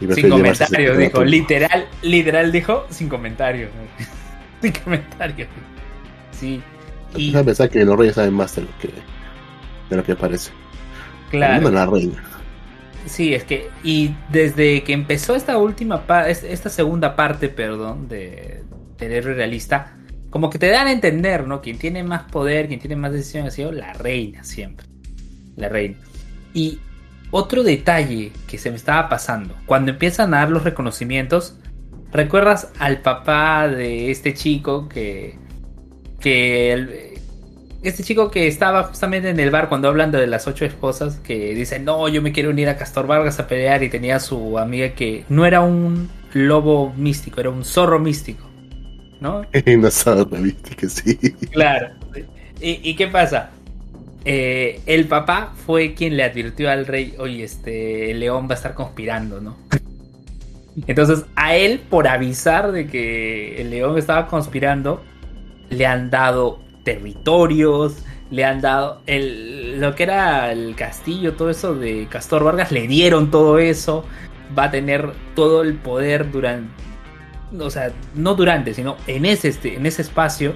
Y 0.00 0.12
Sin 0.14 0.32
a 0.32 0.96
dijo. 0.96 1.24
Literal, 1.24 1.86
literal 2.02 2.50
dijo 2.50 2.86
sin 2.90 3.08
comentarios. 3.08 3.70
sin 4.62 4.72
comentarios. 4.72 5.48
Sí. 6.32 6.60
Y 7.16 7.36
a 7.36 7.44
pensar 7.44 7.68
que 7.68 7.84
los 7.84 7.96
reyes 7.96 8.14
saben 8.16 8.34
más 8.34 8.56
de 8.56 8.62
lo 8.62 8.78
que, 8.80 8.88
de 9.90 9.96
lo 9.96 10.02
que 10.02 10.16
parece. 10.16 10.50
claro. 11.30 11.70
La 11.70 11.86
reina. 11.86 12.22
Sí, 13.06 13.34
es 13.34 13.44
que. 13.44 13.68
Y 13.84 14.14
desde 14.30 14.82
que 14.82 14.92
empezó 14.92 15.36
esta 15.36 15.58
última 15.58 16.06
parte. 16.06 16.52
Esta 16.52 16.68
segunda 16.68 17.14
parte, 17.14 17.48
perdón, 17.48 18.08
de, 18.08 18.62
del 18.98 19.12
héroe 19.12 19.34
realista. 19.34 19.96
Como 20.30 20.48
que 20.48 20.58
te 20.58 20.68
dan 20.68 20.86
a 20.86 20.92
entender, 20.92 21.46
¿no? 21.46 21.60
Quien 21.60 21.78
tiene 21.78 22.02
más 22.02 22.22
poder, 22.22 22.66
quien 22.66 22.80
tiene 22.80 22.96
más 22.96 23.12
decisión 23.12 23.46
ha 23.46 23.50
sido 23.50 23.70
la 23.70 23.92
reina 23.92 24.42
siempre. 24.42 24.86
La 25.56 25.68
reina. 25.68 25.98
Y 26.54 26.80
otro 27.30 27.62
detalle 27.62 28.32
que 28.46 28.58
se 28.58 28.70
me 28.70 28.76
estaba 28.76 29.08
pasando. 29.08 29.56
Cuando 29.66 29.92
empiezan 29.92 30.34
a 30.34 30.38
dar 30.38 30.50
los 30.50 30.64
reconocimientos. 30.64 31.56
¿Recuerdas 32.12 32.70
al 32.78 33.00
papá 33.00 33.68
de 33.68 34.10
este 34.10 34.34
chico 34.34 34.88
que. 34.88 35.38
que 36.20 36.72
el- 36.72 37.08
este 37.82 38.04
chico 38.04 38.30
que 38.30 38.46
estaba 38.46 38.84
justamente 38.84 39.28
en 39.30 39.40
el 39.40 39.50
bar 39.50 39.68
cuando 39.68 39.88
hablan 39.88 40.12
de 40.12 40.26
las 40.28 40.46
ocho 40.46 40.64
esposas, 40.64 41.16
que 41.18 41.52
dice, 41.54 41.80
no, 41.80 42.08
yo 42.08 42.22
me 42.22 42.30
quiero 42.32 42.50
unir 42.50 42.68
a 42.68 42.76
Castor 42.76 43.08
Vargas 43.08 43.40
a 43.40 43.48
pelear 43.48 43.82
y 43.82 43.90
tenía 43.90 44.16
a 44.16 44.20
su 44.20 44.56
amiga 44.58 44.94
que 44.94 45.24
no 45.28 45.44
era 45.46 45.62
un 45.62 46.08
lobo 46.32 46.92
místico, 46.96 47.40
era 47.40 47.50
un 47.50 47.64
zorro 47.64 47.98
místico, 47.98 48.48
¿no? 49.20 49.42
sabe, 49.90 50.40
viste 50.40 50.76
que 50.76 50.88
sí. 50.88 51.18
Claro. 51.50 51.88
¿Y, 52.60 52.88
y 52.88 52.94
qué 52.94 53.08
pasa? 53.08 53.50
Eh, 54.24 54.80
el 54.86 55.06
papá 55.06 55.52
fue 55.66 55.94
quien 55.94 56.16
le 56.16 56.22
advirtió 56.22 56.70
al 56.70 56.86
rey, 56.86 57.14
oye, 57.18 57.42
este 57.42 58.10
el 58.12 58.20
león 58.20 58.46
va 58.48 58.52
a 58.52 58.54
estar 58.54 58.74
conspirando, 58.74 59.40
¿no? 59.40 59.56
Entonces 60.86 61.24
a 61.34 61.56
él, 61.56 61.80
por 61.90 62.06
avisar 62.06 62.72
de 62.72 62.86
que 62.86 63.60
el 63.60 63.70
león 63.70 63.98
estaba 63.98 64.28
conspirando, 64.28 65.02
le 65.70 65.86
han 65.86 66.10
dado 66.10 66.60
territorios, 66.84 67.96
le 68.30 68.44
han 68.44 68.60
dado 68.60 69.02
el, 69.06 69.80
lo 69.80 69.94
que 69.94 70.04
era 70.04 70.52
el 70.52 70.74
castillo, 70.76 71.34
todo 71.34 71.50
eso 71.50 71.74
de 71.74 72.06
Castor 72.08 72.44
Vargas, 72.44 72.70
le 72.70 72.86
dieron 72.86 73.30
todo 73.30 73.58
eso, 73.58 74.04
va 74.56 74.64
a 74.64 74.70
tener 74.70 75.12
todo 75.34 75.62
el 75.62 75.74
poder 75.74 76.30
durante, 76.30 76.72
o 77.58 77.70
sea, 77.70 77.92
no 78.14 78.34
durante, 78.34 78.72
sino 78.72 78.96
en 79.06 79.26
ese, 79.26 79.48
este, 79.48 79.74
en 79.76 79.84
ese 79.84 80.02
espacio, 80.02 80.54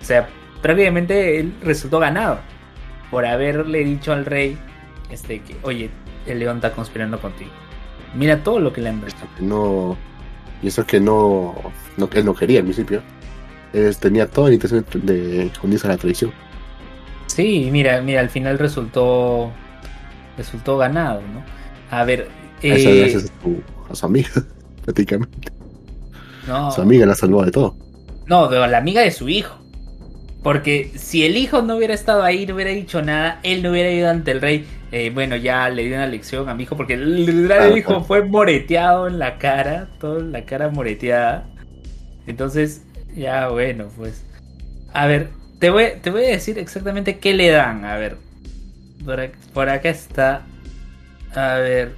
o 0.00 0.04
sea, 0.04 0.28
prácticamente 0.62 1.38
él 1.38 1.54
resultó 1.62 2.00
ganado 2.00 2.40
por 3.14 3.26
haberle 3.26 3.84
dicho 3.84 4.12
al 4.12 4.26
rey, 4.26 4.58
este, 5.08 5.40
que, 5.40 5.54
oye, 5.62 5.88
el 6.26 6.40
león 6.40 6.56
está 6.56 6.72
conspirando 6.72 7.20
contigo. 7.20 7.52
Mira 8.12 8.42
todo 8.42 8.58
lo 8.58 8.72
que 8.72 8.80
le 8.80 8.88
han 8.88 9.00
dado. 9.00 9.12
No. 9.38 9.96
Y 10.60 10.66
eso 10.66 10.84
que 10.84 10.98
no. 10.98 11.54
no 11.96 12.08
él 12.12 12.24
no 12.24 12.34
quería 12.34 12.58
al 12.58 12.64
principio. 12.64 13.02
Él 13.72 13.96
tenía 13.98 14.28
toda 14.28 14.48
la 14.48 14.54
intención 14.54 14.84
de 15.04 15.48
unirse 15.62 15.86
a 15.86 15.90
la 15.90 15.96
tradición. 15.96 16.32
Sí, 17.28 17.68
mira, 17.70 18.00
mira, 18.00 18.18
al 18.18 18.30
final 18.30 18.58
resultó 18.58 19.52
resultó 20.36 20.76
ganado, 20.76 21.20
¿no? 21.20 21.44
A 21.96 22.02
ver, 22.02 22.28
Eso 22.62 22.88
eh, 22.88 22.98
gracias 22.98 23.24
a 23.30 23.42
su, 23.44 23.62
a 23.90 23.94
su 23.94 24.06
amiga, 24.06 24.30
prácticamente. 24.84 25.52
no, 26.48 26.72
Su 26.72 26.82
amiga 26.82 27.06
la 27.06 27.14
salvó 27.14 27.44
de 27.44 27.52
todo. 27.52 27.76
no, 28.26 28.48
pero 28.48 28.66
la 28.66 28.78
amiga 28.78 29.02
de 29.02 29.12
su 29.12 29.28
hijo. 29.28 29.63
Porque 30.44 30.92
si 30.96 31.24
el 31.26 31.36
hijo 31.38 31.62
no 31.62 31.76
hubiera 31.76 31.94
estado 31.94 32.22
ahí, 32.22 32.46
no 32.46 32.54
hubiera 32.54 32.70
dicho 32.70 33.02
nada, 33.02 33.40
él 33.44 33.62
no 33.64 33.72
hubiera 33.72 33.90
ido 33.90 34.10
ante 34.10 34.30
el 34.32 34.42
rey. 34.42 34.66
eh, 34.92 35.10
bueno, 35.12 35.36
ya 35.36 35.68
le 35.70 35.84
dio 35.84 35.96
una 35.96 36.06
lección 36.06 36.48
a 36.50 36.54
mi 36.54 36.64
hijo, 36.64 36.76
porque 36.76 36.94
el, 36.94 37.50
el 37.50 37.78
hijo 37.78 38.04
fue 38.04 38.24
moreteado 38.24 39.08
en 39.08 39.18
la 39.18 39.38
cara, 39.38 39.88
toda 40.00 40.20
la 40.22 40.44
cara 40.46 40.70
moreteada. 40.70 41.50
Entonces, 42.26 42.86
ya 43.16 43.48
bueno, 43.48 43.88
pues. 43.96 44.26
A 44.92 45.06
ver, 45.06 45.30
te 45.60 45.70
voy, 45.70 45.86
te 46.02 46.10
voy 46.10 46.24
a 46.26 46.28
decir 46.28 46.58
exactamente 46.58 47.18
qué 47.18 47.34
le 47.34 47.50
dan. 47.50 47.84
A 47.86 47.96
ver, 47.96 48.18
por 49.04 49.20
acá, 49.20 49.38
por 49.54 49.68
acá 49.70 49.90
está. 49.90 50.50
A 51.34 51.56
ver, 51.56 51.96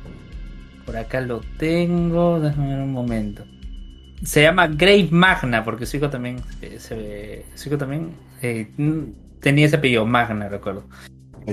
por 0.87 0.97
acá 0.97 1.21
lo 1.21 1.41
tengo. 1.59 2.41
Déjame 2.41 2.71
ver 2.75 2.83
un 2.83 2.93
momento. 2.93 3.45
Se 4.25 4.43
llama 4.43 4.69
Grave 4.69 5.09
Magna, 5.11 5.65
porque 5.65 5.87
su 5.87 5.99
hijo 5.99 6.11
también. 6.11 6.47
eh, 6.63 6.79
se, 6.81 7.47
su 7.55 7.69
hijo 7.69 7.79
también 7.79 8.26
eh, 8.43 8.68
tenía 9.41 9.66
ese 9.66 9.76
apellido, 9.76 10.07
Magna, 10.07 10.49
recuerdo. 10.49 10.84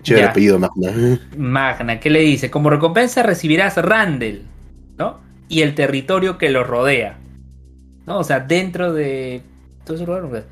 Chido 0.02 0.20
el 0.20 0.28
apellido 0.28 0.60
Magna. 0.60 1.20
Magna, 1.38 2.00
¿qué 2.00 2.10
le 2.10 2.20
dice? 2.22 2.50
Como 2.50 2.70
recompensa 2.70 3.24
recibirás 3.24 3.78
Randall, 3.78 4.42
¿no? 4.98 5.20
Y 5.48 5.62
el 5.62 5.76
territorio 5.76 6.38
que 6.38 6.50
lo 6.50 6.64
rodea. 6.64 7.20
¿No? 8.06 8.20
O 8.20 8.24
sea, 8.24 8.40
dentro 8.40 8.94
de. 8.94 9.42
todo 9.86 9.96
ese 9.96 10.06
lugar, 10.06 10.28
pues, 10.30 10.44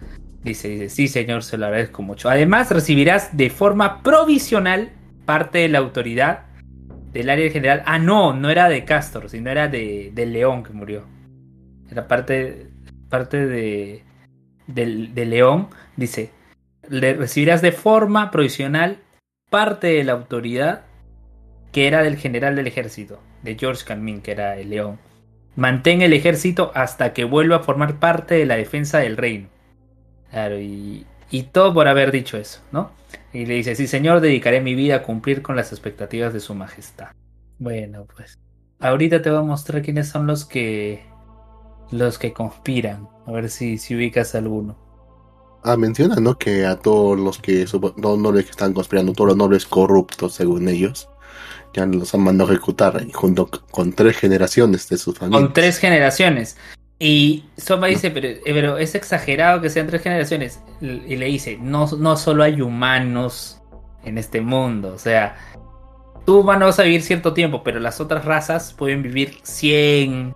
Dice, 0.44 0.70
dice, 0.70 0.90
sí, 0.90 1.08
señor, 1.08 1.44
se 1.44 1.58
lo 1.58 1.68
agradezco 1.68 2.02
mucho. 2.02 2.28
Además, 2.28 2.72
recibirás 2.72 3.38
de 3.38 3.52
forma 3.52 4.02
provisional 4.02 4.90
parte 5.26 5.60
de 5.60 5.70
la 5.70 5.78
autoridad 5.78 6.46
del 7.14 7.30
área 7.30 7.52
general. 7.52 7.84
Ah, 7.86 8.00
no, 8.00 8.34
no 8.34 8.50
era 8.50 8.68
de 8.68 8.84
Castor, 8.84 9.30
sino 9.30 9.52
era 9.52 9.68
de, 9.68 10.12
del 10.14 10.34
León 10.34 10.64
que 10.64 10.74
murió. 10.74 11.04
Era 11.92 12.08
parte, 12.08 12.70
parte 13.10 13.46
de, 13.46 14.04
del 14.74 15.14
León. 15.14 15.70
Dice, 15.96 16.32
le 16.90 17.14
recibirás 17.14 17.62
de 17.62 17.72
forma 17.72 18.32
provisional 18.32 19.00
parte 19.50 19.88
de 19.88 20.04
la 20.04 20.14
autoridad 20.14 20.84
que 21.72 21.88
era 21.88 22.04
del 22.04 22.18
general 22.18 22.56
del 22.56 22.68
ejército, 22.68 23.20
de 23.44 23.58
George 23.58 23.86
Canmin, 23.86 24.22
que 24.22 24.32
era 24.32 24.58
el 24.58 24.70
león. 24.70 25.00
Mantén 25.56 26.02
el 26.02 26.14
ejército 26.14 26.72
hasta 26.76 27.14
que 27.14 27.24
vuelva 27.24 27.58
a 27.58 27.64
formar 27.64 28.00
parte 28.00 28.36
de 28.36 28.46
la 28.46 28.56
defensa 28.56 29.00
del 29.00 29.18
reino. 29.18 29.48
Claro, 30.30 30.60
y, 30.60 31.06
y 31.30 31.44
todo 31.44 31.74
por 31.74 31.88
haber 31.88 32.12
dicho 32.12 32.38
eso, 32.38 32.62
¿no? 32.72 32.92
Y 33.34 33.46
le 33.46 33.56
dice, 33.56 33.76
sí 33.76 33.88
señor, 33.88 34.22
dedicaré 34.22 34.62
mi 34.62 34.76
vida 34.76 34.98
a 34.98 35.04
cumplir 35.04 35.42
con 35.42 35.56
las 35.56 35.72
expectativas 35.72 36.34
de 36.34 36.40
su 36.40 36.56
majestad. 36.56 37.10
Bueno, 37.58 38.06
pues 38.16 38.40
ahorita 38.80 39.22
te 39.22 39.30
voy 39.30 39.40
a 39.40 39.44
mostrar 39.44 39.82
quiénes 39.82 40.08
son 40.10 40.28
los 40.28 40.46
que 40.46 41.04
los 41.92 42.18
que 42.18 42.34
conspiran. 42.34 43.08
A 43.28 43.32
ver 43.32 43.50
si, 43.50 43.78
si 43.78 43.96
ubicas 43.96 44.34
alguno. 44.36 44.76
Ah, 45.64 45.78
menciona, 45.78 46.16
¿no? 46.16 46.38
Que 46.38 46.66
a 46.66 46.78
todos 46.78 47.20
los 47.20 47.38
que 47.38 47.66
no, 47.98 48.18
nobles 48.18 48.46
que 48.46 48.52
están 48.52 48.74
conspirando, 48.74 49.14
todos 49.14 49.30
los 49.30 49.38
nobles 49.38 49.66
corruptos, 49.66 50.34
según 50.34 50.68
ellos, 50.68 51.08
ya 51.74 51.86
los 51.86 52.14
han 52.16 52.22
mandado 52.22 52.50
a 52.50 52.54
ejecutar 52.54 53.06
junto 53.14 53.48
con 53.70 53.94
tres 53.94 54.18
generaciones 54.18 54.90
de 54.90 54.98
sus 54.98 55.18
familias. 55.18 55.44
Con 55.44 55.54
tres 55.54 55.78
generaciones. 55.78 56.58
Y 56.98 57.46
Soma 57.58 57.88
dice, 57.88 58.12
pero, 58.12 58.28
eh, 58.28 58.42
pero 58.46 58.78
es 58.78 58.96
exagerado 58.96 59.62
que 59.62 59.70
sean 59.70 59.88
tres 59.88 60.02
generaciones. 60.02 60.62
Y 60.82 61.16
le 61.16 61.26
dice, 61.28 61.58
no, 61.62 61.88
no 61.98 62.18
solo 62.18 62.44
hay 62.44 62.62
humanos 62.62 63.62
en 64.04 64.18
este 64.18 64.42
mundo. 64.42 64.94
O 64.94 65.00
sea, 65.00 65.36
tú 66.26 66.40
humano 66.40 66.66
vas 66.66 66.80
a 66.80 66.84
vivir 66.84 67.02
cierto 67.02 67.34
tiempo, 67.34 67.64
pero 67.64 67.80
las 67.80 68.00
otras 68.00 68.26
razas 68.26 68.74
pueden 68.74 69.02
vivir 69.02 69.38
100, 69.44 70.36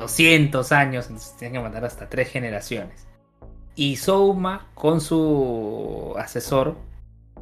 200 0.00 0.72
años. 0.72 1.06
Entonces 1.06 1.36
tienen 1.38 1.60
que 1.62 1.68
matar 1.68 1.84
hasta 1.84 2.08
tres 2.08 2.28
generaciones. 2.30 3.06
Y 3.76 3.96
Souma, 3.96 4.66
con 4.74 5.00
su 5.00 6.14
asesor, 6.18 6.76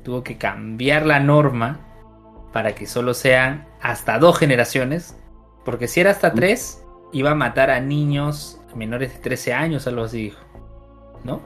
tuvo 0.05 0.23
que 0.23 0.37
cambiar 0.37 1.07
la 1.07 1.21
norma 1.21 1.81
para 2.53 2.75
que 2.75 2.87
solo 2.87 3.15
sean 3.15 3.67
hasta 3.81 4.19
dos 4.19 4.39
generaciones. 4.39 5.17
Porque 5.65 5.89
si 5.89 6.01
era 6.01 6.11
hasta 6.11 6.33
tres, 6.33 6.83
iba 7.13 7.31
a 7.31 7.35
matar 7.35 7.71
a 7.71 7.81
niños 7.81 8.61
menores 8.75 9.13
de 9.15 9.19
13 9.21 9.53
años, 9.55 9.87
algo 9.87 10.05
así 10.05 10.25
dijo. 10.25 10.41
¿No? 11.25 11.41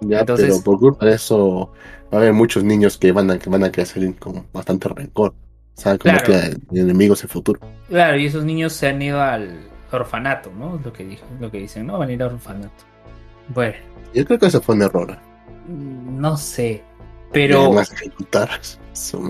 Ya, 0.00 0.20
Entonces- 0.20 0.48
pero 0.50 0.62
por 0.64 0.78
culpa 0.78 1.06
de 1.06 1.14
eso 1.14 1.72
va 2.12 2.18
a 2.18 2.20
haber 2.20 2.32
muchos 2.32 2.64
niños 2.64 2.98
que 2.98 3.12
van 3.12 3.30
a, 3.30 3.38
que 3.38 3.48
van 3.48 3.64
a 3.64 3.70
crecer 3.72 4.14
con 4.16 4.46
bastante 4.52 4.88
rencor. 4.88 5.30
O 5.76 5.80
sea, 5.80 5.96
como 5.98 6.14
Claro. 6.18 6.56
que 6.70 6.78
enemigos 6.80 7.20
en 7.22 7.26
el 7.26 7.30
futuro. 7.30 7.60
Claro, 7.88 8.16
y 8.18 8.26
esos 8.26 8.44
niños 8.44 8.72
se 8.72 8.88
han 8.88 9.00
ido 9.02 9.20
al 9.20 9.60
orfanato, 9.94 10.50
¿no? 10.56 10.80
Lo 10.84 10.92
que, 10.92 11.04
dijo, 11.04 11.24
lo 11.40 11.50
que 11.50 11.58
dicen, 11.58 11.86
¿no? 11.86 11.98
Van 11.98 12.08
a 12.08 12.12
ir 12.12 12.22
al 12.22 12.34
orfanato. 12.34 12.84
Bueno, 13.48 13.76
Yo 14.14 14.24
creo 14.24 14.38
que 14.38 14.46
eso 14.46 14.60
fue 14.60 14.74
un 14.74 14.82
error. 14.82 15.18
no 15.68 16.36
sé. 16.36 16.82
Pero, 17.32 17.60
además 17.62 17.92
ejecutar 17.92 18.48
su 18.92 19.20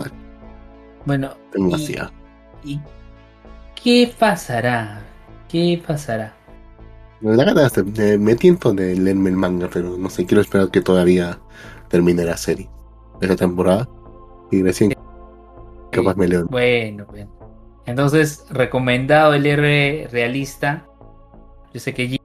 bueno, 1.07 1.37
demasiado. 1.53 2.11
¿y 2.65 2.81
qué 3.83 4.13
pasará? 4.19 5.03
¿Qué 5.49 5.83
pasará? 5.87 6.35
Me 7.21 7.37
da 7.37 7.45
ganas 7.45 7.73
de, 7.75 7.83
de- 7.83 8.19
me 8.19 8.35
tiento 8.35 8.73
de 8.73 8.95
leerme 8.97 9.31
el 9.31 9.37
manga, 9.37 9.69
pero 9.73 9.97
no 9.97 10.11
sé, 10.11 10.27
quiero 10.27 10.41
esperar 10.43 10.71
que 10.71 10.81
todavía 10.81 11.39
termine 11.89 12.25
la 12.25 12.37
serie. 12.37 12.69
Esta 13.21 13.37
temporada. 13.37 13.89
Y 14.51 14.63
recién 14.63 14.95
capaz 15.91 16.17
me 16.17 16.29
leo. 16.29 16.47
Bueno, 16.47 17.07
bueno. 17.07 17.34
Entonces, 17.87 18.45
recomendado 18.51 19.35
el 19.35 19.47
héroe 19.47 20.09
realista. 20.11 20.85
Yo 21.73 21.81
sé 21.81 21.93
que 21.93 22.09
Jin 22.09 22.21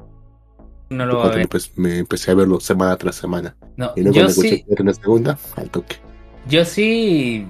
no 0.89 1.05
lo 1.05 1.19
va 1.19 1.25
a 1.31 1.35
ver. 1.35 1.47
pues, 1.49 1.77
me 1.77 1.97
empecé 1.99 2.31
a 2.31 2.35
verlo 2.35 2.59
semana 2.59 2.95
tras 2.97 3.15
semana. 3.15 3.55
No, 3.77 3.91
Y 3.95 4.01
luego 4.03 4.19
yo 4.19 4.29
sí, 4.29 4.65
una 4.79 4.93
segunda, 4.93 5.37
al 5.55 5.69
toque. 5.69 5.97
yo 6.47 6.65
sí 6.65 7.45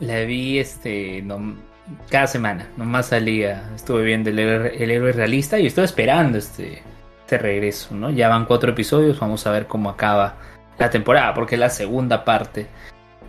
la 0.00 0.20
vi 0.22 0.58
este 0.58 1.22
no- 1.22 1.54
cada 2.08 2.26
semana, 2.26 2.68
nomás 2.76 3.06
salía, 3.06 3.68
estuve 3.74 4.04
viendo 4.04 4.30
el 4.30 4.38
héroe, 4.38 4.82
el 4.82 4.90
héroe 4.92 5.12
realista 5.12 5.58
y 5.58 5.66
estoy 5.66 5.84
esperando 5.84 6.38
este, 6.38 6.82
este 7.22 7.36
regreso, 7.38 7.94
¿no? 7.94 8.10
Ya 8.10 8.28
van 8.28 8.44
cuatro 8.44 8.70
episodios, 8.70 9.18
vamos 9.18 9.44
a 9.46 9.50
ver 9.50 9.66
cómo 9.66 9.90
acaba 9.90 10.36
la 10.78 10.88
temporada, 10.88 11.34
porque 11.34 11.56
es 11.56 11.60
la 11.60 11.68
segunda 11.70 12.24
parte 12.24 12.68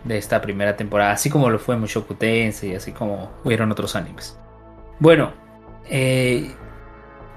de 0.04 0.18
esta 0.18 0.40
primera 0.40 0.76
temporada, 0.76 1.12
así 1.12 1.30
como 1.30 1.48
lo 1.50 1.58
fue 1.58 1.76
Mushoku 1.76 2.14
Tensei 2.14 2.72
y 2.72 2.74
así 2.74 2.92
como 2.92 3.30
hubieron 3.44 3.70
otros 3.70 3.94
animes. 3.96 4.36
Bueno, 4.98 5.32
eh, 5.88 6.50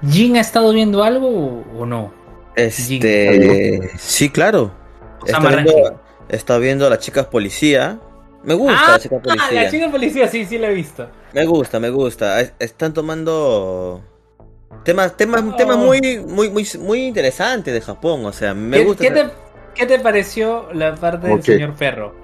¿Jin 0.08 0.36
ha 0.36 0.40
estado 0.40 0.72
viendo 0.72 1.02
algo 1.04 1.64
o, 1.78 1.86
no? 1.86 2.12
Este. 2.56 3.90
Sí, 3.98 4.30
claro. 4.30 4.72
O 5.22 5.26
sea, 5.26 5.38
Está 5.38 5.48
viendo, 5.56 6.00
está 6.28 6.58
viendo 6.58 6.86
a 6.86 6.90
las 6.90 6.98
chicas 7.00 7.26
policía. 7.26 7.98
Me 8.44 8.54
gusta 8.54 8.92
la 8.92 8.98
chica 8.98 9.16
Ah, 9.16 9.22
policía. 9.22 9.62
la 9.62 9.70
chica 9.70 9.90
policía, 9.90 10.28
sí, 10.28 10.44
sí 10.44 10.58
la 10.58 10.68
he 10.68 10.74
visto. 10.74 11.08
Me 11.32 11.44
gusta, 11.46 11.80
me 11.80 11.90
gusta. 11.90 12.40
Es- 12.40 12.52
Están 12.58 12.92
tomando 12.92 14.02
temas, 14.84 15.16
temas, 15.16 15.42
Oh. 15.42 15.56
temas 15.56 15.76
muy, 15.76 16.00
muy, 16.26 16.50
muy, 16.50 16.66
muy 16.80 17.02
interesantes 17.06 17.74
de 17.74 17.80
Japón. 17.80 18.24
O 18.24 18.32
sea, 18.32 18.54
me 18.54 18.78
¿Qué, 18.78 18.84
gusta. 18.84 19.02
¿qué 19.04 19.10
te, 19.10 19.26
qué 19.74 19.86
te 19.86 19.98
pareció 19.98 20.72
la 20.72 20.94
parte 20.94 21.26
del 21.28 21.42
señor 21.42 21.74
perro? 21.74 22.14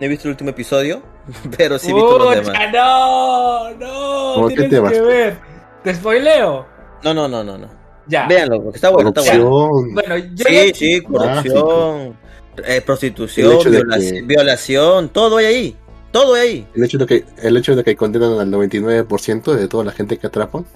No 0.00 0.06
he 0.06 0.08
visto 0.08 0.28
el 0.28 0.32
último 0.32 0.50
episodio, 0.50 1.02
pero 1.56 1.78
sí 1.78 1.90
he 1.90 1.94
visto 1.94 2.18
los 2.18 2.34
demás. 2.34 2.72
no, 2.72 3.70
no, 3.74 4.32
¿Cómo 4.34 4.48
qué 4.48 4.54
tienes 4.54 4.70
temas? 4.70 4.92
que 4.92 5.00
ver. 5.02 5.38
¿Te 5.84 5.94
spoileo? 5.94 6.66
No, 7.04 7.14
no, 7.14 7.28
no, 7.28 7.44
no, 7.44 7.58
no. 7.58 7.68
Ya. 8.06 8.26
Véanlo, 8.26 8.62
porque 8.62 8.78
está 8.78 8.90
bueno, 8.90 9.10
está 9.10 9.20
bueno. 9.20 9.50
Corrupción. 9.50 9.94
Bueno, 9.94 10.16
yo 10.34 10.44
Sí, 10.46 10.72
sí, 10.74 11.00
corrupción, 11.02 12.16
eh, 12.66 12.80
prostitución, 12.80 13.58
violación, 13.70 14.14
que- 14.14 14.22
violación, 14.22 15.08
todo 15.10 15.36
hay 15.36 15.46
ahí. 15.46 15.76
Todo 16.10 16.34
hay 16.34 16.40
ahí. 16.48 16.66
El 16.74 16.84
hecho 16.84 16.98
de 16.98 17.06
que, 17.06 17.24
el 17.42 17.56
hecho 17.56 17.76
de 17.76 17.84
que 17.84 17.94
condenan 17.94 18.38
al 18.40 18.50
99% 18.50 19.54
de 19.54 19.68
toda 19.68 19.84
la 19.84 19.92
gente 19.92 20.18
que 20.18 20.26
atrapan. 20.26 20.66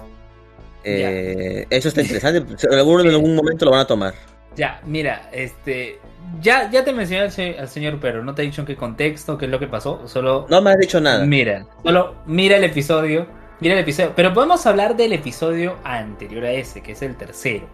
Eh, 0.83 1.65
eso 1.69 1.87
está 1.89 2.01
interesante. 2.01 2.55
Algún, 2.71 3.01
en 3.01 3.09
algún 3.09 3.35
momento 3.35 3.65
lo 3.65 3.71
van 3.71 3.81
a 3.81 3.87
tomar. 3.87 4.13
Ya, 4.55 4.79
mira, 4.85 5.29
este. 5.33 5.99
Ya, 6.41 6.69
ya 6.69 6.83
te 6.83 6.93
mencioné 6.93 7.23
al, 7.23 7.31
se- 7.31 7.57
al 7.57 7.67
señor 7.67 7.99
perro, 7.99 8.23
no 8.23 8.35
te 8.35 8.41
he 8.41 8.45
dicho 8.45 8.61
en 8.61 8.67
qué 8.67 8.75
contexto, 8.75 9.37
qué 9.37 9.45
es 9.45 9.51
lo 9.51 9.59
que 9.59 9.67
pasó, 9.67 10.07
solo. 10.07 10.45
No 10.49 10.61
me 10.61 10.71
has 10.71 10.77
dicho 10.77 10.99
nada. 11.01 11.25
Mira, 11.25 11.65
solo 11.83 12.15
mira 12.25 12.57
el 12.57 12.63
episodio. 12.63 13.27
Mira 13.59 13.73
el 13.75 13.79
episodio. 13.81 14.11
Pero 14.15 14.33
podemos 14.33 14.65
hablar 14.65 14.95
del 14.97 15.13
episodio 15.13 15.77
anterior 15.83 16.43
a 16.45 16.51
ese, 16.51 16.81
que 16.81 16.91
es 16.91 17.01
el 17.01 17.15
tercero. 17.15 17.67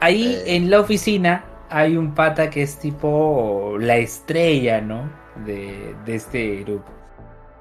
Ahí 0.00 0.34
Eh. 0.46 0.56
en 0.56 0.70
la 0.70 0.80
oficina 0.80 1.44
hay 1.70 1.96
un 1.96 2.14
pata 2.14 2.50
que 2.50 2.62
es 2.62 2.78
tipo 2.78 3.76
la 3.80 3.96
estrella, 3.96 4.80
¿no? 4.80 5.10
De, 5.46 5.94
de 6.04 6.14
este 6.14 6.56
grupo. 6.64 6.90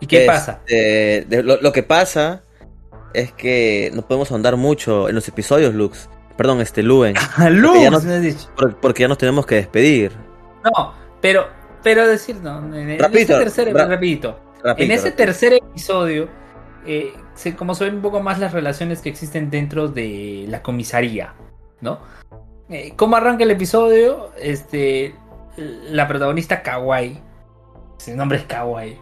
¿Y 0.01 0.07
qué 0.07 0.22
Es, 0.22 0.28
pasa? 0.28 0.60
eh, 0.68 1.26
de- 1.28 1.43
lo, 1.43 1.62
lo 1.62 1.72
que 1.72 1.84
pasa 1.84 2.41
es 3.14 3.32
que 3.34 3.89
no 3.93 4.01
podemos 4.03 4.32
ahondar 4.32 4.55
mucho 4.57 5.10
en 5.10 5.16
los 5.16 5.28
episodios, 5.28 5.74
Lux. 5.74 6.10
Perdón, 6.39 6.61
este 6.61 6.81
Luen. 6.83 7.15
Ya 7.37 7.91
por- 8.55 8.77
Porque 8.77 9.01
ya 9.01 9.09
nos 9.09 9.17
tenemos 9.17 9.45
que 9.45 9.55
despedir. 9.55 10.13
No, 10.63 10.93
pero, 11.19 11.47
pero 11.83 12.07
decir, 12.07 12.37
no, 12.37 12.59
en, 12.73 12.91
en 12.91 12.97
Rapidito, 12.99 13.33
ese 13.33 13.43
tercer, 13.43 13.73
ra- 13.73 13.87
rapidito. 13.87 14.39
Rapidito, 14.63 14.81
En 14.85 14.91
ese 14.97 15.11
tercer 15.11 15.51
episodio, 15.55 16.29
eh, 16.85 17.13
se, 17.33 17.57
como 17.57 17.75
se 17.75 17.83
ven 17.83 17.95
un 17.95 18.01
poco 18.01 18.21
más 18.21 18.39
las 18.39 18.53
relaciones 18.53 19.01
que 19.01 19.09
existen 19.09 19.49
dentro 19.49 19.89
de 19.89 20.45
la 20.47 20.61
comisaría, 20.63 21.33
¿no? 21.81 21.99
Eh, 22.69 22.93
¿Cómo 22.95 23.17
arranca 23.17 23.43
el 23.43 23.51
episodio? 23.51 24.31
Este, 24.41 25.13
la 25.57 26.07
protagonista 26.07 26.61
Kawaii, 26.63 27.19
su 27.97 28.15
nombre 28.15 28.37
es 28.37 28.45
Kawaii, 28.45 28.97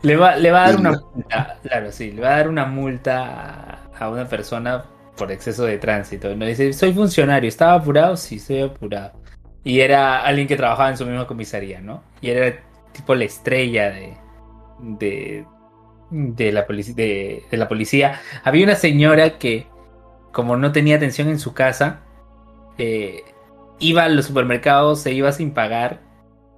le 0.00 0.16
va, 0.16 0.36
le 0.36 0.50
va 0.52 0.64
a 0.64 0.70
dar 0.70 0.80
una 0.80 0.92
multa, 0.92 1.58
claro, 1.62 1.92
sí, 1.92 2.12
le 2.12 2.22
va 2.22 2.28
a 2.28 2.36
dar 2.38 2.48
una 2.48 2.64
multa 2.64 3.88
a, 3.98 4.04
a 4.04 4.08
una 4.08 4.26
persona 4.26 4.86
por 5.16 5.32
exceso 5.32 5.64
de 5.64 5.78
tránsito. 5.78 6.34
¿no? 6.34 6.46
Dice, 6.46 6.72
soy 6.72 6.92
funcionario, 6.92 7.48
¿estaba 7.48 7.74
apurado? 7.74 8.16
Sí, 8.16 8.36
estoy 8.36 8.62
apurado. 8.62 9.12
Y 9.64 9.80
era 9.80 10.22
alguien 10.22 10.46
que 10.46 10.56
trabajaba 10.56 10.90
en 10.90 10.96
su 10.96 11.04
misma 11.06 11.26
comisaría, 11.26 11.80
¿no? 11.80 12.02
Y 12.20 12.30
era 12.30 12.56
tipo 12.92 13.14
la 13.14 13.24
estrella 13.24 13.90
de, 13.90 14.16
de, 14.78 15.44
de, 16.10 16.52
la, 16.52 16.62
de, 16.62 17.42
de 17.50 17.56
la 17.56 17.68
policía. 17.68 18.20
Había 18.44 18.64
una 18.64 18.76
señora 18.76 19.38
que, 19.38 19.66
como 20.32 20.56
no 20.56 20.70
tenía 20.70 20.96
atención 20.96 21.28
en 21.28 21.40
su 21.40 21.52
casa, 21.52 22.02
eh, 22.78 23.24
iba 23.78 24.04
a 24.04 24.08
los 24.08 24.26
supermercados, 24.26 25.00
se 25.00 25.12
iba 25.12 25.32
sin 25.32 25.52
pagar 25.52 26.00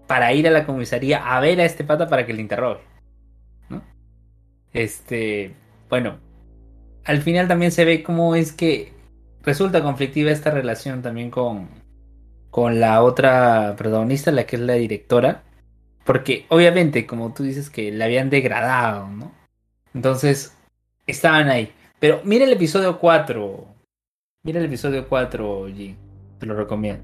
para 0.07 0.33
ir 0.33 0.47
a 0.49 0.51
la 0.51 0.67
comisaría 0.67 1.35
a 1.35 1.41
ver 1.41 1.61
a 1.61 1.65
este 1.65 1.85
pata 1.85 2.09
para 2.09 2.27
que 2.27 2.35
le 2.35 2.43
interrogue. 2.43 2.81
¿no? 3.69 3.83
Este, 4.73 5.55
bueno, 5.89 6.19
al 7.09 7.23
final 7.23 7.49
también 7.49 7.73
se 7.73 7.87
ve 7.87 8.03
cómo 8.03 8.35
es 8.35 8.53
que 8.53 8.93
resulta 9.43 9.83
conflictiva 9.83 10.31
esta 10.31 10.51
relación 10.51 11.01
también 11.01 11.31
con, 11.31 11.69
con 12.51 12.81
la 12.81 13.03
otra 13.03 13.75
protagonista, 13.79 14.31
la 14.31 14.45
que 14.45 14.57
es 14.57 14.63
la 14.63 14.75
directora. 14.75 15.43
Porque 16.05 16.45
obviamente, 16.51 17.07
como 17.07 17.33
tú 17.33 17.45
dices, 17.45 17.71
que 17.71 17.91
la 17.91 18.05
habían 18.05 18.29
degradado, 18.29 19.09
¿no? 19.09 19.33
Entonces, 19.95 20.55
estaban 21.07 21.49
ahí. 21.49 21.73
Pero 21.99 22.21
mira 22.25 22.45
el 22.45 22.53
episodio 22.53 22.99
4. 22.99 23.65
Mira 24.45 24.61
el 24.61 24.67
episodio 24.67 25.09
4, 25.09 25.69
G. 25.71 25.97
Te 26.39 26.47
lo 26.47 26.55
recomiendo. 26.57 27.03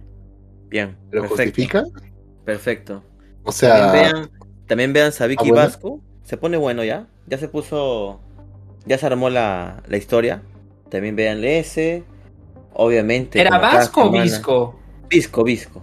Bien, 0.68 0.98
¿Lo 1.12 1.22
perfecto. 1.22 1.28
justifica? 1.28 1.84
Perfecto. 2.44 3.02
O 3.42 3.52
sea, 3.52 3.78
También 3.78 4.12
vean, 4.12 4.30
también 4.66 4.92
vean 4.92 5.12
Sabiki 5.12 5.44
¿Ah, 5.46 5.48
bueno? 5.48 5.62
Vasco. 5.66 6.00
Se 6.24 6.36
pone 6.36 6.58
bueno 6.58 6.84
ya. 6.84 7.06
Ya 7.26 7.38
se 7.38 7.48
puso. 7.48 8.20
Ya 8.86 8.98
se 8.98 9.06
armó 9.06 9.30
la, 9.30 9.82
la 9.86 9.96
historia. 9.96 10.42
También 10.90 11.16
vean 11.16 11.42
ese. 11.44 12.04
Obviamente. 12.74 13.40
¿Era 13.40 13.58
Vasco 13.58 14.04
o 14.04 14.10
Visco? 14.10 14.78
Visco, 15.08 15.44
Visco. 15.44 15.82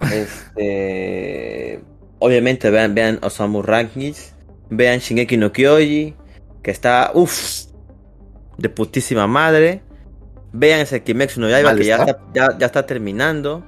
Este. 0.12 1.80
Obviamente 2.18 2.70
vean, 2.70 2.94
vean 2.94 3.18
Osamu 3.22 3.62
Rankings. 3.62 4.34
Vean 4.70 4.98
Shingeki 5.00 5.36
no 5.36 5.52
Kyoji. 5.52 6.14
Que 6.62 6.70
está. 6.70 7.10
Uff. 7.14 7.64
De 8.58 8.68
putísima 8.68 9.26
madre. 9.26 9.82
Vean 10.52 10.80
ese 10.80 11.02
Kimetsu 11.02 11.40
no 11.40 11.48
Yaiba 11.48 11.74
que 11.74 11.84
ya 11.84 11.96
está. 11.96 12.18
ya, 12.34 12.58
ya 12.58 12.66
está 12.66 12.86
terminando. 12.86 13.64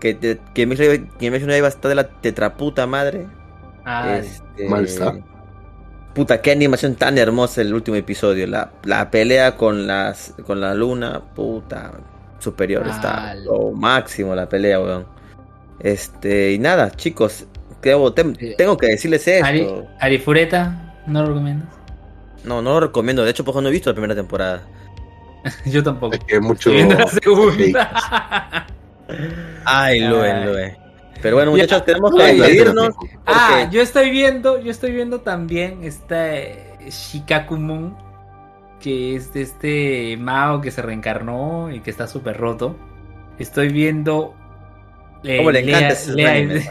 Que 0.00 0.18
Yaiba- 0.20 1.08
Kimetsu 1.18 1.46
no 1.46 1.52
Yaiba 1.52 1.68
está 1.68 1.88
de 1.88 1.94
la 1.94 2.20
tetraputa 2.20 2.86
madre. 2.86 3.26
Ah, 3.84 4.18
Este, 4.18 4.68
Mal 4.68 4.84
está. 4.84 5.14
Puta, 6.16 6.40
qué 6.40 6.50
animación 6.50 6.94
tan 6.96 7.18
hermosa 7.18 7.60
el 7.60 7.72
último 7.74 7.96
episodio. 7.96 8.46
La, 8.46 8.70
la 8.84 9.10
pelea 9.10 9.56
con 9.56 9.86
las 9.86 10.32
con 10.46 10.60
la 10.62 10.74
luna, 10.74 11.20
puta, 11.34 11.92
superior. 12.38 12.86
Está 12.88 13.34
lo 13.34 13.70
máximo 13.72 14.34
la 14.34 14.48
pelea, 14.48 14.80
weón. 14.80 15.06
Este, 15.78 16.52
y 16.52 16.58
nada, 16.58 16.90
chicos, 16.90 17.44
tengo, 17.82 18.12
te- 18.14 18.54
tengo 18.56 18.78
que 18.78 18.86
decirles 18.86 19.28
esto. 19.28 19.44
Ari, 19.46 19.68
Arifureta, 20.00 20.94
¿no 21.06 21.20
lo 21.20 21.28
recomiendas? 21.28 21.68
No, 22.44 22.62
no 22.62 22.72
lo 22.74 22.80
recomiendo. 22.80 23.22
De 23.22 23.30
hecho, 23.30 23.44
pues 23.44 23.54
no 23.62 23.68
he 23.68 23.72
visto 23.72 23.90
la 23.90 23.94
primera 23.94 24.14
temporada. 24.14 24.62
Yo 25.66 25.82
tampoco. 25.82 26.14
es 26.14 26.24
que 26.24 26.40
mucho. 26.40 26.70
Estoy 26.70 26.74
viendo 26.76 26.94
la 26.96 27.06
segunda. 27.22 28.66
Ay, 29.66 30.00
Luen, 30.00 30.36
Ay. 30.36 30.76
Pero 31.22 31.36
bueno, 31.36 31.56
Ya. 31.56 31.62
muchachos, 31.64 31.84
tenemos 31.86 32.14
que 32.14 32.22
despedirnos. 32.22 32.94
Ah, 33.26 33.68
yo 33.70 33.80
estoy 33.82 34.10
viendo, 34.10 34.60
yo 34.60 34.70
estoy 34.70 34.92
viendo 34.92 35.20
también 35.20 35.78
este 35.82 36.74
Shikakumon, 36.88 37.96
que 38.80 39.16
es 39.16 39.32
de 39.32 39.42
este 39.42 40.16
Mao 40.18 40.60
que 40.60 40.70
se 40.70 40.82
reencarnó 40.82 41.70
y 41.72 41.80
que 41.80 41.90
está 41.90 42.06
súper 42.06 42.36
roto. 42.36 42.76
Estoy 43.38 43.68
viendo 43.68 44.34
eh, 45.24 45.38
¿Cómo 45.38 45.50
le 45.50 45.60
encanta 45.60 45.80
Lea- 45.80 45.88
ese 45.92 46.12
Lea- 46.12 46.32
anime. 46.32 46.70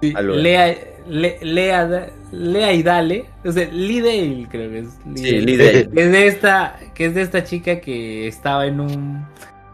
Lea, 0.22 0.76
Le- 1.08 1.38
Lea, 1.42 2.08
Lea 2.32 2.72
y 2.72 2.82
Dale, 2.82 3.24
o 3.44 3.50
sea, 3.50 3.66
Lee 3.72 4.00
Dale 4.00 4.46
creo 4.50 4.70
que 4.70 4.78
es. 4.80 4.98
Lee 5.06 5.16
Sí, 5.16 5.30
Dale. 5.32 5.40
Lee 5.42 5.56
Dale. 5.56 5.88
Que 5.94 6.02
es 6.04 6.12
de 6.12 6.26
esta, 6.26 6.78
que 6.94 7.04
es 7.06 7.14
de 7.14 7.22
esta 7.22 7.44
chica 7.44 7.80
que 7.80 8.26
estaba 8.28 8.66
en 8.66 8.80
un 8.80 9.26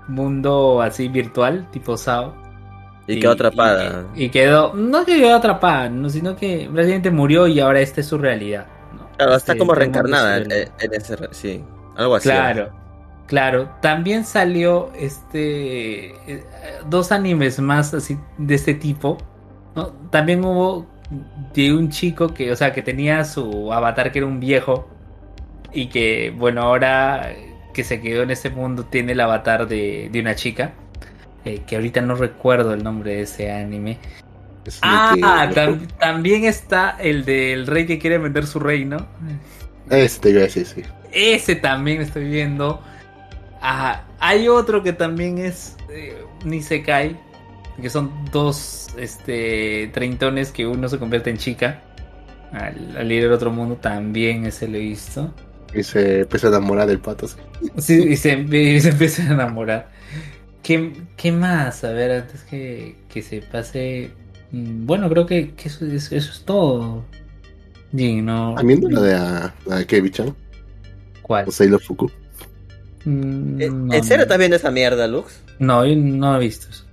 mundo 0.09 0.81
así 0.83 1.09
virtual, 1.09 1.67
tipo 1.73 1.97
SAO. 1.97 2.44
Y 3.07 3.21
quedó 3.21 3.33
atrapada. 3.33 4.07
Y, 4.15 4.25
y 4.25 4.29
quedó, 4.31 4.73
no 4.75 5.05
que 5.05 5.17
quedó 5.17 5.37
atrapada, 5.37 5.89
no, 5.91 6.09
sino 6.09 6.37
que 6.37 6.69
prácticamente 6.73 7.11
murió 7.11 7.47
y 7.47 7.61
ahora 7.61 7.81
esta 7.81 8.01
es 8.01 8.07
su 8.07 8.19
realidad. 8.19 8.67
¿no? 8.97 9.09
Claro, 9.17 9.37
está 9.37 9.53
Este, 9.53 9.59
como 9.59 9.73
este 9.73 9.81
reencarnada 9.81 10.39
en, 10.39 10.53
ese. 10.93 11.17
Sí, 11.33 11.65
algo 11.97 12.17
así. 12.17 12.29
Claro, 12.29 12.73
claro. 13.27 13.71
También 13.81 14.25
salió 14.25 14.91
este 14.95 16.15
dos 16.89 17.13
animes 17.13 17.61
más 17.61 17.93
así 17.95 18.19
de 18.39 18.55
este 18.55 18.75
tipo. 18.75 19.19
¿no? 19.75 19.89
También 20.11 20.45
hubo 20.45 20.87
de 21.55 21.75
un 21.75 21.91
chico 21.91 22.33
que, 22.35 22.51
o 22.53 22.57
sea, 22.57 22.73
que 22.73 22.83
tenía 22.83 23.25
su 23.25 23.73
avatar 23.73 24.13
que 24.13 24.19
era 24.21 24.27
un 24.27 24.41
viejo 24.41 24.89
y 25.73 25.89
que, 25.89 26.33
bueno, 26.37 26.63
ahora 26.63 27.35
que 27.73 27.85
se 27.85 28.01
quedó 28.01 28.23
en 28.23 28.31
ese 28.31 28.51
mundo 28.51 28.87
tiene 28.87 29.13
el 29.13 29.21
avatar 29.21 29.67
de, 29.69 30.09
de 30.13 30.21
una 30.21 30.35
chica. 30.35 30.75
Eh, 31.45 31.63
que 31.67 31.77
ahorita 31.77 32.01
no 32.01 32.15
recuerdo 32.15 32.73
el 32.75 32.83
nombre 32.83 33.17
de 33.17 33.23
ese 33.23 33.51
anime. 33.53 33.99
Es 34.65 34.79
Ah, 34.83 35.47
de 35.47 35.55
que- 35.55 35.61
tam- 35.61 35.87
también 35.99 36.45
está 36.45 36.97
el 36.99 37.25
del 37.25 37.67
rey 37.67 37.87
que 37.87 37.99
quiere 37.99 38.19
vender 38.19 38.47
su 38.47 38.59
reino. 38.61 39.07
Ese 39.91 40.21
te 40.21 40.31
iba 40.31 40.41
a 40.41 40.45
decir, 40.45 40.67
sí. 40.67 40.83
Ese 41.13 41.55
también 41.57 42.01
estoy 42.01 42.25
viendo. 42.25 42.83
Ah, 43.61 44.05
hay 44.21 44.49
otro 44.49 44.83
que 44.83 44.93
también 44.93 45.39
es 45.39 45.77
eh, 45.91 46.17
un 46.45 46.55
Isekai. 46.55 47.17
Que 47.83 47.91
son 47.91 48.13
dos 48.31 48.87
este, 48.97 49.91
treintones 49.93 50.53
que 50.53 50.65
uno 50.65 50.89
se 50.89 50.99
convierte 50.99 51.31
en 51.31 51.39
chica. 51.39 51.83
Al, 52.53 52.97
al 52.97 53.11
ir 53.11 53.25
al 53.25 53.33
otro 53.33 53.51
mundo 53.51 53.75
también 53.77 54.47
ese 54.47 54.69
lo 54.69 54.77
he 54.77 54.81
visto. 54.81 55.35
Y 55.75 55.83
se 55.83 56.21
empieza 56.21 56.47
a 56.47 56.51
enamorar 56.51 56.87
del 56.87 57.01
pato, 57.01 57.27
sí. 57.27 57.37
Sí, 57.79 57.95
y 58.11 58.17
se, 58.17 58.35
y 58.39 58.81
se 58.81 58.91
empieza 58.91 59.23
a 59.25 59.33
enamorar. 59.33 59.89
¿Qué, 60.65 61.07
qué 61.17 61.33
más? 61.33 61.85
A 61.85 61.93
ver, 61.93 62.11
antes 62.23 62.43
que, 62.45 62.97
que 63.09 63.23
se 63.23 63.43
pase. 63.43 64.19
mm, 64.51 64.87
Bueno, 64.87 65.09
creo 65.11 65.27
que, 65.27 65.55
que 65.55 65.69
eso, 65.69 65.87
es, 65.87 66.11
eso 66.13 66.33
es 66.33 66.45
todo. 66.45 67.11
Jin, 67.97 68.25
¿no? 68.27 68.55
También 68.57 68.81
la 68.91 69.01
de, 69.01 69.13
la, 69.13 69.55
la 69.67 69.77
de 69.79 69.87
Kebi-chan, 69.87 70.37
¿Cuál? 71.23 71.47
o 71.47 71.53
Sailor 71.53 71.81
Fuku. 71.83 72.11
Mm, 73.05 73.61
¿En, 73.61 73.89
no, 73.89 73.95
Eh, 73.95 73.99
¿En 73.99 74.05
serio 74.05 74.19
no. 74.19 74.23
estás 74.25 74.39
viendo 74.39 74.57
esa 74.57 74.71
mierda, 74.71 75.07
Lux? 75.07 75.45
No, 75.59 75.85
yo 75.87 75.95
no 75.97 76.37
he 76.37 76.41
visto 76.41 76.69
eso. 76.71 76.85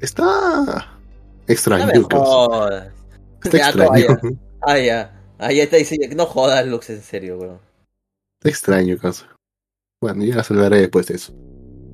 Está 0.00 0.98
extraño. 1.46 1.86
No 1.86 1.92
me 1.92 2.00
jodas. 2.00 2.92
Está 3.42 3.58
Ya, 3.58 3.70
extraño. 3.70 4.18
Ah, 4.60 4.78
ya. 4.78 5.14
Ah, 5.38 5.52
ya 5.52 5.64
está 5.64 5.76
diciendo. 5.76 6.16
No 6.16 6.26
jodas, 6.26 6.66
Lux, 6.66 6.90
en 6.90 7.02
serio, 7.02 7.38
weón. 7.38 7.60
Está 8.40 8.48
extraño, 8.50 8.98
causa. 8.98 9.26
Bueno, 10.00 10.24
ya 10.24 10.42
se 10.44 10.54
hablaré 10.54 10.78
después 10.80 11.06
de 11.08 11.14
eso. 11.16 11.32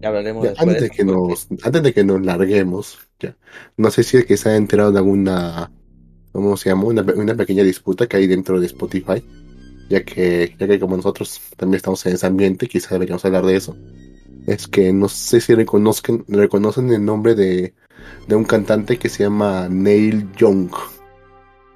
Ya 0.04 0.08
hablaremos 0.08 0.44
Ya, 0.44 0.52
antes, 0.58 0.82
de 0.82 0.90
que 0.90 1.02
porque- 1.02 1.28
nos, 1.30 1.48
antes 1.62 1.82
de 1.82 1.94
que 1.94 2.04
nos 2.04 2.22
larguemos, 2.22 2.98
ya. 3.18 3.34
No 3.78 3.90
sé 3.90 4.02
si 4.02 4.18
es 4.18 4.26
que 4.26 4.36
se 4.36 4.50
ha 4.50 4.56
enterado 4.56 4.92
de 4.92 4.98
alguna, 4.98 5.70
¿cómo 6.30 6.58
se 6.58 6.68
llama? 6.68 6.84
Una, 6.84 7.00
una 7.16 7.34
pequeña 7.34 7.62
disputa 7.64 8.06
que 8.06 8.18
hay 8.18 8.26
dentro 8.26 8.60
de 8.60 8.66
Spotify. 8.66 9.24
Ya 9.88 10.04
que, 10.04 10.54
ya 10.58 10.66
que 10.66 10.78
como 10.78 10.96
nosotros 10.98 11.40
también 11.56 11.76
estamos 11.76 12.04
en 12.04 12.14
ese 12.14 12.26
ambiente, 12.26 12.68
quizá 12.68 12.90
deberíamos 12.94 13.24
hablar 13.24 13.46
de 13.46 13.56
eso. 13.56 13.76
Es 14.46 14.68
que 14.68 14.92
no 14.92 15.08
sé 15.08 15.40
si 15.40 15.54
reconozcan, 15.54 16.24
reconocen 16.28 16.92
el 16.92 17.02
nombre 17.02 17.34
de, 17.34 17.72
de 18.28 18.34
un 18.34 18.44
cantante 18.44 18.98
que 18.98 19.08
se 19.08 19.22
llama 19.24 19.68
Neil 19.70 20.30
Young. 20.36 20.70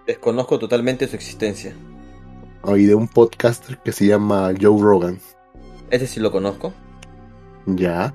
Desconozco 0.07 0.59
totalmente 0.59 1.09
su 1.09 1.17
existencia. 1.17 1.75
Y 2.77 2.85
de 2.85 2.95
un 2.95 3.09
podcaster 3.09 3.79
que 3.83 3.93
se 3.93 4.05
llama 4.07 4.53
Joe 4.61 4.83
Rogan. 4.83 5.19
Ese 5.91 6.07
sí 6.07 6.21
lo 6.21 6.31
conozco. 6.31 6.75
Ya. 7.77 8.15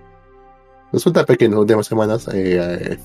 Resulta 0.92 1.26
que 1.26 1.46
en 1.46 1.52
las 1.52 1.60
últimas 1.62 1.88
semanas 1.88 2.28
eh, 2.28 2.60
eh, 2.62 2.98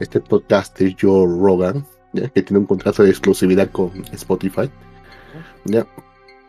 este 0.00 0.20
podcaster 0.20 0.94
Joe 1.00 1.26
Rogan, 1.26 1.84
ya, 2.12 2.28
que 2.28 2.42
tiene 2.42 2.58
un 2.60 2.66
contrato 2.66 3.02
de 3.02 3.10
exclusividad 3.10 3.70
con 3.70 3.90
Spotify, 4.12 4.70
ya, 5.64 5.86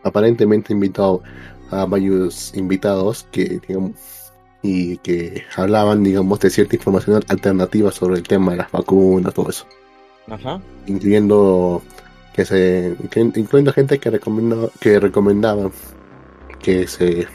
aparentemente 0.02 0.72
invitado 0.72 1.22
a 1.70 1.84
varios 1.86 2.54
invitados 2.54 3.26
que, 3.30 3.60
digamos, 3.66 3.92
y 4.62 4.98
que 4.98 5.42
hablaban, 5.56 6.02
digamos, 6.04 6.38
de 6.40 6.50
cierta 6.50 6.76
información 6.76 7.22
alternativa 7.28 7.90
sobre 7.90 8.16
el 8.16 8.22
tema 8.22 8.52
de 8.52 8.58
las 8.58 8.70
vacunas, 8.70 9.32
todo 9.34 9.50
eso, 9.50 9.66
Ajá. 10.28 10.60
incluyendo 10.86 11.82
que 12.34 12.44
se, 12.44 12.94
inclu- 12.98 13.36
incluyendo 13.36 13.72
gente 13.72 13.98
que 13.98 14.10
recomendaba, 14.10 14.68
que 14.80 15.00
recomendaba 15.00 15.70
que 16.62 16.86
se 16.88 17.28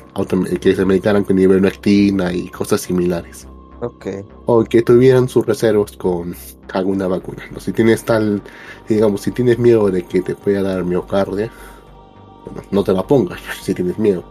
que 0.61 0.75
se 0.75 0.85
medicaran 0.85 1.23
con 1.25 1.39
ivermectina 1.39 2.33
y 2.33 2.49
cosas 2.49 2.81
similares 2.81 3.47
Ok. 3.81 4.05
o 4.45 4.63
que 4.63 4.81
tuvieran 4.81 5.29
sus 5.29 5.45
reservas 5.45 5.97
con 5.97 6.35
alguna 6.73 7.07
vacuna. 7.07 7.43
¿no? 7.51 7.59
Si 7.59 7.73
tienes 7.73 8.03
tal, 8.05 8.41
digamos, 8.89 9.21
si 9.21 9.31
tienes 9.31 9.59
miedo 9.59 9.89
de 9.91 10.03
que 10.05 10.21
te 10.21 10.35
pueda 10.35 10.61
dar 10.63 10.83
miocardia, 10.85 11.51
bueno, 12.45 12.63
no 12.71 12.83
te 12.83 12.93
la 12.93 13.05
pongas 13.07 13.41
si 13.61 13.73
tienes 13.73 13.97
miedo. 13.99 14.23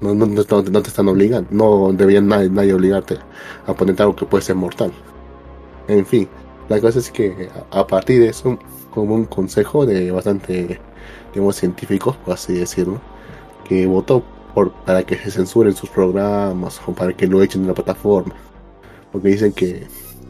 No, 0.00 0.14
no, 0.14 0.26
no, 0.26 0.42
no- 0.48 0.62
no 0.62 0.82
te 0.82 0.88
están 0.88 1.08
obligando, 1.08 1.48
no 1.52 1.92
debería 1.92 2.20
nadie, 2.22 2.50
nadie 2.50 2.74
obligarte 2.74 3.18
a 3.66 3.74
ponerte 3.74 4.02
algo 4.02 4.16
que 4.16 4.26
puede 4.26 4.42
ser 4.44 4.56
mortal. 4.56 4.92
En 5.88 6.06
fin, 6.06 6.28
la 6.68 6.80
cosa 6.80 6.98
es 7.00 7.10
que 7.10 7.50
a, 7.72 7.80
a 7.80 7.86
partir 7.86 8.20
de 8.20 8.28
eso, 8.28 8.58
como 8.90 9.14
un 9.14 9.26
consejo 9.26 9.86
de 9.86 10.10
bastante, 10.10 10.80
digamos, 11.32 11.56
científicos, 11.56 12.16
por 12.18 12.34
así 12.34 12.54
decirlo, 12.54 13.00
que 13.70 13.86
votó 13.86 14.22
por, 14.54 14.72
para 14.84 15.02
que 15.02 15.16
se 15.16 15.30
censuren 15.30 15.74
sus 15.74 15.88
programas 15.88 16.82
o 16.86 16.92
para 16.92 17.14
que 17.14 17.26
lo 17.26 17.42
echen 17.42 17.62
de 17.62 17.68
la 17.68 17.74
plataforma 17.74 18.34
porque 19.12 19.28
dicen 19.28 19.52
que 19.52 19.86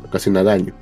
ocasiona 0.07 0.43
daño. 0.43 0.73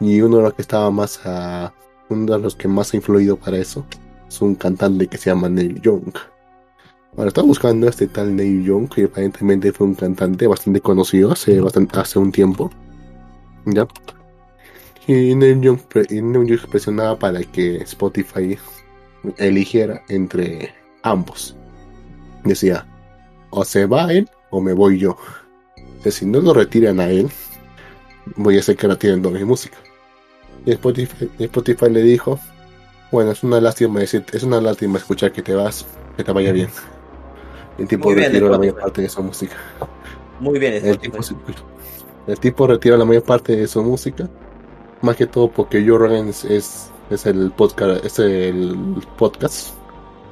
Y 0.00 0.20
uno 0.20 0.38
de 0.38 0.42
los 0.44 0.54
que 0.54 0.62
estaba 0.62 0.90
más 0.90 1.20
a, 1.24 1.72
uno 2.08 2.32
de 2.32 2.38
los 2.38 2.56
que 2.56 2.68
más 2.68 2.92
ha 2.92 2.96
influido 2.96 3.36
para 3.36 3.58
eso 3.58 3.84
es 4.28 4.40
un 4.40 4.54
cantante 4.54 5.06
que 5.06 5.18
se 5.18 5.30
llama 5.30 5.48
Neil 5.48 5.80
Young. 5.80 6.14
Ahora 7.16 7.28
estaba 7.28 7.46
buscando 7.46 7.86
a 7.86 7.90
este 7.90 8.06
tal 8.06 8.34
Neil 8.36 8.64
Young, 8.64 8.88
que 8.88 9.04
aparentemente 9.04 9.72
fue 9.72 9.88
un 9.88 9.94
cantante 9.94 10.46
bastante 10.46 10.80
conocido 10.80 11.32
hace 11.32 11.60
bastante, 11.60 11.98
hace 11.98 12.18
un 12.18 12.30
tiempo. 12.32 12.70
¿Ya? 13.66 13.86
Y 15.06 15.34
Neil 15.34 15.60
Young, 15.60 15.80
y 16.08 16.22
Neil 16.22 16.46
Young 16.46 16.70
presionaba 16.70 17.18
para 17.18 17.42
que 17.42 17.76
Spotify 17.78 18.56
eligiera 19.38 20.02
entre 20.08 20.72
ambos. 21.02 21.56
Decía, 22.44 22.86
o 23.50 23.64
se 23.64 23.86
va 23.86 24.12
él 24.12 24.28
o 24.50 24.60
me 24.60 24.72
voy 24.72 24.98
yo 24.98 25.16
que 26.02 26.10
si 26.10 26.26
no 26.26 26.40
lo 26.40 26.54
retiran 26.54 27.00
a 27.00 27.08
él, 27.08 27.28
voy 28.36 28.56
a 28.56 28.60
hacer 28.60 28.76
que 28.76 28.86
retiren 28.86 29.22
toda 29.22 29.38
mi 29.38 29.44
música. 29.44 29.76
Y 30.64 30.72
Spotify, 30.72 31.90
le 31.90 32.02
dijo, 32.02 32.38
bueno, 33.10 33.32
es 33.32 33.42
una 33.42 33.60
lástima 33.60 34.00
decir, 34.00 34.24
es 34.32 34.42
una 34.42 34.60
lástima 34.60 34.98
escuchar 34.98 35.32
que 35.32 35.42
te 35.42 35.54
vas, 35.54 35.86
que 36.16 36.24
te 36.24 36.32
vaya 36.32 36.52
bien. 36.52 36.70
El 37.78 37.88
tipo 37.88 38.08
Muy 38.08 38.14
bien, 38.14 38.32
retiró 38.32 38.48
la 38.48 38.56
Spotify. 38.56 38.58
mayor 38.58 38.78
parte 38.78 39.02
de 39.02 39.08
su 39.08 39.22
música. 39.22 39.56
Muy 40.38 40.58
bien, 40.58 40.84
El 40.84 40.98
tipo, 40.98 41.18
el 42.26 42.40
tipo 42.40 42.66
retiró 42.66 42.96
la 42.96 43.04
mayor 43.04 43.24
parte 43.24 43.56
de 43.56 43.66
su 43.66 43.82
música, 43.82 44.28
más 45.02 45.16
que 45.16 45.26
todo 45.26 45.50
porque 45.50 45.84
Joe 45.86 45.98
Rogan 45.98 46.28
es, 46.28 46.44
es, 46.44 46.90
es 47.10 47.26
el 47.26 47.50
podcast, 47.52 48.04
es 48.04 48.18
el 48.18 49.02
podcast 49.18 49.74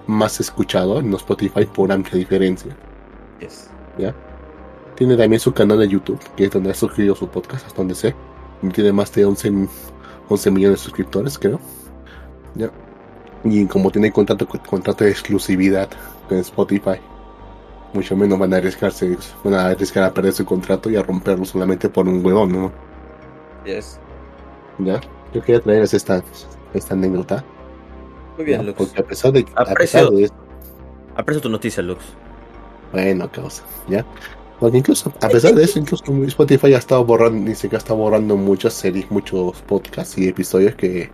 más 0.08 0.40
escuchado 0.40 0.98
en 0.98 1.14
Spotify 1.14 1.64
por 1.66 1.92
amplia 1.92 2.18
diferencia. 2.18 2.76
Yes. 3.38 3.70
Tiene 4.96 5.16
también 5.16 5.38
su 5.38 5.52
canal 5.52 5.78
de 5.78 5.86
YouTube, 5.86 6.18
que 6.34 6.46
es 6.46 6.50
donde 6.50 6.70
ha 6.70 6.74
surgido 6.74 7.14
su 7.14 7.28
podcast, 7.28 7.64
hasta 7.66 7.78
donde 7.78 7.94
sé. 7.94 8.16
Tiene 8.72 8.92
más 8.92 9.12
de 9.14 9.24
11, 9.24 9.46
m- 9.48 9.68
11 10.28 10.50
millones 10.50 10.80
de 10.80 10.84
suscriptores, 10.84 11.38
creo. 11.38 11.60
Ya. 12.56 12.68
Y 13.44 13.64
como 13.66 13.92
tiene 13.92 14.10
contrato, 14.10 14.48
contrato 14.48 15.04
de 15.04 15.10
exclusividad 15.10 15.88
con 16.28 16.38
Spotify, 16.38 16.98
mucho 17.94 18.16
menos 18.16 18.38
van 18.40 18.52
a 18.52 18.56
arriesgarse, 18.56 19.16
van 19.44 19.54
a 19.54 19.66
arriesgar 19.66 20.02
a 20.04 20.12
perder 20.12 20.32
su 20.32 20.44
contrato 20.44 20.90
y 20.90 20.96
a 20.96 21.02
romperlo 21.04 21.44
solamente 21.44 21.88
por 21.88 22.08
un 22.08 22.24
huevón, 22.26 22.50
¿no? 22.52 22.72
Yes. 23.64 24.00
Ya. 24.78 25.00
Yo 25.32 25.40
quería 25.42 25.60
traerles 25.60 25.94
esta, 25.94 26.22
esta 26.74 26.94
anécdota. 26.94 27.44
Muy 28.38 28.46
bien. 28.46 28.64
Lux. 28.64 28.78
Porque 28.78 29.00
a 29.00 29.04
pesar 29.04 29.32
de, 29.32 29.40
a 29.54 29.64
Aprecio- 29.64 29.76
pesar 29.76 30.08
de 30.10 30.22
esto, 30.24 30.36
Aprecio 31.16 31.42
tu 31.42 31.48
noticia, 31.50 31.82
Lux. 31.82 32.02
Bueno, 32.92 33.30
causa, 33.30 33.62
¿ya? 33.88 34.06
Porque 34.58 34.78
incluso, 34.78 35.12
a 35.20 35.28
pesar 35.28 35.54
de 35.54 35.62
eso, 35.64 35.78
incluso 35.78 36.02
Spotify 36.26 36.72
ha 36.74 36.78
estado 36.78 37.04
borrando, 37.04 37.48
dice 37.48 37.68
que 37.68 37.76
ha 37.76 37.78
estado 37.78 37.98
borrando 37.98 38.34
muchas 38.36 38.72
series, 38.72 39.10
muchos 39.10 39.60
podcasts 39.62 40.16
y 40.16 40.26
episodios 40.28 40.74
que 40.74 41.10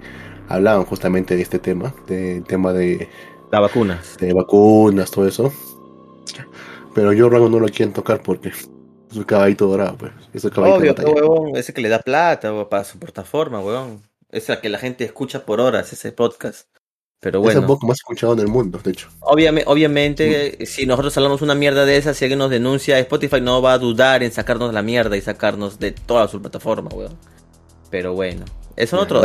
hablaban 0.49 0.85
justamente 0.85 1.35
de 1.37 1.43
este 1.43 1.59
tema, 1.59 1.93
del 2.07 2.45
tema 2.45 2.73
de, 2.73 3.09
La 3.51 3.61
vacunas. 3.61 4.17
de 4.19 4.33
vacunas, 4.33 5.11
todo 5.11 5.27
eso. 5.27 5.53
Pero 6.95 7.13
yo 7.13 7.29
Rango 7.29 7.49
no 7.49 7.59
lo 7.59 7.67
quieren 7.69 7.93
tocar 7.93 8.23
porque 8.23 8.53
Su 9.11 9.25
caballito 9.27 9.67
dorado, 9.67 9.97
pues. 9.99 10.13
Es 10.33 10.45
el 10.45 10.51
caballito 10.51 10.79
Obvio, 10.79 10.95
batalla. 10.95 11.13
huevón, 11.15 11.57
ese 11.57 11.73
que 11.73 11.81
le 11.81 11.89
da 11.89 11.99
plata 12.01 12.69
para 12.69 12.85
su 12.85 12.99
plataforma, 12.99 13.61
huevón. 13.61 14.03
Esa 14.31 14.61
que 14.61 14.69
la 14.69 14.79
gente 14.79 15.05
escucha 15.05 15.45
por 15.45 15.61
horas, 15.61 15.93
ese 15.93 16.11
podcast. 16.13 16.69
Pero 17.25 17.41
Es 17.41 17.49
el 17.49 17.55
bueno, 17.63 17.67
poco 17.67 17.87
más 17.87 17.97
escuchado 17.97 18.35
en 18.35 18.41
el 18.41 18.49
mundo, 18.49 18.79
de 18.85 18.91
hecho. 18.91 19.09
obviamente, 19.21 19.71
obviamente 19.71 20.59
si 20.67 20.85
nosotros 20.85 21.17
hablamos 21.17 21.41
una 21.41 21.55
mierda 21.55 21.87
de 21.87 21.97
esa, 21.97 22.13
si 22.13 22.27
alguien 22.27 22.39
nos 22.39 22.51
denuncia, 22.51 22.99
Spotify 22.99 23.41
no 23.41 23.63
va 23.63 23.73
a 23.73 23.79
dudar 23.79 24.23
en 24.23 24.31
sacarnos 24.31 24.75
la 24.75 24.83
mierda 24.83 25.17
y 25.17 25.23
sacarnos 25.23 25.79
de 25.79 25.93
toda 25.93 26.29
su 26.29 26.43
plataforma, 26.43 26.91
weón. 26.95 27.17
Pero 27.91 28.13
bueno, 28.13 28.45
eso 28.77 28.97
es 28.97 29.03
otro. 29.03 29.23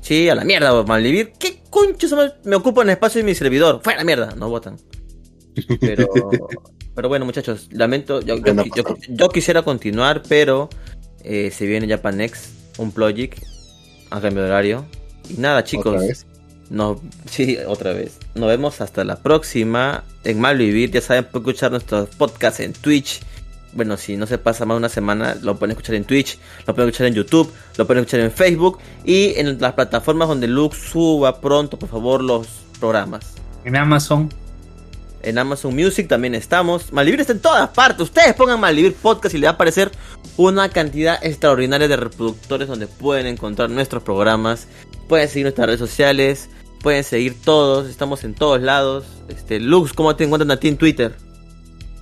sí. 0.00 0.28
A 0.28 0.34
la 0.34 0.44
mierda, 0.44 0.72
weón, 0.72 0.86
Malvivir. 0.88 1.32
¿Qué 1.38 1.62
concho 1.70 2.08
se 2.08 2.16
me, 2.16 2.32
me 2.44 2.56
ocupa 2.56 2.82
en 2.82 2.90
espacio 2.90 3.20
de 3.20 3.24
mi 3.26 3.34
servidor? 3.36 3.80
Fuera 3.84 4.00
la 4.00 4.04
mierda, 4.04 4.34
no 4.36 4.48
votan. 4.48 4.76
Pero, 5.80 6.08
pero 6.96 7.08
bueno, 7.08 7.24
muchachos, 7.26 7.68
lamento. 7.70 8.22
Yo, 8.22 8.34
yo, 8.36 8.42
Bueno, 8.42 8.64
yo- 8.74 8.82
yo 9.08 9.28
quisiera 9.28 9.62
continuar, 9.62 10.22
pero 10.28 10.68
eh, 11.22 11.52
se 11.52 11.64
viene 11.66 11.86
Japan 11.88 12.16
Next, 12.16 12.46
un 12.78 12.90
Plogic, 12.90 13.40
a 14.10 14.20
cambio 14.20 14.42
de 14.42 14.48
horario. 14.50 14.84
Y 15.30 15.34
nada, 15.34 15.62
chicos. 15.62 16.26
Nos, 16.70 16.98
sí, 17.30 17.58
otra 17.66 17.92
vez. 17.92 18.18
Nos 18.34 18.48
vemos 18.48 18.80
hasta 18.80 19.04
la 19.04 19.16
próxima 19.16 20.04
en 20.24 20.40
Malvivir. 20.40 20.90
Ya 20.90 21.00
saben, 21.00 21.24
pueden 21.24 21.48
escuchar 21.48 21.70
nuestros 21.70 22.08
podcasts 22.10 22.60
en 22.60 22.72
Twitch. 22.72 23.20
Bueno, 23.72 23.96
si 23.96 24.16
no 24.16 24.26
se 24.26 24.38
pasa 24.38 24.64
más 24.64 24.76
de 24.76 24.78
una 24.78 24.88
semana, 24.88 25.36
lo 25.42 25.56
pueden 25.56 25.72
escuchar 25.72 25.96
en 25.96 26.04
Twitch, 26.04 26.38
lo 26.64 26.74
pueden 26.74 26.90
escuchar 26.90 27.08
en 27.08 27.14
YouTube, 27.14 27.52
lo 27.76 27.86
pueden 27.86 28.04
escuchar 28.04 28.20
en 28.20 28.30
Facebook 28.30 28.78
y 29.04 29.34
en 29.34 29.60
las 29.60 29.72
plataformas 29.72 30.28
donde 30.28 30.46
Lux 30.46 30.76
suba 30.76 31.40
pronto, 31.40 31.76
por 31.76 31.88
favor, 31.88 32.22
los 32.22 32.46
programas. 32.78 33.34
En 33.64 33.76
Amazon. 33.76 34.30
En 35.24 35.38
Amazon 35.38 35.74
Music 35.74 36.06
también 36.06 36.34
estamos. 36.34 36.92
Malvivir 36.92 37.20
está 37.20 37.32
en 37.32 37.40
todas 37.40 37.70
partes. 37.70 38.02
Ustedes 38.02 38.34
pongan 38.34 38.60
Malvivir 38.60 38.94
Podcast 38.94 39.34
y 39.34 39.38
le 39.38 39.46
va 39.46 39.52
a 39.52 39.54
aparecer 39.54 39.90
una 40.36 40.68
cantidad 40.68 41.18
extraordinaria 41.24 41.88
de 41.88 41.96
reproductores 41.96 42.68
donde 42.68 42.86
pueden 42.86 43.26
encontrar 43.26 43.70
nuestros 43.70 44.02
programas. 44.02 44.68
Pueden 45.08 45.26
seguir 45.28 45.44
nuestras 45.44 45.66
redes 45.66 45.80
sociales. 45.80 46.50
Pueden 46.82 47.04
seguir 47.04 47.40
todos. 47.42 47.88
Estamos 47.88 48.22
en 48.24 48.34
todos 48.34 48.60
lados. 48.60 49.06
Este, 49.28 49.60
Lux, 49.60 49.94
¿cómo 49.94 50.14
te 50.14 50.24
encuentran 50.24 50.50
a 50.50 50.58
ti 50.58 50.68
en 50.68 50.76
Twitter? 50.76 51.16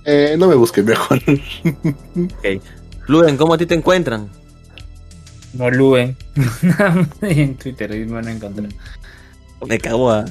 Eh, 0.03 0.35
no 0.37 0.47
me 0.47 0.55
busquen 0.55 0.83
mejor. 0.83 1.21
Ok. 1.25 2.61
Luen, 3.07 3.37
¿cómo 3.37 3.53
a 3.53 3.57
ti 3.57 3.65
te 3.65 3.75
encuentran? 3.75 4.29
No 5.53 5.69
Luen. 5.69 6.17
en 7.21 7.55
Twitter 7.55 7.95
y 7.95 8.05
me 8.05 8.13
van 8.15 8.27
a 8.27 8.31
encontrar. 8.33 8.67
Me 9.65 9.79
cago 9.79 10.11
a... 10.11 10.25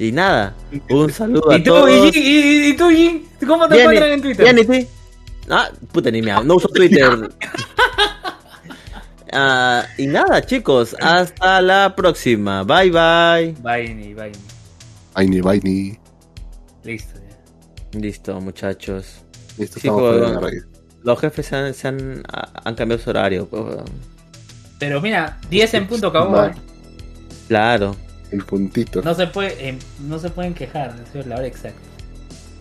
Y 0.00 0.10
nada, 0.12 0.54
un 0.88 1.12
saludo 1.12 1.50
a 1.52 1.56
¿Y 1.58 1.62
tú, 1.62 1.70
todos. 1.70 1.90
y, 2.16 2.18
y- 2.18 2.68
y 2.70 2.76
tú, 2.76 2.88
Jin? 2.90 3.28
¿Cómo 3.46 3.68
te 3.68 3.74
Bien, 3.74 3.82
encuentran 3.86 4.10
en 4.12 4.22
Twitter? 4.22 4.44
Bien, 4.44 4.58
¿y? 4.58 4.88
Ah, 5.48 5.68
puta, 5.92 6.10
ni 6.10 6.22
me 6.22 6.32
hablo, 6.32 6.48
no 6.48 6.54
uso 6.56 6.68
Twitter. 6.68 7.30
Ah, 9.32 9.84
y 9.96 10.08
nada, 10.08 10.42
chicos, 10.44 10.96
hasta 11.00 11.60
la 11.62 11.94
próxima. 11.94 12.64
Bye, 12.64 12.90
bye. 12.90 13.54
Vaini, 13.62 14.12
vaini. 14.12 14.38
Vaini, 15.14 15.40
vaini. 15.40 15.98
Listo. 16.82 17.14
ya. 17.92 17.98
Listo, 18.00 18.40
muchachos. 18.40 19.22
Listo, 19.56 19.78
radio. 20.40 20.64
Los 21.04 21.20
jefes 21.20 21.46
se 21.46 21.54
han, 21.56 21.74
se 21.74 21.86
han, 21.88 22.22
han 22.64 22.74
cambiado 22.74 23.00
su 23.00 23.10
horario. 23.10 23.46
pues. 23.46 23.62
Pero 24.80 25.00
mira, 25.00 25.38
10 25.48 25.74
en 25.74 25.86
punto 25.86 26.08
acabó. 26.08 26.32
Vale. 26.32 26.52
¿eh? 26.54 26.56
Claro. 27.46 27.94
El 28.30 28.44
puntito. 28.44 29.02
No 29.02 29.14
se 29.14 29.26
puede, 29.26 29.68
eh, 29.68 29.78
no 30.06 30.18
se 30.18 30.30
pueden 30.30 30.54
quejar, 30.54 30.94
es 31.14 31.26
la 31.26 31.36
hora 31.36 31.46
exacta. 31.46 31.80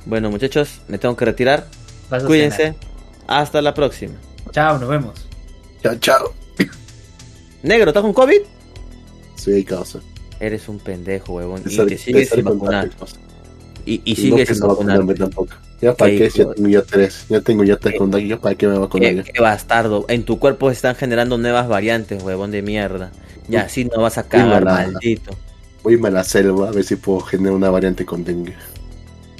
Bueno, 0.05 0.31
muchachos, 0.31 0.81
me 0.87 0.97
tengo 0.97 1.15
que 1.15 1.25
retirar. 1.25 1.67
Cuídense. 2.25 2.75
Hasta 3.27 3.61
la 3.61 3.73
próxima. 3.73 4.15
Chao, 4.51 4.79
nos 4.79 4.89
vemos. 4.89 5.27
Chao, 5.83 5.95
chao. 5.99 6.33
Negro, 7.61 7.89
¿estás 7.89 8.01
con 8.01 8.13
COVID? 8.13 8.41
Sí, 9.35 9.63
causa. 9.63 9.99
Eres 10.39 10.67
un 10.67 10.79
pendejo, 10.79 11.33
huevón. 11.33 11.61
Y 11.65 11.77
te 11.77 11.97
sigues 11.97 12.29
sin 12.29 12.43
con 12.43 12.57
vacunar. 12.59 12.89
Y, 13.85 14.01
y 14.03 14.15
sigues 14.15 14.49
sin 14.49 14.59
tampoco. 14.59 15.53
Ya 15.81 15.93
para 15.93 16.11
Qué 16.11 16.17
qué, 16.17 16.29
si 16.29 16.39
ya 16.39 16.53
tengo 16.53 16.69
ya 16.69 16.81
tres. 16.81 17.25
Ya 17.29 17.41
tengo 17.41 17.63
ya 17.63 17.77
tres 17.77 17.97
contagios, 17.97 18.39
¿para 18.39 18.55
qué 18.55 18.67
me 18.67 18.77
vacunar 18.77 19.23
Qué, 19.23 19.31
qué 19.33 19.41
bastardo. 19.41 20.05
En 20.09 20.23
tu 20.23 20.39
cuerpo 20.39 20.69
se 20.69 20.73
están 20.73 20.95
generando 20.95 21.37
nuevas 21.37 21.67
variantes, 21.67 22.23
huevón 22.23 22.51
de 22.51 22.61
mierda. 22.61 23.11
Y 23.47 23.55
así 23.55 23.85
no 23.85 24.01
vas 24.01 24.17
a 24.17 24.23
cagar, 24.23 24.65
maldito. 24.65 25.37
Voy 25.83 25.99
a 26.03 26.09
la 26.09 26.23
selva 26.23 26.69
a 26.69 26.71
ver 26.71 26.83
si 26.83 26.95
puedo 26.95 27.21
generar 27.21 27.55
una 27.55 27.69
variante 27.69 28.05
con 28.05 28.23
dengue. 28.23 28.55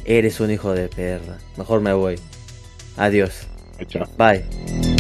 Eres 0.06 0.40
un 0.40 0.52
hijo 0.52 0.74
de 0.74 0.88
perra. 0.88 1.38
Mejor 1.58 1.82
me 1.82 1.94
voy. 1.94 2.16
Adiós. 2.98 3.48
Chao. 3.88 4.08
Bye. 4.18 4.99